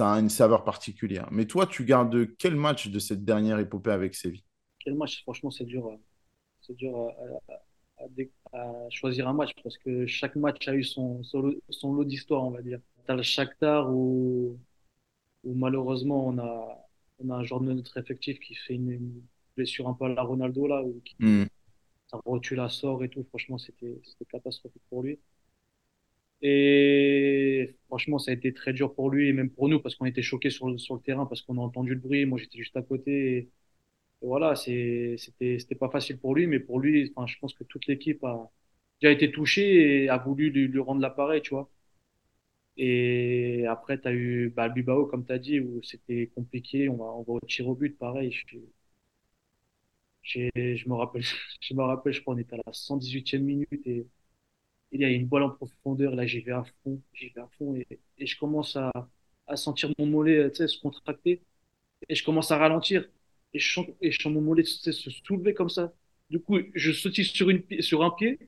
a, 0.00 0.18
une 0.18 0.28
saveur 0.28 0.64
particulière. 0.64 1.28
Mais 1.30 1.46
toi, 1.46 1.66
tu 1.66 1.84
gardes 1.84 2.36
quel 2.38 2.56
match 2.56 2.88
de 2.88 2.98
cette 2.98 3.24
dernière 3.24 3.58
épopée 3.58 3.90
avec 3.90 4.14
Séville? 4.14 4.44
Quel 4.80 4.96
match, 4.96 5.22
franchement, 5.22 5.50
c'est 5.50 5.64
dur, 5.64 5.86
euh, 5.88 5.96
c'est 6.68 6.76
dur 6.76 6.96
à, 6.98 7.54
à- 8.52 8.90
choisir 8.90 9.28
un 9.28 9.32
match 9.34 9.52
parce 9.62 9.78
que 9.78 10.06
chaque 10.06 10.36
match 10.36 10.66
a 10.68 10.74
eu 10.74 10.84
son, 10.84 11.22
son 11.24 11.40
lot, 11.42 11.54
son 11.70 11.92
lot 11.94 12.04
d'histoire, 12.04 12.44
on 12.44 12.50
va 12.50 12.62
dire. 12.62 12.80
T'as 13.06 13.14
le 13.14 13.22
Shakhtar 13.22 13.90
où, 13.92 14.58
où 15.44 15.54
malheureusement 15.54 16.26
on 16.28 16.38
a, 16.38 16.78
on 17.20 17.30
a 17.30 17.36
un 17.36 17.44
joueur 17.44 17.60
de 17.62 17.72
notre 17.72 17.96
effectif 17.98 18.40
qui 18.40 18.54
fait 18.56 18.74
une, 18.74 18.92
une 18.92 19.22
blessure 19.56 19.88
un 19.88 19.94
peu 19.94 20.06
à 20.06 20.08
la 20.10 20.22
Ronaldo 20.22 20.66
là, 20.68 20.82
où 20.84 21.00
qui, 21.04 21.16
Hmm. 21.20 21.48
sa 22.08 22.18
rotule 22.26 22.60
à 22.60 22.68
sort 22.70 23.04
et 23.04 23.10
tout. 23.10 23.24
Franchement, 23.30 23.58
c'était, 23.58 24.00
c'était 24.04 24.26
catastrophique 24.26 24.82
pour 24.90 25.02
lui. 25.04 25.20
Et 26.42 27.76
franchement, 27.88 28.18
ça 28.18 28.30
a 28.30 28.34
été 28.34 28.52
très 28.54 28.72
dur 28.72 28.94
pour 28.94 29.10
lui 29.10 29.28
et 29.28 29.32
même 29.32 29.50
pour 29.50 29.68
nous 29.68 29.80
parce 29.80 29.96
qu'on 29.96 30.04
était 30.06 30.22
choqués 30.22 30.50
sur, 30.50 30.68
le- 30.70 30.78
sur 30.78 30.94
le 30.94 31.00
terrain 31.00 31.26
parce 31.26 31.42
qu'on 31.42 31.58
a 31.58 31.60
entendu 31.62 31.94
le 31.94 32.00
bruit. 32.00 32.26
Moi, 32.26 32.38
j'étais 32.38 32.58
juste 32.58 32.76
à 32.76 32.82
côté. 32.82 33.36
Et, 33.38 33.50
et 34.22 34.26
voilà, 34.26 34.54
c'était, 34.56 35.16
pas 35.78 35.90
facile 35.90 36.18
pour 36.18 36.34
lui, 36.34 36.46
mais 36.46 36.60
pour 36.60 36.80
lui, 36.80 37.12
enfin, 37.16 37.26
je 37.26 37.38
pense 37.38 37.54
que 37.54 37.64
toute 37.64 37.86
l'équipe 37.86 38.22
a 38.24 38.50
déjà 39.00 39.12
été 39.12 39.30
touchée 39.32 40.04
et 40.04 40.08
a 40.08 40.18
voulu 40.18 40.50
lui, 40.50 40.68
lui 40.68 40.80
rendre 40.80 41.00
l'appareil, 41.00 41.42
tu 41.42 41.50
vois. 41.50 41.70
Et 42.78 43.66
après, 43.68 44.00
tu 44.00 44.08
as 44.08 44.12
eu 44.14 44.48
bah, 44.50 44.68
Bilbao, 44.70 45.04
comme 45.06 45.26
tu 45.26 45.32
as 45.32 45.38
dit, 45.38 45.60
où 45.60 45.82
c'était 45.82 46.28
compliqué. 46.34 46.88
On 46.88 46.96
va, 46.96 47.04
on 47.06 47.22
va 47.22 47.32
au 47.34 47.40
tir 47.40 47.68
au 47.68 47.74
but, 47.74 47.98
pareil. 47.98 48.32
Je, 48.32 48.56
j'ai- 50.22 50.50
je 50.76 50.88
me 50.88 50.94
rappelle, 50.94 51.22
je 51.60 51.74
me 51.74 51.82
rappelle, 51.82 52.12
je 52.12 52.20
crois, 52.22 52.34
on 52.34 52.38
était 52.38 52.54
à 52.54 52.58
la 52.66 52.72
118e 52.72 53.44
minute 53.44 53.86
et 53.86 54.06
il 54.92 55.00
y 55.02 55.04
a 55.04 55.10
une 55.10 55.26
balle 55.28 55.44
en 55.44 55.50
profondeur. 55.50 56.14
Là, 56.16 56.26
j'y 56.26 56.40
vais 56.42 56.52
à 56.52 56.64
fond, 56.84 57.02
j'y 57.14 57.30
vais 57.30 57.40
à 57.42 57.48
fond 57.58 57.74
et, 57.76 57.86
et 58.18 58.26
je 58.26 58.38
commence 58.38 58.76
à, 58.76 58.92
à 59.48 59.56
sentir 59.56 59.90
mon 59.98 60.06
mollet, 60.06 60.50
tu 60.52 60.58
sais, 60.58 60.68
se 60.68 60.80
contracter 60.80 61.42
et 62.08 62.14
je 62.16 62.24
commence 62.24 62.50
à 62.52 62.58
ralentir 62.58 63.06
et 63.54 63.60
mon 64.26 64.40
mollet 64.40 64.64
se 64.64 64.92
soulever 64.92 65.54
comme 65.54 65.70
ça. 65.70 65.92
Du 66.30 66.40
coup, 66.40 66.58
je 66.74 66.92
sautille 66.92 67.24
sur 67.24 67.50
une, 67.50 67.62
sur 67.80 68.04
un 68.04 68.10
pied 68.10 68.38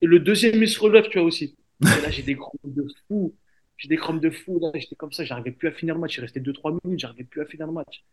et 0.00 0.06
le 0.06 0.20
deuxième, 0.20 0.62
il 0.62 0.68
se 0.68 0.80
relève, 0.80 1.08
tu 1.08 1.18
vois, 1.18 1.26
aussi. 1.26 1.56
Là, 1.80 2.10
j'ai 2.10 2.22
des 2.22 2.36
crampes 2.36 2.60
de 2.64 2.86
fou. 3.08 3.36
J'ai 3.76 3.88
des 3.88 3.96
crampes 3.96 4.20
de 4.20 4.30
fou. 4.30 4.60
J'étais 4.74 4.96
comme 4.96 5.12
ça, 5.12 5.24
j'arrivais 5.24 5.52
plus 5.52 5.68
à 5.68 5.72
finir 5.72 5.94
le 5.94 6.00
match. 6.00 6.16
Il 6.16 6.20
restait 6.20 6.40
deux 6.40 6.52
trois 6.52 6.76
minutes, 6.84 7.00
j'arrivais 7.00 7.24
plus 7.24 7.40
à 7.42 7.46
finir 7.46 7.66
le 7.66 7.72
match. 7.72 8.04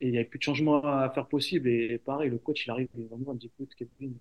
Et 0.00 0.06
il 0.08 0.12
n'y 0.12 0.18
avait 0.18 0.28
plus 0.28 0.38
de 0.38 0.44
changement 0.44 0.82
à 0.84 1.10
faire 1.10 1.26
possible. 1.28 1.68
Et 1.68 1.98
pareil, 1.98 2.30
le 2.30 2.38
coach, 2.38 2.66
il 2.66 2.70
arrive, 2.70 2.88
il 2.94 3.02
me 3.04 3.34
dit, 3.38 3.46
écoute, 3.46 3.74
Kevin, 3.76 4.18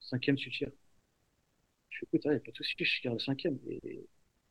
cinquième, 0.00 0.36
tu 0.36 0.50
tires. 0.50 0.70
Je 1.90 1.98
fais, 1.98 2.06
écoute, 2.06 2.22
il 2.24 2.30
n'y 2.30 2.36
a 2.36 2.40
pas 2.40 2.50
de 2.50 2.56
souci, 2.56 2.74
je 2.78 3.02
garde 3.02 3.16
le 3.16 3.22
cinquième. 3.22 3.58
Et, 3.68 4.06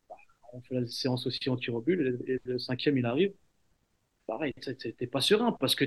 bah, 0.10 0.16
on 0.54 0.62
fait 0.62 0.76
la 0.76 0.88
séance 0.88 1.26
aussi 1.28 1.50
en 1.50 1.58
tir 1.58 1.76
au 1.76 1.84
et, 1.88 2.40
le 2.44 2.60
cinquième, 2.60 2.98
il 2.98 3.06
arrive. 3.06 3.34
Pareil, 4.26 4.54
t'es 4.54 5.08
pas 5.08 5.20
serein 5.20 5.52
parce 5.52 5.76
que 5.76 5.86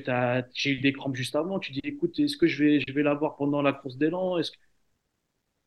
j'ai 0.55 0.71
eu 0.73 0.81
des 0.81 0.93
crampes 0.93 1.17
juste 1.17 1.35
avant. 1.37 1.59
Tu 1.59 1.73
dis, 1.73 1.81
écoute, 1.85 2.19
est-ce 2.19 2.37
que 2.37 2.47
je 2.47 2.63
vais, 2.63 2.81
je 2.87 2.93
vais 2.93 3.03
l'avoir 3.03 3.37
pendant 3.37 3.63
la 3.63 3.73
course 3.73 3.97
d'élan? 3.97 4.37
Que... 4.41 4.47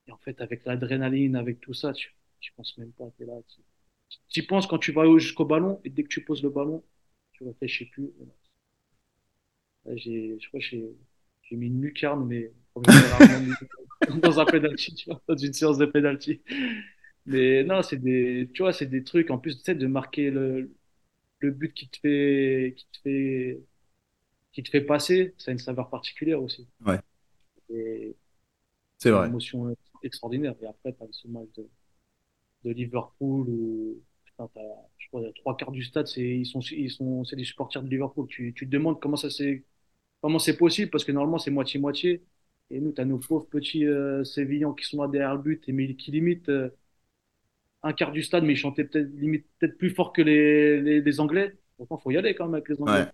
Et 0.08 0.12
en 0.12 0.18
fait, 0.18 0.40
avec 0.42 0.66
l'adrénaline, 0.66 1.36
avec 1.36 1.60
tout 1.62 1.74
ça, 1.74 1.94
tu, 1.94 2.16
tu 2.40 2.54
penses 2.54 2.78
même 2.78 2.92
pas. 2.92 3.10
Es 3.20 3.26
là, 3.26 3.34
tu, 4.30 4.44
penses 4.44 4.68
quand 4.68 4.78
tu 4.78 4.92
vas 4.92 5.06
jusqu'au 5.18 5.46
ballon 5.46 5.82
et 5.84 5.90
dès 5.90 6.04
que 6.04 6.10
tu 6.10 6.24
poses 6.24 6.44
le 6.44 6.50
ballon, 6.50 6.84
tu 7.32 7.44
réfléchis 7.44 7.86
plus. 7.86 8.12
J'ai, 9.96 10.38
je 10.40 10.48
crois 10.48 10.60
que 10.60 10.66
j'ai, 10.66 11.56
mis 11.56 11.68
une 11.68 11.82
lucarne, 11.82 12.28
mais 12.28 12.52
dans 14.22 14.40
un 14.40 14.46
tu 14.46 15.10
dans 15.28 15.36
une 15.36 15.54
séance 15.54 15.80
de 15.80 15.86
penalty. 15.86 16.42
Mais 17.26 17.64
non, 17.64 17.82
c'est 17.82 17.98
des, 17.98 18.46
des 18.46 19.04
trucs, 19.04 19.32
en 19.32 19.40
plus, 19.40 19.64
de 19.64 19.88
marquer 19.88 20.30
le, 20.30 20.72
le 21.40 21.52
but 21.52 21.74
qui 21.74 21.90
te 21.90 21.98
fait, 22.00 22.74
qui 22.78 22.88
te 22.92 22.98
fait, 23.04 23.62
qui 24.52 24.64
te 24.64 24.70
fait 24.70 24.82
passer, 24.82 25.36
ça 25.38 25.52
a 25.52 25.54
une 25.54 25.60
saveur 25.60 25.90
particulière 25.90 26.42
aussi. 26.42 26.68
Ouais. 26.86 27.00
c'est 28.98 29.12
vrai. 29.12 29.26
Une 29.26 29.32
émotion 29.32 29.76
extraordinaire. 30.04 30.56
Et 30.62 30.68
après, 30.68 30.94
tu 30.94 31.04
as 31.04 31.08
ce 31.12 31.28
match 31.28 31.50
de, 31.58 31.68
de 32.64 32.72
Liverpool 32.72 33.48
où, 33.50 34.02
putain, 34.26 34.50
je 34.98 35.08
crois, 35.08 35.22
trois 35.36 35.58
quarts 35.58 35.72
du 35.72 35.84
stade, 35.84 36.08
c'est, 36.08 36.22
ils 36.22 36.46
sont, 36.46 36.60
ils 36.62 36.92
sont, 36.92 37.24
c'est 37.26 37.36
des 37.36 37.44
supporters 37.44 37.84
de 37.84 37.90
Liverpool. 37.90 38.28
Tu, 38.28 38.54
tu 38.54 38.66
te 38.66 38.72
demandes 38.72 39.00
comment 39.00 39.18
ça 39.18 39.30
c'est, 39.30 39.64
comment 40.22 40.40
c'est 40.40 40.58
possible 40.58 40.92
parce 40.92 41.04
que 41.06 41.12
normalement 41.12 41.40
c'est 41.40 41.52
moitié-moitié. 41.52 42.24
Et 42.72 42.80
nous, 42.82 42.92
tu 42.92 43.02
as 43.02 43.06
nos 43.06 43.18
pauvres 43.20 43.48
petits 43.48 43.86
euh, 43.88 44.24
Sévillans 44.24 44.74
qui 44.74 44.86
sont 44.86 45.02
là 45.02 45.08
derrière 45.08 45.36
le 45.36 45.42
but 45.42 45.68
et 45.68 45.96
qui 45.96 46.12
limite 46.12 46.50
euh, 46.50 46.70
un 47.84 47.94
quart 47.94 48.12
du 48.12 48.24
stade, 48.24 48.44
mais 48.44 48.54
ils 48.54 48.58
chantaient 48.58 48.84
peut-être 48.84 49.10
limite 49.16 49.46
peut-être 49.60 49.78
plus 49.78 49.92
fort 49.92 50.14
que 50.14 50.22
les, 50.22 50.82
les, 50.82 51.02
les 51.02 51.20
Anglais. 51.20 51.56
Pourtant, 51.78 51.98
faut 51.98 52.12
y 52.12 52.18
aller 52.18 52.36
quand 52.36 52.46
même 52.46 52.56
avec 52.56 52.70
les 52.70 52.82
Anglais. 52.82 53.08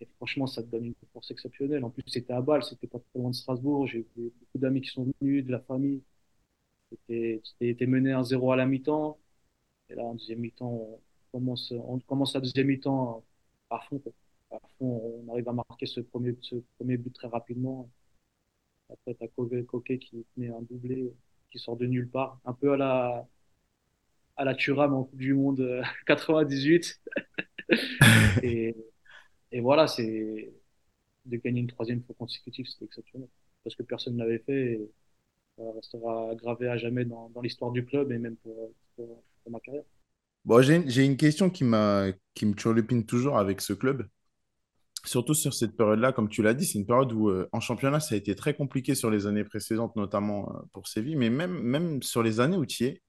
Et 0.00 0.08
franchement, 0.16 0.46
ça 0.46 0.62
te 0.62 0.68
donne 0.68 0.86
une 0.86 0.94
force 1.12 1.30
exceptionnelle. 1.30 1.84
En 1.84 1.90
plus, 1.90 2.02
c'était 2.06 2.32
à 2.32 2.40
Bâle, 2.40 2.64
c'était 2.64 2.86
pas 2.86 2.98
très 2.98 3.20
loin 3.20 3.30
de 3.30 3.34
Strasbourg. 3.34 3.86
J'ai 3.86 4.06
beaucoup 4.16 4.58
d'amis 4.58 4.80
qui 4.80 4.90
sont 4.90 5.12
venus, 5.20 5.44
de 5.44 5.52
la 5.52 5.60
famille. 5.60 6.02
C'était 7.08 7.86
mené 7.86 8.10
1-0 8.10 8.52
à 8.52 8.56
la 8.56 8.66
mi-temps. 8.66 9.18
Et 9.88 9.94
là, 9.94 10.02
en 10.02 10.14
deuxième 10.14 10.40
mi-temps, 10.40 10.70
on 10.70 11.00
commence, 11.38 11.72
on 11.72 11.98
commence 12.00 12.34
la 12.34 12.40
deuxième 12.40 12.66
mi-temps 12.66 13.22
à 13.70 13.78
fond. 13.88 14.02
À 14.50 14.58
fond, 14.78 15.22
on 15.26 15.32
arrive 15.32 15.48
à 15.48 15.52
marquer 15.52 15.86
ce 15.86 16.00
premier, 16.00 16.36
ce 16.40 16.56
premier 16.78 16.96
but 16.96 17.12
très 17.14 17.28
rapidement. 17.28 17.88
Après, 18.90 19.14
t'as 19.14 19.28
Coquet 19.62 19.98
qui 19.98 20.24
met 20.36 20.48
un 20.48 20.62
doublé 20.62 21.12
qui 21.50 21.58
sort 21.58 21.76
de 21.76 21.86
nulle 21.86 22.08
part. 22.08 22.40
Un 22.44 22.52
peu 22.52 22.72
à 22.72 22.76
la, 22.76 23.28
à 24.42 24.44
la 24.44 24.54
Thuram 24.56 24.92
en 24.92 25.04
Coupe 25.04 25.20
du 25.20 25.34
Monde 25.34 25.82
98. 26.06 27.00
Euh, 27.08 27.22
et, 28.42 28.76
et 29.52 29.60
voilà, 29.60 29.86
c'est 29.86 30.52
de 31.24 31.36
gagner 31.36 31.60
une 31.60 31.68
troisième 31.68 32.02
fois 32.02 32.16
consécutive, 32.18 32.66
c'était 32.66 32.86
exceptionnel. 32.86 33.28
Parce 33.62 33.76
que 33.76 33.84
personne 33.84 34.14
ne 34.14 34.18
l'avait 34.18 34.40
fait 34.40 34.72
et 34.72 34.90
ça 35.56 35.62
restera 35.76 36.34
gravé 36.34 36.68
à 36.68 36.76
jamais 36.76 37.04
dans, 37.04 37.30
dans 37.30 37.40
l'histoire 37.40 37.70
du 37.70 37.84
club 37.84 38.10
et 38.10 38.18
même 38.18 38.34
pour, 38.36 38.72
pour, 38.96 39.24
ma 39.48 39.60
carrière. 39.60 39.84
Bon, 40.44 40.60
j'ai 40.60 41.04
une 41.04 41.16
question 41.16 41.48
qui, 41.48 41.64
qui 42.34 42.46
me 42.46 42.54
turlupine 42.54 43.06
toujours 43.06 43.38
avec 43.38 43.60
ce 43.60 43.72
club. 43.72 44.08
Surtout 45.04 45.34
sur 45.34 45.54
cette 45.54 45.76
période-là, 45.76 46.12
comme 46.12 46.28
tu 46.28 46.42
l'as 46.42 46.54
dit, 46.54 46.66
c'est 46.66 46.80
une 46.80 46.86
période 46.86 47.12
où 47.12 47.28
euh, 47.28 47.48
en 47.52 47.60
championnat, 47.60 48.00
ça 48.00 48.16
a 48.16 48.18
été 48.18 48.34
très 48.34 48.54
compliqué 48.54 48.96
sur 48.96 49.10
les 49.10 49.26
années 49.26 49.44
précédentes, 49.44 49.94
notamment 49.94 50.48
euh, 50.48 50.60
pour 50.72 50.88
Séville, 50.88 51.16
mais 51.16 51.30
même, 51.30 51.60
même 51.60 52.02
sur 52.02 52.24
les 52.24 52.40
années 52.40 52.56
où 52.56 52.66
tu 52.66 52.84
y 52.84 52.86
es, 52.86 53.02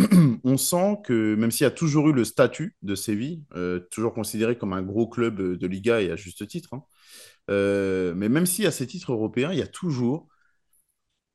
on 0.44 0.56
sent 0.56 0.98
que 1.04 1.34
même 1.34 1.50
s'il 1.50 1.64
y 1.64 1.66
a 1.66 1.70
toujours 1.70 2.08
eu 2.08 2.12
le 2.12 2.24
statut 2.24 2.76
de 2.82 2.94
Séville, 2.94 3.44
euh, 3.54 3.80
toujours 3.90 4.14
considéré 4.14 4.56
comme 4.56 4.72
un 4.72 4.82
gros 4.82 5.08
club 5.08 5.40
de 5.40 5.66
Liga 5.66 6.00
et 6.00 6.10
à 6.10 6.16
juste 6.16 6.46
titre, 6.46 6.74
hein, 6.74 6.84
euh, 7.50 8.14
mais 8.14 8.28
même 8.28 8.46
s'il 8.46 8.64
y 8.64 8.68
a 8.68 8.70
ces 8.70 8.86
titres 8.86 9.12
européens, 9.12 9.52
il 9.52 9.58
y 9.58 9.62
a 9.62 9.66
toujours, 9.66 10.28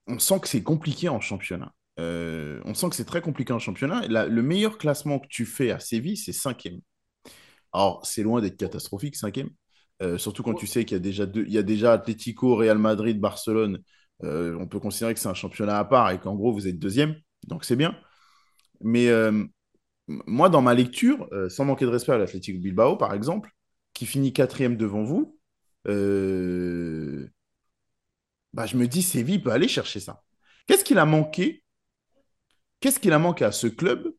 on 0.08 0.20
sent 0.20 0.40
que 0.40 0.48
c'est 0.48 0.64
compliqué 0.64 1.10
en 1.10 1.20
championnat. 1.20 1.74
Euh, 2.00 2.62
on 2.66 2.74
sent 2.74 2.90
que 2.90 2.96
c'est 2.96 3.06
très 3.06 3.22
compliqué 3.22 3.54
en 3.54 3.60
championnat. 3.60 4.08
le 4.08 4.42
meilleur 4.42 4.78
classement 4.78 5.20
que 5.20 5.28
tu 5.28 5.46
fais 5.46 5.72
à 5.72 5.80
Séville, 5.80 6.18
c'est 6.18 6.34
cinquième. 6.34 6.82
Alors, 7.74 8.06
c'est 8.06 8.24
loin 8.24 8.42
d'être 8.42 8.58
catastrophique, 8.58 9.16
cinquième. 9.16 9.50
surtout 10.18 10.44
quand 10.44 10.54
tu 10.54 10.68
sais 10.68 10.86
qu'il 10.86 10.96
y 10.96 11.00
a 11.00 11.04
déjà 11.04 11.26
deux, 11.26 11.46
y 11.48 11.58
a 11.58 11.64
déjà 11.64 11.94
Atlético, 11.94 12.56
Real 12.56 12.78
Madrid, 12.78 13.20
Barcelone. 13.20 13.80
on 14.22 14.68
peut 14.68 14.80
considérer 14.80 15.14
que 15.14 15.20
c'est 15.20 15.30
un 15.30 15.34
championnat 15.34 15.80
à 15.80 15.86
part 15.86 16.12
et 16.12 16.20
qu'en 16.20 16.36
gros, 16.36 16.54
vous 16.54 16.68
êtes 16.68 16.80
deuxième. 16.80 17.16
Donc, 17.48 17.66
c'est 17.66 17.76
bien. 17.76 17.96
Mais 18.82 19.08
euh, 19.08 19.44
moi, 20.08 20.50
dans 20.50 20.62
ma 20.62 20.74
lecture, 20.74 21.28
euh, 21.32 21.50
sans 21.50 21.66
manquer 21.66 21.86
de 21.86 21.92
respect 21.92 22.12
à 22.12 22.18
l'Athletic 22.18 22.62
Bilbao, 22.62 22.98
par 22.98 23.14
exemple, 23.14 23.52
qui 23.94 24.06
finit 24.06 24.34
quatrième 24.34 24.78
devant 24.78 25.04
vous, 25.04 25.38
euh, 25.88 27.28
bah, 28.54 28.66
je 28.66 28.78
me 28.78 28.88
dis, 28.88 29.02
Séville 29.02 29.42
peut 29.42 29.52
aller 29.52 29.68
chercher 29.68 30.00
ça. 30.00 30.24
Qu'est-ce 30.68 30.84
qu'il 30.84 30.98
a 30.98 31.06
manqué? 31.06 31.64
Qu'est-ce 32.80 33.00
qu'il 33.00 33.14
a 33.14 33.20
manqué 33.20 33.46
à 33.46 33.52
ce 33.52 33.68
club 33.68 34.14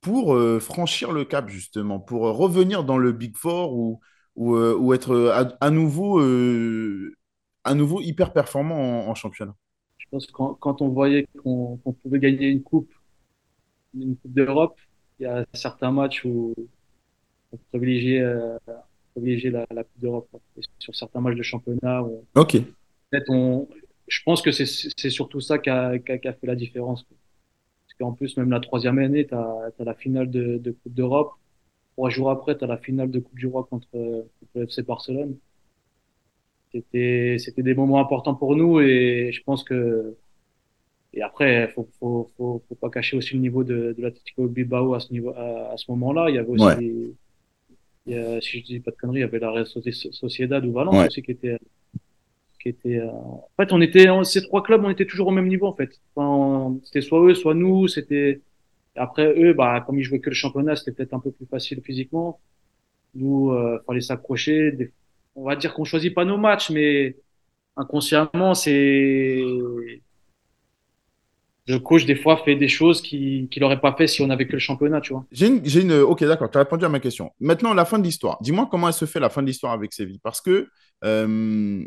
pour 0.00 0.36
franchir 0.60 1.12
le 1.12 1.24
cap, 1.24 1.48
justement, 1.48 1.98
pour 1.98 2.22
revenir 2.22 2.84
dans 2.84 2.98
le 2.98 3.12
Big 3.12 3.36
Four 3.38 3.72
ou, 3.74 4.00
ou, 4.36 4.92
être 4.92 5.56
à, 5.60 5.70
nouveau, 5.70 6.20
à 7.64 7.74
nouveau 7.74 8.02
hyper 8.02 8.34
performant 8.34 9.08
en, 9.08 9.14
championnat? 9.14 9.54
Je 9.96 10.06
pense 10.10 10.26
que 10.26 10.32
quand, 10.32 10.82
on 10.82 10.88
voyait 10.90 11.26
qu'on 11.42 11.78
pouvait 12.02 12.18
gagner 12.18 12.48
une 12.48 12.62
coupe 12.62 12.92
une 13.94 14.16
Coupe 14.16 14.32
d'Europe, 14.32 14.78
il 15.18 15.24
y 15.24 15.26
a 15.26 15.44
certains 15.52 15.92
matchs 15.92 16.24
où 16.24 16.54
on 17.52 17.56
privilégie, 17.70 18.18
euh, 18.18 18.58
la, 19.16 19.66
la, 19.70 19.84
Coupe 19.84 20.00
d'Europe. 20.00 20.28
Sur 20.78 20.94
certains 20.94 21.20
matchs 21.20 21.36
de 21.36 21.42
championnat, 21.42 22.02
on, 22.02 22.24
ok. 22.34 22.56
On, 23.28 23.68
je 24.08 24.20
pense 24.24 24.42
que 24.42 24.50
c'est 24.50 25.10
surtout 25.10 25.40
ça 25.40 25.58
qui 25.58 25.70
a, 25.70 25.98
qui, 25.98 26.12
a, 26.12 26.32
fait 26.32 26.46
la 26.46 26.56
différence. 26.56 27.04
Parce 27.04 27.98
qu'en 27.98 28.12
plus, 28.12 28.36
même 28.36 28.50
la 28.50 28.60
troisième 28.60 28.98
année, 28.98 29.26
tu 29.26 29.34
as, 29.34 29.72
as, 29.78 29.84
la 29.84 29.94
finale 29.94 30.30
de, 30.30 30.58
de 30.58 30.70
Coupe 30.72 30.94
d'Europe. 30.94 31.32
Trois 31.92 32.10
jours 32.10 32.30
après, 32.30 32.58
tu 32.58 32.64
as 32.64 32.66
la 32.66 32.78
finale 32.78 33.10
de 33.10 33.20
Coupe 33.20 33.38
du 33.38 33.46
Roi 33.46 33.64
contre, 33.70 33.86
contre 33.92 34.52
le 34.56 34.64
FC 34.64 34.82
Barcelone. 34.82 35.36
C'était 36.72 37.62
des 37.62 37.74
moments 37.74 38.00
importants 38.00 38.34
pour 38.34 38.56
nous 38.56 38.80
et 38.80 39.30
je 39.32 39.40
pense 39.44 39.62
que 39.62 40.16
et 41.14 41.22
après, 41.22 41.68
faut, 41.68 41.88
faut, 42.00 42.30
faut, 42.36 42.62
faut, 42.68 42.74
pas 42.74 42.90
cacher 42.90 43.16
aussi 43.16 43.34
le 43.34 43.40
niveau 43.40 43.62
de, 43.62 43.94
de 43.96 44.02
l'Atletico 44.02 44.48
Bilbao 44.48 44.94
à 44.94 45.00
ce 45.00 45.12
niveau, 45.12 45.30
à, 45.30 45.74
ce 45.76 45.88
moment-là. 45.92 46.28
Il 46.28 46.34
y 46.34 46.38
avait 46.38 46.48
aussi, 46.48 47.14
il 48.06 48.12
y 48.12 48.16
a, 48.16 48.40
si 48.40 48.60
je 48.60 48.64
dis 48.64 48.80
pas 48.80 48.90
de 48.90 48.96
conneries, 48.96 49.18
il 49.18 49.20
y 49.20 49.24
avait 49.24 49.38
la 49.38 49.50
Real 49.50 49.66
Sociedad 49.66 50.64
ou 50.66 50.72
Valence 50.72 51.06
aussi 51.06 51.22
qui 51.22 51.30
était, 51.30 51.58
qui 52.60 52.70
était. 52.70 52.98
Euh, 52.98 53.10
en 53.10 53.48
fait, 53.56 53.72
on 53.72 53.80
était 53.80 54.06
ces 54.24 54.42
trois 54.42 54.64
clubs, 54.64 54.84
on 54.84 54.90
était 54.90 55.06
toujours 55.06 55.28
au 55.28 55.30
même 55.30 55.46
niveau 55.46 55.66
en 55.66 55.74
fait. 55.74 56.00
Enfin, 56.16 56.76
c'était 56.82 57.00
soit 57.00 57.24
eux, 57.24 57.34
soit 57.34 57.54
nous. 57.54 57.86
C'était 57.86 58.40
après 58.96 59.32
eux, 59.40 59.52
bah 59.52 59.82
comme 59.86 59.98
ils 59.98 60.04
jouaient 60.04 60.20
que 60.20 60.30
le 60.30 60.34
championnat, 60.34 60.74
c'était 60.74 60.92
peut-être 60.92 61.14
un 61.14 61.20
peu 61.20 61.30
plus 61.30 61.46
facile 61.46 61.80
physiquement. 61.80 62.40
Nous, 63.14 63.52
euh, 63.52 63.78
fallait 63.86 64.00
s'accrocher. 64.00 64.90
On 65.36 65.44
va 65.44 65.54
dire 65.54 65.74
qu'on 65.74 65.84
choisit 65.84 66.12
pas 66.12 66.24
nos 66.24 66.38
matchs, 66.38 66.70
mais 66.70 67.16
inconsciemment, 67.76 68.54
c'est 68.54 69.40
le 71.66 71.78
coach, 71.78 72.04
des 72.04 72.14
fois, 72.14 72.36
fait 72.44 72.56
des 72.56 72.68
choses 72.68 73.00
qu'il 73.00 73.48
qui 73.48 73.60
n'aurait 73.60 73.80
pas 73.80 73.94
fait 73.96 74.06
si 74.06 74.20
on 74.20 74.28
avait 74.28 74.46
que 74.46 74.52
le 74.52 74.58
championnat, 74.58 75.00
tu 75.00 75.14
vois. 75.14 75.24
J'ai 75.32 75.46
une, 75.46 75.64
une, 75.64 75.92
Ok, 76.00 76.22
d'accord, 76.24 76.50
tu 76.50 76.58
as 76.58 76.62
répondu 76.62 76.84
à 76.84 76.90
ma 76.90 77.00
question. 77.00 77.32
Maintenant, 77.40 77.72
la 77.72 77.86
fin 77.86 77.98
de 77.98 78.04
l'histoire. 78.04 78.38
Dis-moi 78.42 78.68
comment 78.70 78.92
se 78.92 79.06
fait, 79.06 79.18
la 79.20 79.30
fin 79.30 79.40
de 79.40 79.46
l'histoire 79.46 79.72
avec 79.72 79.92
Séville. 79.92 80.20
Parce 80.22 80.42
que 80.42 80.68
euh, 81.04 81.84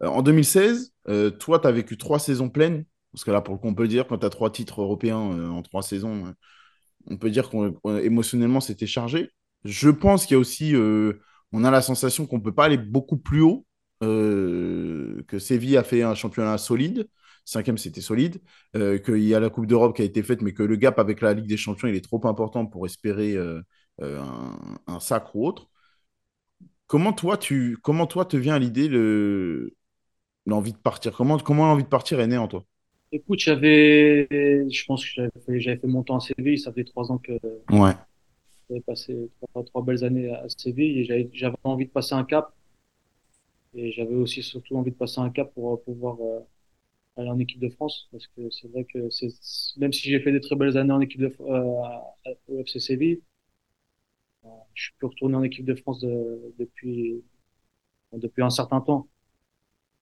en 0.00 0.22
2016, 0.22 0.92
euh, 1.08 1.30
toi, 1.30 1.60
tu 1.60 1.68
as 1.68 1.72
vécu 1.72 1.96
trois 1.96 2.18
saisons 2.18 2.48
pleines. 2.48 2.84
Parce 3.12 3.24
que 3.24 3.30
là, 3.30 3.40
pour 3.40 3.54
le 3.54 3.60
coup, 3.60 3.68
on 3.68 3.74
peut 3.74 3.88
dire, 3.88 4.06
quand 4.08 4.18
tu 4.18 4.26
as 4.26 4.30
trois 4.30 4.50
titres 4.50 4.80
européens 4.82 5.32
euh, 5.32 5.48
en 5.48 5.62
trois 5.62 5.82
saisons, 5.82 6.34
on 7.06 7.16
peut 7.16 7.30
dire 7.30 7.48
qu'émotionnellement, 7.48 8.60
c'était 8.60 8.86
chargé. 8.86 9.30
Je 9.64 9.90
pense 9.90 10.26
qu'il 10.26 10.34
y 10.34 10.36
a 10.36 10.40
aussi, 10.40 10.74
on 11.52 11.64
a 11.64 11.70
la 11.70 11.82
sensation 11.82 12.26
qu'on 12.26 12.38
ne 12.38 12.42
peut 12.42 12.54
pas 12.54 12.64
aller 12.64 12.78
beaucoup 12.78 13.18
plus 13.18 13.42
haut, 13.42 13.66
que 14.00 15.38
Séville 15.38 15.76
a 15.76 15.84
fait 15.84 16.02
un 16.02 16.14
championnat 16.14 16.56
solide. 16.58 17.06
Cinquième, 17.44 17.78
c'était 17.78 18.00
solide. 18.00 18.40
Euh, 18.76 18.98
qu'il 18.98 19.24
y 19.24 19.34
a 19.34 19.40
la 19.40 19.50
Coupe 19.50 19.66
d'Europe 19.66 19.96
qui 19.96 20.02
a 20.02 20.04
été 20.04 20.22
faite, 20.22 20.42
mais 20.42 20.52
que 20.52 20.62
le 20.62 20.76
gap 20.76 20.98
avec 20.98 21.20
la 21.20 21.34
Ligue 21.34 21.48
des 21.48 21.56
Champions, 21.56 21.88
il 21.88 21.94
est 21.94 22.04
trop 22.04 22.24
important 22.26 22.66
pour 22.66 22.86
espérer 22.86 23.34
euh, 23.34 23.60
euh, 24.02 24.22
un, 24.86 25.00
sacre 25.00 25.34
ou 25.36 25.46
autre. 25.46 25.68
Comment 26.86 27.12
toi, 27.12 27.36
tu, 27.36 27.78
comment 27.82 28.06
toi 28.06 28.24
te 28.24 28.36
vient 28.36 28.54
à 28.54 28.58
l'idée 28.58 28.88
le, 28.88 29.74
l'envie 30.46 30.72
de 30.72 30.78
partir? 30.78 31.12
Comment, 31.12 31.38
comment 31.38 31.66
l'envie 31.66 31.84
de 31.84 31.88
partir 31.88 32.20
est 32.20 32.26
née 32.26 32.38
en 32.38 32.48
toi? 32.48 32.64
Écoute, 33.12 33.40
j'avais, 33.40 34.28
je 34.30 34.84
pense 34.84 35.04
que 35.04 35.10
j'avais 35.48 35.78
fait, 35.78 35.86
mon 35.86 36.02
temps 36.02 36.18
à 36.18 36.20
Séville. 36.20 36.58
Ça 36.58 36.72
fait 36.72 36.84
trois 36.84 37.10
ans 37.10 37.18
que 37.18 37.32
ouais. 37.72 37.92
j'avais 38.68 38.80
passé 38.82 39.16
trois, 39.64 39.82
belles 39.82 40.04
années 40.04 40.32
à 40.32 40.48
Séville 40.48 41.00
et 41.00 41.28
j'avais, 41.32 41.56
envie 41.64 41.86
de 41.86 41.90
passer 41.90 42.14
un 42.14 42.24
cap. 42.24 42.52
Et 43.74 43.90
j'avais 43.92 44.14
aussi 44.14 44.42
surtout 44.42 44.76
envie 44.76 44.92
de 44.92 44.96
passer 44.96 45.20
un 45.20 45.30
cap 45.30 45.52
pour 45.54 45.82
pouvoir 45.82 46.18
aller 47.16 47.28
en 47.30 47.38
équipe 47.38 47.60
de 47.60 47.68
France 47.68 48.08
parce 48.12 48.26
que 48.28 48.50
c'est 48.50 48.68
vrai 48.68 48.84
que 48.84 49.10
c'est 49.10 49.28
même 49.78 49.92
si 49.92 50.08
j'ai 50.10 50.20
fait 50.20 50.32
des 50.32 50.40
très 50.40 50.56
belles 50.56 50.76
années 50.76 50.92
en 50.92 51.00
équipe 51.00 51.20
de 51.20 51.34
euh, 51.40 52.32
au 52.48 52.60
FC 52.60 52.80
Séville, 52.80 53.20
euh, 54.44 54.48
je 54.74 54.84
suis 54.84 54.92
plus 54.98 55.06
retourné 55.06 55.36
en 55.36 55.42
équipe 55.42 55.64
de 55.64 55.74
France 55.74 56.00
de, 56.00 56.54
depuis 56.58 57.22
depuis 58.12 58.42
un 58.42 58.50
certain 58.50 58.80
temps. 58.80 59.08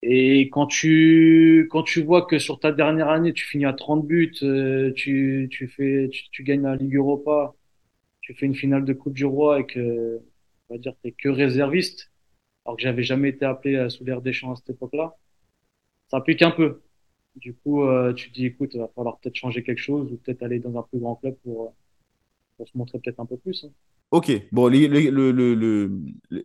Et 0.03 0.49
quand 0.51 0.67
tu 0.67 1.69
quand 1.71 1.83
tu 1.83 2.03
vois 2.03 2.27
que 2.27 2.39
sur 2.39 2.61
ta 2.61 2.73
dernière 2.73 3.09
année 3.09 3.33
tu 3.33 3.45
finis 3.47 3.67
à 3.67 3.73
30 3.73 4.07
buts, 4.07 4.33
euh, 4.43 4.93
tu 4.95 5.49
tu 5.51 5.69
fais 5.69 6.09
tu, 6.13 6.31
tu, 6.31 6.45
gagnes 6.45 6.63
la 6.63 6.77
Ligue 6.77 6.97
Europa, 6.97 7.55
tu 8.21 8.35
fais 8.35 8.47
une 8.47 8.55
finale 8.55 8.85
de 8.85 8.93
Coupe 8.93 9.15
du 9.15 9.25
Roi 9.25 9.61
et 9.61 9.67
que 9.67 10.21
on 10.69 10.75
va 10.75 10.79
dire 10.79 10.95
t'es 11.03 11.13
que 11.13 11.29
réserviste, 11.29 12.13
alors 12.65 12.77
que 12.77 12.83
j'avais 12.83 13.03
jamais 13.03 13.31
été 13.31 13.45
appelé 13.45 13.89
sous 13.91 14.05
l'air 14.05 14.23
des 14.23 14.33
champs 14.33 14.53
à 14.53 14.57
cette 14.57 14.71
époque-là, 14.71 15.17
ça 16.11 16.21
pique 16.21 16.43
un 16.43 16.51
peu. 16.53 16.83
Du 17.41 17.55
coup, 17.55 17.83
euh, 17.85 18.13
tu 18.15 18.31
te 18.31 18.35
dis, 18.35 18.47
écoute, 18.47 18.71
il 18.75 18.81
va 18.81 18.89
falloir 18.95 19.19
peut-être 19.19 19.37
changer 19.37 19.63
quelque 19.63 19.79
chose 19.81 20.13
ou 20.13 20.17
peut-être 20.19 20.43
aller 20.43 20.59
dans 20.59 20.79
un 20.79 20.83
plus 20.83 20.99
grand 20.99 21.17
club 21.17 21.37
pour, 21.45 21.67
euh, 21.67 21.71
pour 22.59 22.69
se 22.69 22.79
montrer 22.79 22.99
peut-être 23.01 23.21
un 23.21 23.27
peu 23.27 23.39
plus. 23.39 23.65
Hein. 23.65 23.71
Ok, 24.11 24.33
bon, 24.53 24.69
le, 24.69 24.87
le, 25.11 25.55
le, 25.55 25.91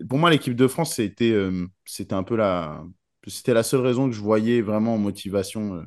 pour 0.10 0.18
moi, 0.18 0.30
l'équipe 0.30 0.56
de 0.56 0.68
France, 0.68 0.96
c'était 0.96 1.32
euh, 1.32 1.66
c'était 1.86 2.14
un 2.14 2.24
peu 2.24 2.36
la, 2.36 2.84
c'était 3.28 3.54
la 3.54 3.64
seule 3.64 3.80
raison 3.82 4.10
que 4.10 4.16
je 4.16 4.20
voyais 4.22 4.62
vraiment 4.62 4.96
en 4.96 4.98
motivation, 4.98 5.86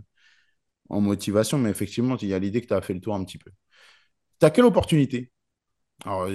en 0.91 1.01
motivation, 1.01 1.59
mais 1.59 1.71
effectivement, 1.71 2.17
il 2.19 2.29
y 2.29 2.35
a 2.35 2.39
l'idée 2.39 2.61
que 2.63 2.69
tu 2.69 2.75
as 2.75 2.83
fait 2.83 2.95
le 2.95 3.01
tour 3.01 3.15
un 3.15 3.25
petit 3.25 3.39
peu. 3.39 3.51
Tu 4.41 4.47
as 4.47 4.51
quelle 4.51 4.67
opportunité? 4.67 5.33
Alors, 6.05 6.29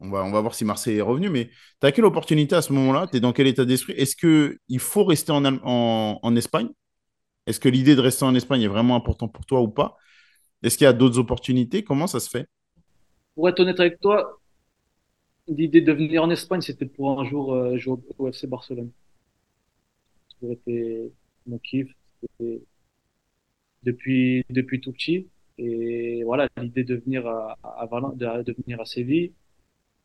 on, 0.00 0.10
va, 0.10 0.24
on 0.24 0.32
va 0.32 0.40
voir 0.40 0.54
si 0.54 0.64
Marseille 0.64 0.98
est 0.98 1.02
revenu, 1.02 1.30
mais 1.30 1.50
tu 1.80 1.86
as 1.86 1.92
quelle 1.92 2.04
opportunité 2.06 2.56
à 2.56 2.62
ce 2.62 2.72
moment-là? 2.74 3.08
Tu 3.08 3.18
es 3.18 3.20
dans 3.20 3.32
quel 3.32 3.46
état 3.48 3.64
d'esprit? 3.64 3.94
Est-ce 3.94 4.16
qu'il 4.16 4.80
faut 4.80 5.04
rester 5.04 5.32
en, 5.32 5.44
en, 5.46 6.20
en 6.22 6.36
Espagne? 6.36 6.68
Est-ce 7.46 7.60
que 7.60 7.68
l'idée 7.68 7.96
de 7.96 8.00
rester 8.00 8.24
en 8.24 8.34
Espagne 8.34 8.62
est 8.62 8.68
vraiment 8.68 8.96
importante 8.96 9.32
pour 9.32 9.46
toi 9.46 9.60
ou 9.60 9.68
pas? 9.68 9.96
Est-ce 10.62 10.76
qu'il 10.76 10.84
y 10.84 10.88
a 10.88 10.92
d'autres 10.92 11.18
opportunités? 11.18 11.82
Comment 11.82 12.06
ça 12.06 12.20
se 12.20 12.28
fait? 12.28 12.46
Pour 13.34 13.48
être 13.48 13.60
honnête 13.60 13.80
avec 13.80 14.00
toi, 14.00 14.40
l'idée 15.48 15.80
de 15.80 15.92
venir 15.92 16.22
en 16.22 16.30
Espagne, 16.30 16.60
c'était 16.60 16.86
pour 16.86 17.18
un 17.18 17.24
jour 17.24 17.54
euh, 17.54 17.76
jouer 17.78 17.96
au 18.18 18.28
FC 18.28 18.46
Barcelone. 18.46 18.90
C'était 20.40 21.10
mon 21.46 21.58
kiff 21.58 21.88
depuis, 23.82 24.44
depuis 24.50 24.80
tout 24.80 24.92
petit. 24.92 25.26
Et 25.58 26.22
voilà, 26.24 26.48
l'idée 26.56 26.84
de 26.84 26.96
venir 26.96 27.26
à, 27.26 27.58
à 27.62 27.86
de, 27.86 28.54
venir 28.62 28.80
à 28.80 28.84
Séville, 28.84 29.32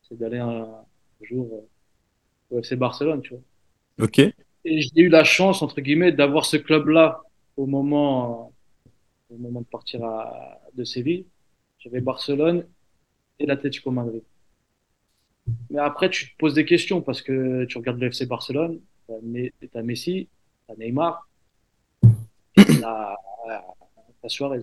c'est 0.02 0.18
d'aller 0.18 0.38
un, 0.38 0.68
jour 1.22 1.66
euh, 2.52 2.56
au 2.56 2.58
FC 2.60 2.76
Barcelone, 2.76 3.22
tu 3.22 3.30
vois. 3.30 4.06
Ok. 4.06 4.18
Et 4.18 4.34
j'ai 4.64 5.00
eu 5.00 5.08
la 5.08 5.24
chance, 5.24 5.62
entre 5.62 5.80
guillemets, 5.80 6.12
d'avoir 6.12 6.44
ce 6.44 6.56
club-là 6.56 7.22
au 7.56 7.66
moment, 7.66 8.52
au 9.30 9.36
moment 9.36 9.60
de 9.60 9.66
partir 9.66 10.04
à, 10.04 10.60
de 10.74 10.84
Séville. 10.84 11.26
J'avais 11.78 12.00
Barcelone 12.00 12.66
et 13.38 13.46
l'Atlético 13.46 13.90
Madrid. 13.90 14.22
Mais 15.70 15.78
après, 15.80 16.10
tu 16.10 16.32
te 16.32 16.36
poses 16.38 16.54
des 16.54 16.64
questions 16.64 17.00
parce 17.02 17.22
que 17.22 17.64
tu 17.66 17.78
regardes 17.78 18.00
le 18.00 18.08
FC 18.08 18.26
Barcelone, 18.26 18.80
tu 19.06 19.14
as, 19.74 19.82
Messi, 19.82 20.28
tu 20.66 20.72
as 20.72 20.76
Neymar, 20.76 21.28
tu 22.56 22.84
as, 22.84 23.16
Suarez. 24.28 24.62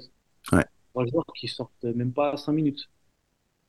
Ouais. 0.52 0.66
Trois 0.90 1.06
joueurs 1.06 1.26
qui 1.40 1.48
sortent 1.48 1.86
même 1.86 2.12
pas 2.12 2.36
5 2.36 2.52
minutes. 2.52 2.90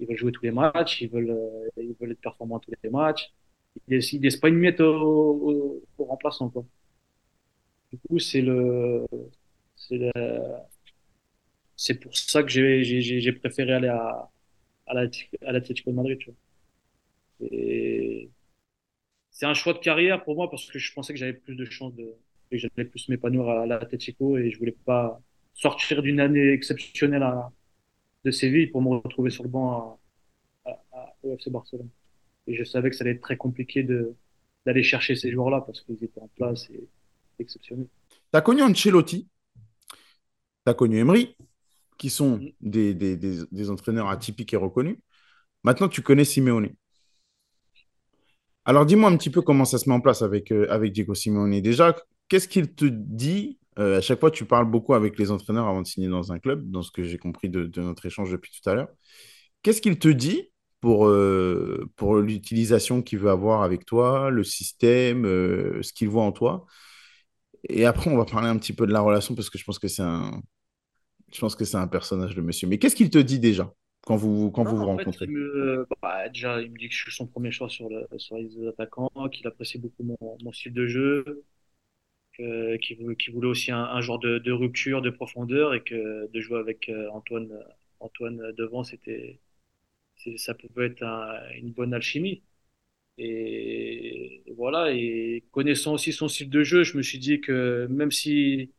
Ils 0.00 0.08
veulent 0.08 0.16
jouer 0.16 0.32
tous 0.32 0.42
les 0.42 0.50
matchs, 0.50 1.02
ils 1.02 1.08
veulent, 1.08 1.38
ils 1.76 1.94
veulent 2.00 2.10
être 2.10 2.20
performants 2.20 2.58
tous 2.58 2.72
les 2.82 2.90
matchs. 2.90 3.32
Ils 3.86 3.96
ne 3.96 4.22
laissent 4.22 4.36
pas 4.36 4.48
une 4.48 4.56
miette 4.56 4.80
au, 4.80 4.92
au, 4.92 5.82
au 5.98 6.04
remplaçant. 6.04 6.48
Quoi. 6.50 6.64
Du 7.94 8.08
coup, 8.08 8.18
c'est 8.18 8.40
le, 8.40 9.06
c'est 11.76 11.94
pour 12.00 12.16
ça 12.16 12.42
que 12.42 12.48
j'ai 12.48 13.32
préféré 13.32 13.72
aller 13.74 13.88
à, 13.88 14.30
à 14.86 14.94
l'Atlético 15.52 15.90
de 15.90 15.96
Madrid. 15.96 16.18
c'est 19.30 19.46
un 19.46 19.54
choix 19.54 19.72
de 19.72 19.78
carrière 19.78 20.22
pour 20.24 20.36
moi 20.36 20.50
parce 20.50 20.70
que 20.70 20.78
je 20.78 20.92
pensais 20.92 21.12
que 21.12 21.18
j'avais 21.18 21.32
plus 21.34 21.56
de 21.56 21.64
chances 21.64 21.94
de, 21.94 22.14
que 22.50 22.56
j'allais 22.58 22.84
plus 22.84 23.08
m'épanouir 23.08 23.48
à 23.48 23.66
l'Atlético 23.66 24.36
et 24.38 24.50
je 24.50 24.58
voulais 24.58 24.76
pas 24.84 25.20
sortir 25.54 26.02
d'une 26.02 26.20
année 26.20 26.52
exceptionnelle 26.52 27.22
à, 27.22 27.52
de 28.24 28.30
Séville 28.30 28.68
pour 28.68 28.82
me 28.82 28.90
retrouver 28.90 29.30
sur 29.30 29.44
le 29.44 29.50
banc 29.50 30.00
à, 30.66 30.70
à, 30.92 31.16
au 31.24 31.36
FC 31.36 31.50
Barcelone. 31.50 31.90
Et 32.48 32.56
je 32.56 32.64
savais 32.64 32.90
que 32.90 32.96
ça 32.96 33.04
allait 33.04 33.12
être 33.14 33.22
très 33.22 33.36
compliqué 33.38 33.82
de, 33.84 34.16
d'aller 34.66 34.82
chercher 34.84 35.16
ces 35.16 35.30
joueurs-là 35.32 35.62
parce 35.62 35.82
qu'ils 35.82 36.02
étaient 36.04 36.20
en 36.20 36.28
place 36.36 36.70
et 36.70 36.88
exceptionnel. 37.38 37.86
Tu 38.10 38.38
as 38.38 38.40
connu 38.40 38.62
Ancelotti, 38.62 39.28
tu 40.66 40.70
as 40.70 40.74
connu 40.74 40.98
Emery, 40.98 41.36
qui 41.98 42.10
sont 42.10 42.38
mm. 42.38 42.50
des, 42.60 42.94
des, 42.94 43.16
des, 43.16 43.70
entraîneurs 43.70 44.08
atypiques 44.08 44.52
et 44.54 44.56
reconnus. 44.56 44.98
Maintenant, 45.62 45.88
tu 45.88 46.02
connais 46.02 46.24
Simeone. 46.24 46.70
Alors, 48.64 48.86
dis-moi 48.86 49.10
un 49.10 49.16
petit 49.16 49.30
peu 49.30 49.42
comment 49.42 49.64
ça 49.64 49.78
se 49.78 49.88
met 49.88 49.94
en 49.94 50.00
place 50.00 50.22
avec, 50.22 50.50
euh, 50.50 50.66
avec 50.70 50.92
Diego 50.92 51.14
Simeone. 51.14 51.60
Déjà, 51.60 51.94
qu'est-ce 52.28 52.48
qu'il 52.48 52.74
te 52.74 52.86
dit 52.86 53.58
euh, 53.78 53.98
À 53.98 54.00
chaque 54.00 54.20
fois, 54.20 54.30
tu 54.30 54.46
parles 54.46 54.70
beaucoup 54.70 54.94
avec 54.94 55.18
les 55.18 55.30
entraîneurs 55.30 55.66
avant 55.66 55.82
de 55.82 55.86
signer 55.86 56.08
dans 56.08 56.32
un 56.32 56.38
club, 56.38 56.70
dans 56.70 56.82
ce 56.82 56.90
que 56.90 57.02
j'ai 57.02 57.18
compris 57.18 57.48
de, 57.48 57.64
de, 57.64 57.82
notre 57.82 58.06
échange 58.06 58.30
depuis 58.30 58.50
tout 58.50 58.68
à 58.68 58.74
l'heure. 58.74 58.88
Qu'est-ce 59.62 59.82
qu'il 59.82 59.98
te 59.98 60.08
dit 60.08 60.50
pour, 60.80 61.06
euh, 61.06 61.90
pour 61.96 62.16
l'utilisation 62.16 63.02
qu'il 63.02 63.18
veut 63.18 63.30
avoir 63.30 63.62
avec 63.62 63.86
toi, 63.86 64.30
le 64.30 64.44
système, 64.44 65.24
ce 65.24 65.92
qu'il 65.92 66.08
voit 66.08 66.24
en 66.24 66.32
toi 66.32 66.66
et 67.68 67.86
après, 67.86 68.10
on 68.10 68.16
va 68.16 68.24
parler 68.24 68.48
un 68.48 68.58
petit 68.58 68.72
peu 68.72 68.86
de 68.86 68.92
la 68.92 69.00
relation 69.00 69.34
parce 69.34 69.50
que 69.50 69.58
je 69.58 69.64
pense 69.64 69.78
que 69.78 69.88
c'est 69.88 70.02
un, 70.02 70.42
je 71.32 71.40
pense 71.40 71.56
que 71.56 71.64
c'est 71.64 71.76
un 71.76 71.88
personnage, 71.88 72.34
de 72.34 72.40
monsieur. 72.40 72.68
Mais 72.68 72.78
qu'est-ce 72.78 72.96
qu'il 72.96 73.10
te 73.10 73.18
dit 73.18 73.38
déjà 73.38 73.72
quand 74.06 74.16
vous 74.16 74.50
quand 74.50 74.64
vous, 74.64 74.76
vous 74.76 74.84
rencontrez? 74.84 75.26
bah, 76.02 76.28
Déjà, 76.28 76.60
il 76.60 76.70
me 76.70 76.78
dit 76.78 76.88
que 76.88 76.94
je 76.94 77.02
suis 77.02 77.12
son 77.12 77.26
premier 77.26 77.50
choix 77.50 77.68
sur, 77.68 77.88
le, 77.88 78.06
sur 78.18 78.36
les 78.36 78.66
attaquants, 78.68 79.10
qu'il 79.32 79.46
apprécie 79.46 79.78
beaucoup 79.78 80.04
mon, 80.04 80.18
mon, 80.42 80.52
style 80.52 80.72
de 80.72 80.86
jeu, 80.86 81.44
qu'il 82.36 82.96
voulait, 83.00 83.16
voulait, 83.32 83.48
aussi 83.48 83.72
un, 83.72 83.82
un 83.82 84.00
genre 84.00 84.18
de, 84.18 84.38
de, 84.38 84.52
rupture, 84.52 85.02
de 85.02 85.10
profondeur 85.10 85.74
et 85.74 85.82
que 85.82 86.30
de 86.30 86.40
jouer 86.40 86.58
avec 86.58 86.88
euh, 86.88 87.08
Antoine, 87.12 87.50
Antoine 88.00 88.52
devant, 88.52 88.84
c'était, 88.84 89.40
ça 90.36 90.54
pouvait 90.54 90.86
être 90.86 91.02
une 91.56 91.72
bonne 91.72 91.94
alchimie. 91.94 92.42
Et 93.16 94.42
voilà, 94.56 94.92
et 94.92 95.44
connaissant 95.52 95.94
aussi 95.94 96.12
son 96.12 96.28
style 96.28 96.50
de 96.50 96.62
jeu, 96.64 96.82
je 96.82 96.96
me 96.96 97.02
suis 97.02 97.18
dit 97.18 97.40
que 97.40 97.86
même 97.88 98.10
si 98.10 98.72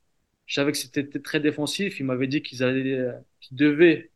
je 0.45 0.55
savais 0.55 0.71
que 0.71 0.77
c'était 0.77 1.05
très 1.19 1.39
défensif, 1.39 1.99
il 1.99 2.05
m'avait 2.05 2.27
dit 2.27 2.41
qu'ils 2.41 2.63
allaient, 2.63 3.11
qu'ils 3.39 3.57
devaient, 3.57 4.11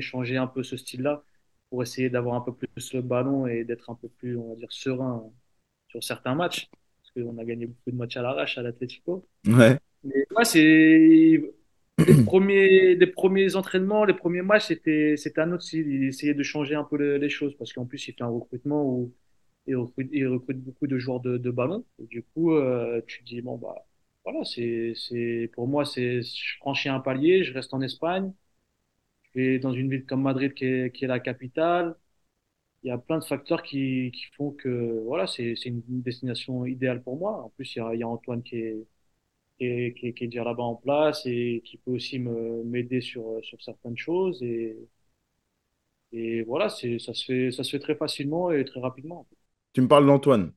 changer 0.00 0.36
un 0.36 0.46
peu 0.46 0.62
ce 0.62 0.76
style-là 0.76 1.24
pour 1.70 1.82
essayer 1.82 2.10
d'avoir 2.10 2.34
un 2.34 2.40
peu 2.40 2.52
plus 2.54 2.92
le 2.94 3.02
ballon 3.02 3.46
et 3.46 3.64
d'être 3.64 3.90
un 3.90 3.94
peu 3.94 4.08
plus, 4.08 4.36
on 4.36 4.50
va 4.50 4.56
dire, 4.56 4.72
serein 4.72 5.24
sur 5.88 6.02
certains 6.02 6.34
matchs. 6.34 6.68
Parce 7.02 7.26
qu'on 7.26 7.38
a 7.38 7.44
gagné 7.44 7.66
beaucoup 7.66 7.90
de 7.90 7.96
matchs 7.96 8.16
à 8.16 8.22
l'arrache 8.22 8.58
à 8.58 8.62
l'Atletico. 8.62 9.26
Ouais. 9.46 9.78
Mais 10.04 10.26
moi, 10.30 10.44
c'est 10.44 10.60
les 11.98 12.24
premiers, 12.24 12.94
les 12.94 13.06
premiers 13.06 13.56
entraînements, 13.56 14.04
les 14.04 14.14
premiers 14.14 14.42
matchs, 14.42 14.66
c'était, 14.66 15.16
c'était 15.16 15.40
un 15.40 15.52
autre 15.52 15.64
style. 15.64 15.86
Il 15.88 16.04
essayait 16.04 16.34
de 16.34 16.42
changer 16.42 16.74
un 16.74 16.84
peu 16.84 17.16
les 17.16 17.28
choses 17.28 17.54
parce 17.58 17.72
qu'en 17.72 17.84
plus, 17.84 18.08
il 18.08 18.14
fait 18.14 18.22
un 18.22 18.28
recrutement 18.28 18.84
où 18.84 19.12
et 19.68 20.26
recrute 20.26 20.58
beaucoup 20.62 20.86
de 20.86 20.98
joueurs 20.98 21.20
de, 21.20 21.38
de 21.38 21.50
ballon. 21.50 21.84
Et 22.00 22.06
du 22.06 22.22
coup, 22.22 22.52
euh, 22.54 23.00
tu 23.06 23.22
dis, 23.24 23.42
bon, 23.42 23.56
bah, 23.58 23.86
voilà, 24.24 24.44
c'est, 24.44 24.94
c'est, 24.96 25.50
pour 25.54 25.68
moi, 25.68 25.84
c'est, 25.84 26.22
je 26.22 26.56
franchis 26.58 26.88
un 26.88 27.00
palier, 27.00 27.44
je 27.44 27.52
reste 27.54 27.74
en 27.74 27.80
Espagne, 27.82 28.32
je 29.34 29.40
vais 29.40 29.58
dans 29.58 29.72
une 29.72 29.90
ville 29.90 30.04
comme 30.06 30.22
Madrid 30.22 30.54
qui 30.54 30.64
est, 30.66 30.92
qui 30.94 31.04
est 31.04 31.08
la 31.08 31.20
capitale. 31.20 31.96
Il 32.84 32.88
y 32.88 32.90
a 32.92 32.98
plein 32.98 33.18
de 33.18 33.24
facteurs 33.24 33.62
qui, 33.62 34.12
qui 34.14 34.24
font 34.36 34.52
que, 34.52 35.02
voilà, 35.04 35.26
c'est, 35.26 35.54
c'est 35.56 35.70
une 35.70 35.82
destination 36.02 36.66
idéale 36.66 37.02
pour 37.02 37.16
moi. 37.18 37.44
En 37.44 37.50
plus, 37.50 37.74
il 37.76 37.78
y 37.80 37.82
a, 37.82 37.94
il 37.94 38.00
y 38.00 38.02
a 38.04 38.08
Antoine 38.08 38.42
qui 38.42 38.56
est, 38.58 38.86
qui 39.58 39.66
est, 39.66 39.94
qui 39.94 40.08
est, 40.08 40.14
qui 40.14 40.24
est 40.24 40.28
déjà 40.28 40.44
là-bas 40.44 40.64
en 40.64 40.76
place 40.76 41.22
et 41.26 41.62
qui 41.66 41.78
peut 41.78 41.92
aussi 41.92 42.18
m'aider 42.20 43.00
sur, 43.02 43.40
sur 43.44 43.62
certaines 43.62 43.98
choses. 43.98 44.42
Et, 44.42 44.76
et 46.12 46.42
voilà, 46.42 46.68
c'est, 46.68 46.98
ça 46.98 47.14
se 47.14 47.24
fait, 47.24 47.50
ça 47.52 47.64
se 47.64 47.70
fait 47.70 47.78
très 47.78 47.94
facilement 47.96 48.50
et 48.50 48.64
très 48.64 48.80
rapidement. 48.80 49.26
Tu 49.72 49.80
me 49.80 49.88
parles 49.88 50.06
d'Antoine. 50.06 50.52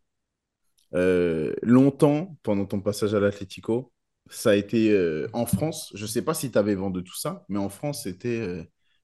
Euh, 0.93 1.53
longtemps, 1.63 2.37
pendant 2.43 2.65
ton 2.65 2.81
passage 2.81 3.13
à 3.13 3.19
l'Atlético, 3.19 3.93
ça 4.29 4.51
a 4.51 4.55
été 4.55 4.91
euh, 4.91 5.27
en 5.33 5.45
France. 5.45 5.91
Je 5.95 6.03
ne 6.03 6.07
sais 6.07 6.21
pas 6.23 6.33
si 6.33 6.51
tu 6.51 6.57
avais 6.57 6.75
vent 6.75 6.89
de 6.89 7.01
tout 7.01 7.15
ça, 7.17 7.45
mais 7.49 7.59
en 7.59 7.69
France, 7.69 8.03
c'était 8.03 8.39
euh, 8.41 8.63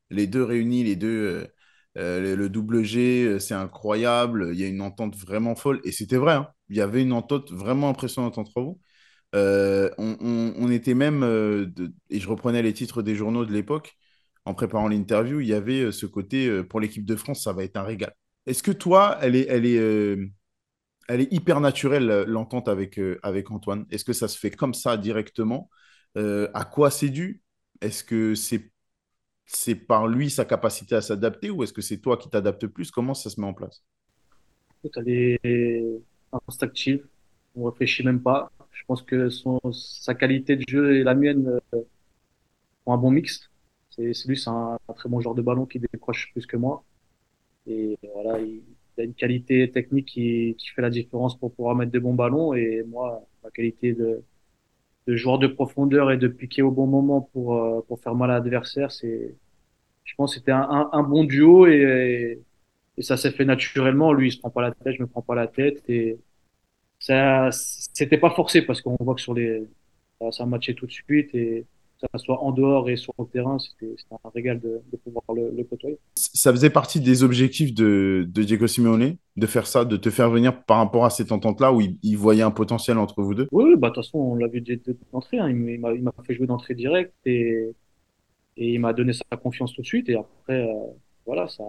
les 0.10 0.28
deux 0.28 0.44
réunis, 0.44 0.84
les 0.84 0.96
deux, 0.96 1.48
le, 1.96 2.48
double 2.48 2.84
G, 2.84 3.40
c'est 3.40 3.54
incroyable. 3.54 4.50
Il 4.54 4.60
y 4.60 4.64
a 4.64 4.68
une 4.68 4.82
entente 4.82 5.16
vraiment 5.16 5.56
folle. 5.56 5.82
Et 5.84 5.92
c'était 5.92 6.18
vrai, 6.18 6.34
hein. 6.36 6.50
il 6.70 6.78
y 6.78 6.82
avait 6.82 7.02
une 7.02 7.14
entente 7.14 7.52
vraiment 7.52 7.90
impressionnante 7.90 8.38
entre 8.38 8.62
vous. 8.62 8.80
On, 9.34 10.72
était 10.72 10.94
même, 10.94 11.24
et 12.10 12.20
je 12.20 12.30
reprenais 12.30 12.62
les 12.62 12.74
titres 12.74 13.02
des 13.02 13.16
journaux 13.16 13.46
de 13.46 13.54
l'époque, 13.54 13.96
en 14.46 14.54
préparant 14.54 14.88
l'interview, 14.88 15.42
il 15.42 15.48
y 15.48 15.54
avait 15.54 15.92
ce 15.92 16.06
côté, 16.06 16.64
pour 16.64 16.80
l'équipe 16.80 17.06
de 17.06 17.16
France, 17.16 17.44
ça 17.44 17.54
va 17.54 17.64
être 17.64 17.78
un 17.78 17.84
régal. 17.84 18.14
Est-ce 18.48 18.64
que 18.64 18.72
toi, 18.72 19.19
elle 19.22 19.36
est, 19.36 19.48
elle 19.49 19.65
est, 19.68 19.78
euh, 19.80 20.28
elle 21.10 21.22
est 21.22 21.34
hyper 21.34 21.61
naturelle, 21.61 22.26
l'entente 22.28 22.68
avec, 22.69 22.99
euh, 22.99 23.19
avec 23.24 23.52
Antoine? 23.52 23.86
Est-ce 23.91 24.06
que 24.06 24.14
ça 24.14 24.28
se 24.28 24.38
fait 24.40 24.52
comme 24.52 24.74
ça 24.76 24.98
directement? 24.98 25.69
Euh, 26.18 26.49
à 26.53 26.65
quoi 26.65 26.91
c'est 26.91 27.10
dû? 27.10 27.44
Est-ce 27.82 28.03
que 28.03 28.36
c'est 28.36 28.72
c'est 29.48 29.76
par 29.76 30.07
lui 30.07 30.30
sa 30.32 30.45
capacité 30.45 30.95
à 30.95 31.02
s'adapter 31.02 31.49
ou 31.52 31.64
est-ce 31.64 31.74
que 31.74 31.82
c'est 31.82 31.99
toi 31.99 32.18
qui 32.18 32.30
t'adaptes 32.30 32.68
plus? 32.68 32.91
Comment 32.91 33.14
ça 33.15 33.30
se 33.30 33.41
met 33.41 33.48
en 33.48 33.53
place? 33.53 33.84
Elle 34.95 35.10
est 35.10 36.02
instinctive. 36.48 37.07
On 37.56 37.65
réfléchit 37.65 38.03
même 38.03 38.22
pas. 38.22 38.52
Je 38.72 38.84
pense 38.88 39.02
que 39.02 39.30
son, 39.30 39.60
sa 39.74 40.14
qualité 40.15 40.56
de 40.56 40.64
jeu 40.68 40.98
et 40.98 41.03
la 41.03 41.15
mienne 41.15 41.60
euh, 41.74 41.82
ont 42.86 42.94
un 42.94 42.98
bon 42.98 43.11
mix. 43.11 43.49
C'est 43.90 44.11
lui, 44.28 44.38
c'est 44.38 44.49
un, 44.49 44.78
un 44.88 44.94
très 44.94 45.10
bon 45.10 45.19
joueur 45.19 45.36
de 45.36 45.41
ballon 45.41 45.65
qui 45.65 45.80
décroche 45.80 46.32
plus 46.34 46.45
que 46.45 46.57
moi. 46.57 46.84
Et 47.68 47.98
voilà, 48.14 48.39
il, 48.39 48.64
a 48.99 49.03
une 49.03 49.14
qualité 49.14 49.69
technique 49.72 50.07
qui, 50.07 50.56
qui 50.57 50.69
fait 50.69 50.81
la 50.81 50.89
différence 50.89 51.38
pour 51.38 51.53
pouvoir 51.53 51.76
mettre 51.76 51.91
de 51.91 51.99
bons 51.99 52.14
ballons. 52.15 52.53
Et 52.53 52.84
moi, 52.88 53.23
ma 53.44 53.52
qualité 53.52 53.94
de, 53.94 54.23
de 55.07 55.15
joueur 55.15 55.39
de 55.39 55.48
profondeur 55.48 56.11
et 56.11 56.18
de 56.18 56.27
piquer 56.27 56.61
au 56.61 56.72
bon 56.72 56.88
moment 56.88 57.22
pour, 57.34 57.56
euh, 57.56 57.81
pour 57.88 57.99
faire 58.02 58.15
mal 58.15 58.31
à 58.31 58.35
l'adversaire, 58.35 58.91
c'est, 58.91 59.35
je 60.03 60.15
pense 60.15 60.35
c'était 60.35 60.52
un, 60.52 60.89
un, 60.91 61.03
bon 61.03 61.23
duo 61.26 61.68
et, 61.68 62.41
et 62.98 63.02
ça 63.02 63.18
s'est 63.18 63.31
fait 63.31 63.45
naturellement. 63.45 64.14
Lui, 64.14 64.30
il 64.30 64.31
se 64.31 64.39
prend 64.39 64.49
pas 64.49 64.61
la 64.61 64.72
tête, 64.73 64.95
je 64.95 65.02
me 65.03 65.07
prends 65.07 65.22
pas 65.22 65.35
la 65.35 65.48
tête 65.48 65.84
et 65.89 66.19
ça, 66.99 67.49
c'était 67.52 68.18
pas 68.18 68.31
forcé 68.31 68.61
parce 68.64 68.81
qu'on 68.81 68.98
voit 68.99 69.15
que 69.15 69.22
sur 69.22 69.34
les, 69.34 69.64
ça, 70.19 70.31
ça 70.31 70.45
matchait 70.45 70.73
tout 70.73 70.88
de 70.88 70.91
suite 70.91 71.34
et 71.35 71.65
ça 71.99 72.18
soit 72.18 72.44
en 72.44 72.52
dehors 72.52 72.90
et 72.90 72.95
sur 72.95 73.14
le 73.18 73.26
terrain, 73.26 73.57
c'était 73.60 73.95
un 74.11 74.30
régal 74.36 74.60
de, 74.60 74.82
de 74.91 74.98
pouvoir 74.98 75.24
le, 75.36 75.49
le 75.49 75.64
côtoyer. 75.64 75.98
Ça 76.15 76.52
faisait 76.52 76.69
partie 76.69 76.99
des 76.99 77.24
objectifs 77.24 77.74
de, 77.74 78.28
de 78.28 78.44
Diego 78.44 78.68
Simeone, 78.68 79.15
de 79.36 79.48
faire 79.48 79.65
ça, 79.65 79.84
de 79.84 79.98
te 79.98 80.10
faire 80.10 80.30
venir 80.30 80.64
par 80.64 80.78
rapport 80.78 81.06
à 81.06 81.10
cette 81.10 81.32
entente-là 81.32 81.74
où 81.74 81.82
il, 81.82 81.98
il 82.03 82.18
voyait 82.18 82.44
un 82.44 82.52
potentiel 82.52 82.98
entre 82.99 83.24
vous 83.24 83.34
deux? 83.34 83.48
Oui, 83.52 83.76
bah, 83.78 83.90
de 83.90 83.95
toute 83.95 84.06
façon, 84.06 84.19
on 84.19 84.36
l'a 84.36 84.48
vu 84.48 84.64
d'entrée, 85.11 85.40
hein. 85.40 85.49
Il 85.49 85.80
m'a 85.80 85.94
il 85.94 86.03
m'a 86.03 86.14
fait 86.24 86.36
jouer 86.36 86.45
d'entrée 86.45 86.76
directe 86.76 87.14
et, 87.26 87.72
et 88.57 88.74
il 88.74 88.80
m'a 88.80 88.94
donné 88.94 89.14
sa 89.14 89.38
confiance 89.38 89.74
tout 89.74 89.82
de 89.82 89.88
suite. 89.88 90.07
Et 90.10 90.15
après, 90.15 90.69
euh, 90.69 90.74
voilà, 91.26 91.48
ça, 91.48 91.64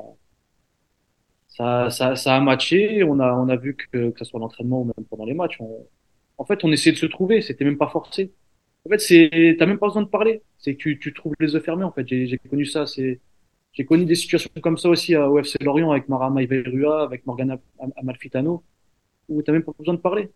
ça, 1.48 1.90
ça, 1.90 2.16
ça 2.16 2.36
a 2.36 2.40
matché. 2.40 3.02
On 3.02 3.18
a, 3.20 3.32
on 3.32 3.48
a 3.48 3.56
vu 3.56 3.76
que, 3.76 4.10
que 4.10 4.18
ce 4.18 4.24
soit 4.24 4.40
l'entraînement 4.40 4.82
ou 4.82 4.84
même 4.84 5.06
pendant 5.08 5.24
les 5.24 5.34
matchs. 5.34 5.56
On, 5.60 5.86
en 6.36 6.44
fait, 6.44 6.64
on 6.64 6.70
essayait 6.70 6.92
de 6.92 6.98
se 6.98 7.06
trouver. 7.06 7.40
C'était 7.40 7.64
même 7.64 7.78
pas 7.78 7.88
forcé. 7.88 8.32
En 8.88 8.90
fait, 8.90 8.98
c'est, 9.00 9.56
t'as 9.58 9.66
même 9.66 9.78
pas 9.78 9.86
besoin 9.88 10.02
de 10.02 10.08
parler. 10.08 10.42
C'est 10.58 10.74
que 10.74 10.78
tu, 10.82 10.98
tu 10.98 11.12
trouves 11.12 11.34
les 11.40 11.54
œufs 11.54 11.64
fermés. 11.64 11.84
En 11.84 11.92
fait, 11.92 12.06
j'ai, 12.08 12.38
connu 12.50 12.64
ça. 12.64 12.86
C'est, 12.86 13.20
j'ai 13.72 13.84
connu 13.84 14.04
des 14.06 14.14
situations 14.14 14.50
comme 14.62 14.78
ça 14.78 14.88
aussi 14.88 15.14
à- 15.14 15.30
au 15.30 15.42
FC 15.42 15.58
Lorient 15.64 15.90
avec 15.92 16.08
Mara 16.08 16.30
Maïverua, 16.30 17.02
avec 17.04 17.26
Morgana 17.26 17.58
Am- 17.80 17.92
Amalfitano, 17.96 18.64
où 19.28 19.42
t'as 19.42 19.52
même 19.52 19.64
pas 19.64 19.72
besoin 19.78 19.94
de 19.94 20.00
parler. 20.00 20.28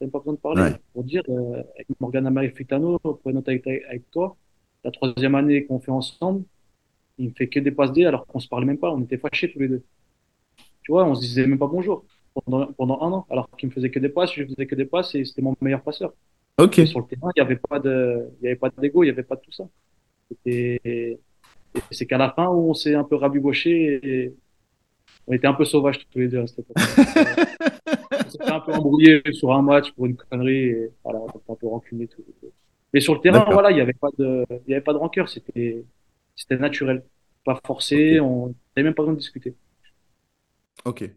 T'as 0.00 0.06
même 0.06 0.12
pas 0.12 0.20
besoin 0.20 0.34
de 0.34 0.40
parler. 0.40 0.62
Ouais. 0.62 0.80
Pour 0.94 1.04
dire, 1.04 1.22
euh, 1.30 1.62
avec 1.76 1.88
Morgana 2.00 2.28
Amalfitano, 2.28 2.98
pour 3.00 3.20
note 3.32 3.48
avec, 3.48 3.66
avec 3.66 4.10
toi, 4.12 4.36
la 4.84 4.92
troisième 4.92 5.34
année 5.36 5.66
qu'on 5.66 5.80
fait 5.80 5.92
ensemble, 5.92 6.44
il 7.18 7.30
me 7.30 7.34
fait 7.34 7.48
que 7.48 7.60
des 7.60 7.72
passes 7.72 7.92
D 7.92 8.04
alors 8.06 8.26
qu'on 8.26 8.40
se 8.40 8.48
parlait 8.48 8.66
même 8.66 8.78
pas. 8.78 8.92
On 8.92 9.02
était 9.02 9.18
fâchés 9.18 9.52
tous 9.52 9.60
les 9.60 9.68
deux. 9.68 9.84
Tu 10.82 10.92
vois, 10.92 11.04
on 11.04 11.14
se 11.14 11.20
disait 11.20 11.46
même 11.46 11.58
pas 11.58 11.66
bonjour 11.66 12.04
pendant, 12.34 12.72
pendant 12.74 13.00
un 13.02 13.12
an, 13.12 13.26
alors 13.30 13.48
qu'il 13.56 13.68
me 13.68 13.74
faisait 13.74 13.90
que 13.90 13.98
des 13.98 14.08
passes, 14.08 14.32
je 14.34 14.44
faisais 14.44 14.66
que 14.66 14.74
des 14.74 14.84
passes 14.84 15.14
et 15.14 15.24
c'était 15.24 15.42
mon 15.42 15.56
meilleur 15.60 15.82
passeur. 15.82 16.12
Ok, 16.58 16.80
sur 16.86 17.00
le 17.00 17.06
terrain, 17.06 17.30
il 17.36 17.40
y 17.40 17.42
avait 17.42 17.56
pas 17.56 17.80
de, 17.80 18.28
il 18.40 18.44
y 18.44 18.48
avait 18.48 18.56
pas 18.56 18.70
d'ego, 18.70 19.02
il 19.02 19.08
y 19.08 19.10
avait 19.10 19.24
pas 19.24 19.36
de 19.36 19.40
tout 19.40 19.52
ça. 19.52 19.64
C'était, 20.30 20.80
et 20.84 21.80
c'est 21.90 22.06
qu'à 22.06 22.18
la 22.18 22.30
fin 22.32 22.48
où 22.48 22.70
on 22.70 22.74
s'est 22.74 22.94
un 22.94 23.04
peu 23.04 23.16
rabiboché 23.16 24.00
et 24.02 24.34
on 25.26 25.32
était 25.32 25.46
un 25.46 25.54
peu 25.54 25.64
sauvages 25.64 25.98
tous 26.10 26.18
les 26.18 26.28
deux 26.28 26.40
à 26.40 26.46
cette 26.46 26.60
époque. 26.60 26.76
On 28.26 28.30
s'était 28.30 28.50
un 28.50 28.60
peu 28.60 28.72
embrouillé 28.72 29.22
sur 29.32 29.52
un 29.52 29.62
match 29.62 29.92
pour 29.92 30.06
une 30.06 30.16
connerie 30.16 30.66
et 30.70 30.90
voilà, 31.04 31.20
on 31.20 31.28
était 31.28 31.50
un 31.50 31.54
peu 31.54 31.66
rancunier 31.68 32.08
tous 32.08 32.22
les 32.26 32.34
deux. 32.42 32.52
Mais 32.92 33.00
sur 33.00 33.14
le 33.14 33.20
terrain, 33.20 33.44
voilà, 33.50 33.70
il 33.70 33.76
y 33.78 33.80
avait 33.80 33.92
pas 33.92 34.08
de, 34.18 34.44
il 34.66 34.70
y 34.70 34.74
avait 34.74 34.82
pas 34.82 34.92
de 34.92 34.98
rancœur, 34.98 35.28
c'était, 35.28 35.84
c'était 36.36 36.56
naturel. 36.56 37.04
Pas 37.44 37.60
forcé, 37.66 38.20
on 38.20 38.48
n'avait 38.48 38.84
même 38.84 38.94
pas 38.94 39.02
besoin 39.02 39.14
de 39.14 39.18
discuter. 39.18 39.54
ok. 40.84 41.14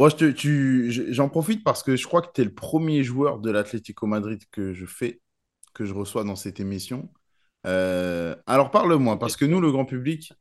Bon, 0.00 0.08
je 0.08 0.16
te- 0.16 0.30
tu, 0.30 0.90
je- 0.90 1.12
j'en 1.12 1.28
profite 1.28 1.62
parce 1.62 1.82
que 1.82 1.94
je 1.94 2.06
crois 2.06 2.22
que 2.22 2.28
tu 2.34 2.40
es 2.40 2.44
le 2.44 2.54
premier 2.54 3.04
joueur 3.04 3.38
de 3.38 3.50
l'Atlético 3.50 4.06
Madrid 4.06 4.40
que 4.50 4.72
je 4.72 4.86
fais, 4.86 5.20
que 5.74 5.84
je 5.84 5.92
reçois 5.92 6.24
dans 6.24 6.36
cette 6.36 6.58
émission. 6.58 7.10
Euh, 7.66 8.34
alors 8.46 8.70
parle-moi, 8.70 9.18
parce 9.18 9.36
que 9.36 9.44
nous, 9.44 9.60
le 9.60 9.70
grand 9.70 9.84
public, 9.84 10.32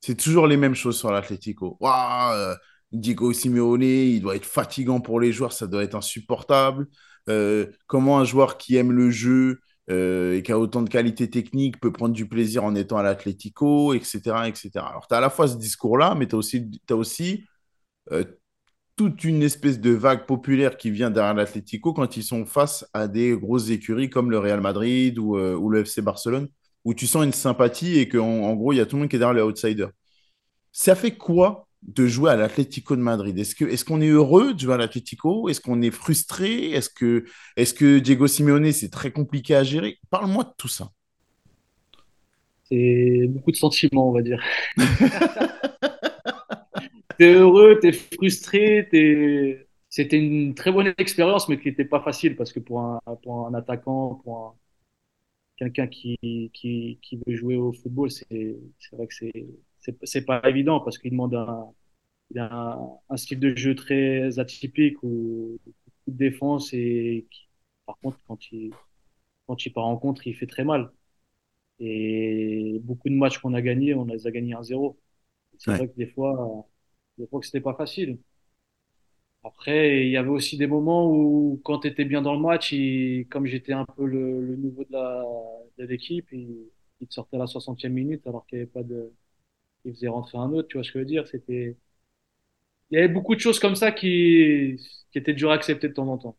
c'est 0.00 0.16
toujours 0.16 0.46
les 0.46 0.56
mêmes 0.56 0.76
choses 0.76 0.96
sur 0.96 1.10
l'Atlético. 1.10 1.76
Euh, 1.82 2.54
Diego 2.92 3.32
Simeone, 3.32 3.82
il 3.82 4.20
doit 4.20 4.36
être 4.36 4.46
fatigant 4.46 5.00
pour 5.00 5.18
les 5.18 5.32
joueurs, 5.32 5.52
ça 5.52 5.66
doit 5.66 5.82
être 5.82 5.96
insupportable. 5.96 6.86
Euh, 7.28 7.66
comment 7.88 8.20
un 8.20 8.24
joueur 8.24 8.58
qui 8.58 8.76
aime 8.76 8.92
le 8.92 9.10
jeu 9.10 9.60
et 9.88 10.42
qui 10.46 10.52
a 10.52 10.58
autant 10.58 10.82
de 10.82 10.88
qualité 10.88 11.28
technique 11.28 11.80
peut 11.80 11.92
prendre 11.92 12.14
du 12.14 12.28
plaisir 12.28 12.62
en 12.64 12.76
étant 12.76 12.98
à 12.98 13.02
l'Atlético, 13.02 13.94
etc., 13.94 14.48
etc. 14.48 14.88
Alors, 14.88 15.08
tu 15.08 15.14
as 15.14 15.18
à 15.18 15.20
la 15.20 15.30
fois 15.30 15.48
ce 15.48 15.56
discours-là, 15.56 16.14
mais 16.14 16.28
tu 16.28 16.36
as 16.36 16.38
aussi, 16.38 16.70
t'as 16.86 16.94
aussi 16.94 17.44
toute 18.96 19.24
une 19.24 19.42
espèce 19.42 19.80
de 19.80 19.90
vague 19.90 20.26
populaire 20.26 20.76
qui 20.76 20.90
vient 20.90 21.10
derrière 21.10 21.34
l'Atlético 21.34 21.92
quand 21.92 22.16
ils 22.16 22.22
sont 22.22 22.46
face 22.46 22.88
à 22.94 23.08
des 23.08 23.36
grosses 23.36 23.70
écuries 23.70 24.08
comme 24.08 24.30
le 24.30 24.38
Real 24.38 24.60
Madrid 24.60 25.18
ou, 25.18 25.36
euh, 25.36 25.56
ou 25.56 25.68
le 25.68 25.80
FC 25.80 26.00
Barcelone, 26.00 26.48
où 26.84 26.94
tu 26.94 27.06
sens 27.06 27.24
une 27.24 27.32
sympathie 27.32 27.98
et 27.98 28.08
qu'en 28.08 28.42
en 28.42 28.54
gros, 28.54 28.72
il 28.72 28.76
y 28.76 28.80
a 28.80 28.86
tout 28.86 28.96
le 28.96 29.00
monde 29.00 29.08
qui 29.10 29.16
est 29.16 29.18
derrière 29.18 29.34
les 29.34 29.42
outsiders. 29.42 29.90
Ça 30.72 30.94
fait 30.94 31.16
quoi 31.16 31.66
de 31.82 32.06
jouer 32.06 32.30
à 32.30 32.36
l'Atlético 32.36 32.96
de 32.96 33.00
Madrid? 33.00 33.38
Est-ce 33.38 33.84
qu'on 33.84 34.00
est 34.00 34.08
heureux 34.08 34.54
de 34.54 34.60
jouer 34.60 34.74
à 34.74 34.78
l'Atlético? 34.78 35.48
Est-ce 35.48 35.60
qu'on 35.60 35.82
est 35.82 35.90
frustré? 35.90 36.70
Est-ce 36.70 36.88
que, 36.88 37.24
est-ce 37.56 37.74
que 37.74 37.98
Diego 37.98 38.26
Simeone, 38.26 38.72
c'est 38.72 38.90
très 38.90 39.10
compliqué 39.10 39.54
à 39.54 39.64
gérer? 39.64 39.98
Parle-moi 40.10 40.44
de 40.44 40.52
tout 40.56 40.68
ça. 40.68 40.90
C'est 42.68 43.26
beaucoup 43.28 43.50
de 43.50 43.56
sentiments, 43.56 44.08
on 44.08 44.12
va 44.12 44.22
dire. 44.22 44.42
T'es 47.18 47.32
heureux, 47.34 47.78
t'es 47.80 47.92
frustré, 47.92 48.88
t'es... 48.90 49.66
C'était 49.88 50.18
une 50.18 50.54
très 50.56 50.72
bonne 50.72 50.92
expérience, 50.98 51.48
mais 51.48 51.60
qui 51.60 51.68
n'était 51.68 51.84
pas 51.84 52.00
facile 52.00 52.34
parce 52.36 52.52
que 52.52 52.58
pour 52.58 52.80
un, 52.80 53.00
pour 53.22 53.46
un 53.46 53.54
attaquant, 53.54 54.16
pour 54.24 54.38
un, 54.38 54.54
quelqu'un 55.56 55.86
qui, 55.86 56.18
qui, 56.52 56.98
qui 57.02 57.16
veut 57.26 57.36
jouer 57.36 57.56
au 57.56 57.72
football, 57.72 58.10
c'est, 58.10 58.56
c'est 58.78 58.96
vrai 58.96 59.06
que 59.06 59.14
c'est, 59.14 59.32
c'est, 59.80 59.96
c'est 60.04 60.24
pas 60.24 60.40
évident 60.48 60.80
parce 60.80 60.98
qu'il 60.98 61.10
demande 61.12 61.34
un, 61.34 61.72
un, 62.36 62.90
un 63.10 63.18
style 63.18 63.40
de 63.40 63.56
jeu 63.56 63.74
très 63.74 64.38
atypique 64.38 64.96
beaucoup 65.86 66.10
de 66.12 66.16
défense 66.18 66.70
et 66.74 67.26
qui, 67.30 67.48
par 67.86 67.98
contre, 68.00 68.18
quand 68.28 68.52
il, 68.52 68.72
quand 69.46 69.66
il 69.66 69.72
part 69.72 69.86
en 69.86 69.98
contre, 69.98 70.26
il 70.28 70.34
fait 70.36 70.46
très 70.48 70.64
mal. 70.64 70.92
Et 71.80 72.80
beaucoup 72.84 73.08
de 73.08 73.14
matchs 73.14 73.38
qu'on 73.38 73.54
a 73.54 73.62
gagnés, 73.62 73.94
on 73.94 74.04
les 74.06 74.26
a 74.26 74.30
gagnés 74.30 74.54
1-0. 74.54 74.98
C'est 75.58 75.72
Ouais, 75.72 75.84
vrai 75.84 75.88
que 75.88 75.96
des 75.96 76.06
fois, 76.08 76.66
des 77.18 77.26
fois 77.28 77.40
que 77.40 77.46
c'était 77.46 77.60
pas 77.60 77.74
facile. 77.74 78.18
Après, 79.44 80.06
il 80.06 80.10
y 80.10 80.16
avait 80.16 80.28
aussi 80.30 80.56
des 80.56 80.66
moments 80.66 81.10
où, 81.10 81.60
quand 81.64 81.80
tu 81.80 81.88
étais 81.88 82.04
bien 82.06 82.22
dans 82.22 82.34
le 82.34 82.40
match, 82.40 82.72
il- 82.72 83.26
comme 83.28 83.44
j'étais 83.46 83.72
un 83.74 83.84
peu 83.84 84.06
le, 84.06 84.40
le 84.40 84.56
nouveau 84.56 84.84
de 84.84 84.92
la, 84.92 85.22
de 85.78 85.84
l'équipe, 85.84 86.26
il, 86.32 86.70
il 87.00 87.06
te 87.08 87.12
sortait 87.14 87.36
à 87.36 87.40
la 87.40 87.46
60e 87.46 87.92
minute 87.92 88.26
alors 88.26 88.46
qu'il 88.46 88.58
n'y 88.58 88.62
avait 88.62 88.70
pas 88.70 88.82
de, 88.82 89.12
il 89.84 89.94
faisait 89.94 90.08
rentrer 90.08 90.38
un 90.38 90.52
autre, 90.52 90.68
tu 90.68 90.78
vois 90.78 90.84
ce 90.84 90.92
que 90.92 91.00
je 91.00 91.04
veux 91.04 91.06
dire? 91.10 91.28
C'était, 91.28 91.76
il 92.90 92.96
y 92.96 92.98
avait 92.98 93.08
beaucoup 93.12 93.34
de 93.34 93.40
choses 93.40 93.58
comme 93.58 93.74
ça 93.76 93.92
qui, 93.92 94.76
qui 95.12 95.18
étaient 95.18 95.34
dures 95.34 95.50
à 95.50 95.54
accepter 95.54 95.88
de 95.88 95.94
temps 95.94 96.08
en 96.08 96.18
temps. 96.18 96.36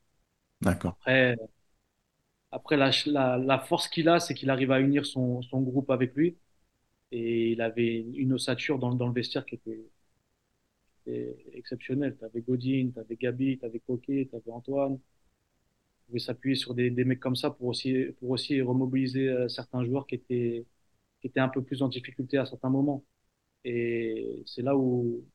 d'accord. 0.62 0.96
Après, 1.02 1.38
après 2.52 2.78
la, 2.78 2.92
la, 3.08 3.38
la 3.38 3.60
force 3.60 3.88
qu'il 3.88 4.10
a, 4.10 4.20
c'est 4.20 4.34
qu'il 4.34 4.50
arrive 4.50 4.72
à 4.72 4.80
unir 4.80 5.06
son, 5.06 5.42
son 5.44 5.62
groupe 5.62 5.90
avec 5.92 6.16
lui 6.16 6.38
et 7.12 7.52
il 7.54 7.62
avait 7.62 8.02
une 8.16 8.34
ossature 8.34 8.80
dans, 8.80 8.94
dans 8.96 9.08
le 9.08 9.14
vestiaire 9.14 9.46
qui 9.46 9.56
était, 9.56 9.80
était 11.06 11.38
exceptionnelle. 11.54 12.16
T'avais 12.18 12.42
Godin, 12.42 12.92
t'avais 12.94 13.16
Gabi, 13.16 13.58
t'avais 13.60 13.80
Coquet, 13.80 14.28
t'avais 14.32 14.52
Antoine. 14.52 14.94
On 14.94 15.00
pouvait 16.08 16.20
s'appuyer 16.20 16.56
sur 16.56 16.74
des, 16.76 16.90
des 16.92 17.04
mecs 17.06 17.20
comme 17.20 17.36
ça 17.36 17.50
pour 17.52 17.68
aussi, 17.68 18.06
pour 18.20 18.30
aussi 18.32 18.62
remobiliser 18.62 19.30
euh, 19.30 19.48
certains 19.48 19.84
joueurs 19.86 20.06
qui 20.08 20.16
étaient, 20.16 20.66
qui 21.22 21.28
étaient 21.28 21.40
un 21.40 21.50
peu 21.50 21.64
plus 21.64 21.82
en 21.84 21.90
difficulté 21.90 22.38
à 22.38 22.46
certains 22.46 22.70
moments. 22.70 23.04
Et 23.66 24.44
c'est 24.48 24.64
là 24.64 24.78
où, 24.78 25.26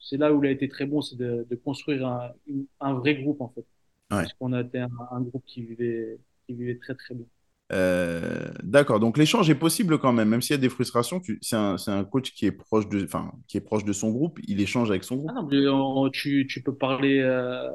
c'est 0.00 0.18
là 0.18 0.34
où 0.34 0.44
il 0.44 0.48
a 0.48 0.52
été 0.52 0.68
très 0.68 0.86
bon, 0.86 1.02
c'est 1.02 1.16
de, 1.16 1.46
de 1.50 1.56
construire 1.56 2.06
un, 2.06 2.32
un 2.80 2.94
vrai 2.94 3.16
groupe, 3.22 3.40
en 3.42 3.50
fait. 3.50 3.66
Ouais. 4.10 4.24
Parce 4.24 4.34
qu'on 4.34 4.52
a 4.54 4.62
été 4.62 4.78
un, 4.80 4.90
un 5.12 5.22
groupe 5.22 5.44
qui 5.46 5.62
vivait, 5.64 6.18
qui 6.46 6.54
vivait 6.54 6.78
très, 6.78 6.94
très 6.96 7.14
bien. 7.14 7.26
Euh, 7.72 8.50
d'accord. 8.62 8.98
Donc 9.00 9.18
l'échange 9.18 9.50
est 9.50 9.54
possible 9.54 9.98
quand 9.98 10.12
même, 10.12 10.28
même 10.28 10.42
s'il 10.42 10.52
y 10.54 10.58
a 10.58 10.58
des 10.58 10.68
frustrations. 10.70 11.20
C'est 11.42 11.56
un, 11.56 11.76
un 11.86 12.04
coach 12.04 12.32
qui 12.32 12.46
est 12.46 12.52
proche 12.52 12.88
de, 12.88 13.06
qui 13.46 13.56
est 13.58 13.60
proche 13.60 13.84
de 13.84 13.92
son 13.92 14.10
groupe. 14.10 14.38
Il 14.48 14.60
échange 14.60 14.90
avec 14.90 15.04
son 15.04 15.16
Ah 15.26 15.32
groupe. 15.32 15.34
non, 15.34 15.42
mais 15.46 15.68
on- 15.68 16.10
tu, 16.10 16.46
tu 16.48 16.62
peux 16.62 16.74
parler, 16.74 17.18
euh, 17.20 17.70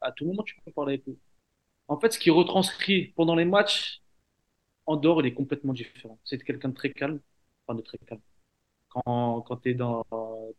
à 0.00 0.12
tout 0.12 0.26
moment, 0.26 0.42
tu 0.42 0.56
peux 0.64 0.72
parler 0.72 0.94
avec 0.94 1.06
lui. 1.06 1.18
En 1.88 2.00
fait, 2.00 2.12
ce 2.12 2.18
qui 2.18 2.30
retranscrit 2.30 3.08
pendant 3.16 3.36
les 3.36 3.44
matchs, 3.46 4.02
en 4.86 4.96
dehors, 4.96 5.20
il 5.22 5.26
est 5.28 5.34
complètement 5.34 5.72
différent. 5.74 6.18
C'est 6.24 6.42
quelqu'un 6.44 6.70
de 6.70 6.74
très 6.74 6.92
calme, 6.92 7.20
enfin 7.66 7.76
de 7.78 7.82
très 7.82 7.98
calme. 7.98 8.22
Quand, 8.90 9.42
quand 9.42 9.56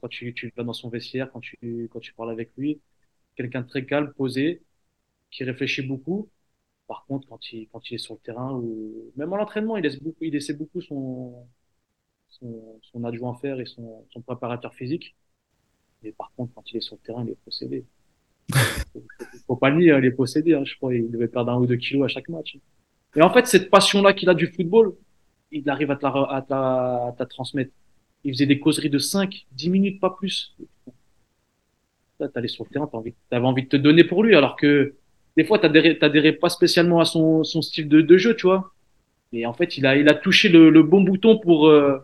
tu, 0.09 0.33
tu 0.33 0.53
vas 0.55 0.63
dans 0.63 0.73
son 0.73 0.89
vestiaire, 0.89 1.31
quand 1.31 1.39
tu, 1.41 1.89
quand 1.91 1.99
tu 1.99 2.13
parles 2.13 2.31
avec 2.31 2.51
lui, 2.57 2.81
quelqu'un 3.35 3.61
de 3.61 3.67
très 3.67 3.85
calme, 3.85 4.13
posé, 4.15 4.63
qui 5.31 5.43
réfléchit 5.45 5.83
beaucoup. 5.83 6.29
Par 6.91 7.05
contre, 7.05 7.25
quand 7.29 7.53
il, 7.53 7.69
quand 7.69 7.89
il 7.89 7.95
est 7.95 7.97
sur 7.99 8.15
le 8.15 8.19
terrain, 8.19 8.51
ou 8.51 9.13
même 9.15 9.31
à 9.31 9.37
l'entraînement, 9.37 9.77
il 9.77 9.83
laisse 9.83 9.97
beaucoup, 9.97 10.25
il 10.25 10.33
laissait 10.33 10.53
beaucoup 10.53 10.81
son, 10.81 11.47
son, 12.27 12.81
son 12.81 13.03
adjoint 13.05 13.33
faire 13.35 13.61
et 13.61 13.65
son, 13.65 14.05
son 14.11 14.19
préparateur 14.19 14.73
physique. 14.73 15.15
Mais 16.03 16.11
par 16.11 16.33
contre, 16.35 16.53
quand 16.53 16.69
il 16.69 16.75
est 16.75 16.81
sur 16.81 16.97
le 16.97 17.01
terrain, 17.01 17.23
il 17.23 17.31
est 17.31 17.37
possédé. 17.45 17.85
faut, 18.91 19.03
faut 19.47 19.55
pas 19.55 19.69
le 19.69 19.77
nier, 19.77 19.95
il 19.97 20.03
est 20.03 20.11
possédé. 20.11 20.53
Hein, 20.53 20.65
je 20.65 20.75
crois 20.75 20.93
il 20.93 21.09
devait 21.09 21.29
perdre 21.29 21.53
un 21.53 21.59
ou 21.61 21.65
deux 21.65 21.77
kilos 21.77 22.03
à 22.03 22.07
chaque 22.09 22.27
match. 22.27 22.57
Et 23.15 23.21
en 23.21 23.31
fait, 23.31 23.47
cette 23.47 23.69
passion-là 23.69 24.11
qu'il 24.11 24.27
a 24.27 24.33
du 24.33 24.47
football, 24.47 24.93
il 25.53 25.69
arrive 25.69 25.91
à 25.91 25.95
te 25.95 26.05
la, 26.05 26.09
à 26.09 26.41
te 26.41 26.49
la, 26.51 27.05
à 27.07 27.11
te 27.13 27.19
la 27.19 27.25
transmettre. 27.25 27.71
Il 28.25 28.33
faisait 28.33 28.47
des 28.47 28.59
causeries 28.59 28.89
de 28.89 28.97
5, 28.97 29.47
10 29.53 29.69
minutes, 29.69 30.01
pas 30.01 30.09
plus. 30.09 30.57
Là, 32.19 32.27
t'allais 32.27 32.49
sur 32.49 32.65
le 32.65 32.69
terrain, 32.69 32.85
t'avais 32.87 32.97
envie, 32.97 33.15
avais 33.31 33.45
envie 33.45 33.63
de 33.63 33.69
te 33.69 33.77
donner 33.77 34.03
pour 34.03 34.23
lui, 34.23 34.35
alors 34.35 34.57
que 34.57 34.97
des 35.37 35.45
fois, 35.45 35.59
t'adhérais 35.59 36.33
pas 36.33 36.49
spécialement 36.49 36.99
à 36.99 37.05
son, 37.05 37.43
style 37.43 37.87
de, 37.87 38.17
jeu, 38.17 38.35
tu 38.35 38.47
vois. 38.47 38.73
Mais 39.31 39.45
en 39.45 39.53
fait, 39.53 39.77
il 39.77 39.85
a, 39.85 39.95
il 39.95 40.05
touché 40.21 40.49
le, 40.49 40.83
bon 40.83 41.01
bouton 41.01 41.39
pour, 41.39 41.67
euh, 41.67 41.99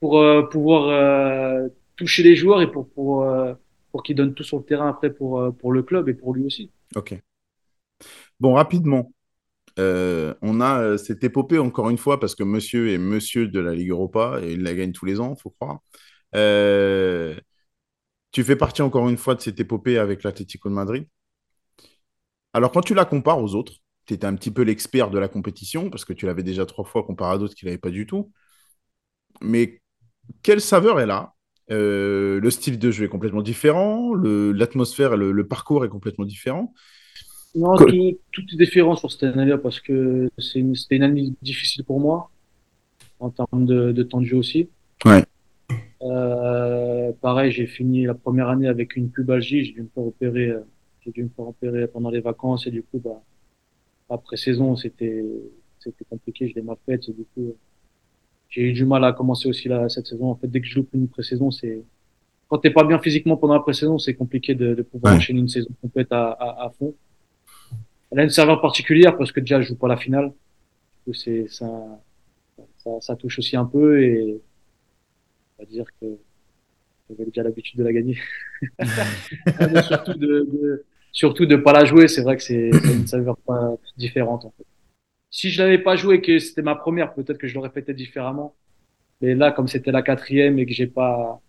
pour 0.00 0.18
euh, 0.18 0.42
pouvoir 0.42 0.88
euh, 0.88 1.68
toucher 1.96 2.22
les 2.22 2.36
joueurs 2.36 2.60
et 2.60 2.70
pour, 2.70 2.88
pour, 2.90 3.26
pour 3.90 4.02
qu'ils 4.02 4.16
donnent 4.16 4.34
tout 4.34 4.44
sur 4.44 4.58
le 4.58 4.64
terrain 4.64 4.88
après 4.88 5.10
pour, 5.12 5.54
pour 5.56 5.72
le 5.72 5.82
club 5.82 6.08
et 6.08 6.14
pour 6.14 6.34
lui 6.34 6.44
aussi. 6.44 6.70
Ok. 6.94 7.18
Bon, 8.38 8.54
rapidement, 8.54 9.10
on 9.78 10.60
a 10.60 10.98
cette 10.98 11.24
épopée 11.24 11.58
encore 11.58 11.88
une 11.88 11.98
fois 11.98 12.20
parce 12.20 12.34
que 12.34 12.42
monsieur 12.42 12.90
est 12.90 12.98
monsieur 12.98 13.48
de 13.48 13.60
la 13.60 13.74
Ligue 13.74 13.90
Europa 13.90 14.40
et 14.42 14.52
il 14.52 14.62
la 14.62 14.74
gagne 14.74 14.92
tous 14.92 15.06
les 15.06 15.18
ans, 15.20 15.34
faut 15.36 15.50
croire. 15.50 15.80
Tu 18.32 18.42
fais 18.42 18.56
partie 18.56 18.82
encore 18.82 19.08
une 19.08 19.16
fois 19.16 19.34
de 19.34 19.40
cette 19.40 19.60
épopée 19.60 19.96
avec 19.96 20.24
l'Atlético 20.24 20.68
de 20.68 20.74
Madrid? 20.74 21.06
Alors, 22.54 22.70
quand 22.70 22.80
tu 22.80 22.94
la 22.94 23.04
compares 23.04 23.42
aux 23.42 23.54
autres, 23.54 23.74
tu 24.06 24.14
étais 24.14 24.26
un 24.26 24.34
petit 24.34 24.50
peu 24.50 24.62
l'expert 24.62 25.10
de 25.10 25.18
la 25.18 25.28
compétition 25.28 25.90
parce 25.90 26.04
que 26.04 26.12
tu 26.12 26.24
l'avais 26.26 26.42
déjà 26.42 26.64
trois 26.64 26.84
fois 26.84 27.02
comparé 27.02 27.34
à 27.34 27.38
d'autres 27.38 27.54
qui 27.54 27.64
ne 27.64 27.70
l'avaient 27.70 27.78
pas 27.78 27.90
du 27.90 28.06
tout. 28.06 28.30
Mais 29.42 29.80
quelle 30.42 30.60
saveur 30.60 31.00
elle 31.00 31.10
a? 31.10 31.34
Euh, 31.70 32.40
Le 32.40 32.50
style 32.50 32.78
de 32.78 32.90
jeu 32.90 33.06
est 33.06 33.08
complètement 33.08 33.42
différent, 33.42 34.14
l'atmosphère, 34.14 35.16
le, 35.16 35.32
le, 35.32 35.46
parcours 35.46 35.84
est 35.84 35.88
complètement 35.88 36.24
différent. 36.24 36.72
Non, 37.56 37.76
tout, 37.76 37.86
tout, 38.32 38.42
est 38.52 38.56
différent 38.56 38.96
sur 38.96 39.10
cette 39.10 39.22
année-là 39.24 39.58
parce 39.58 39.80
que 39.80 40.28
c'était 40.38 40.60
une, 40.60 40.74
une, 40.90 41.02
année 41.02 41.32
difficile 41.42 41.84
pour 41.84 42.00
moi 42.00 42.30
en 43.20 43.30
termes 43.30 43.64
de, 43.64 43.92
de 43.92 44.02
temps 44.02 44.20
de 44.20 44.26
jeu 44.26 44.36
aussi. 44.36 44.68
Ouais. 45.04 45.24
Euh, 46.02 47.12
pareil, 47.20 47.50
j'ai 47.50 47.66
fini 47.66 48.04
la 48.04 48.14
première 48.14 48.48
année 48.48 48.68
avec 48.68 48.96
une 48.96 49.10
pubalgie. 49.10 49.64
J'ai 49.64 49.72
dû 49.72 49.82
me 49.82 49.88
faire 49.94 50.04
opérer, 50.04 50.52
j'ai 51.04 51.12
dû 51.12 51.24
me 51.24 51.28
faire 51.28 51.48
opérer 51.48 51.86
pendant 51.86 52.10
les 52.10 52.20
vacances 52.20 52.66
et 52.66 52.70
du 52.70 52.82
coup, 52.82 52.98
bah, 52.98 53.22
après 54.08 54.36
saison, 54.36 54.76
c'était 54.76 55.24
c'était 55.78 56.04
compliqué. 56.04 56.48
Je 56.48 56.54
l'ai 56.54 56.62
mal 56.62 56.76
faite 56.86 57.08
et 57.08 57.12
du 57.12 57.24
coup, 57.34 57.54
j'ai 58.48 58.62
eu 58.62 58.72
du 58.72 58.84
mal 58.84 59.04
à 59.04 59.12
commencer 59.12 59.48
aussi 59.48 59.68
la, 59.68 59.88
cette 59.88 60.06
saison. 60.06 60.30
En 60.30 60.36
fait, 60.36 60.48
dès 60.48 60.60
que 60.60 60.66
je 60.66 60.76
loupe 60.76 60.88
une 60.94 61.08
pré-saison, 61.08 61.50
c'est 61.50 61.82
quand 62.48 62.58
t'es 62.58 62.70
pas 62.70 62.84
bien 62.84 62.98
physiquement 62.98 63.36
pendant 63.36 63.54
la 63.54 63.60
pré-saison, 63.60 63.98
c'est 63.98 64.14
compliqué 64.14 64.54
de, 64.54 64.74
de 64.74 64.82
pouvoir 64.82 65.12
ouais. 65.12 65.18
enchaîner 65.18 65.40
une 65.40 65.48
saison 65.48 65.70
complète 65.80 66.12
à, 66.12 66.30
à, 66.30 66.66
à 66.66 66.70
fond. 66.70 66.94
Elle 68.10 68.20
a 68.20 68.22
une 68.24 68.30
saveur 68.30 68.60
particulière 68.60 69.16
parce 69.16 69.32
que 69.32 69.40
déjà, 69.40 69.60
je 69.60 69.68
joue 69.68 69.76
pas 69.76 69.88
la 69.88 69.96
finale. 69.96 70.28
Du 70.28 71.12
coup, 71.12 71.14
c'est 71.14 71.48
ça, 71.48 71.68
ça, 72.78 72.90
ça, 73.00 73.16
touche 73.16 73.38
aussi 73.38 73.56
un 73.56 73.64
peu 73.64 74.02
et 74.02 74.40
on 75.58 75.62
va 75.62 75.68
dire 75.68 75.86
que 76.00 76.06
j'avais 77.08 77.24
déjà 77.24 77.42
l'habitude 77.42 77.78
de 77.78 77.84
la 77.84 77.92
gagner. 77.92 78.18
surtout 79.88 80.14
de, 80.14 80.48
de, 80.52 80.84
surtout 81.14 81.46
de 81.46 81.56
pas 81.56 81.72
la 81.72 81.86
jouer, 81.86 82.08
c'est 82.08 82.22
vrai 82.22 82.36
que 82.36 82.42
c'est 82.42 82.68
une 82.68 83.06
saveur 83.06 83.38
différente 83.96 84.44
en 84.44 84.50
fait. 84.50 84.66
Si 85.30 85.50
je 85.50 85.62
l'avais 85.62 85.78
pas 85.78 85.96
joué, 85.96 86.20
que 86.20 86.38
c'était 86.38 86.62
ma 86.62 86.74
première, 86.76 87.14
peut-être 87.14 87.38
que 87.38 87.48
je 87.48 87.54
l'aurais 87.54 87.70
fait 87.70 87.90
différemment. 87.92 88.54
Mais 89.20 89.34
là, 89.34 89.50
comme 89.52 89.68
c'était 89.68 89.90
la 89.92 90.02
quatrième 90.02 90.58
et 90.58 90.66
que 90.66 90.72
j'ai 90.72 90.86
pas, 90.86 91.40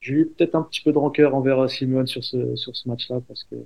j'ai 0.00 0.14
eu 0.14 0.26
peut-être 0.26 0.54
un 0.56 0.62
petit 0.62 0.82
peu 0.82 0.92
de 0.92 0.98
rancœur 0.98 1.34
envers 1.34 1.70
Simone 1.70 2.06
sur 2.06 2.24
ce 2.24 2.56
sur 2.56 2.74
ce 2.76 2.88
match-là 2.88 3.20
parce 3.28 3.44
que 3.44 3.56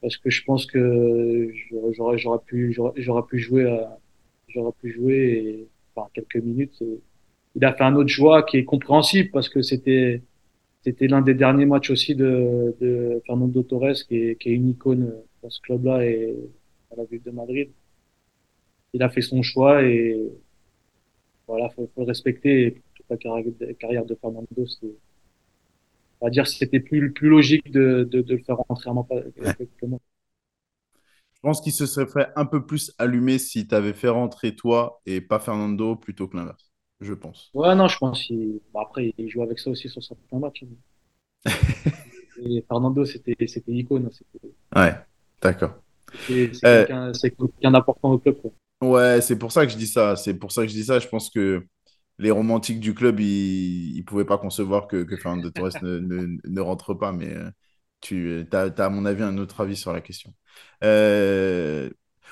parce 0.00 0.16
que 0.16 0.30
je 0.30 0.44
pense 0.44 0.66
que 0.66 1.52
j'aurais 1.92 2.18
j'aurais 2.18 2.38
pu 2.46 2.72
j'aurais 2.72 3.22
pu 3.26 3.38
jouer 3.38 3.84
j'aurais 4.48 4.72
pu 4.80 4.92
jouer 4.92 5.16
et, 5.16 5.68
quelques 6.14 6.36
minutes 6.36 6.82
il 7.56 7.64
a 7.64 7.74
fait 7.74 7.84
un 7.84 7.96
autre 7.96 8.08
choix 8.08 8.44
qui 8.44 8.58
est 8.58 8.64
compréhensible 8.64 9.30
parce 9.30 9.48
que 9.48 9.62
c'était 9.62 10.22
c'était 10.88 11.06
l'un 11.08 11.22
des 11.22 11.34
derniers 11.34 11.66
matchs 11.66 11.90
aussi 11.90 12.14
de, 12.14 12.74
de 12.80 13.22
Fernando 13.26 13.62
Torres 13.62 13.94
qui 14.08 14.16
est, 14.16 14.36
qui 14.40 14.50
est 14.50 14.54
une 14.54 14.70
icône 14.70 15.14
dans 15.42 15.50
ce 15.50 15.60
club-là 15.60 16.04
et 16.06 16.34
à 16.92 16.96
la 16.96 17.04
ville 17.04 17.22
de 17.22 17.30
Madrid. 17.30 17.70
Il 18.92 19.02
a 19.02 19.08
fait 19.08 19.22
son 19.22 19.42
choix 19.42 19.82
et 19.82 20.30
voilà, 21.46 21.68
faut, 21.70 21.90
faut 21.94 22.02
le 22.02 22.06
respecter. 22.06 22.82
toute 22.94 23.06
la 23.10 23.16
carrière 23.74 24.04
de 24.06 24.14
Fernando, 24.14 24.66
c'est 24.66 24.94
on 26.20 26.26
va 26.26 26.30
dire 26.30 26.46
c'était 26.46 26.80
plus 26.80 27.12
plus 27.12 27.28
logique 27.28 27.70
de, 27.72 28.04
de, 28.10 28.20
de 28.22 28.34
le 28.36 28.42
faire 28.42 28.56
rentrer 28.68 28.90
en 28.90 29.06
exactement. 29.36 30.00
Je 31.34 31.40
pense 31.40 31.60
qu'il 31.62 31.72
se 31.72 31.86
serait 31.86 32.06
fait 32.06 32.28
un 32.36 32.44
peu 32.46 32.66
plus 32.66 32.92
allumé 32.98 33.38
si 33.38 33.66
tu 33.66 33.74
avais 33.74 33.94
fait 33.94 34.08
rentrer 34.08 34.54
toi 34.56 35.00
et 35.06 35.20
pas 35.20 35.38
Fernando 35.38 35.96
plutôt 35.96 36.28
que 36.28 36.36
l'inverse, 36.36 36.67
je 37.00 37.14
pense. 37.14 37.50
Ouais, 37.54 37.74
non, 37.74 37.88
je 37.88 37.98
pense 37.98 38.30
bon, 38.30 38.80
après 38.80 39.14
il 39.16 39.28
joue 39.28 39.42
avec 39.42 39.58
ça 39.58 39.70
aussi 39.70 39.88
sur 39.88 40.02
certains 40.02 40.38
matchs. 40.38 40.64
et 42.42 42.64
Fernando, 42.68 43.04
c'était 43.04 43.36
icône. 43.68 44.10
Ouais, 44.74 44.94
d'accord. 45.40 45.74
C'est 46.26 46.50
euh, 46.64 46.86
quelqu'un 46.86 47.12
quelqu 47.12 47.52
d'important 47.62 48.12
au 48.12 48.18
club. 48.18 48.40
Quoi. 48.40 48.50
Ouais, 48.80 49.20
c'est 49.20 49.38
pour 49.38 49.52
ça 49.52 49.66
que 49.66 49.72
je 49.72 49.76
dis 49.76 49.86
ça. 49.86 50.16
C'est 50.16 50.34
pour 50.34 50.52
ça 50.52 50.62
que 50.62 50.68
je 50.68 50.74
dis 50.74 50.84
ça. 50.84 50.98
Je 50.98 51.08
pense 51.08 51.30
que 51.30 51.64
les 52.18 52.30
romantiques 52.30 52.80
du 52.80 52.94
club, 52.94 53.20
ils 53.20 53.98
ne 53.98 54.02
pouvaient 54.02 54.24
pas 54.24 54.38
concevoir 54.38 54.88
que, 54.88 55.04
que 55.04 55.16
Fernando 55.16 55.50
Torres 55.50 55.70
ne, 55.82 55.98
ne, 55.98 56.38
ne, 56.44 56.60
rentre 56.60 56.94
pas, 56.94 57.12
mais 57.12 57.32
euh, 57.34 57.50
tu 58.00 58.46
as, 58.52 58.72
as, 58.76 58.84
à 58.84 58.88
mon 58.88 59.04
avis, 59.04 59.22
un 59.22 59.38
autre 59.38 59.60
avis 59.60 59.76
sur 59.76 59.92
la 59.92 60.00
question. 60.00 60.32
Euh, 60.84 61.90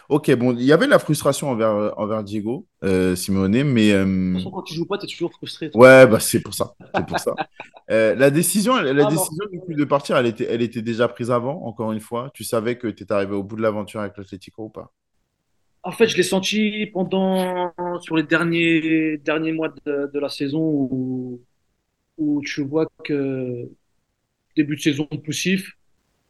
ok, 0.08 0.34
bon, 0.36 0.54
il 0.56 0.64
y 0.64 0.72
avait 0.72 0.86
la 0.86 0.98
frustration 0.98 1.50
envers, 1.50 1.92
envers 1.98 2.22
Diego, 2.22 2.66
euh, 2.84 3.14
Simeone, 3.16 3.64
mais... 3.64 3.92
De 3.92 4.32
toute 4.32 4.38
façon, 4.38 4.50
quand 4.50 4.62
tu 4.62 4.74
joues 4.74 4.86
pas, 4.86 4.98
tu 4.98 5.06
es 5.06 5.08
toujours 5.08 5.32
frustré. 5.32 5.70
Toi. 5.70 5.80
Ouais, 5.80 6.06
bah, 6.06 6.20
c'est 6.20 6.40
pour 6.40 6.54
ça. 6.54 6.74
C'est 6.94 7.06
pour 7.06 7.18
ça. 7.18 7.34
la 7.88 8.30
décision, 8.30 8.76
la 8.76 9.06
ah, 9.06 9.10
décision 9.10 9.44
bon. 9.52 9.74
de 9.76 9.84
partir, 9.84 10.16
elle 10.16 10.26
était, 10.26 10.46
elle 10.50 10.62
était 10.62 10.82
déjà 10.82 11.08
prise 11.08 11.30
avant, 11.30 11.64
encore 11.64 11.92
une 11.92 12.00
fois. 12.00 12.30
Tu 12.34 12.44
savais 12.44 12.76
que 12.76 12.88
tu 12.88 13.02
étais 13.02 13.12
arrivé 13.12 13.34
au 13.34 13.42
bout 13.42 13.56
de 13.56 13.62
l'aventure 13.62 14.00
avec 14.00 14.16
l'Atletico 14.16 14.64
ou 14.64 14.68
pas? 14.68 14.92
En 15.82 15.92
fait, 15.92 16.08
je 16.08 16.16
l'ai 16.16 16.24
senti 16.24 16.86
pendant 16.92 17.72
sur 18.00 18.16
les 18.16 18.24
derniers 18.24 19.18
derniers 19.18 19.52
mois 19.52 19.68
de, 19.86 20.10
de 20.12 20.18
la 20.18 20.28
saison 20.28 20.58
où, 20.60 21.40
où 22.18 22.42
tu 22.42 22.64
vois 22.64 22.88
que 23.04 23.68
début 24.56 24.76
de 24.76 24.80
saison 24.80 25.06
poussif, 25.06 25.76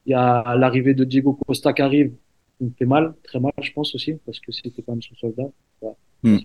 il 0.05 0.11
y 0.11 0.15
a 0.15 0.57
l'arrivée 0.57 0.95
de 0.95 1.05
Diego 1.05 1.39
Costa 1.47 1.73
qui 1.73 1.83
arrive, 1.83 2.13
qui 2.59 2.65
me 2.65 2.71
fait 2.71 2.87
mal, 2.87 3.15
très 3.23 3.41
mal, 3.41 3.53
je 3.61 3.73
pense 3.73 3.95
aussi, 3.95 4.15
parce 4.25 4.41
que 4.41 4.53
c'était 4.53 4.83
quand 4.83 4.93
même 4.93 5.03
son 5.03 5.15
soldat. 5.17 5.51
Mm. 6.23 6.39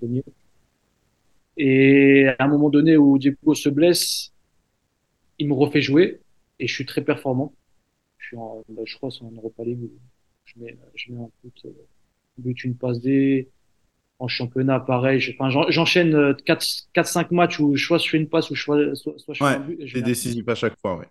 Et 1.57 2.27
à 2.27 2.45
un 2.45 2.47
moment 2.47 2.69
donné 2.69 2.97
où 2.97 3.17
Diego 3.17 3.53
se 3.53 3.69
blesse, 3.69 4.33
il 5.39 5.47
me 5.47 5.53
refait 5.53 5.81
jouer 5.81 6.19
et 6.59 6.67
je 6.67 6.73
suis 6.73 6.85
très 6.85 7.01
performant. 7.01 7.53
Je 8.17 8.27
suis 8.27 8.37
en, 8.37 8.63
bah, 8.69 8.83
je 8.85 8.95
crois, 8.95 9.11
c'est 9.11 9.23
en 9.23 9.31
Europa 9.31 9.63
League. 9.63 9.89
Je 10.45 10.59
mets, 10.59 10.77
je 10.95 11.11
mets 11.11 11.19
un 11.19 11.29
but 11.43 11.65
but, 12.37 12.63
une 12.63 12.75
passe 12.75 13.01
D. 13.01 13.49
En 14.19 14.27
championnat, 14.27 14.79
pareil. 14.79 15.19
Enfin, 15.33 15.49
j'enchaîne 15.69 16.13
4-5 16.45 17.33
matchs 17.33 17.59
où 17.59 17.75
soit 17.75 17.97
je 17.97 18.07
fais 18.07 18.17
une 18.17 18.29
passe 18.29 18.51
ou 18.51 18.55
soit, 18.55 18.93
soit, 18.95 19.17
soit 19.17 19.33
je 19.33 19.43
ouais, 19.43 19.49
fais 19.49 19.55
un 19.55 19.59
but. 19.61 19.89
C'est 19.91 20.01
décisif 20.03 20.47
à 20.47 20.53
chaque 20.53 20.77
fois, 20.79 20.99
ouais. 20.99 21.07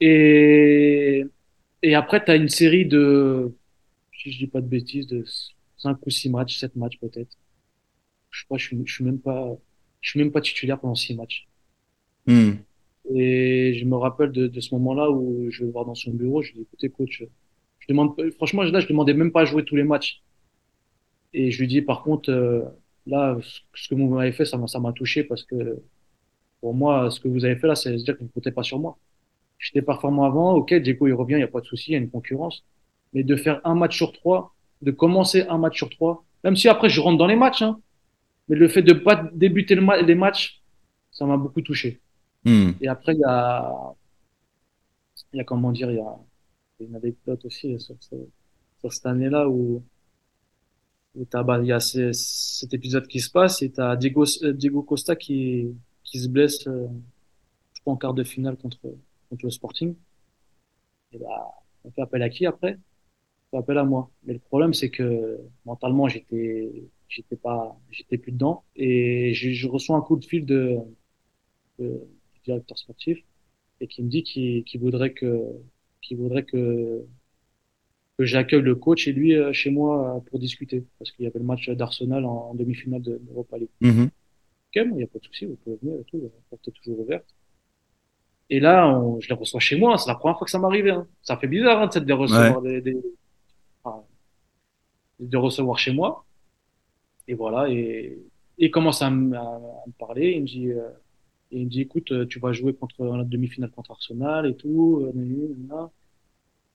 Et, 0.00 1.24
et 1.82 1.94
après, 1.94 2.22
tu 2.22 2.30
as 2.30 2.36
une 2.36 2.50
série 2.50 2.84
de, 2.84 3.54
si 4.18 4.32
je 4.32 4.38
dis 4.38 4.46
pas 4.46 4.60
de 4.60 4.66
bêtises, 4.66 5.06
de 5.06 5.24
5 5.78 5.98
ou 6.06 6.10
6 6.10 6.30
matchs, 6.30 6.58
7 6.58 6.76
matchs 6.76 6.98
peut-être. 6.98 7.36
Je 8.30 8.44
crois, 8.44 8.58
je 8.58 8.66
suis, 8.66 8.82
je 8.84 8.92
suis 8.92 9.04
même 9.04 9.20
pas, 9.20 9.56
je 10.00 10.10
suis 10.10 10.20
même 10.20 10.32
pas 10.32 10.40
titulaire 10.40 10.78
pendant 10.78 10.94
6 10.94 11.14
matchs. 11.14 11.48
Mm. 12.26 12.52
Et 13.14 13.74
je 13.78 13.84
me 13.84 13.96
rappelle 13.96 14.32
de, 14.32 14.48
de 14.48 14.60
ce 14.60 14.74
moment-là 14.74 15.10
où 15.10 15.50
je 15.50 15.60
vais 15.60 15.66
le 15.66 15.72
voir 15.72 15.86
dans 15.86 15.94
son 15.94 16.12
bureau, 16.12 16.42
je 16.42 16.48
lui 16.48 16.58
dis, 16.58 16.62
écoutez, 16.62 16.90
coach, 16.90 17.24
je 17.78 17.86
demande, 17.88 18.14
franchement, 18.32 18.62
là, 18.62 18.80
je 18.80 18.88
demandais 18.88 19.14
même 19.14 19.32
pas 19.32 19.42
à 19.42 19.44
jouer 19.44 19.64
tous 19.64 19.76
les 19.76 19.84
matchs. 19.84 20.22
Et 21.32 21.50
je 21.50 21.60
lui 21.60 21.68
dis, 21.68 21.82
par 21.82 22.02
contre, 22.02 22.30
euh, 22.30 22.62
là, 23.06 23.38
ce 23.74 23.88
que 23.88 23.94
vous 23.94 24.08
m'avez 24.08 24.32
fait, 24.32 24.44
ça 24.44 24.58
m'a, 24.58 24.66
ça 24.66 24.80
m'a 24.80 24.92
touché 24.92 25.24
parce 25.24 25.42
que 25.42 25.80
pour 26.60 26.74
moi, 26.74 27.10
ce 27.10 27.20
que 27.20 27.28
vous 27.28 27.44
avez 27.44 27.56
fait 27.56 27.66
là, 27.66 27.74
c'est 27.74 27.94
dire 27.96 28.14
que 28.14 28.20
vous 28.20 28.26
ne 28.26 28.30
comptez 28.30 28.50
pas 28.50 28.62
sur 28.62 28.78
moi. 28.78 28.98
J'étais 29.58 29.82
performant 29.82 30.24
avant, 30.24 30.54
ok, 30.54 30.74
Diego 30.74 31.06
il 31.06 31.12
revient, 31.12 31.34
il 31.34 31.38
n'y 31.38 31.42
a 31.42 31.48
pas 31.48 31.60
de 31.60 31.66
souci, 31.66 31.90
il 31.90 31.94
y 31.94 31.96
a 31.96 31.98
une 31.98 32.10
concurrence. 32.10 32.64
Mais 33.12 33.22
de 33.22 33.36
faire 33.36 33.60
un 33.64 33.74
match 33.74 33.96
sur 33.96 34.12
trois, 34.12 34.54
de 34.82 34.90
commencer 34.90 35.42
un 35.48 35.58
match 35.58 35.76
sur 35.76 35.90
trois, 35.90 36.24
même 36.44 36.56
si 36.56 36.68
après 36.68 36.88
je 36.88 37.00
rentre 37.00 37.18
dans 37.18 37.26
les 37.26 37.36
matchs, 37.36 37.62
hein, 37.62 37.80
mais 38.48 38.56
le 38.56 38.68
fait 38.68 38.82
de 38.82 38.92
pas 38.92 39.16
débuter 39.32 39.74
le 39.74 39.82
ma 39.82 40.00
les 40.02 40.14
matchs, 40.14 40.62
ça 41.10 41.24
m'a 41.26 41.36
beaucoup 41.36 41.62
touché. 41.62 42.00
Mm. 42.44 42.72
Et 42.80 42.88
après, 42.88 43.14
il 43.14 43.20
y 43.20 43.24
a, 43.24 43.72
il 45.32 45.38
y 45.38 45.40
a 45.40 45.44
comment 45.44 45.72
dire, 45.72 45.90
il 45.90 45.96
y 45.96 46.00
a 46.00 46.16
une 46.80 46.96
anecdote 46.96 47.44
aussi 47.44 47.78
sur 47.80 47.96
ce, 48.00 48.14
sur 48.80 48.92
cette 48.92 49.06
année-là 49.06 49.48
où, 49.48 49.82
où 51.14 51.24
t'as, 51.24 51.42
bah, 51.42 51.58
il 51.60 51.66
y 51.66 51.72
a 51.72 51.80
ces- 51.80 52.12
cet 52.12 52.72
épisode 52.74 53.06
qui 53.08 53.20
se 53.20 53.30
passe 53.30 53.62
et 53.62 53.70
t'as 53.70 53.96
Diego, 53.96 54.24
euh, 54.42 54.52
Diego 54.52 54.82
Costa 54.82 55.16
qui, 55.16 55.66
qui 56.04 56.18
se 56.20 56.28
blesse, 56.28 56.66
euh, 56.66 56.86
je 57.74 57.80
crois, 57.80 57.94
en 57.94 57.96
quart 57.96 58.14
de 58.14 58.24
finale 58.24 58.56
contre, 58.56 58.78
contre 59.28 59.44
le 59.44 59.50
Sporting. 59.50 59.94
Et 61.12 61.18
bah, 61.18 61.50
on 61.84 61.90
fait 61.90 62.02
appel 62.02 62.22
à 62.22 62.28
qui 62.30 62.46
après? 62.46 62.78
Appel 63.52 63.78
à 63.78 63.84
moi. 63.84 64.10
Mais 64.24 64.34
le 64.34 64.38
problème, 64.40 64.74
c'est 64.74 64.90
que 64.90 65.38
mentalement, 65.64 66.06
j'étais, 66.08 66.70
j'étais 67.08 67.36
pas, 67.36 67.78
j'étais 67.90 68.18
plus 68.18 68.32
dedans. 68.32 68.64
Et 68.76 69.32
je, 69.34 69.50
je 69.50 69.66
reçois 69.68 69.96
un 69.96 70.02
coup 70.02 70.16
de 70.16 70.24
fil 70.24 70.44
de, 70.44 70.76
de- 71.78 72.06
du 72.34 72.40
directeur 72.44 72.78
sportif 72.78 73.18
et 73.80 73.86
qui 73.86 74.02
me 74.02 74.08
dit 74.08 74.22
qu'il 74.22 74.64
qu'il 74.64 74.80
voudrait 74.80 75.12
que, 75.12 75.40
qu'il 76.02 76.16
voudrait 76.18 76.44
que, 76.44 77.04
que 78.18 78.24
j'accueille 78.24 78.62
le 78.62 78.74
coach 78.74 79.06
et 79.08 79.12
lui 79.12 79.34
euh, 79.34 79.52
chez 79.52 79.70
moi 79.70 80.16
euh, 80.16 80.20
pour 80.20 80.38
discuter. 80.38 80.84
Parce 80.98 81.12
qu'il 81.12 81.24
y 81.24 81.28
avait 81.28 81.38
le 81.38 81.44
match 81.44 81.68
d'Arsenal 81.70 82.24
en, 82.24 82.50
en 82.50 82.54
demi-finale 82.54 83.02
de 83.02 83.20
l'Europa 83.28 83.58
League. 83.58 83.68
Mhm. 83.80 84.04
Ok, 84.06 84.74
il 84.84 84.90
n'y 84.94 85.02
a 85.04 85.06
pas 85.06 85.18
de 85.18 85.24
souci, 85.24 85.46
vous 85.46 85.56
pouvez 85.64 85.76
venir 85.80 85.98
et 86.00 86.04
tout, 86.04 86.20
la 86.20 86.28
porte 86.50 86.68
est 86.68 86.72
toujours 86.72 87.00
ouverte. 87.00 87.24
Et 88.50 88.60
là, 88.60 88.88
on- 88.98 89.20
je 89.20 89.28
les 89.28 89.34
reçois 89.34 89.60
chez 89.60 89.76
moi, 89.76 89.96
c'est 89.98 90.08
la 90.08 90.14
première 90.16 90.36
fois 90.38 90.44
que 90.44 90.50
ça 90.50 90.58
m'arrivait. 90.58 90.90
Hein. 90.90 91.06
Ça 91.22 91.36
fait 91.36 91.46
bizarre, 91.48 91.82
hein, 91.82 91.88
de 92.00 92.12
Ouais. 92.12 92.18
recevoir 92.18 92.62
des, 92.62 92.80
des, 92.80 92.96
enfin, 92.96 93.06
de 95.20 95.36
recevoir 95.36 95.78
chez 95.78 95.92
moi. 95.92 96.24
Et 97.28 97.34
voilà, 97.34 97.68
et 97.70 98.18
il 98.58 98.70
commence 98.70 99.02
à, 99.02 99.10
me 99.10 99.92
parler. 99.98 100.32
Il 100.32 100.42
me 100.42 100.46
dit, 100.46 100.70
euh, 100.72 100.90
il 101.50 101.64
me 101.66 101.70
dit, 101.70 101.82
écoute, 101.82 102.12
euh, 102.12 102.26
tu 102.26 102.38
vas 102.40 102.52
jouer 102.52 102.74
contre 102.74 103.04
la 103.04 103.24
demi-finale 103.24 103.70
contre 103.70 103.92
Arsenal 103.92 104.46
et 104.46 104.56
tout. 104.56 105.10
euh. 105.14 105.88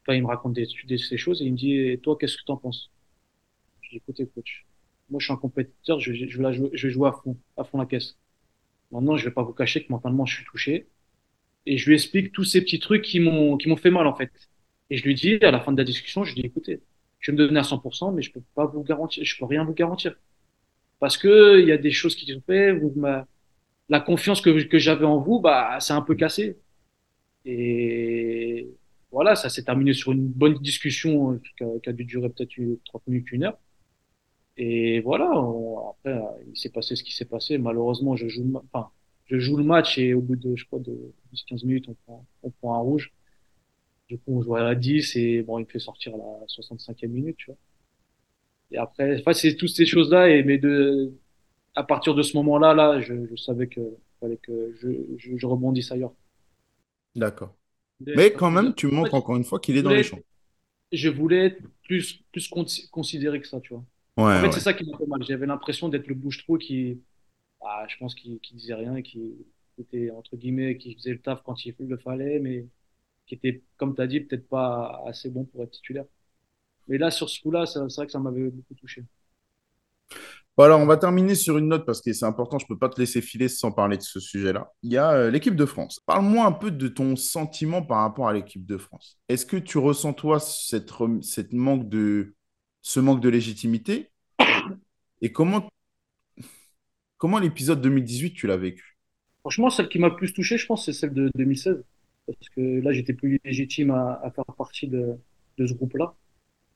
Enfin, 0.01 0.15
il 0.15 0.21
me 0.23 0.27
raconte 0.27 0.53
des, 0.53 0.67
des, 0.85 0.97
ces 0.97 1.17
choses 1.17 1.41
et 1.41 1.45
il 1.45 1.53
me 1.53 1.57
dit, 1.57 1.73
et 1.77 1.97
toi, 1.99 2.17
qu'est-ce 2.19 2.37
que 2.37 2.43
tu 2.45 2.51
en 2.51 2.57
penses? 2.57 2.91
Je 3.81 3.91
dis, 3.91 3.97
écoutez, 3.97 4.27
coach, 4.27 4.65
moi, 5.09 5.19
je 5.19 5.25
suis 5.25 5.33
un 5.33 5.37
compétiteur, 5.37 5.99
je, 5.99 6.13
je 6.13 6.37
vais 6.37 6.43
la 6.43 6.51
jouer, 6.51 6.69
je 6.73 6.87
vais 6.87 6.93
jouer 6.93 7.09
à 7.09 7.13
fond, 7.13 7.37
à 7.57 7.63
fond 7.63 7.77
la 7.77 7.85
caisse. 7.85 8.17
Maintenant, 8.91 9.17
je 9.17 9.25
vais 9.25 9.33
pas 9.33 9.43
vous 9.43 9.53
cacher 9.53 9.85
que 9.85 9.91
mentalement, 9.91 10.25
je 10.25 10.35
suis 10.37 10.45
touché. 10.45 10.87
Et 11.65 11.77
je 11.77 11.87
lui 11.87 11.95
explique 11.95 12.31
tous 12.33 12.45
ces 12.45 12.61
petits 12.61 12.79
trucs 12.79 13.03
qui 13.03 13.19
m'ont, 13.19 13.57
qui 13.57 13.69
m'ont 13.69 13.77
fait 13.77 13.91
mal, 13.91 14.07
en 14.07 14.15
fait. 14.15 14.31
Et 14.89 14.97
je 14.97 15.03
lui 15.03 15.15
dis, 15.15 15.35
à 15.43 15.51
la 15.51 15.61
fin 15.61 15.71
de 15.71 15.77
la 15.77 15.83
discussion, 15.85 16.23
je 16.23 16.33
lui 16.35 16.41
dis, 16.41 16.47
écoutez, 16.47 16.81
je 17.23 17.31
vais 17.31 17.37
me 17.37 17.47
donner 17.47 17.59
à 17.59 17.63
100%, 17.63 18.11
mais 18.13 18.21
je 18.21 18.31
peux 18.31 18.41
pas 18.55 18.65
vous 18.67 18.83
garantir, 18.83 19.23
je 19.25 19.37
peux 19.39 19.45
rien 19.45 19.63
vous 19.65 19.73
garantir. 19.73 20.15
Parce 20.99 21.17
que 21.17 21.59
il 21.61 21.67
y 21.67 21.71
a 21.71 21.77
des 21.77 21.91
choses 21.91 22.15
qui 22.15 22.31
sont 22.31 22.41
faites, 22.47 22.77
vous 22.79 22.93
m'a- 22.97 23.27
la 23.89 23.99
confiance 24.01 24.41
que, 24.41 24.79
j'avais 24.79 25.05
en 25.05 25.19
vous, 25.19 25.39
bah, 25.39 25.77
c'est 25.81 25.93
un 25.93 26.01
peu 26.01 26.15
cassé. 26.15 26.57
Et 27.45 28.67
voilà, 29.11 29.35
ça 29.35 29.49
s'est 29.49 29.63
terminé 29.63 29.93
sur 29.93 30.11
une 30.13 30.27
bonne 30.27 30.55
discussion 30.59 31.33
euh, 31.33 31.79
qui 31.81 31.89
a, 31.89 31.93
dû 31.93 32.05
durer 32.05 32.29
peut-être 32.29 32.57
une- 32.57 32.77
30 32.85 33.05
minutes, 33.07 33.31
une 33.31 33.43
heure. 33.45 33.59
Et 34.57 35.01
voilà, 35.01 35.25
après, 35.89 36.11
euh, 36.13 36.21
il 36.51 36.57
s'est 36.57 36.69
passé 36.69 36.95
ce 36.95 37.03
qui 37.03 37.13
s'est 37.15 37.25
passé. 37.25 37.57
Malheureusement, 37.57 38.15
je 38.15 38.27
joue, 38.27 38.61
enfin, 38.71 38.89
je 39.25 39.39
joue 39.39 39.57
le 39.57 39.63
match 39.63 39.97
et 39.97 40.13
au 40.13 40.21
bout 40.21 40.35
de, 40.35 40.55
je 40.55 40.65
crois, 40.65 40.79
de 40.79 41.13
10-15 41.31 41.63
minutes, 41.65 41.85
on 41.89 41.95
prend, 42.05 42.25
on 42.43 42.49
prend 42.51 42.75
un 42.75 42.79
rouge. 42.79 43.11
Du 44.13 44.19
coup, 44.19 44.37
on 44.39 44.43
joue 44.43 44.55
à 44.55 44.63
la 44.63 44.75
10 44.75 45.17
et 45.17 45.43
bon, 45.43 45.59
il 45.59 45.65
me 45.65 45.69
fait 45.69 45.79
sortir 45.79 46.15
à 46.15 46.17
la 46.17 46.47
65e 46.47 47.11
minute, 47.11 47.37
tu 47.37 47.47
vois. 47.47 47.57
Et 48.71 48.77
après, 48.77 49.19
enfin, 49.19 49.33
c'est 49.33 49.55
toutes 49.55 49.69
ces 49.69 49.85
choses-là 49.85 50.29
et 50.29 50.43
mais 50.43 50.57
de, 50.57 51.13
à 51.75 51.83
partir 51.83 52.15
de 52.15 52.23
ce 52.23 52.37
moment-là, 52.37 52.73
là, 52.73 53.01
je, 53.01 53.27
je 53.27 53.35
savais 53.37 53.67
que 53.67 53.81
fallait 54.21 54.37
que 54.37 54.73
je, 54.81 54.89
je, 55.17 55.37
je 55.37 55.47
rebondisse 55.47 55.91
ailleurs. 55.91 56.13
D'accord. 57.15 57.55
Mais 58.15 58.35
quand 58.35 58.51
même, 58.51 58.75
tu 58.75 58.87
montres 58.87 59.15
encore 59.15 59.37
une 59.37 59.45
fois 59.45 59.59
qu'il 59.59 59.77
est 59.77 59.83
dans 59.83 59.93
les 59.93 60.03
champs. 60.03 60.23
je 60.91 61.09
voulais 61.09 61.47
être 61.47 61.61
plus, 61.83 62.23
plus 62.31 62.47
con- 62.47 62.65
considéré 62.91 63.41
que 63.41 63.47
ça, 63.47 63.59
tu 63.61 63.73
vois. 63.73 63.83
En 64.33 64.39
Ouais, 64.39 64.39
fait, 64.39 64.51
c'est 64.53 64.59
ça 64.59 64.73
qui 64.73 64.83
m'a 64.85 64.97
fait 64.97 65.05
mal. 65.05 65.23
J'avais 65.23 65.45
l'impression 65.45 65.89
d'être 65.89 66.07
le 66.07 66.15
bouche-trou 66.15 66.57
qui, 66.57 67.01
ah, 67.61 67.85
je 67.89 67.97
pense 67.97 68.15
qu'il 68.15 68.39
qui 68.41 68.55
disait 68.55 68.75
rien 68.75 68.95
et 68.97 69.03
qui 69.03 69.35
était, 69.79 70.11
entre 70.11 70.37
guillemets, 70.37 70.77
qui 70.77 70.95
faisait 70.95 71.13
le 71.13 71.21
taf 71.21 71.43
quand 71.43 71.65
il 71.65 71.75
le 71.79 71.97
fallait, 71.97 72.39
mais 72.39 72.67
qui 73.25 73.35
était, 73.35 73.63
comme 73.77 73.95
tu 73.95 74.01
as 74.01 74.07
dit, 74.07 74.21
peut-être 74.21 74.47
pas 74.47 75.01
assez 75.07 75.29
bon 75.29 75.45
pour 75.45 75.63
être 75.63 75.71
titulaire. 75.71 76.05
Mais 76.87 76.97
là, 76.97 77.11
sur 77.11 77.29
ce 77.29 77.41
coup-là, 77.41 77.65
c'est 77.65 77.79
vrai 77.79 78.05
que 78.05 78.11
ça 78.11 78.19
m'avait 78.19 78.49
beaucoup 78.49 78.75
touché. 78.75 79.03
Bon, 80.55 80.65
alors, 80.65 80.79
on 80.79 80.85
va 80.85 80.97
terminer 80.97 81.33
sur 81.33 81.57
une 81.57 81.67
note 81.67 81.85
parce 81.85 81.99
que 82.01 82.13
c'est 82.13 82.25
important, 82.25 82.59
je 82.59 82.65
ne 82.65 82.67
peux 82.67 82.77
pas 82.77 82.89
te 82.89 82.99
laisser 82.99 83.21
filer 83.21 83.47
sans 83.47 83.71
parler 83.71 83.97
de 83.97 84.03
ce 84.03 84.19
sujet-là. 84.19 84.71
Il 84.83 84.91
y 84.91 84.97
a 84.97 85.11
euh, 85.11 85.31
l'équipe 85.31 85.55
de 85.55 85.65
France. 85.65 85.99
Parle-moi 86.05 86.45
un 86.45 86.51
peu 86.51 86.69
de 86.69 86.87
ton 86.87 87.15
sentiment 87.15 87.81
par 87.81 88.01
rapport 88.01 88.27
à 88.27 88.33
l'équipe 88.33 88.65
de 88.65 88.77
France. 88.77 89.17
Est-ce 89.29 89.47
que 89.47 89.57
tu 89.57 89.79
ressens, 89.79 90.13
toi, 90.13 90.39
cette 90.39 91.53
manque 91.53 91.89
de, 91.89 92.35
ce 92.81 92.99
manque 92.99 93.21
de 93.21 93.29
légitimité? 93.29 94.11
Et 95.21 95.31
comment, 95.31 95.67
comment 97.17 97.39
l'épisode 97.39 97.81
2018, 97.81 98.33
tu 98.33 98.45
l'as 98.45 98.57
vécu? 98.57 98.97
Franchement, 99.39 99.71
celle 99.71 99.89
qui 99.89 99.97
m'a 99.97 100.09
le 100.09 100.15
plus 100.15 100.33
touché, 100.33 100.57
je 100.57 100.67
pense, 100.67 100.85
c'est 100.85 100.93
celle 100.93 101.13
de 101.13 101.31
2016. 101.35 101.83
Parce 102.27 102.49
que 102.55 102.61
là, 102.81 102.93
j'étais 102.93 103.13
plus 103.13 103.39
légitime 103.43 103.91
à, 103.91 104.19
à 104.23 104.31
faire 104.31 104.45
partie 104.57 104.87
de, 104.87 105.17
de 105.57 105.67
ce 105.67 105.73
groupe-là. 105.73 106.15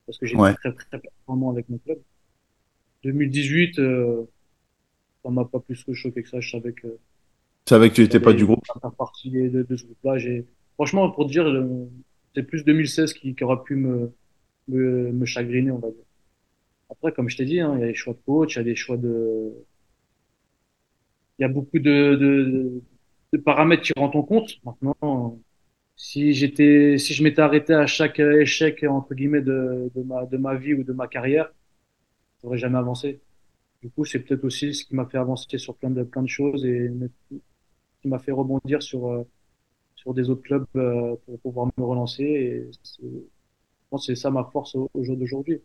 Parce 0.06 0.18
que 0.18 0.26
j'étais 0.26 0.42
Ouais. 0.42 0.54
très, 0.54 0.72
très 0.74 1.00
performant 1.00 1.50
avec 1.52 1.68
mon 1.70 1.78
club. 1.78 2.02
2018, 3.04 3.78
euh, 3.80 4.24
ça 5.24 5.30
m'a 5.30 5.44
pas 5.46 5.60
plus 5.60 5.84
choqué 5.94 6.22
que 6.24 6.28
ça. 6.30 6.40
Je 6.40 6.50
savais 6.50 6.72
que 6.74 6.98
Tu 7.66 7.70
savais 7.74 7.88
que 7.90 7.94
tu 7.94 8.00
n'étais 8.02 8.18
pas 8.18 8.32
du 8.32 8.44
groupe? 8.44 8.64
faire 8.82 8.92
partie 8.92 9.30
de, 9.30 9.62
de 9.62 9.76
ce 9.76 9.84
groupe-là. 9.84 10.18
J'ai, 10.18 10.46
franchement, 10.74 11.10
pour 11.10 11.26
te 11.26 11.32
dire, 11.32 11.46
euh, 11.46 11.88
c'est 12.34 12.42
plus 12.42 12.64
2016 12.64 13.12
qui, 13.14 13.34
qui 13.34 13.44
aura 13.44 13.64
pu 13.64 13.76
me, 13.76 14.12
me, 14.68 15.12
me 15.12 15.26
chagriner, 15.26 15.70
on 15.72 15.78
va 15.78 15.90
dire. 15.90 16.04
Après, 16.90 17.12
comme 17.12 17.30
je 17.30 17.38
t'ai 17.38 17.46
dit, 17.46 17.60
hein, 17.60 17.74
il 17.76 17.80
y 17.82 17.84
a 17.84 17.88
des 17.88 17.94
choix 17.94 18.14
de 18.14 18.20
coach, 18.26 18.56
il 18.56 18.58
y 18.58 18.62
a 18.62 18.64
des 18.64 18.76
choix 18.76 18.96
de, 18.98 19.54
il 21.38 21.42
y 21.42 21.44
a 21.44 21.48
beaucoup 21.48 21.78
de, 21.78 22.16
de, 22.16 22.44
de 22.44 22.82
paramètres 23.36 23.82
qui 23.82 23.92
rentrent 23.96 24.16
en 24.16 24.22
compte. 24.22 24.52
Maintenant, 24.64 25.38
si 25.96 26.34
j'étais, 26.34 26.98
si 26.98 27.14
je 27.14 27.22
m'étais 27.24 27.42
arrêté 27.42 27.74
à 27.74 27.86
chaque 27.86 28.20
échec, 28.20 28.84
entre 28.84 29.14
guillemets, 29.14 29.42
de, 29.42 29.90
de 29.94 30.02
ma, 30.02 30.26
de 30.26 30.36
ma 30.38 30.56
vie 30.56 30.74
ou 30.74 30.84
de 30.84 30.92
ma 30.92 31.08
carrière, 31.08 31.50
j'aurais 32.42 32.58
jamais 32.58 32.78
avancé. 32.78 33.20
Du 33.82 33.90
coup, 33.90 34.04
c'est 34.04 34.20
peut-être 34.20 34.44
aussi 34.44 34.74
ce 34.74 34.84
qui 34.84 34.94
m'a 34.96 35.06
fait 35.06 35.18
avancer 35.18 35.58
sur 35.58 35.76
plein 35.76 35.90
de, 35.90 36.02
plein 36.04 36.22
de 36.22 36.28
choses 36.28 36.64
et 36.66 36.90
qui 38.02 38.08
m'a 38.08 38.18
fait 38.18 38.32
rebondir 38.32 38.82
sur, 38.82 39.08
euh, 39.08 39.24
sur 39.96 40.14
des 40.14 40.30
autres 40.30 40.42
clubs 40.42 40.66
euh, 40.76 41.16
pour 41.26 41.40
pouvoir 41.40 41.68
me 41.78 41.84
relancer. 41.84 42.24
Et 42.24 42.70
c'est- 42.82 43.02
je 43.92 43.98
c'est 43.98 44.16
ça 44.16 44.30
ma 44.30 44.44
force 44.44 44.74
au, 44.76 44.90
jour 45.02 45.16
d'aujourd'hui. 45.16 45.60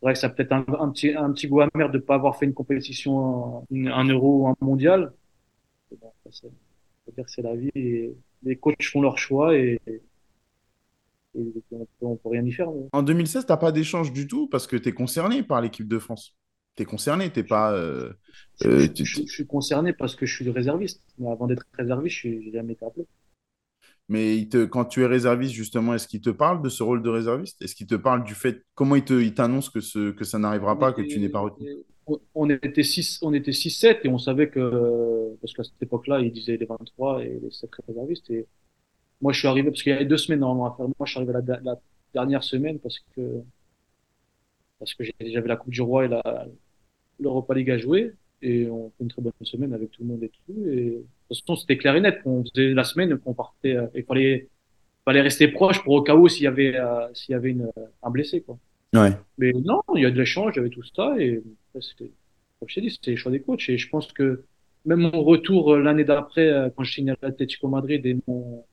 C'est 0.00 0.06
vrai 0.06 0.14
que 0.14 0.20
ça 0.20 0.28
a 0.28 0.30
peut-être 0.30 0.52
un, 0.52 0.90
petit, 0.92 1.12
un 1.14 1.32
petit 1.32 1.48
goût 1.48 1.62
amer 1.62 1.90
de 1.90 1.98
pas 1.98 2.16
avoir 2.16 2.38
fait 2.38 2.46
une 2.46 2.54
compétition, 2.54 3.66
un, 3.72 4.04
euro 4.08 4.42
ou 4.44 4.48
un 4.48 4.56
mondial. 4.62 5.12
Dire 7.12 7.28
c'est 7.28 7.42
la 7.42 7.54
vie 7.54 7.70
et 7.74 8.14
les 8.42 8.56
coachs 8.56 8.82
font 8.82 9.02
leur 9.02 9.18
choix 9.18 9.56
et, 9.56 9.80
on 11.36 11.44
peut, 11.78 11.86
on 12.02 12.16
peut 12.16 12.28
rien 12.28 12.44
y 12.44 12.52
faire. 12.52 12.70
mais 12.70 12.88
En 12.92 13.02
2016, 13.02 13.46
tu 13.46 13.52
n'as 13.52 13.56
pas 13.56 13.72
d'échange 13.72 14.12
du 14.12 14.28
tout 14.28 14.48
parce 14.48 14.66
que 14.66 14.76
tu 14.76 14.88
es 14.88 14.92
concerné 14.92 15.42
par 15.42 15.60
l'équipe 15.60 15.88
de 15.88 15.98
France. 15.98 16.36
Tu 16.76 16.82
es 16.82 16.86
concerné, 16.86 17.30
tu 17.30 17.40
je, 17.40 17.44
pas. 17.44 17.72
euh, 17.72 18.12
je, 18.60 18.68
euh, 18.68 18.88
je, 18.94 19.22
suis 19.26 19.46
concerné 19.46 19.92
parce 19.92 20.14
que 20.14 20.26
je 20.26 20.34
suis 20.34 20.48
réserviste. 20.50 21.02
Mais 21.18 21.30
avant 21.30 21.46
d'être 21.46 21.64
réserviste, 21.72 22.16
je 22.16 22.28
j'ai 22.40 22.52
jamais 22.52 22.74
été 22.74 22.84
appelé. 22.84 23.06
Mais 24.08 24.36
il 24.36 24.48
te, 24.48 24.64
quand 24.64 24.84
tu 24.84 25.02
es 25.02 25.06
réserviste, 25.06 25.54
justement, 25.54 25.94
est-ce 25.94 26.06
qu'il 26.06 26.20
te 26.20 26.30
parle 26.30 26.62
de 26.62 26.68
ce 26.68 26.82
rôle 26.82 27.02
de 27.02 27.08
réserviste? 27.08 27.60
Est-ce 27.62 27.74
qu'il 27.74 27.86
te 27.86 27.94
parle 27.94 28.22
du 28.22 28.34
fait, 28.34 28.62
comment 28.74 28.96
il 28.96 29.04
te, 29.04 29.14
il 29.14 29.34
t'annonce 29.34 29.70
que, 29.70 29.80
ce, 29.80 30.10
que 30.10 30.24
ça 30.24 30.38
n'arrivera 30.38 30.78
pas, 30.78 30.92
que 30.92 31.02
tu 31.02 31.20
n'es 31.20 31.30
pas 31.30 31.40
retenu? 31.40 31.70
On 32.34 32.50
était 32.50 32.82
six, 32.82 33.18
on 33.22 33.32
était 33.32 33.52
six, 33.52 33.70
sept 33.70 34.00
et 34.04 34.08
on 34.08 34.18
savait 34.18 34.48
que, 34.48 35.36
parce 35.40 35.52
qu'à 35.54 35.64
cette 35.64 35.82
époque-là, 35.82 36.20
ils 36.20 36.32
disaient 36.32 36.56
les 36.56 36.66
23 36.66 37.24
et 37.24 37.40
les 37.42 37.50
7 37.50 37.70
réservistes. 37.88 38.30
Et 38.30 38.46
moi, 39.20 39.32
je 39.32 39.38
suis 39.38 39.48
arrivé, 39.48 39.70
parce 39.70 39.82
qu'il 39.82 39.92
y 39.92 39.94
avait 39.94 40.04
deux 40.04 40.16
semaines 40.16 40.40
normalement 40.40 40.72
à 40.72 40.76
faire. 40.76 40.86
Moi, 40.86 41.06
je 41.06 41.10
suis 41.10 41.18
arrivé 41.18 41.32
la, 41.62 41.76
dernière 42.12 42.44
semaine 42.44 42.78
parce 42.78 43.00
que, 43.16 43.42
parce 44.78 44.94
que 44.94 45.02
j'avais 45.20 45.48
la 45.48 45.56
Coupe 45.56 45.72
du 45.72 45.82
Roi 45.82 46.04
et 46.04 46.08
la, 46.08 46.46
l'Europa 47.18 47.54
League 47.54 47.70
à 47.70 47.78
jouer. 47.78 48.12
Et 48.42 48.68
on 48.68 48.90
fait 48.90 49.04
une 49.04 49.08
très 49.08 49.22
bonne 49.22 49.32
semaine 49.42 49.72
avec 49.72 49.90
tout 49.90 50.02
le 50.02 50.08
monde 50.08 50.22
et 50.22 50.28
tout. 50.28 50.68
Et 50.68 50.90
de 50.90 51.06
toute 51.28 51.38
façon, 51.38 51.56
c'était 51.56 51.78
clair 51.78 51.96
et 51.96 52.00
net. 52.00 52.20
On 52.26 52.44
faisait 52.44 52.74
la 52.74 52.84
semaine 52.84 53.16
qu'on 53.18 53.34
partait, 53.34 53.76
euh, 53.76 53.86
il 53.94 54.04
fallait, 54.04 54.48
fallait 55.04 55.22
rester 55.22 55.48
proche 55.48 55.82
pour 55.82 55.94
au 55.94 56.02
cas 56.02 56.14
où 56.14 56.28
s'il 56.28 56.44
y 56.44 56.46
avait, 56.46 56.76
euh, 56.76 57.12
s'il 57.14 57.32
y 57.32 57.34
avait 57.34 57.50
une, 57.50 57.70
un 58.02 58.10
blessé, 58.10 58.42
quoi. 58.42 58.58
Ouais. 58.94 59.12
Mais 59.38 59.52
non, 59.52 59.82
il 59.94 60.02
y 60.02 60.06
a 60.06 60.10
de 60.10 60.18
l'échange, 60.18 60.52
il 60.54 60.58
y 60.58 60.60
avait 60.60 60.70
tout 60.70 60.82
ça. 60.94 61.14
Et 61.18 61.42
comme 61.72 62.68
je 62.68 62.74
t'ai 62.74 62.80
dit, 62.80 62.90
c'était 62.90 63.10
les 63.12 63.16
choix 63.16 63.32
des 63.32 63.40
coachs. 63.42 63.68
Et 63.68 63.78
je 63.78 63.88
pense 63.88 64.12
que 64.12 64.44
même 64.84 65.00
mon 65.00 65.22
retour 65.22 65.74
euh, 65.74 65.82
l'année 65.82 66.04
d'après, 66.04 66.48
euh, 66.48 66.70
quand 66.74 66.84
je 66.84 66.92
signe 66.92 67.10
à 67.10 67.16
l'Atlético 67.22 67.68
Madrid 67.68 68.04
et 68.06 68.16
mon, 68.26 68.64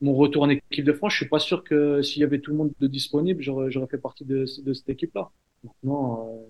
mon 0.00 0.14
retour 0.14 0.42
en 0.44 0.48
équipe 0.48 0.84
de 0.84 0.92
France, 0.92 1.12
je 1.12 1.18
suis 1.18 1.28
pas 1.28 1.38
sûr 1.40 1.64
que 1.64 2.02
s'il 2.02 2.20
y 2.22 2.24
avait 2.24 2.40
tout 2.40 2.52
le 2.52 2.56
monde 2.56 2.72
de 2.80 2.86
disponible, 2.86 3.42
j'aurais, 3.42 3.70
fait 3.90 3.98
partie 3.98 4.24
de, 4.24 4.46
cette 4.46 4.88
équipe-là. 4.88 5.30
Maintenant, 5.64 6.28
euh, 6.28 6.46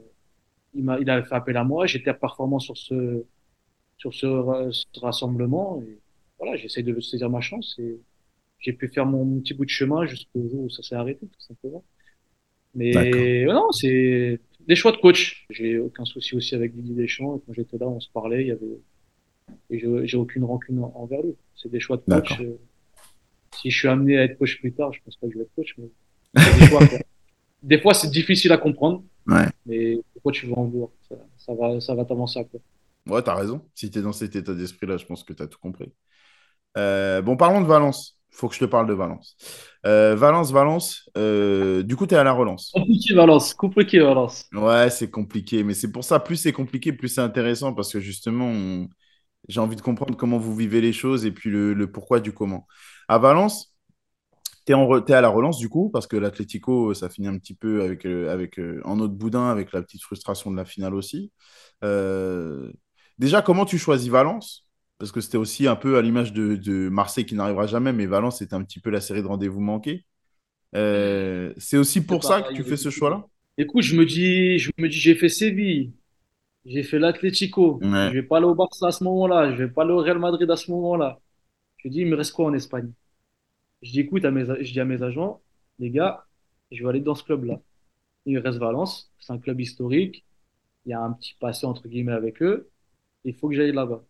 il 0.74 0.84
m'a, 0.84 0.98
il 1.00 1.08
a 1.10 1.22
fait 1.24 1.34
appel 1.34 1.56
à 1.56 1.64
moi, 1.64 1.86
j'étais 1.86 2.12
performant 2.14 2.58
sur 2.58 2.76
ce, 2.76 3.24
sur 3.98 4.14
ce, 4.14 4.26
ra- 4.26 4.70
ce 4.72 5.00
rassemblement. 5.00 5.82
Et 5.86 5.98
voilà, 6.38 6.56
j'essaie 6.56 6.82
de 6.82 7.00
saisir 7.00 7.30
ma 7.30 7.40
chance 7.40 7.76
et 7.78 8.00
j'ai 8.60 8.72
pu 8.72 8.88
faire 8.88 9.06
mon 9.06 9.40
petit 9.40 9.54
bout 9.54 9.64
de 9.64 9.70
chemin 9.70 10.06
jusqu'au 10.06 10.48
jour 10.48 10.64
où 10.64 10.70
ça 10.70 10.82
s'est 10.82 10.96
arrêté, 10.96 11.26
tout 11.26 11.40
simplement. 11.40 11.84
Mais 12.74 13.44
non, 13.46 13.70
c'est 13.72 14.40
des 14.66 14.76
choix 14.76 14.92
de 14.92 14.98
coach. 14.98 15.46
J'ai 15.50 15.78
aucun 15.78 16.04
souci 16.04 16.36
aussi 16.36 16.54
avec 16.54 16.74
Didier 16.74 16.94
Deschamps. 16.94 17.40
Quand 17.46 17.52
j'étais 17.52 17.78
là, 17.78 17.86
on 17.88 18.00
se 18.00 18.10
parlait, 18.10 18.42
il 18.42 18.48
y 18.48 18.50
avait, 18.52 18.80
et 19.70 20.06
j'ai 20.06 20.16
aucune 20.16 20.44
rancune 20.44 20.80
en- 20.80 20.92
envers 20.96 21.22
lui. 21.22 21.34
C'est 21.56 21.70
des 21.70 21.80
choix 21.80 21.96
de 21.96 22.02
coach. 22.02 22.40
Euh, 22.40 22.58
Si 23.56 23.70
je 23.70 23.78
suis 23.78 23.88
amené 23.88 24.18
à 24.18 24.24
être 24.24 24.38
coach 24.38 24.58
plus 24.60 24.72
tard, 24.72 24.92
je 24.92 25.00
pense 25.04 25.16
pas 25.16 25.26
que 25.26 25.32
je 25.32 25.38
vais 25.38 25.44
être 25.44 25.54
coach, 25.56 25.74
mais 25.78 25.88
des 26.34 26.66
choix, 26.66 26.86
quoi. 26.86 26.98
Des 27.62 27.80
fois, 27.80 27.94
c'est 27.94 28.10
difficile 28.10 28.52
à 28.52 28.58
comprendre, 28.58 29.02
Ouais. 29.26 29.46
mais 29.66 29.98
pourquoi 30.12 30.32
tu 30.32 30.46
veux 30.46 30.54
en 30.54 30.64
vouloir? 30.64 30.90
Ça, 31.08 31.16
ça 31.38 31.54
va, 31.54 31.80
ça 31.80 31.94
va 31.94 32.04
t'avancer 32.04 32.38
à 32.38 32.44
quoi. 32.44 32.60
Ouais, 33.08 33.22
t'as 33.22 33.34
raison. 33.34 33.66
Si 33.74 33.90
t'es 33.90 34.02
dans 34.02 34.12
cet 34.12 34.36
état 34.36 34.54
d'esprit-là, 34.54 34.96
je 34.96 35.06
pense 35.06 35.24
que 35.24 35.32
t'as 35.32 35.46
tout 35.46 35.58
compris. 35.58 35.92
Euh, 36.76 37.22
bon, 37.22 37.36
parlons 37.36 37.60
de 37.62 37.66
Valence. 37.66 38.17
Faut 38.30 38.48
que 38.48 38.54
je 38.54 38.60
te 38.60 38.64
parle 38.64 38.86
de 38.86 38.94
Valence. 38.94 39.36
Euh, 39.86 40.14
Valence, 40.16 40.52
Valence. 40.52 41.10
euh, 41.16 41.82
du 41.82 41.96
coup, 41.96 42.06
t'es 42.06 42.16
à 42.16 42.24
la 42.24 42.32
relance. 42.32 42.72
Compliqué, 42.72 43.12
Valence. 43.14 43.52
Compliqué, 43.52 43.98
Valence. 44.00 44.46
Ouais, 44.52 44.88
c'est 44.90 45.10
compliqué, 45.10 45.62
mais 45.62 45.74
c'est 45.74 45.92
pour 45.92 46.04
ça, 46.04 46.20
plus 46.20 46.36
c'est 46.36 46.52
compliqué, 46.52 46.92
plus 46.94 47.08
c'est 47.08 47.20
intéressant, 47.20 47.74
parce 47.74 47.92
que 47.92 48.00
justement, 48.00 48.46
on- 48.46 48.88
j'ai 49.48 49.60
envie 49.60 49.76
de 49.76 49.82
comprendre 49.82 50.16
comment 50.16 50.38
vous 50.38 50.56
vivez 50.56 50.80
les 50.80 50.92
choses 50.94 51.26
et 51.26 51.32
puis 51.32 51.50
le, 51.50 51.74
le 51.74 51.90
pourquoi 51.92 52.20
du 52.20 52.32
comment. 52.32 52.66
À 53.08 53.18
Valence, 53.18 53.74
re- 54.68 55.04
t'es 55.04 55.14
à 55.14 55.20
la 55.22 55.28
relance 55.30 55.58
du 55.58 55.68
coup, 55.70 55.90
parce 55.90 56.06
que 56.06 56.16
l'Atlético, 56.16 56.94
ça 56.94 57.08
finit 57.10 57.28
un 57.28 57.38
petit 57.38 57.54
peu 57.54 57.82
avec, 57.82 58.06
euh, 58.06 58.32
avec 58.32 58.60
en 58.84 59.00
autre 59.00 59.14
boudin, 59.14 59.48
avec 59.50 59.72
la 59.72 59.82
petite 59.82 60.02
frustration 60.02 60.50
de 60.52 60.56
la 60.56 60.64
finale 60.66 60.94
aussi. 60.94 61.32
Déjà, 63.18 63.42
comment 63.42 63.64
tu 63.66 63.78
choisis 63.78 64.08
Valence? 64.10 64.67
Parce 64.98 65.12
que 65.12 65.20
c'était 65.20 65.38
aussi 65.38 65.66
un 65.68 65.76
peu 65.76 65.96
à 65.98 66.02
l'image 66.02 66.32
de, 66.32 66.56
de 66.56 66.88
Marseille 66.88 67.26
qui 67.26 67.34
n'arrivera 67.36 67.66
jamais, 67.66 67.92
mais 67.92 68.06
Valence, 68.06 68.38
c'était 68.38 68.54
un 68.54 68.64
petit 68.64 68.80
peu 68.80 68.90
la 68.90 69.00
série 69.00 69.22
de 69.22 69.28
rendez-vous 69.28 69.60
manqués. 69.60 70.06
Euh, 70.76 71.54
c'est 71.58 71.78
aussi 71.78 72.06
pour 72.06 72.24
ça 72.24 72.42
que 72.42 72.52
tu 72.52 72.64
fais 72.64 72.76
ce 72.78 72.90
choix-là? 72.90 73.26
Écoute, 73.56 73.82
je 73.82 73.96
me 73.96 74.06
dis, 74.06 74.58
je 74.58 74.70
me 74.78 74.88
dis, 74.88 74.98
j'ai 74.98 75.14
fait 75.14 75.28
Séville, 75.28 75.92
j'ai 76.66 76.82
fait 76.84 76.98
l'Atlético, 76.98 77.86
je 78.04 78.10
Ouais, 78.10 78.14
vais 78.14 78.22
pas 78.24 78.38
aller 78.38 78.46
au 78.46 78.54
Barça 78.56 78.88
à 78.88 78.92
ce 78.92 79.04
moment-là, 79.04 79.52
je 79.56 79.64
vais 79.64 79.70
pas 79.70 79.82
aller 79.84 79.92
au 79.92 79.98
Real 79.98 80.18
Madrid 80.18 80.50
à 80.50 80.56
ce 80.56 80.70
moment-là. 80.72 81.20
Je 81.78 81.88
dis, 81.88 82.00
il 82.00 82.08
me 82.08 82.16
reste 82.16 82.32
quoi 82.32 82.46
en 82.46 82.54
Espagne? 82.54 82.92
Je 83.82 83.92
dis, 83.92 84.00
écoute, 84.00 84.24
à 84.24 84.30
mes, 84.32 84.44
je 84.64 84.72
dis 84.72 84.80
à 84.80 84.84
mes 84.86 85.02
agents, 85.02 85.42
les 85.78 85.90
gars, 85.90 86.26
je 86.72 86.82
vais 86.84 86.90
aller 86.90 87.00
dans 87.00 87.14
ce 87.16 87.24
club-là. 87.24 87.60
Il 88.26 88.34
me 88.36 88.40
reste 88.42 88.58
Valence, 88.58 89.12
c'est 89.20 89.32
un 89.32 89.38
club 89.38 89.60
historique, 89.60 90.26
il 90.86 90.90
y 90.90 90.94
a 90.94 91.02
un 91.02 91.12
petit 91.14 91.34
passé 91.40 91.66
entre 91.66 91.88
guillemets 91.88 92.12
avec 92.12 92.42
eux, 92.42 92.70
il 93.24 93.34
faut 93.36 93.48
que 93.50 93.56
j'aille 93.56 93.72
là-bas. 93.72 94.04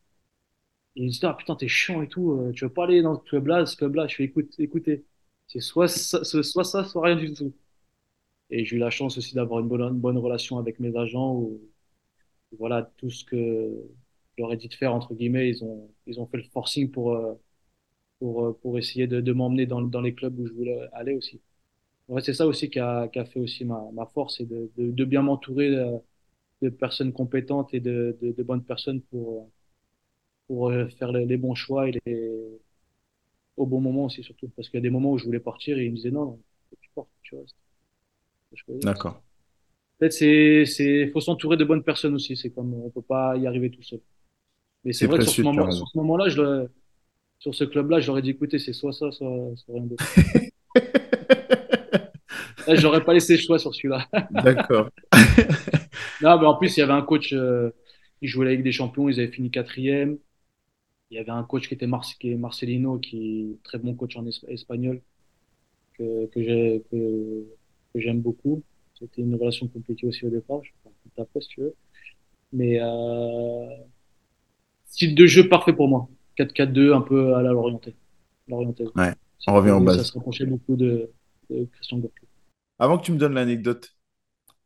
Ils 0.97 1.11
disent, 1.11 1.25
ah 1.25 1.35
putain, 1.35 1.55
t'es 1.57 1.69
chiant 1.69 2.03
et 2.03 2.09
tout, 2.09 2.33
euh, 2.33 2.53
tu 2.53 2.65
veux 2.65 2.73
pas 2.73 2.85
aller 2.85 3.03
dans 3.03 3.15
ce 3.17 3.25
club-là, 3.29 3.67
ce 3.67 3.77
club-là? 3.77 4.07
Je 4.09 4.17
fais, 4.17 4.25
écoute, 4.25 4.53
écoutez, 4.59 5.05
c'est 5.47 5.61
soit 5.61 5.89
ça, 5.89 6.25
soit 6.25 6.65
ça, 6.65 6.85
soit 6.85 7.07
rien 7.07 7.17
du 7.17 7.33
tout. 7.33 7.55
Et 8.51 8.65
j'ai 8.65 8.77
eu 8.77 8.79
la 8.81 8.91
chance 8.91 9.19
aussi 9.19 9.35
d'avoir 9.35 9.61
une 9.61 9.69
bonne, 9.69 9.99
bonne 10.01 10.19
relation 10.19 10.59
avec 10.59 10.81
mes 10.81 10.97
agents 10.97 11.35
où, 11.37 11.61
voilà, 12.59 12.83
tout 12.99 13.11
ce 13.11 13.25
que 13.25 13.37
je 14.37 14.43
leur 14.43 14.53
ai 14.53 14.57
dit 14.57 14.69
de 14.69 14.75
faire, 14.75 14.95
entre 14.95 15.15
guillemets, 15.15 15.51
ils 15.51 15.65
ont, 15.65 15.91
ils 16.07 16.21
ont 16.21 16.27
fait 16.27 16.39
le 16.39 16.45
forcing 16.45 16.91
pour, 16.91 17.15
euh, 17.15 17.35
pour, 18.19 18.47
euh, 18.47 18.53
pour 18.63 18.79
essayer 18.79 19.07
de, 19.07 19.21
de 19.21 19.33
m'emmener 19.33 19.67
dans, 19.67 19.83
dans 19.83 20.01
les 20.01 20.15
clubs 20.15 20.39
où 20.39 20.47
je 20.47 20.53
voulais 20.53 20.81
aller 20.93 21.15
aussi. 21.15 21.41
Ouais, 22.09 22.23
c'est 22.23 22.35
ça 22.35 22.47
aussi 22.47 22.71
qui 22.71 22.79
a, 22.81 23.11
fait 23.15 23.41
aussi 23.41 23.65
ma, 23.65 23.83
ma 23.95 24.07
force, 24.07 24.39
c'est 24.39 24.47
de, 24.47 24.71
de, 24.79 24.91
de 24.93 25.05
bien 25.05 25.23
m'entourer 25.23 25.69
euh, 25.77 25.99
de 26.63 26.71
personnes 26.71 27.13
compétentes 27.13 27.75
et 27.75 27.81
de, 27.81 28.17
de, 28.23 28.33
de 28.33 28.43
bonnes 28.45 28.65
personnes 28.65 29.03
pour, 29.03 29.51
pour 30.49 30.71
euh, 30.71 30.89
faire 30.99 31.13
les, 31.13 31.27
les 31.27 31.37
bons 31.37 31.55
choix 31.55 31.89
et 31.89 31.93
les, 32.07 32.61
au 33.57 33.67
bon 33.67 33.81
moment 33.81 34.07
aussi, 34.07 34.23
surtout. 34.23 34.49
Parce 34.57 34.69
qu'il 34.69 34.79
y 34.79 34.83
a 34.83 34.83
des 34.83 34.91
moments 34.91 35.13
où 35.13 35.19
je 35.19 35.25
voulais 35.25 35.41
partir 35.41 35.79
et 35.79 35.85
ils 35.85 35.91
me 35.91 35.97
disaient 35.97 36.11
non, 36.11 36.39
tu 36.81 36.91
portes, 36.95 37.11
tu 37.23 37.37
dire. 37.37 37.45
d'accord. 38.83 39.23
Peut-être 39.99 40.13
c'est, 40.13 40.65
c'est, 40.65 41.09
faut 41.09 41.21
s'entourer 41.21 41.57
de 41.57 41.65
bonnes 41.65 41.83
personnes 41.83 42.15
aussi. 42.15 42.37
C'est 42.37 42.51
comme, 42.51 42.75
on 42.75 42.91
peut 42.91 43.03
pas 43.03 43.37
y 43.37 43.47
arriver 43.47 43.71
tout 43.71 43.83
seul. 43.83 44.01
Mais 44.85 44.93
c'est 44.93 45.07
vrai 45.07 45.19
que 45.19 45.25
sur 45.25 45.35
ce 45.35 45.43
moment, 45.43 45.55
sur 45.55 45.67
raison. 45.67 45.87
ce 45.87 45.99
moment-là, 45.99 46.29
je 46.29 46.41
le- 46.41 46.71
sur 47.41 47.55
ce 47.55 47.65
club-là, 47.65 48.01
j'aurais 48.01 48.23
dit, 48.23 48.31
écoutez, 48.31 48.59
c'est 48.59 48.73
soit 48.73 48.93
ça, 48.93 49.11
soit, 49.13 49.53
soit 49.57 49.75
rien 49.75 49.85
d'autre. 49.85 50.05
Là, 52.67 52.75
j'aurais 52.75 53.03
pas 53.05 53.15
laissé 53.15 53.35
le 53.37 53.41
choix 53.41 53.59
sur 53.59 53.75
celui-là. 53.75 54.07
D'accord. 54.31 54.91
Non, 56.21 56.39
mais 56.39 56.47
en 56.47 56.57
plus, 56.57 56.77
il 56.77 56.81
y 56.81 56.83
avait 56.83 56.93
un 56.93 57.03
coach, 57.03 57.33
euh, 57.33 57.71
il 58.21 58.29
jouait 58.29 58.47
la 58.47 58.51
Ligue 58.53 58.65
des 58.65 58.73
Champions, 58.73 59.09
ils 59.09 59.21
avaient 59.21 59.31
fini 59.31 59.51
quatrième. 59.51 60.19
Il 61.11 61.17
y 61.17 61.21
avait 61.21 61.31
un 61.31 61.45
coach 61.45 61.69
qui 61.69 61.75
était 61.75 61.87
qui 62.21 62.31
est 62.33 62.37
Marcelino, 62.37 62.99
qui 62.99 63.53
est 63.61 63.63
très 63.65 63.79
bon 63.79 63.95
coach 63.95 64.17
en 64.17 64.27
es- 64.27 64.45
espagnol, 64.49 65.03
que, 65.95 66.27
que 66.29 66.43
j'ai, 66.43 66.85
que, 66.91 67.47
que 67.95 68.01
j'aime 68.01 68.21
beaucoup. 68.23 68.63
C'était 68.95 69.23
une 69.23 69.37
relation 69.37 69.69
compliquée 69.69 70.07
aussi 70.07 70.27
au 70.27 70.31
départ, 70.31 70.63
je 70.65 70.71
peux 70.85 70.91
tout 71.15 71.23
après 71.23 71.41
si 71.43 71.49
tu 71.51 71.61
veux. 71.63 71.77
Mais, 72.53 72.81
euh, 72.81 73.69
style 74.87 75.15
de 75.15 75.27
jeu 75.27 75.49
parfait 75.49 75.73
pour 75.73 75.89
moi. 75.89 76.09
4-4-2, 76.37 76.93
un 76.93 77.01
peu 77.01 77.35
à 77.35 77.43
la 77.43 77.51
l'orienté. 77.53 77.95
L'orientaise. 78.49 78.89
Ouais, 78.97 79.15
on 79.47 79.55
revient 79.55 79.71
aux 79.73 79.81
que 79.81 79.93
ça 79.93 80.05
se 80.05 80.13
rapprochait 80.15 80.47
beaucoup 80.47 80.77
de, 80.77 81.11
de 81.51 81.65
Christian 81.73 81.99
Gourcuff. 81.99 82.29
Avant 82.81 82.99
que 82.99 83.05
tu 83.05 83.13
me 83.13 83.19
donnes 83.19 83.35
l'anecdote, 83.35 83.97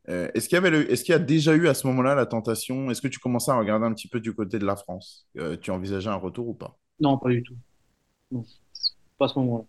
euh, 0.08 0.28
est-ce 0.34 0.48
qu'il 0.48 0.56
y 0.56 0.58
avait 0.58 0.70
le- 0.70 0.90
est-ce 0.90 1.04
qu'il 1.04 1.12
y 1.12 1.16
a 1.16 1.18
déjà 1.18 1.54
eu 1.54 1.68
à 1.68 1.74
ce 1.74 1.86
moment-là 1.86 2.14
la 2.14 2.26
tentation? 2.26 2.90
Est-ce 2.90 3.02
que 3.02 3.08
tu 3.08 3.18
commençais 3.20 3.50
à 3.52 3.56
regarder 3.58 3.86
un 3.86 3.94
petit 3.94 4.08
peu 4.08 4.20
du 4.20 4.34
côté 4.34 4.58
de 4.58 4.66
la 4.66 4.76
France? 4.76 5.26
Euh, 5.38 5.56
tu 5.56 5.70
envisageais 5.70 6.10
un 6.10 6.16
retour 6.16 6.48
ou 6.48 6.54
pas? 6.54 6.78
Non, 7.00 7.18
pas 7.18 7.28
du 7.30 7.42
tout. 7.42 7.56
Non, 8.32 8.44
pas 9.18 9.26
à 9.26 9.28
ce 9.28 9.38
moment-là. 9.40 9.64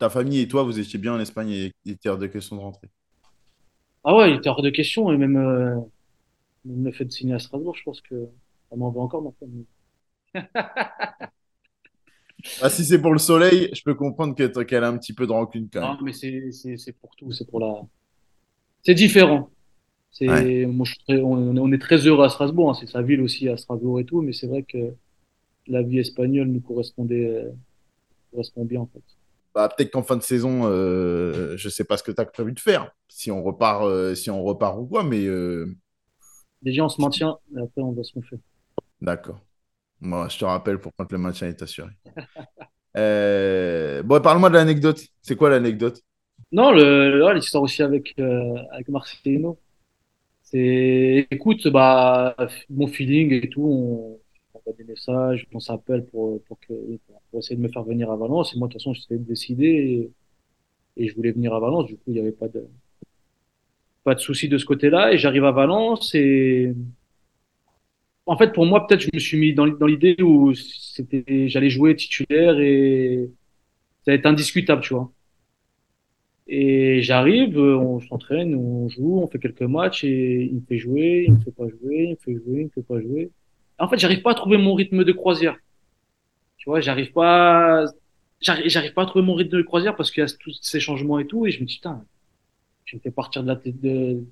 Ta 0.00 0.10
famille 0.10 0.40
et 0.40 0.48
toi, 0.48 0.64
vous 0.64 0.80
étiez 0.80 0.98
bien 0.98 1.14
en 1.14 1.20
Espagne 1.20 1.50
et 1.50 1.72
il 1.84 1.92
était 1.92 2.08
hors 2.08 2.18
de 2.18 2.26
question 2.26 2.56
de 2.56 2.60
rentrer? 2.60 2.90
Ah 4.04 4.16
ouais, 4.16 4.30
il 4.30 4.36
était 4.36 4.48
hors 4.48 4.62
de 4.62 4.70
question, 4.70 5.12
et 5.12 5.16
même, 5.18 5.36
euh, 5.36 5.76
même 6.64 6.84
le 6.84 6.92
fait 6.92 7.04
de 7.06 7.12
signer 7.12 7.34
à 7.34 7.38
Strasbourg, 7.38 7.76
je 7.76 7.84
pense 7.84 8.00
que 8.02 8.28
ça 8.70 8.76
m'en 8.76 8.90
veut 8.90 9.00
encore 9.00 9.22
maintenant. 9.22 9.48
Ah, 12.60 12.70
si 12.70 12.84
c'est 12.84 13.00
pour 13.00 13.12
le 13.12 13.18
soleil, 13.18 13.70
je 13.74 13.82
peux 13.82 13.94
comprendre 13.94 14.34
que- 14.34 14.62
qu'elle 14.64 14.84
a 14.84 14.88
un 14.88 14.98
petit 14.98 15.14
peu 15.14 15.26
de 15.26 15.32
rancune 15.32 15.68
quand 15.72 15.82
même. 15.82 15.96
Non, 15.96 16.02
mais 16.02 16.12
c'est, 16.12 16.52
c'est, 16.52 16.76
c'est 16.76 16.92
pour 16.92 17.16
tout, 17.16 17.32
c'est 17.32 17.46
pour 17.48 17.60
la. 17.60 17.82
C'est 18.82 18.94
différent. 18.94 19.50
Ouais, 20.26 20.50
C'est, 20.50 20.66
moi, 20.66 20.86
je 20.86 20.92
suis 20.94 21.04
très- 21.04 21.22
on, 21.22 21.56
est 21.56 21.60
on 21.60 21.72
est 21.72 21.78
très 21.80 21.98
heureux 22.06 22.24
à 22.24 22.30
Strasbourg, 22.30 22.70
hein, 22.70 22.74
c'est 22.80 22.88
sa 22.88 23.02
ville 23.02 23.20
aussi 23.22 23.48
à 23.48 23.56
Strasbourg 23.56 24.00
et 24.00 24.04
tout, 24.06 24.22
mais 24.22 24.32
c'est 24.34 24.46
vrai 24.48 24.64
que 24.64 24.94
la 25.68 25.82
vie 25.82 25.98
espagnole 26.00 26.48
nous 26.48 26.60
correspondait, 26.62 27.26
euh, 27.28 27.52
correspond 28.32 28.64
bien, 28.66 28.80
en 28.82 28.86
fait. 28.88 29.02
Bah, 29.54 29.68
peut-être 29.68 29.90
qu'en 29.90 30.02
fin 30.04 30.16
de 30.16 30.22
saison, 30.22 30.62
euh, 30.66 31.56
je 31.56 31.68
sais 31.68 31.82
pas 31.84 31.96
ce 31.96 32.04
que 32.04 32.12
tu 32.12 32.20
as 32.20 32.26
prévu 32.26 32.52
de 32.52 32.60
faire. 32.60 32.92
Si 33.08 33.30
on 33.32 33.42
repart, 33.42 33.82
euh, 33.84 34.14
si 34.14 34.30
on 34.30 34.44
repart 34.44 34.78
ou 34.78 34.86
quoi, 34.86 35.02
mais 35.02 35.24
euh, 35.26 35.74
Déjà, 36.62 36.84
on 36.86 36.88
se 36.88 37.02
maintient, 37.02 37.38
et 37.54 37.60
après, 37.60 37.82
on 37.82 37.92
voit 37.92 38.02
ce 38.02 38.12
qu'on 38.14 38.22
fait. 38.22 38.40
d'accord. 39.00 39.40
Moi, 40.00 40.28
je 40.28 40.38
te 40.38 40.44
rappelle 40.46 40.80
pour 40.80 40.92
quand 40.96 41.10
le 41.12 41.18
maintien 41.18 41.48
est 41.48 41.62
assuré. 41.62 41.92
Bon, 44.04 44.20
parle-moi 44.20 44.48
de 44.50 44.54
l'anecdote. 44.54 45.00
C'est 45.22 45.36
quoi 45.36 45.50
l'anecdote? 45.50 46.00
Non, 46.52 46.72
l'histoire 47.32 47.62
aussi 47.62 47.82
avec, 47.82 48.14
euh, 48.18 48.56
avec 48.72 48.88
Marcelino. 48.88 49.58
C'est, 50.42 51.28
écoute, 51.30 51.68
bah, 51.68 52.36
mon 52.70 52.86
feeling 52.88 53.32
et 53.32 53.48
tout, 53.50 53.62
on, 53.64 54.20
on 54.66 54.72
des 54.74 54.84
messages, 54.84 55.46
on 55.52 55.60
s'appelle 55.60 56.06
pour, 56.06 56.42
pour 56.44 56.58
pour 57.30 57.40
essayer 57.40 57.56
de 57.56 57.62
me 57.62 57.68
faire 57.68 57.84
venir 57.84 58.10
à 58.10 58.16
Valence. 58.16 58.54
Et 58.54 58.58
moi, 58.58 58.68
de 58.68 58.72
toute 58.74 58.82
façon, 58.82 58.94
j'étais 58.94 59.18
décidé 59.18 60.10
et, 60.96 61.04
et 61.04 61.08
je 61.08 61.14
voulais 61.16 61.32
venir 61.32 61.54
à 61.54 61.60
Valence. 61.60 61.86
Du 61.86 61.96
coup, 61.96 62.04
il 62.08 62.14
n'y 62.14 62.20
avait 62.20 62.32
pas 62.32 62.48
de, 62.48 62.68
pas 64.04 64.14
de 64.14 64.20
souci 64.20 64.48
de 64.48 64.58
ce 64.58 64.64
côté-là. 64.64 65.12
Et 65.12 65.18
j'arrive 65.18 65.44
à 65.44 65.52
Valence 65.52 66.14
et, 66.14 66.74
en 68.26 68.36
fait, 68.36 68.52
pour 68.52 68.66
moi, 68.66 68.86
peut-être, 68.86 69.00
je 69.02 69.08
me 69.12 69.18
suis 69.18 69.38
mis 69.38 69.54
dans, 69.54 69.66
dans 69.66 69.86
l'idée 69.86 70.16
où 70.22 70.54
c'était, 70.54 71.48
j'allais 71.48 71.70
jouer 71.70 71.96
titulaire 71.96 72.58
et 72.60 73.30
ça 74.04 74.12
va 74.12 74.16
être 74.16 74.26
indiscutable, 74.26 74.82
tu 74.82 74.94
vois. 74.94 75.12
Et 76.52 77.00
j'arrive, 77.02 77.56
euh, 77.58 77.76
on 77.78 78.00
s'entraîne, 78.00 78.56
on 78.56 78.88
joue, 78.88 79.20
on 79.20 79.28
fait 79.28 79.38
quelques 79.38 79.62
matchs 79.62 80.02
et 80.02 80.48
il 80.50 80.56
me 80.56 80.60
fait 80.62 80.78
jouer, 80.78 81.24
il 81.28 81.34
me 81.34 81.38
fait 81.38 81.52
pas 81.52 81.68
jouer, 81.68 82.04
il 82.06 82.10
me 82.10 82.16
fait 82.16 82.34
jouer, 82.34 82.60
il 82.62 82.64
me 82.64 82.70
fait 82.70 82.82
pas 82.82 83.00
jouer. 83.00 83.30
En 83.78 83.88
fait, 83.88 83.98
j'arrive 83.98 84.20
pas 84.22 84.32
à 84.32 84.34
trouver 84.34 84.58
mon 84.58 84.74
rythme 84.74 85.04
de 85.04 85.12
croisière. 85.12 85.56
Tu 86.56 86.68
vois, 86.68 86.80
j'arrive 86.80 87.12
pas, 87.12 87.84
j'arrive 88.40 88.68
j'arrive 88.68 88.92
pas 88.94 89.02
à 89.02 89.06
trouver 89.06 89.24
mon 89.24 89.34
rythme 89.34 89.58
de 89.58 89.62
croisière 89.62 89.94
parce 89.94 90.10
qu'il 90.10 90.22
y 90.22 90.26
a 90.26 90.28
tous 90.40 90.58
ces 90.60 90.80
changements 90.80 91.20
et 91.20 91.26
tout. 91.26 91.46
Et 91.46 91.52
je 91.52 91.60
me 91.60 91.66
dis, 91.66 91.76
putain, 91.76 92.04
je 92.84 92.96
me 92.96 93.00
fais 93.00 93.12
partir 93.12 93.44
de 93.44 93.48
la 93.48 93.54
tête 93.54 93.80
de, 93.80 94.24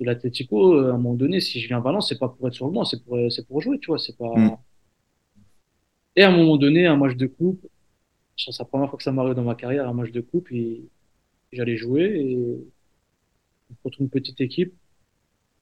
de 0.00 0.04
l'Atlético, 0.04 0.74
euh, 0.74 0.90
à 0.90 0.94
un 0.94 0.98
moment 0.98 1.14
donné, 1.14 1.40
si 1.40 1.60
je 1.60 1.68
viens 1.68 1.78
à 1.78 1.80
Valence, 1.80 2.10
c'est 2.10 2.18
pas 2.18 2.28
pour 2.28 2.46
être 2.46 2.54
sur 2.54 2.66
le 2.66 2.72
banc, 2.72 2.84
c'est 2.84 3.02
pour, 3.02 3.18
c'est 3.30 3.46
pour 3.46 3.62
jouer, 3.62 3.78
tu 3.78 3.86
vois, 3.86 3.98
c'est 3.98 4.18
pas. 4.18 4.34
Et 6.14 6.22
à 6.22 6.28
un 6.28 6.36
moment 6.36 6.58
donné, 6.58 6.86
un 6.86 6.96
match 6.96 7.16
de 7.16 7.26
coupe, 7.26 7.66
c'est 8.36 8.56
la 8.58 8.66
première 8.66 8.90
fois 8.90 8.98
que 8.98 9.02
ça 9.02 9.12
m'arrive 9.12 9.34
dans 9.34 9.44
ma 9.44 9.54
carrière, 9.54 9.88
un 9.88 9.94
match 9.94 10.10
de 10.12 10.20
coupe, 10.20 10.52
et 10.52 10.82
j'allais 11.54 11.76
jouer 11.76 12.04
et 12.20 12.38
contre 13.82 14.00
une 14.00 14.08
petite 14.10 14.40
équipe. 14.40 14.74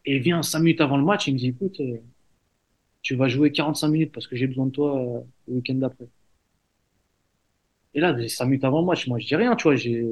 Et 0.04 0.16
il 0.16 0.22
vient 0.22 0.42
cinq 0.42 0.60
minutes 0.60 0.80
avant 0.80 0.96
le 0.96 1.04
match, 1.04 1.26
il 1.28 1.34
me 1.34 1.38
dit, 1.38 1.48
écoute, 1.48 1.80
euh, 1.80 1.98
tu 3.02 3.14
vas 3.16 3.28
jouer 3.28 3.52
45 3.52 3.88
minutes 3.88 4.12
parce 4.12 4.26
que 4.26 4.36
j'ai 4.36 4.46
besoin 4.46 4.66
de 4.66 4.72
toi 4.72 4.98
euh, 5.00 5.20
le 5.48 5.54
week-end 5.56 5.74
d'après. 5.74 6.08
Et 7.94 8.00
là, 8.00 8.16
cinq 8.28 8.46
minutes 8.46 8.64
avant 8.64 8.80
le 8.80 8.86
match, 8.86 9.06
moi, 9.06 9.18
je 9.18 9.26
dis 9.26 9.36
rien, 9.36 9.54
tu 9.56 9.64
vois, 9.64 9.76
j'ai, 9.76 10.04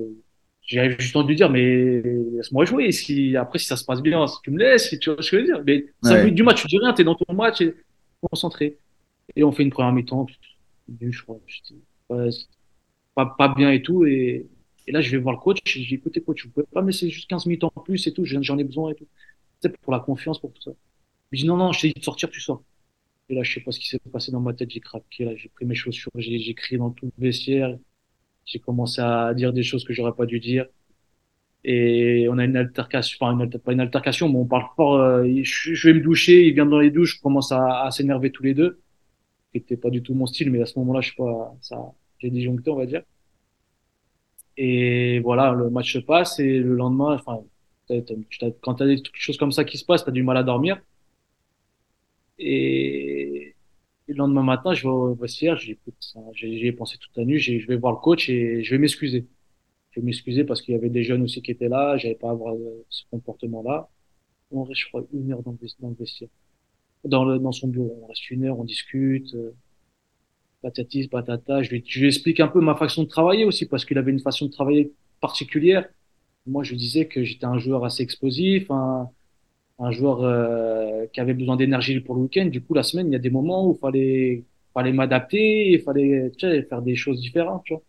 J'avais 0.63 0.97
juste 1.01 1.17
envie 1.17 1.35
de 1.35 1.39
dire, 1.39 1.51
mais 1.51 2.03
laisse-moi 2.03 2.65
jouer. 2.67 2.93
Si, 2.93 3.37
après, 3.37 3.59
si 3.59 3.67
ça 3.67 3.77
se 3.77 3.85
passe 3.85 4.03
bien, 4.03 4.27
si 4.29 4.39
tu 4.43 4.51
me 4.53 4.59
laisses, 4.59 4.91
si 4.91 4.99
tu 4.99 5.11
vois 5.13 5.23
ce 5.23 5.31
que 5.31 5.39
je 5.39 5.43
veux 5.43 5.49
dire. 5.49 5.63
Mais 5.67 5.87
5 6.03 6.17
Ouais, 6.17 6.25
minutes 6.25 6.37
du 6.37 6.43
match, 6.45 6.63
tu 6.63 6.69
dis 6.69 6.79
rien, 6.79 6.93
t'es 6.95 7.05
dans 7.05 7.17
ton 7.17 7.35
match 7.35 7.61
et 7.63 7.75
concentré. 8.23 8.79
Et 9.37 9.45
on 9.45 9.53
fait 9.53 9.63
une 9.65 9.71
première 9.71 9.93
mi-temps, 9.93 10.27
je 11.01 11.23
crois. 11.23 11.41
Je 11.47 11.61
dis, 11.69 11.81
ouais, 12.11 12.31
c'est 12.33 12.47
pas, 13.15 13.27
pas 13.39 13.49
bien 13.55 13.73
et 13.73 13.83
tout. 13.83 14.05
Et, 14.07 14.47
et 14.91 14.93
là, 14.93 15.01
je 15.01 15.11
vais 15.13 15.19
voir 15.19 15.35
le 15.37 15.41
coach. 15.41 15.59
Je 15.67 15.79
dis, 15.81 15.95
écoutez, 15.95 16.21
coach, 16.23 16.45
vous 16.47 16.51
pouvez 16.53 16.67
pas 16.73 16.83
me 16.83 16.89
laisser 16.89 17.09
juste 17.11 17.29
15 17.31 17.47
minutes 17.47 17.65
en 17.65 17.71
plus 17.71 18.07
et 18.09 18.13
tout. 18.13 18.25
J'en 18.25 18.59
ai 18.59 18.65
besoin 18.65 18.91
et 18.93 18.95
tout. 18.97 19.07
Sais, 19.61 19.71
pour 19.71 19.93
la 19.93 20.01
confiance, 20.01 20.41
pour 20.41 20.53
tout 20.53 20.63
ça. 20.63 20.73
Il 21.33 21.41
dit, 21.41 21.47
non, 21.47 21.57
non, 21.59 21.73
je 21.73 21.83
t'ai 21.83 21.89
dit 21.91 22.01
de 22.01 22.05
sortir, 22.05 22.31
tu 22.31 22.41
sors. 22.41 22.65
Et 23.31 23.35
là, 23.37 23.43
je 23.45 23.55
sais 23.55 23.61
pas 23.63 23.73
ce 23.73 23.81
qui 23.81 23.89
s'est 23.89 24.01
passé 24.13 24.33
dans 24.33 24.41
ma 24.41 24.55
tête. 24.55 24.71
J'ai 24.71 24.81
craqué, 24.81 25.25
là, 25.27 25.37
j'ai 25.37 25.51
pris 25.51 25.67
mes 25.67 25.75
chaussures, 25.77 26.13
j'ai 26.17 26.55
crié 26.55 26.79
dans 26.79 26.91
tout 26.93 27.07
le 27.07 27.13
vestiaire. 27.27 27.79
J'ai 28.47 28.61
commencé 28.61 29.01
à 29.03 29.35
dire 29.35 29.53
des 29.55 29.63
choses 29.65 29.85
que 29.85 29.93
j'aurais 29.95 30.15
pas 30.15 30.27
dû 30.27 30.41
dire. 30.41 30.67
Et 31.65 32.27
on 32.31 32.39
a 32.39 32.45
une 32.45 32.57
altercation, 32.57 33.19
enfin, 33.27 33.49
pas 33.59 33.73
une 33.73 33.81
altercation, 33.81 34.29
mais 34.29 34.37
on 34.39 34.47
parle 34.47 34.65
fort. 34.77 34.95
euh, 34.97 35.25
je, 35.43 35.75
je 35.75 35.89
vais 35.89 35.95
me 35.95 36.01
doucher, 36.01 36.47
il 36.49 36.55
vient 36.55 36.65
dans 36.67 36.79
les 36.81 36.91
douches, 36.91 37.19
on 37.21 37.23
commence 37.29 37.53
à, 37.53 37.83
à 37.85 37.91
s'énerver 37.91 38.33
tous 38.33 38.43
les 38.45 38.55
deux. 38.55 38.81
C'était 39.55 39.77
pas 39.79 39.91
du 39.91 40.03
tout 40.03 40.15
mon 40.15 40.27
style, 40.27 40.51
mais 40.51 40.63
à 40.63 40.67
ce 40.67 40.79
moment-là, 40.81 41.01
je 41.03 41.11
sais 41.11 41.17
pas, 41.17 41.57
ça, 41.63 41.79
j'ai 42.21 42.31
disjoncté, 42.31 42.71
on 42.71 42.77
va 42.77 42.87
dire. 42.87 43.03
Et 44.63 45.21
voilà, 45.21 45.53
le 45.55 45.71
match 45.71 45.95
se 45.95 45.99
passe 46.01 46.39
et 46.39 46.59
le 46.59 46.75
lendemain, 46.77 47.15
enfin, 47.15 47.43
t'as- 47.89 48.03
tu 48.03 48.39
quand 48.61 48.75
t'as 48.75 48.87
des 48.87 49.03
choses 49.15 49.39
comme 49.39 49.53
ça 49.53 49.65
qui 49.65 49.79
se 49.79 49.87
passent, 49.87 50.05
t'as 50.05 50.11
du 50.13 50.23
mal 50.23 50.37
à 50.37 50.43
dormir. 50.43 50.83
Et, 52.39 53.55
le 54.09 54.15
lendemain 54.17 54.43
matin, 54.43 54.75
je 54.75 54.83
vais 54.83 54.89
au 54.89 55.15
vestiaire, 55.15 55.57
j'ai 55.57 56.73
pensé 56.73 56.99
toute 56.99 57.17
la 57.17 57.25
nuit, 57.25 57.39
je 57.39 57.67
vais 57.67 57.77
voir 57.77 57.93
le 57.93 57.99
coach 58.01 58.29
et 58.29 58.63
je 58.65 58.71
vais 58.73 58.79
m'excuser. 58.79 59.27
Je 59.93 60.01
vais 60.01 60.07
m'excuser 60.07 60.45
parce 60.45 60.63
qu'il 60.63 60.75
y 60.75 60.79
avait 60.79 60.91
des 60.91 61.05
jeunes 61.05 61.23
aussi 61.23 61.43
qui 61.43 61.53
étaient 61.53 61.69
là, 61.69 61.97
j'avais 61.99 62.15
pas 62.17 62.29
à 62.29 62.33
avoir 62.33 62.55
euh, 62.55 62.85
ce 62.91 63.05
comportement-là. 63.11 63.89
On 64.53 64.65
reste, 64.65 64.81
je 64.83 64.89
crois, 64.89 65.05
une 65.13 65.33
heure 65.33 65.43
dans 65.43 65.53
le, 65.53 65.59
vestiaire, 65.99 66.29
dans 67.05 67.53
son 67.53 67.69
bureau. 67.69 67.99
On 68.03 68.07
reste 68.09 68.31
une 68.31 68.45
heure, 68.45 68.59
on 68.59 68.65
discute, 68.65 69.35
euh, 69.35 69.55
patati, 70.63 71.09
patata. 71.09 71.63
Je 71.63 71.71
lui, 71.71 71.85
je 71.87 72.01
lui 72.01 72.09
explique 72.09 72.41
un 72.41 72.49
peu 72.49 72.61
ma 72.61 72.75
façon 72.77 73.05
de 73.05 73.09
travailler 73.09 73.45
aussi 73.45 73.67
parce 73.67 73.85
qu'il 73.85 73.99
avait 73.99 74.11
une 74.13 74.21
façon 74.21 74.47
de 74.47 74.51
travailler 74.51 74.93
particulière. 75.21 75.89
Moi, 76.47 76.63
je 76.65 76.75
disais 76.75 77.07
que 77.07 77.23
j'étais 77.25 77.47
un 77.47 77.59
joueur 77.59 77.85
assez 77.85 78.03
explosif, 78.03 78.71
un, 78.71 79.11
un 79.79 79.91
joueur 79.93 80.23
euh, 80.23 81.07
qui 81.13 81.21
avait 81.21 81.35
besoin 81.35 81.57
d'énergie 81.57 82.01
pour 82.01 82.15
le 82.15 82.23
week-end. 82.23 82.47
Du 82.47 82.63
coup, 82.63 82.75
la 82.75 82.83
semaine, 82.83 83.09
il 83.09 83.13
y 83.13 83.17
a 83.17 83.19
des 83.21 83.31
moments 83.31 83.67
où 83.69 83.75
il 83.75 83.79
fallait, 83.79 84.45
fallait 84.75 84.93
m'adapter, 84.93 85.73
il 85.73 85.81
fallait, 85.81 86.31
tu 86.37 86.47
sais, 86.49 86.63
faire 86.63 86.83
des 86.83 86.97
choses 86.97 87.21
différentes, 87.21 87.65
tu 87.65 87.75
vois. 87.75 87.83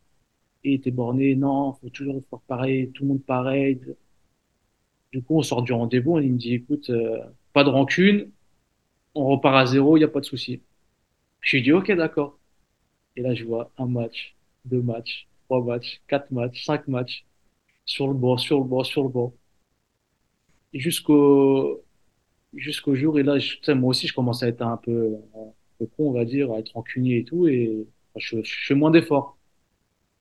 Et 0.63 0.71
il 0.71 0.75
était 0.75 0.91
borné, 0.91 1.35
non, 1.35 1.73
faut 1.73 1.89
toujours 1.89 2.21
faire 2.29 2.39
pareil, 2.47 2.91
tout 2.91 3.03
le 3.03 3.09
monde 3.09 3.23
pareil. 3.23 3.79
Du 5.11 5.21
coup, 5.21 5.37
on 5.37 5.41
sort 5.43 5.61
du 5.63 5.73
rendez-vous, 5.73 6.19
il 6.19 6.33
me 6.33 6.37
dit, 6.37 6.53
écoute, 6.55 6.89
euh, 6.89 7.17
pas 7.53 7.63
de 7.63 7.69
rancune, 7.69 8.31
on 9.15 9.25
repart 9.27 9.55
à 9.57 9.65
zéro, 9.65 9.97
il 9.97 10.01
n'y 10.01 10.05
a 10.05 10.09
pas 10.09 10.21
de 10.21 10.25
souci. 10.25 10.61
Je 11.41 11.57
lui 11.57 11.63
dis, 11.63 11.73
ok, 11.73 11.91
d'accord. 11.93 12.39
Et 13.15 13.21
là, 13.21 13.33
je 13.33 13.43
vois 13.43 13.71
un 13.77 13.87
match, 13.87 14.35
deux 14.65 14.81
matchs, 14.81 15.27
trois 15.45 15.63
matchs, 15.63 16.01
quatre 16.07 16.31
matchs, 16.31 16.65
cinq 16.65 16.87
matchs, 16.87 17.25
sur 17.85 18.07
le 18.07 18.13
banc, 18.13 18.37
sur 18.37 18.59
le 18.59 18.65
banc, 18.65 18.83
sur 18.83 19.03
le 19.03 19.09
banc. 19.09 19.33
Jusqu'au, 20.73 21.83
jusqu'au 22.53 22.95
jour, 22.95 23.19
et 23.19 23.23
là, 23.23 23.37
je, 23.39 23.71
moi 23.73 23.89
aussi, 23.89 24.07
je 24.07 24.13
commence 24.13 24.43
à 24.43 24.47
être 24.47 24.61
un 24.61 24.77
peu, 24.77 25.15
un 25.35 25.51
peu 25.79 25.85
con, 25.87 26.09
on 26.09 26.13
va 26.13 26.25
dire, 26.25 26.51
à 26.53 26.59
être 26.59 26.71
rancunier 26.73 27.19
et 27.19 27.23
tout, 27.25 27.47
et 27.47 27.85
je, 28.15 28.37
fais 28.43 28.75
moins 28.75 28.91
d'efforts. 28.91 29.37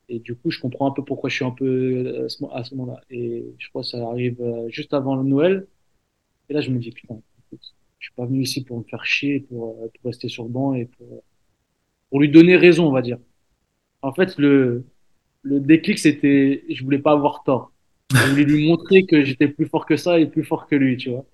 Et 0.09 0.19
du 0.19 0.35
coup, 0.35 0.51
je 0.51 0.59
comprends 0.59 0.89
un 0.89 0.91
peu 0.91 1.03
pourquoi 1.05 1.29
je 1.29 1.35
suis 1.35 1.45
un 1.45 1.51
peu 1.51 1.65
euh, 1.65 2.25
à 2.51 2.63
ce, 2.63 2.75
moment-là. 2.75 3.01
Et 3.09 3.45
je 3.57 3.69
crois 3.69 3.81
que 3.81 3.87
ça 3.87 4.05
arrive 4.09 4.41
euh, 4.41 4.67
juste 4.69 4.93
avant 4.93 5.15
le 5.15 5.23
Noël. 5.23 5.67
Et 6.49 6.53
là, 6.53 6.61
je 6.61 6.69
me 6.71 6.79
dis, 6.79 6.91
putain, 6.91 7.21
je 7.51 7.57
suis 7.99 8.13
pas 8.15 8.25
venu 8.25 8.41
ici 8.41 8.63
pour 8.63 8.79
me 8.79 8.83
faire 8.83 9.05
chier, 9.05 9.39
pour, 9.41 9.69
euh, 9.83 9.87
pour 9.87 10.09
rester 10.09 10.27
sur 10.27 10.43
le 10.43 10.49
banc 10.49 10.73
et 10.73 10.85
pour, 10.85 11.23
pour 12.11 12.19
lui 12.19 12.29
donner 12.29 12.55
raison, 12.57 12.87
on 12.87 12.91
va 12.91 13.01
dire. 13.01 13.17
En 14.03 14.13
fait, 14.13 14.37
le, 14.37 14.85
le 15.41 15.59
déclic, 15.59 15.97
c'était, 15.97 16.63
je 16.69 16.83
voulais 16.83 16.99
pas 16.99 17.13
avoir 17.13 17.43
tort. 17.43 17.71
Je 18.13 18.29
voulais 18.29 18.43
lui 18.43 18.67
montrer 18.67 19.05
que 19.05 19.23
j'étais 19.23 19.47
plus 19.47 19.65
fort 19.65 19.85
que 19.85 19.95
ça 19.95 20.19
et 20.19 20.27
plus 20.27 20.43
fort 20.43 20.67
que 20.67 20.75
lui, 20.75 20.97
tu 20.97 21.09
vois. 21.09 21.25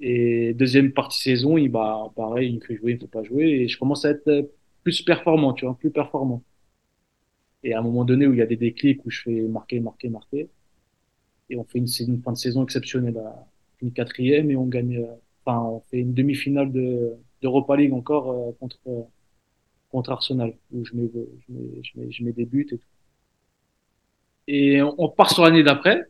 Et 0.00 0.52
deuxième 0.54 0.92
partie 0.92 1.20
saison, 1.20 1.56
il, 1.56 1.68
bah, 1.70 2.12
pareil, 2.16 2.50
il 2.50 2.56
me 2.56 2.60
fait 2.60 2.76
jouer, 2.76 2.92
il 2.92 2.94
me 2.96 3.00
fait 3.00 3.06
pas 3.06 3.22
jouer. 3.22 3.44
Et 3.44 3.68
je 3.68 3.78
commence 3.78 4.04
à 4.04 4.10
être 4.10 4.50
plus 4.82 5.02
performant, 5.02 5.52
tu 5.52 5.64
vois, 5.64 5.76
plus 5.78 5.90
performant. 5.90 6.42
Et 7.62 7.74
à 7.74 7.78
un 7.78 7.82
moment 7.82 8.04
donné 8.04 8.26
où 8.26 8.32
il 8.32 8.38
y 8.38 8.42
a 8.42 8.46
des 8.46 8.56
déclics 8.56 9.04
où 9.06 9.10
je 9.10 9.22
fais 9.22 9.42
marquer, 9.42 9.80
marquer, 9.80 10.08
marquer. 10.08 10.48
Et 11.50 11.56
on 11.56 11.64
fait 11.64 11.78
une, 11.78 11.86
fin 12.22 12.32
de 12.32 12.36
saison 12.36 12.64
exceptionnelle. 12.64 13.20
Une 13.80 13.92
quatrième 13.92 14.50
et 14.50 14.56
on 14.56 14.66
gagne, 14.66 14.98
euh, 14.98 15.14
enfin, 15.44 15.60
on 15.62 15.80
fait 15.90 15.98
une 16.00 16.14
demi-finale 16.14 16.72
de, 16.72 17.12
d'Europa 17.40 17.76
League 17.76 17.92
encore 17.92 18.30
euh, 18.30 18.52
contre, 18.60 18.78
euh, 18.88 19.02
contre 19.92 20.10
Arsenal, 20.10 20.54
où 20.72 20.84
je 20.84 20.94
mets, 20.94 22.32
des 22.32 22.46
buts 22.46 22.66
et 22.72 22.78
tout. 22.78 22.84
Et 24.48 24.82
on, 24.82 25.08
part 25.08 25.30
sur 25.30 25.44
l'année 25.44 25.62
d'après. 25.62 26.04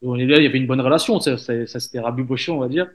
On 0.00 0.16
est 0.16 0.26
là, 0.26 0.38
il 0.38 0.44
y 0.44 0.46
avait 0.46 0.58
une 0.58 0.66
bonne 0.68 0.80
relation, 0.80 1.20
ça, 1.20 1.36
ça, 1.36 1.66
ça 1.66 1.80
s'était 1.80 2.00
rabiboché, 2.00 2.52
on 2.52 2.58
va 2.58 2.68
dire. 2.68 2.88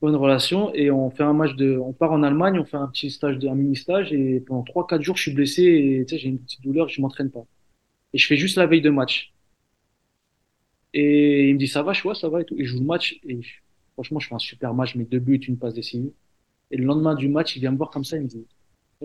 Bonne 0.00 0.16
relation. 0.16 0.74
Et 0.74 0.90
on 0.90 1.10
fait 1.10 1.22
un 1.22 1.34
match 1.34 1.54
de, 1.56 1.76
on 1.76 1.92
part 1.92 2.12
en 2.12 2.22
Allemagne, 2.22 2.58
on 2.58 2.64
fait 2.64 2.78
un 2.78 2.88
petit 2.88 3.10
stage, 3.10 3.36
un 3.44 3.54
mini 3.54 3.76
stage, 3.76 4.12
et 4.12 4.40
pendant 4.40 4.62
trois, 4.62 4.86
quatre 4.86 5.02
jours, 5.02 5.16
je 5.16 5.22
suis 5.22 5.34
blessé, 5.34 5.62
et 5.62 6.06
j'ai 6.08 6.28
une 6.28 6.40
petite 6.40 6.62
douleur, 6.62 6.88
je 6.88 7.00
m'entraîne 7.02 7.30
pas. 7.30 7.44
Et 8.14 8.18
je 8.18 8.26
fais 8.26 8.36
juste 8.36 8.56
la 8.56 8.66
veille 8.66 8.80
de 8.80 8.90
match. 8.90 9.32
Et 10.94 11.48
il 11.48 11.54
me 11.54 11.58
dit, 11.58 11.68
ça 11.68 11.82
va, 11.82 11.92
je 11.92 12.02
vois, 12.02 12.14
ça 12.14 12.28
va 12.28 12.40
et 12.40 12.44
tout. 12.44 12.56
Et 12.58 12.64
je 12.64 12.72
joue 12.72 12.80
le 12.80 12.86
match, 12.86 13.20
et 13.28 13.38
franchement, 13.92 14.18
je 14.18 14.28
fais 14.28 14.34
un 14.34 14.38
super 14.38 14.74
match, 14.74 14.96
mes 14.96 15.04
deux 15.04 15.20
buts, 15.20 15.36
une 15.36 15.58
passe 15.58 15.74
décisive. 15.74 16.12
Et 16.70 16.76
le 16.78 16.84
lendemain 16.84 17.14
du 17.14 17.28
match, 17.28 17.56
il 17.56 17.60
vient 17.60 17.70
me 17.70 17.76
voir 17.76 17.90
comme 17.90 18.04
ça, 18.04 18.16
il 18.16 18.22
me 18.22 18.28
dit, 18.28 18.46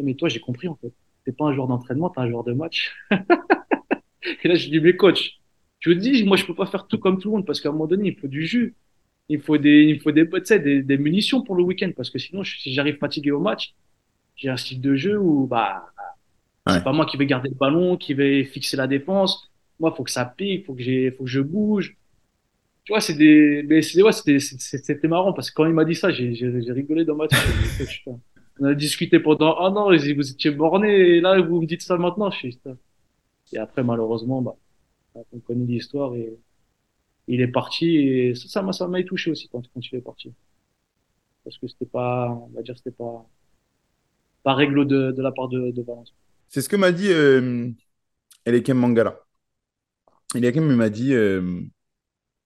mais 0.01 0.15
toi, 0.15 0.30
j'ai 0.30 0.39
compris, 0.39 0.67
en 0.67 0.76
fait. 0.76 0.91
T'es 1.26 1.31
pas 1.31 1.45
un 1.45 1.53
joueur 1.53 1.67
d'entraînement, 1.67 2.09
t'es 2.09 2.22
un 2.22 2.30
joueur 2.30 2.43
de 2.43 2.53
match. 2.53 2.93
Et 4.43 4.47
là, 4.47 4.55
je 4.55 4.69
dis, 4.69 4.80
mais 4.80 4.95
coach, 4.95 5.39
je 5.80 5.91
vous 5.91 5.95
dis, 5.95 6.23
moi, 6.23 6.38
je 6.38 6.45
peux 6.45 6.55
pas 6.55 6.65
faire 6.65 6.88
tout 6.88 6.97
comme 6.97 7.19
tout 7.19 7.30
le 7.30 7.35
monde, 7.38 7.45
parce 7.45 7.61
qu'à 7.61 7.69
un 7.69 7.72
moment 7.72 7.88
donné, 7.88 8.09
il 8.09 8.15
faut 8.15 8.27
du 8.27 8.45
jus. 8.45 8.76
Il 9.30 9.41
faut 9.41 9.57
des, 9.57 9.84
il 9.84 9.99
faut 10.01 10.11
des, 10.11 10.30
tu 10.30 10.45
sais, 10.45 10.59
des, 10.59 10.84
des 10.84 10.97
munitions 10.97 11.41
pour 11.41 11.55
le 11.55 11.63
week-end, 11.63 11.91
parce 11.95 12.09
que 12.09 12.19
sinon, 12.19 12.43
si 12.43 12.73
j'arrive 12.73 12.97
fatigué 12.97 13.31
au 13.31 13.39
match, 13.39 13.73
j'ai 14.35 14.49
un 14.49 14.57
style 14.57 14.81
de 14.81 14.95
jeu 14.95 15.17
où, 15.19 15.47
bah, 15.47 15.85
c'est 16.67 16.84
pas 16.84 16.93
moi 16.93 17.05
qui 17.05 17.17
vais 17.17 17.26
garder 17.26 17.49
le 17.49 17.55
ballon, 17.55 17.97
qui 17.97 18.13
vais 18.13 18.43
fixer 18.43 18.77
la 18.77 18.88
défense. 18.88 19.51
Moi, 19.80 19.93
faut 19.95 20.03
que 20.03 20.11
ça 20.11 20.26
pique, 20.26 20.65
faut 20.65 20.73
que 20.73 20.81
j'ai, 20.81 21.11
faut 21.11 21.23
que 21.26 21.30
je 21.30 21.41
bouge. 21.41 21.97
Tu 22.84 22.93
vois, 22.93 23.01
c'est 23.01 23.15
des, 23.15 23.63
mais 23.67 23.81
c'est, 23.81 24.01
ouais, 24.03 24.11
c'était, 24.11 24.39
c'était 24.39 25.07
marrant 25.07 25.34
parce 25.34 25.49
que 25.49 25.55
quand 25.55 25.65
il 25.65 25.73
m'a 25.73 25.85
dit 25.85 25.95
ça, 25.95 26.11
j'ai, 26.11 26.35
j'ai, 26.35 26.61
j'ai 26.61 26.72
rigolé 26.72 27.05
dans 27.05 27.15
ma 27.15 27.27
tête. 27.27 27.39
On 28.60 28.65
a 28.65 28.73
discuté 28.73 29.19
pendant 29.19 29.57
un 29.60 29.76
an, 29.76 29.90
vous 29.90 30.32
étiez 30.32 30.52
borné, 30.52 31.18
et 31.18 31.22
là, 31.22 31.41
vous 31.41 31.61
me 31.61 31.68
dites 31.68 31.82
ça 31.82 31.98
maintenant, 31.98 32.32
je 32.32 32.38
suis. 32.38 32.60
Et 33.53 33.57
après, 33.57 33.84
malheureusement, 33.84 34.41
bah, 34.41 34.56
on 35.15 35.40
connaît 35.40 35.65
l'histoire 35.65 36.15
et 36.15 36.38
il 37.27 37.41
est 37.41 37.48
parti 37.48 37.98
et 37.98 38.36
ça, 38.36 38.48
ça 38.48 38.61
m'a, 38.61 38.72
ça 38.72 38.88
m'a 38.88 39.02
touché 39.03 39.32
aussi 39.32 39.49
quand, 39.49 39.64
il 39.76 39.95
est 39.95 40.02
parti. 40.02 40.34
Parce 41.44 41.57
que 41.57 41.68
c'était 41.68 41.86
pas, 41.86 42.30
on 42.30 42.53
va 42.56 42.61
dire, 42.61 42.77
c'était 42.77 42.91
pas, 42.91 43.27
pas 44.44 44.53
réglo 44.53 44.86
de, 44.86 45.14
la 45.18 45.32
part 45.32 45.48
de, 45.48 45.82
Valence. 45.82 46.14
C'est 46.49 46.61
ce 46.61 46.69
que 46.69 46.76
m'a 46.76 46.91
dit 46.91 47.11
euh, 47.11 47.69
Elekem 48.45 48.77
Mangala. 48.77 49.19
Il 50.34 50.41
m'a 50.61 50.90
dit, 50.90 51.14
euh, 51.14 51.61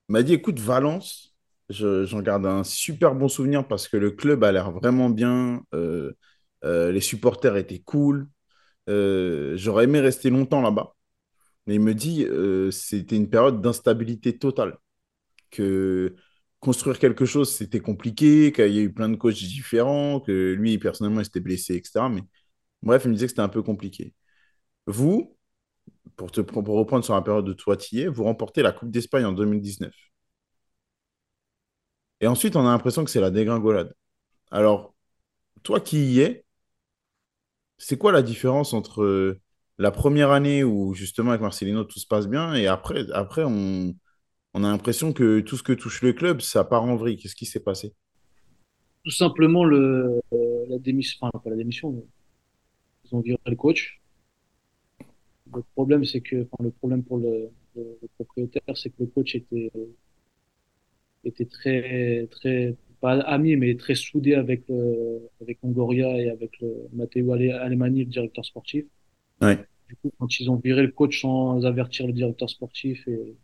m'a 0.09 0.21
dit, 0.21 0.33
écoute, 0.33 0.59
Valence, 0.59 1.28
je- 1.69 2.05
j'en 2.05 2.21
garde 2.21 2.45
un 2.45 2.63
super 2.63 3.15
bon 3.15 3.27
souvenir 3.27 3.67
parce 3.67 3.87
que 3.87 3.97
le 3.97 4.11
club 4.11 4.43
a 4.43 4.51
l'air 4.51 4.71
vraiment 4.71 5.09
bien, 5.09 5.61
euh, 5.73 6.13
euh, 6.65 6.91
les 6.91 7.01
supporters 7.01 7.55
étaient 7.57 7.79
cool, 7.79 8.27
euh, 8.89 9.57
j'aurais 9.57 9.85
aimé 9.85 9.99
rester 10.01 10.29
longtemps 10.31 10.61
là-bas. 10.61 10.95
Mais 11.67 11.75
il 11.75 11.81
me 11.81 11.93
dit, 11.95 12.25
c'était 12.71 13.15
une 13.17 13.29
période 13.29 13.61
d'instabilité 13.61 14.37
totale, 14.39 14.77
que 15.51 16.15
construire 16.59 16.99
quelque 16.99 17.25
chose, 17.25 17.53
c'était 17.53 17.79
compliqué, 17.79 18.51
qu'il 18.53 18.73
y 18.73 18.79
a 18.79 18.81
eu 18.81 18.93
plein 18.93 19.09
de 19.09 19.15
coachs 19.15 19.35
différents, 19.35 20.19
que 20.21 20.53
lui, 20.53 20.77
personnellement, 20.77 21.21
il 21.21 21.25
s'était 21.25 21.39
blessé, 21.41 21.75
etc. 21.75 22.09
Mais 22.09 22.23
bref, 22.83 23.03
il 23.05 23.09
me 23.09 23.13
disait 23.15 23.27
que 23.27 23.31
c'était 23.31 23.41
un 23.41 23.49
peu 23.49 23.63
compliqué. 23.63 24.13
Vous, 24.87 25.37
pour, 26.17 26.31
te, 26.31 26.41
pour 26.41 26.65
reprendre 26.67 27.05
sur 27.05 27.15
la 27.15 27.21
période 27.21 27.45
de 27.45 27.53
toi, 27.53 27.77
tu 27.77 27.95
y 27.95 28.01
es, 28.01 28.07
vous 28.07 28.23
remportez 28.25 28.61
la 28.63 28.71
Coupe 28.73 28.91
d'Espagne 28.91 29.25
en 29.25 29.33
2019. 29.33 29.93
Et 32.21 32.27
ensuite, 32.27 32.55
on 32.55 32.61
a 32.61 32.71
l'impression 32.71 33.03
que 33.03 33.11
c'est 33.11 33.21
la 33.21 33.31
dégringolade. 33.31 33.93
Alors, 34.51 34.93
toi 35.63 35.79
qui 35.79 36.13
y 36.13 36.19
es, 36.21 36.45
c'est 37.77 37.97
quoi 37.97 38.11
la 38.11 38.21
différence 38.21 38.73
entre 38.73 39.03
euh, 39.03 39.39
la 39.77 39.91
première 39.91 40.31
année 40.31 40.63
où 40.63 40.93
justement 40.93 41.31
avec 41.31 41.41
Marcelino 41.41 41.83
tout 41.85 41.99
se 41.99 42.07
passe 42.07 42.27
bien 42.27 42.53
et 42.53 42.67
après, 42.67 43.09
après 43.13 43.43
on, 43.45 43.95
a 44.53 44.59
l'impression 44.59 45.13
que 45.13 45.39
tout 45.39 45.55
ce 45.55 45.63
que 45.63 45.71
touche 45.71 46.01
le 46.01 46.11
club, 46.11 46.41
ça 46.41 46.65
part 46.65 46.83
en 46.83 46.97
vrille. 46.97 47.15
Qu'est-ce 47.15 47.35
qui 47.35 47.45
s'est 47.45 47.61
passé? 47.61 47.93
Tout 49.05 49.11
simplement, 49.11 49.63
le, 49.63 50.19
la 50.67 50.77
démission, 50.77 51.17
enfin, 51.21 51.39
pas 51.39 51.49
la 51.49 51.55
démission, 51.55 52.03
ils 53.05 53.15
ont 53.15 53.21
viré 53.21 53.39
le 53.45 53.55
coach. 53.55 54.01
Le 55.55 55.63
problème, 55.73 56.03
c'est 56.03 56.19
que, 56.19 56.43
enfin, 56.43 56.63
le 56.63 56.71
problème 56.71 57.03
pour 57.03 57.17
le 57.17 57.49
propriétaire, 58.15 58.75
c'est 58.75 58.89
que 58.89 58.97
le 58.99 59.07
coach 59.07 59.35
était, 59.35 59.71
était 61.23 61.45
très, 61.45 62.27
très, 62.31 62.75
pas 63.01 63.19
ami, 63.21 63.55
mais 63.55 63.75
très 63.75 63.95
soudé 63.95 64.35
avec, 64.35 64.63
le, 64.69 65.21
avec 65.41 65.57
Ongoria 65.63 66.17
et 66.17 66.29
avec 66.29 66.59
le 66.59 66.87
Matteo 66.93 67.31
Ale- 67.33 67.51
Alemani, 67.51 67.99
le 67.99 68.11
directeur 68.11 68.45
sportif. 68.45 68.85
Ouais. 69.41 69.57
Du 69.87 69.95
coup, 69.95 70.11
quand 70.19 70.39
ils 70.39 70.49
ont 70.49 70.57
viré 70.57 70.83
le 70.83 70.91
coach 70.91 71.21
sans 71.21 71.65
avertir 71.65 72.07
le 72.07 72.13
directeur 72.13 72.49
sportif 72.49 73.07
et 73.07 73.35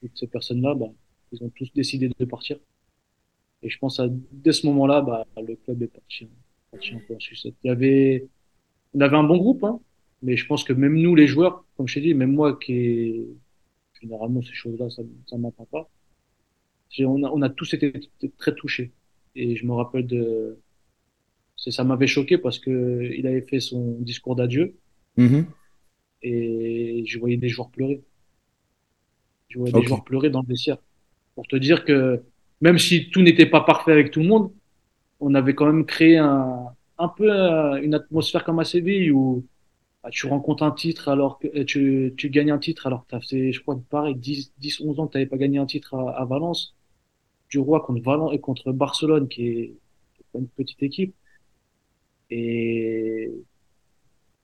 toutes 0.00 0.16
ces 0.16 0.26
personnes-là, 0.26 0.74
bah, 0.74 0.90
ils 1.32 1.42
ont 1.42 1.50
tous 1.50 1.72
décidé 1.74 2.08
de 2.08 2.24
partir. 2.24 2.58
Et 3.62 3.68
je 3.68 3.78
pense 3.78 3.98
à, 3.98 4.08
dès 4.32 4.52
ce 4.52 4.66
moment-là, 4.66 5.02
bah, 5.02 5.26
le 5.36 5.56
club 5.56 5.82
est 5.82 5.88
parti, 5.88 6.28
parti 6.70 6.94
un 6.94 7.00
peu 7.06 7.14
en 7.16 7.20
sucette. 7.20 7.54
Il 7.64 7.68
y 7.68 7.70
avait, 7.70 8.26
on 8.94 9.00
avait 9.00 9.16
un 9.16 9.24
bon 9.24 9.36
groupe, 9.36 9.64
hein, 9.64 9.80
mais 10.22 10.36
je 10.36 10.46
pense 10.46 10.62
que 10.62 10.72
même 10.72 10.96
nous, 10.96 11.14
les 11.14 11.26
joueurs, 11.26 11.64
comme 11.76 11.88
je 11.88 11.94
t'ai 11.94 12.00
dit, 12.00 12.14
même 12.14 12.32
moi 12.32 12.56
qui 12.58 12.72
est, 12.72 13.26
généralement, 14.00 14.42
ces 14.42 14.54
choses-là, 14.54 14.88
ça, 14.90 15.02
ça 15.26 15.36
m'atteint 15.36 15.66
pas. 15.70 15.88
On 17.00 17.22
a, 17.24 17.30
on 17.30 17.42
a 17.42 17.48
tous 17.50 17.74
été 17.74 17.92
très 18.38 18.54
touchés. 18.54 18.92
Et 19.34 19.56
je 19.56 19.66
me 19.66 19.72
rappelle 19.72 20.06
de, 20.06 20.60
c'est, 21.56 21.70
ça 21.70 21.84
m'avait 21.84 22.06
choqué 22.06 22.38
parce 22.38 22.58
que 22.58 23.10
il 23.16 23.26
avait 23.26 23.42
fait 23.42 23.60
son 23.60 23.98
discours 24.00 24.36
d'adieu 24.36 24.78
Mhm. 25.16 25.52
et 26.22 27.04
je 27.06 27.18
voyais 27.18 27.36
des 27.36 27.48
joueurs 27.48 27.70
pleurer. 27.70 28.02
Je 29.48 29.58
voyais 29.58 29.72
des 29.74 29.84
joueurs 29.84 30.04
pleurer 30.04 30.30
dans 30.30 30.42
le 30.42 30.46
vestiaire. 30.48 30.78
Pour 31.34 31.46
te 31.48 31.56
dire 31.56 31.84
que 31.84 32.24
même 32.62 32.78
si 32.78 33.10
tout 33.10 33.22
n'était 33.22 33.46
pas 33.46 33.62
parfait 33.62 33.92
avec 33.92 34.10
tout 34.10 34.20
le 34.20 34.28
monde, 34.28 34.52
on 35.20 35.34
avait 35.34 35.54
quand 35.54 35.66
même 35.66 35.86
créé 35.86 36.18
un, 36.18 36.66
un 36.98 37.08
peu 37.08 37.30
euh, 37.32 37.82
une 37.82 37.94
atmosphère 37.94 38.44
comme 38.44 38.60
à 38.60 38.64
Séville 38.64 39.12
où 39.12 39.46
bah, 40.04 40.10
tu 40.12 40.26
rencontres 40.26 40.64
un 40.64 40.72
titre 40.72 41.08
alors 41.10 41.38
que 41.40 41.48
euh, 41.48 41.64
tu, 41.66 42.14
tu 42.18 42.30
gagnes 42.30 42.52
un 42.52 42.58
titre 42.60 42.86
alors 42.88 43.04
que 43.06 43.10
t'as 43.12 43.20
fait, 43.22 43.52
je 43.52 43.62
crois, 43.62 43.80
pareil, 43.90 44.16
10, 44.16 44.54
10, 44.58 44.80
11 44.82 45.00
ans 45.00 45.08
que 45.08 45.14
t'avais 45.14 45.26
pas 45.26 45.38
gagné 45.38 45.58
un 45.58 45.66
titre 45.66 45.94
à, 45.96 46.12
à 46.20 46.26
Valence. 46.26 46.76
Du 47.50 47.58
Roi 47.58 47.80
contre 47.80 48.02
Valence 48.02 48.34
et 48.34 48.40
contre 48.40 48.72
Barcelone 48.72 49.28
qui 49.28 49.48
est, 49.48 49.74
une 50.34 50.48
petite 50.48 50.82
équipe. 50.82 51.14
Et 52.30 53.32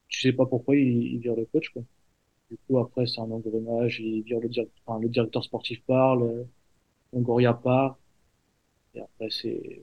tu 0.08 0.20
sais 0.20 0.32
pas 0.32 0.46
pourquoi 0.46 0.76
il, 0.76 1.14
il 1.14 1.18
vire 1.18 1.36
le 1.36 1.44
coach, 1.44 1.68
quoi. 1.70 1.82
Du 2.50 2.58
coup, 2.66 2.78
après, 2.78 3.06
c'est 3.06 3.20
un 3.20 3.30
engrenage, 3.30 4.00
il 4.00 4.22
vire 4.22 4.40
le, 4.40 4.48
direct, 4.48 4.72
enfin, 4.84 5.00
le 5.00 5.08
directeur 5.08 5.44
sportif 5.44 5.82
parle, 5.86 6.46
Longoria 7.12 7.54
part, 7.54 7.98
et 8.94 9.00
après, 9.00 9.28
c'est 9.30 9.82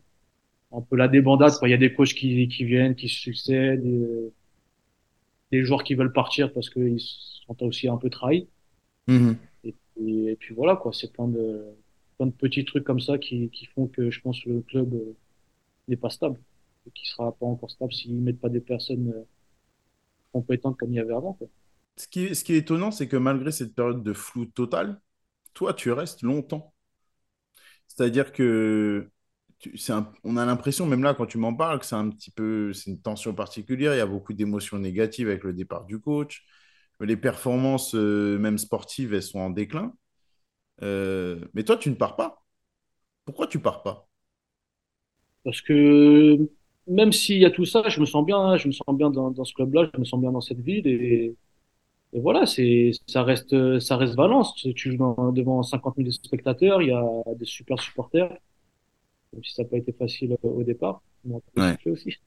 un 0.71 0.81
peu 0.81 0.95
la 0.95 1.07
débandade, 1.07 1.53
quoi. 1.57 1.67
Il 1.67 1.71
y 1.71 1.75
a 1.75 1.77
des 1.77 1.93
coachs 1.93 2.13
qui, 2.13 2.47
qui 2.47 2.65
viennent, 2.65 2.95
qui 2.95 3.09
se 3.09 3.19
succèdent, 3.19 3.85
et, 3.85 4.31
des 5.51 5.63
joueurs 5.63 5.83
qui 5.83 5.95
veulent 5.95 6.13
partir 6.13 6.53
parce 6.53 6.69
qu'ils 6.69 6.99
sont 6.99 7.61
aussi 7.63 7.89
un 7.89 7.97
peu 7.97 8.09
trahis. 8.09 8.47
Mhm. 9.07 9.37
Et 9.65 9.73
puis, 9.73 10.27
et 10.29 10.35
puis 10.37 10.55
voilà, 10.55 10.77
quoi. 10.77 10.93
C'est 10.93 11.11
plein 11.11 11.27
de, 11.27 11.65
de 12.27 12.31
petits 12.33 12.65
trucs 12.65 12.83
comme 12.83 12.99
ça 12.99 13.17
qui, 13.17 13.49
qui 13.51 13.65
font 13.67 13.87
que 13.87 14.11
je 14.11 14.21
pense 14.21 14.41
que 14.43 14.49
le 14.49 14.61
club 14.61 14.93
euh, 14.93 15.15
n'est 15.87 15.97
pas 15.97 16.09
stable. 16.11 16.39
Et 16.87 16.91
qui 16.91 17.07
sera 17.07 17.31
pas 17.33 17.45
encore 17.47 17.71
stable 17.71 17.93
s'ils 17.93 18.15
mettent 18.15 18.41
pas 18.41 18.49
des 18.49 18.61
personnes 18.61 19.11
euh, 19.15 19.23
compétentes 20.33 20.77
comme 20.77 20.91
il 20.91 20.95
y 20.97 20.99
avait 20.99 21.13
avant. 21.13 21.37
Ce 21.95 22.05
qui 22.07 22.25
est, 22.25 22.33
ce 22.33 22.43
qui 22.43 22.53
est 22.53 22.57
étonnant, 22.57 22.91
c'est 22.91 23.07
que 23.07 23.15
malgré 23.17 23.51
cette 23.53 23.73
période 23.75 24.03
de 24.03 24.11
flou 24.13 24.45
total, 24.45 24.99
toi, 25.53 25.73
tu 25.73 25.91
restes 25.91 26.23
longtemps. 26.23 26.73
C'est-à-dire 27.87 28.31
que 28.31 29.09
tu- 29.59 29.73
un- 29.91 30.11
on 30.23 30.37
a 30.37 30.45
l'impression, 30.45 30.85
même 30.85 31.03
là, 31.03 31.13
quand 31.13 31.25
tu 31.27 31.37
m'en 31.37 31.53
parles, 31.53 31.79
que 31.79 31.85
c'est 31.85 31.95
un 31.95 32.09
petit 32.09 32.31
peu, 32.31 32.73
c'est 32.73 32.91
une 32.91 33.01
tension 33.01 33.33
particulière. 33.33 33.93
Il 33.93 33.97
y 33.97 34.01
a 34.01 34.05
beaucoup 34.07 34.33
d'émotions 34.33 34.79
négatives 34.79 35.27
avec 35.29 35.43
le 35.43 35.53
départ 35.53 35.85
du 35.85 35.99
coach. 35.99 36.43
Les 36.99 37.17
performances, 37.17 37.95
euh, 37.95 38.37
même 38.39 38.57
sportives, 38.57 39.13
elles 39.13 39.23
sont 39.23 39.39
en 39.39 39.49
déclin. 39.49 39.93
Euh, 40.83 41.47
mais 41.53 41.63
toi, 41.63 41.77
tu 41.77 41.89
ne 41.89 41.95
pars 41.95 42.15
pas. 42.15 42.45
Pourquoi 43.25 43.47
tu 43.47 43.59
pars 43.61 43.83
pas? 43.83 44.09
Parce 45.43 45.61
que 45.61 46.37
même 46.87 47.11
s'il 47.11 47.37
y 47.39 47.45
a 47.45 47.51
tout 47.51 47.65
ça, 47.65 47.83
je 47.89 47.99
me 47.99 48.05
sens 48.05 48.25
bien, 48.25 48.57
je 48.57 48.67
me 48.67 48.73
sens 48.73 48.95
bien 48.95 49.09
dans, 49.09 49.31
dans 49.31 49.43
ce 49.45 49.53
club-là, 49.53 49.89
je 49.93 49.99
me 49.99 50.05
sens 50.05 50.19
bien 50.21 50.31
dans 50.31 50.41
cette 50.41 50.59
ville 50.59 50.87
et, 50.87 51.35
et 52.13 52.19
voilà, 52.21 52.45
c'est, 52.47 52.91
ça 53.07 53.23
reste, 53.23 53.79
ça 53.81 53.97
reste 53.97 54.15
Valence. 54.15 54.55
Tu 54.75 54.91
joues 54.91 54.97
dans- 54.97 55.31
devant 55.33 55.63
50 55.63 55.97
000 55.99 56.11
spectateurs, 56.13 56.81
il 56.83 56.89
y 56.89 56.93
a 56.93 57.03
des 57.37 57.45
super 57.45 57.79
supporters, 57.81 58.29
même 59.33 59.43
si 59.43 59.53
ça 59.53 59.63
n'a 59.63 59.69
pas 59.69 59.77
été 59.77 59.91
facile 59.93 60.37
au 60.43 60.63
départ. 60.63 61.01
Peu 61.25 61.39
Ouais. 61.55 61.77
aussi. 61.91 62.17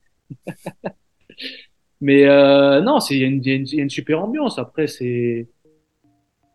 Mais 2.00 2.24
euh, 2.26 2.80
non, 2.82 3.00
c'est, 3.00 3.16
il 3.16 3.20
y 3.46 3.50
y 3.76 3.80
a 3.80 3.82
une 3.82 3.90
super 3.90 4.22
ambiance. 4.22 4.58
Après, 4.58 4.86
c'est, 4.86 5.48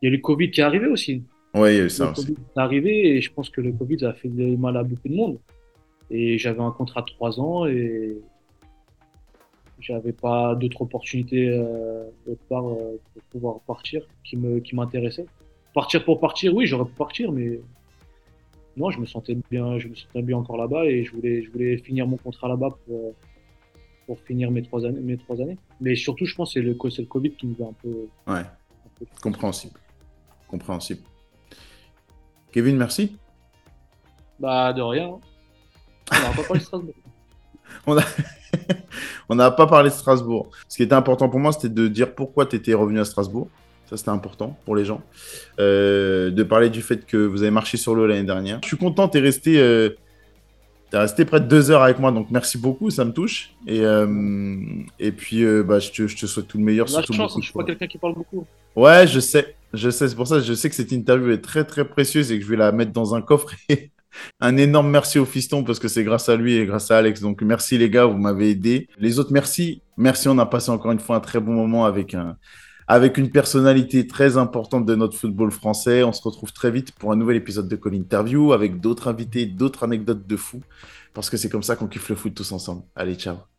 il 0.02 0.06
y 0.06 0.08
a 0.08 0.12
le 0.12 0.18
Covid 0.22 0.52
qui 0.52 0.60
est 0.60 0.64
arrivé 0.66 0.88
aussi. 0.88 1.26
Oui, 1.56 1.72
il 1.72 1.76
y 1.76 1.78
a 1.78 1.80
eu 1.80 1.84
Le 1.84 1.90
ça 1.90 2.12
aussi. 2.12 2.26
Covid 2.28 2.38
est 2.56 2.60
arrivé 2.60 3.08
et 3.16 3.22
je 3.22 3.32
pense 3.32 3.50
que 3.50 3.62
le 3.62 3.72
Covid 3.72 4.06
a 4.06 4.14
fait 4.14 4.30
du 4.30 4.58
mal 4.58 4.78
à 4.78 4.84
beaucoup 4.84 5.08
de 5.08 5.16
monde. 5.16 5.40
Et 6.12 6.38
j'avais 6.38 6.62
un 6.62 6.72
contrat 6.72 7.02
de 7.02 7.08
trois 7.08 7.40
ans 7.40 7.66
et 7.66 8.18
j'avais 9.80 10.12
pas 10.12 10.56
d'autres 10.56 10.82
opportunités 10.82 11.50
euh, 11.50 12.04
d'autre 12.26 12.42
part 12.50 12.68
euh, 12.68 13.00
pour 13.14 13.24
pouvoir 13.30 13.60
partir 13.62 14.02
qui 14.24 14.36
me 14.38 14.60
qui 14.60 14.76
m'intéressaient. 14.76 15.28
Partir 15.74 16.04
pour 16.04 16.20
partir, 16.20 16.54
oui, 16.54 16.66
j'aurais 16.66 16.86
pu 16.86 16.96
partir, 16.96 17.32
mais 17.32 17.62
non, 18.76 18.90
je 18.92 19.00
me 19.00 19.06
sentais 19.06 19.38
bien, 19.50 19.78
je 19.80 19.88
me 19.88 19.96
sentais 19.96 20.22
bien 20.22 20.38
encore 20.38 20.58
là-bas 20.58 20.86
et 20.86 21.04
je 21.04 21.12
voulais 21.12 21.44
je 21.44 21.52
voulais 21.52 21.78
finir 21.78 22.08
mon 22.08 22.18
contrat 22.18 22.48
là-bas 22.48 22.70
pour 22.86 22.96
euh, 22.96 23.12
pour 24.08 24.20
finir 24.22 24.50
mes 24.52 24.64
trois 24.64 24.86
années 24.86 25.00
mes 25.00 25.18
trois 25.18 25.40
années. 25.42 25.58
Mais 25.80 25.96
surtout, 25.96 26.26
je 26.26 26.36
pense 26.36 26.54
que 26.54 26.60
c'est 26.60 26.66
le 26.66 26.76
c'est 26.90 27.02
le 27.04 27.08
Covid 27.08 27.32
qui 27.32 27.48
nous 27.48 27.64
a 27.64 27.70
un 27.70 27.74
peu, 27.74 28.08
Ouais, 28.28 28.40
un 28.40 28.90
peu 28.98 29.06
compréhensible. 29.22 29.80
Compréhensible. 30.48 31.02
Kevin, 32.52 32.78
merci. 32.78 33.16
bah 34.40 34.74
de 34.74 34.82
rien. 34.82 35.10
hein. 35.10 35.20
On 36.12 36.16
n'a 36.22 36.34
pas 36.34 36.44
parlé 36.44 36.60
de 36.60 36.66
Strasbourg. 36.66 36.94
On 37.88 37.98
a... 37.98 38.04
On 39.30 39.36
n'a 39.36 39.52
pas 39.52 39.68
parlé 39.68 39.90
de 39.90 39.94
Strasbourg. 39.96 40.50
Ce 40.68 40.76
qui 40.78 40.84
était 40.84 40.94
important 40.96 41.30
pour 41.30 41.40
moi, 41.40 41.52
c'était 41.52 41.70
de 41.70 41.88
dire 41.88 42.16
pourquoi 42.16 42.48
tu 42.48 42.56
étais 42.56 42.74
revenu 42.74 43.00
à 43.00 43.06
Strasbourg. 43.06 43.48
Ça, 43.86 43.96
c'était 43.98 44.10
important 44.10 44.58
pour 44.66 44.76
les 44.76 44.86
gens. 44.86 45.02
Euh, 45.60 46.32
de 46.32 46.44
parler 46.44 46.70
du 46.70 46.82
fait 46.82 47.06
que 47.06 47.18
vous 47.18 47.42
avez 47.44 47.52
marché 47.52 47.78
sur 47.78 47.94
l'eau 47.96 48.08
l'année 48.08 48.24
dernière. 48.24 48.60
Je 48.64 48.68
suis 48.70 48.78
content, 48.78 49.08
tu 49.08 49.20
es 49.20 49.22
resté, 49.22 49.60
euh, 49.60 49.92
resté 50.94 51.26
près 51.26 51.40
de 51.40 51.46
deux 51.48 51.70
heures 51.70 51.84
avec 51.84 52.00
moi, 52.00 52.12
donc 52.12 52.28
merci 52.32 52.58
beaucoup, 52.58 52.90
ça 52.90 53.06
me 53.06 53.14
touche. 53.14 53.52
Et, 53.68 53.82
euh, 53.82 54.56
et 55.00 55.12
puis, 55.12 55.44
euh, 55.44 55.62
bah, 55.64 55.78
je, 55.80 55.92
te, 55.92 56.08
je 56.08 56.16
te 56.18 56.26
souhaite 56.26 56.48
tout 56.48 56.58
le 56.58 56.64
meilleur. 56.64 56.88
La 56.88 57.02
chance, 57.04 57.18
beaucoup 57.18 57.42
je 57.42 57.46
suis 57.46 57.54
pas 57.54 57.64
quelqu'un 57.64 57.88
qui 57.88 57.98
parle 58.00 58.16
beaucoup. 58.16 58.46
Ouais, 58.76 59.06
je 59.08 59.20
sais. 59.20 59.56
Je 59.74 59.90
sais, 59.90 60.08
c'est 60.08 60.16
pour 60.16 60.28
ça 60.28 60.38
que 60.38 60.44
je 60.44 60.54
sais 60.54 60.70
que 60.70 60.76
cette 60.76 60.92
interview 60.92 61.32
est 61.32 61.42
très 61.42 61.64
très 61.64 61.88
précieuse 61.88 62.32
et 62.32 62.40
que 62.40 62.46
je 62.46 62.50
vais 62.50 62.58
la 62.58 62.72
mettre 62.72 62.92
dans 62.92 63.16
un 63.16 63.22
coffre. 63.22 63.54
Un 64.40 64.58
énorme 64.58 64.90
merci 64.90 65.20
au 65.20 65.26
fiston 65.26 65.64
parce 65.64 65.78
que 65.78 65.88
c'est 65.88 66.04
grâce 66.04 66.30
à 66.30 66.36
lui 66.36 66.56
et 66.56 66.66
grâce 66.66 66.90
à 66.90 66.98
Alex. 66.98 67.22
Donc 67.22 67.44
merci 67.44 67.78
les 67.78 67.92
gars, 67.92 68.06
vous 68.06 68.18
m'avez 68.18 68.50
aidé. 68.50 68.88
Les 68.98 69.20
autres, 69.20 69.32
merci. 69.32 69.84
Merci, 69.98 70.28
on 70.28 70.40
a 70.40 70.48
passé 70.48 70.72
encore 70.72 70.92
une 70.92 71.00
fois 71.00 71.18
un 71.18 71.20
très 71.20 71.40
bon 71.40 71.54
moment 71.54 71.86
avec 71.86 72.16
un 72.16 72.38
avec 72.88 73.20
une 73.20 73.30
personnalité 73.30 74.08
très 74.08 74.38
importante 74.38 74.88
de 74.88 74.96
notre 74.96 75.16
football 75.16 75.52
français. 75.52 76.04
On 76.04 76.12
se 76.12 76.24
retrouve 76.24 76.52
très 76.52 76.72
vite 76.72 76.92
pour 76.94 77.12
un 77.12 77.16
nouvel 77.16 77.38
épisode 77.38 77.68
de 77.70 77.76
Call 77.76 77.94
Interview 77.94 78.52
avec 78.52 78.82
d'autres 78.82 79.08
invités, 79.08 79.46
d'autres 79.46 79.84
anecdotes 79.84 80.26
de 80.26 80.36
fou 80.36 80.62
parce 81.14 81.30
que 81.30 81.38
c'est 81.38 81.50
comme 81.50 81.64
ça 81.64 81.76
qu'on 81.76 81.88
kiffe 81.88 82.10
le 82.10 82.16
foot 82.16 82.34
tous 82.34 82.52
ensemble. 82.52 82.84
Allez, 82.96 83.16
ciao. 83.16 83.59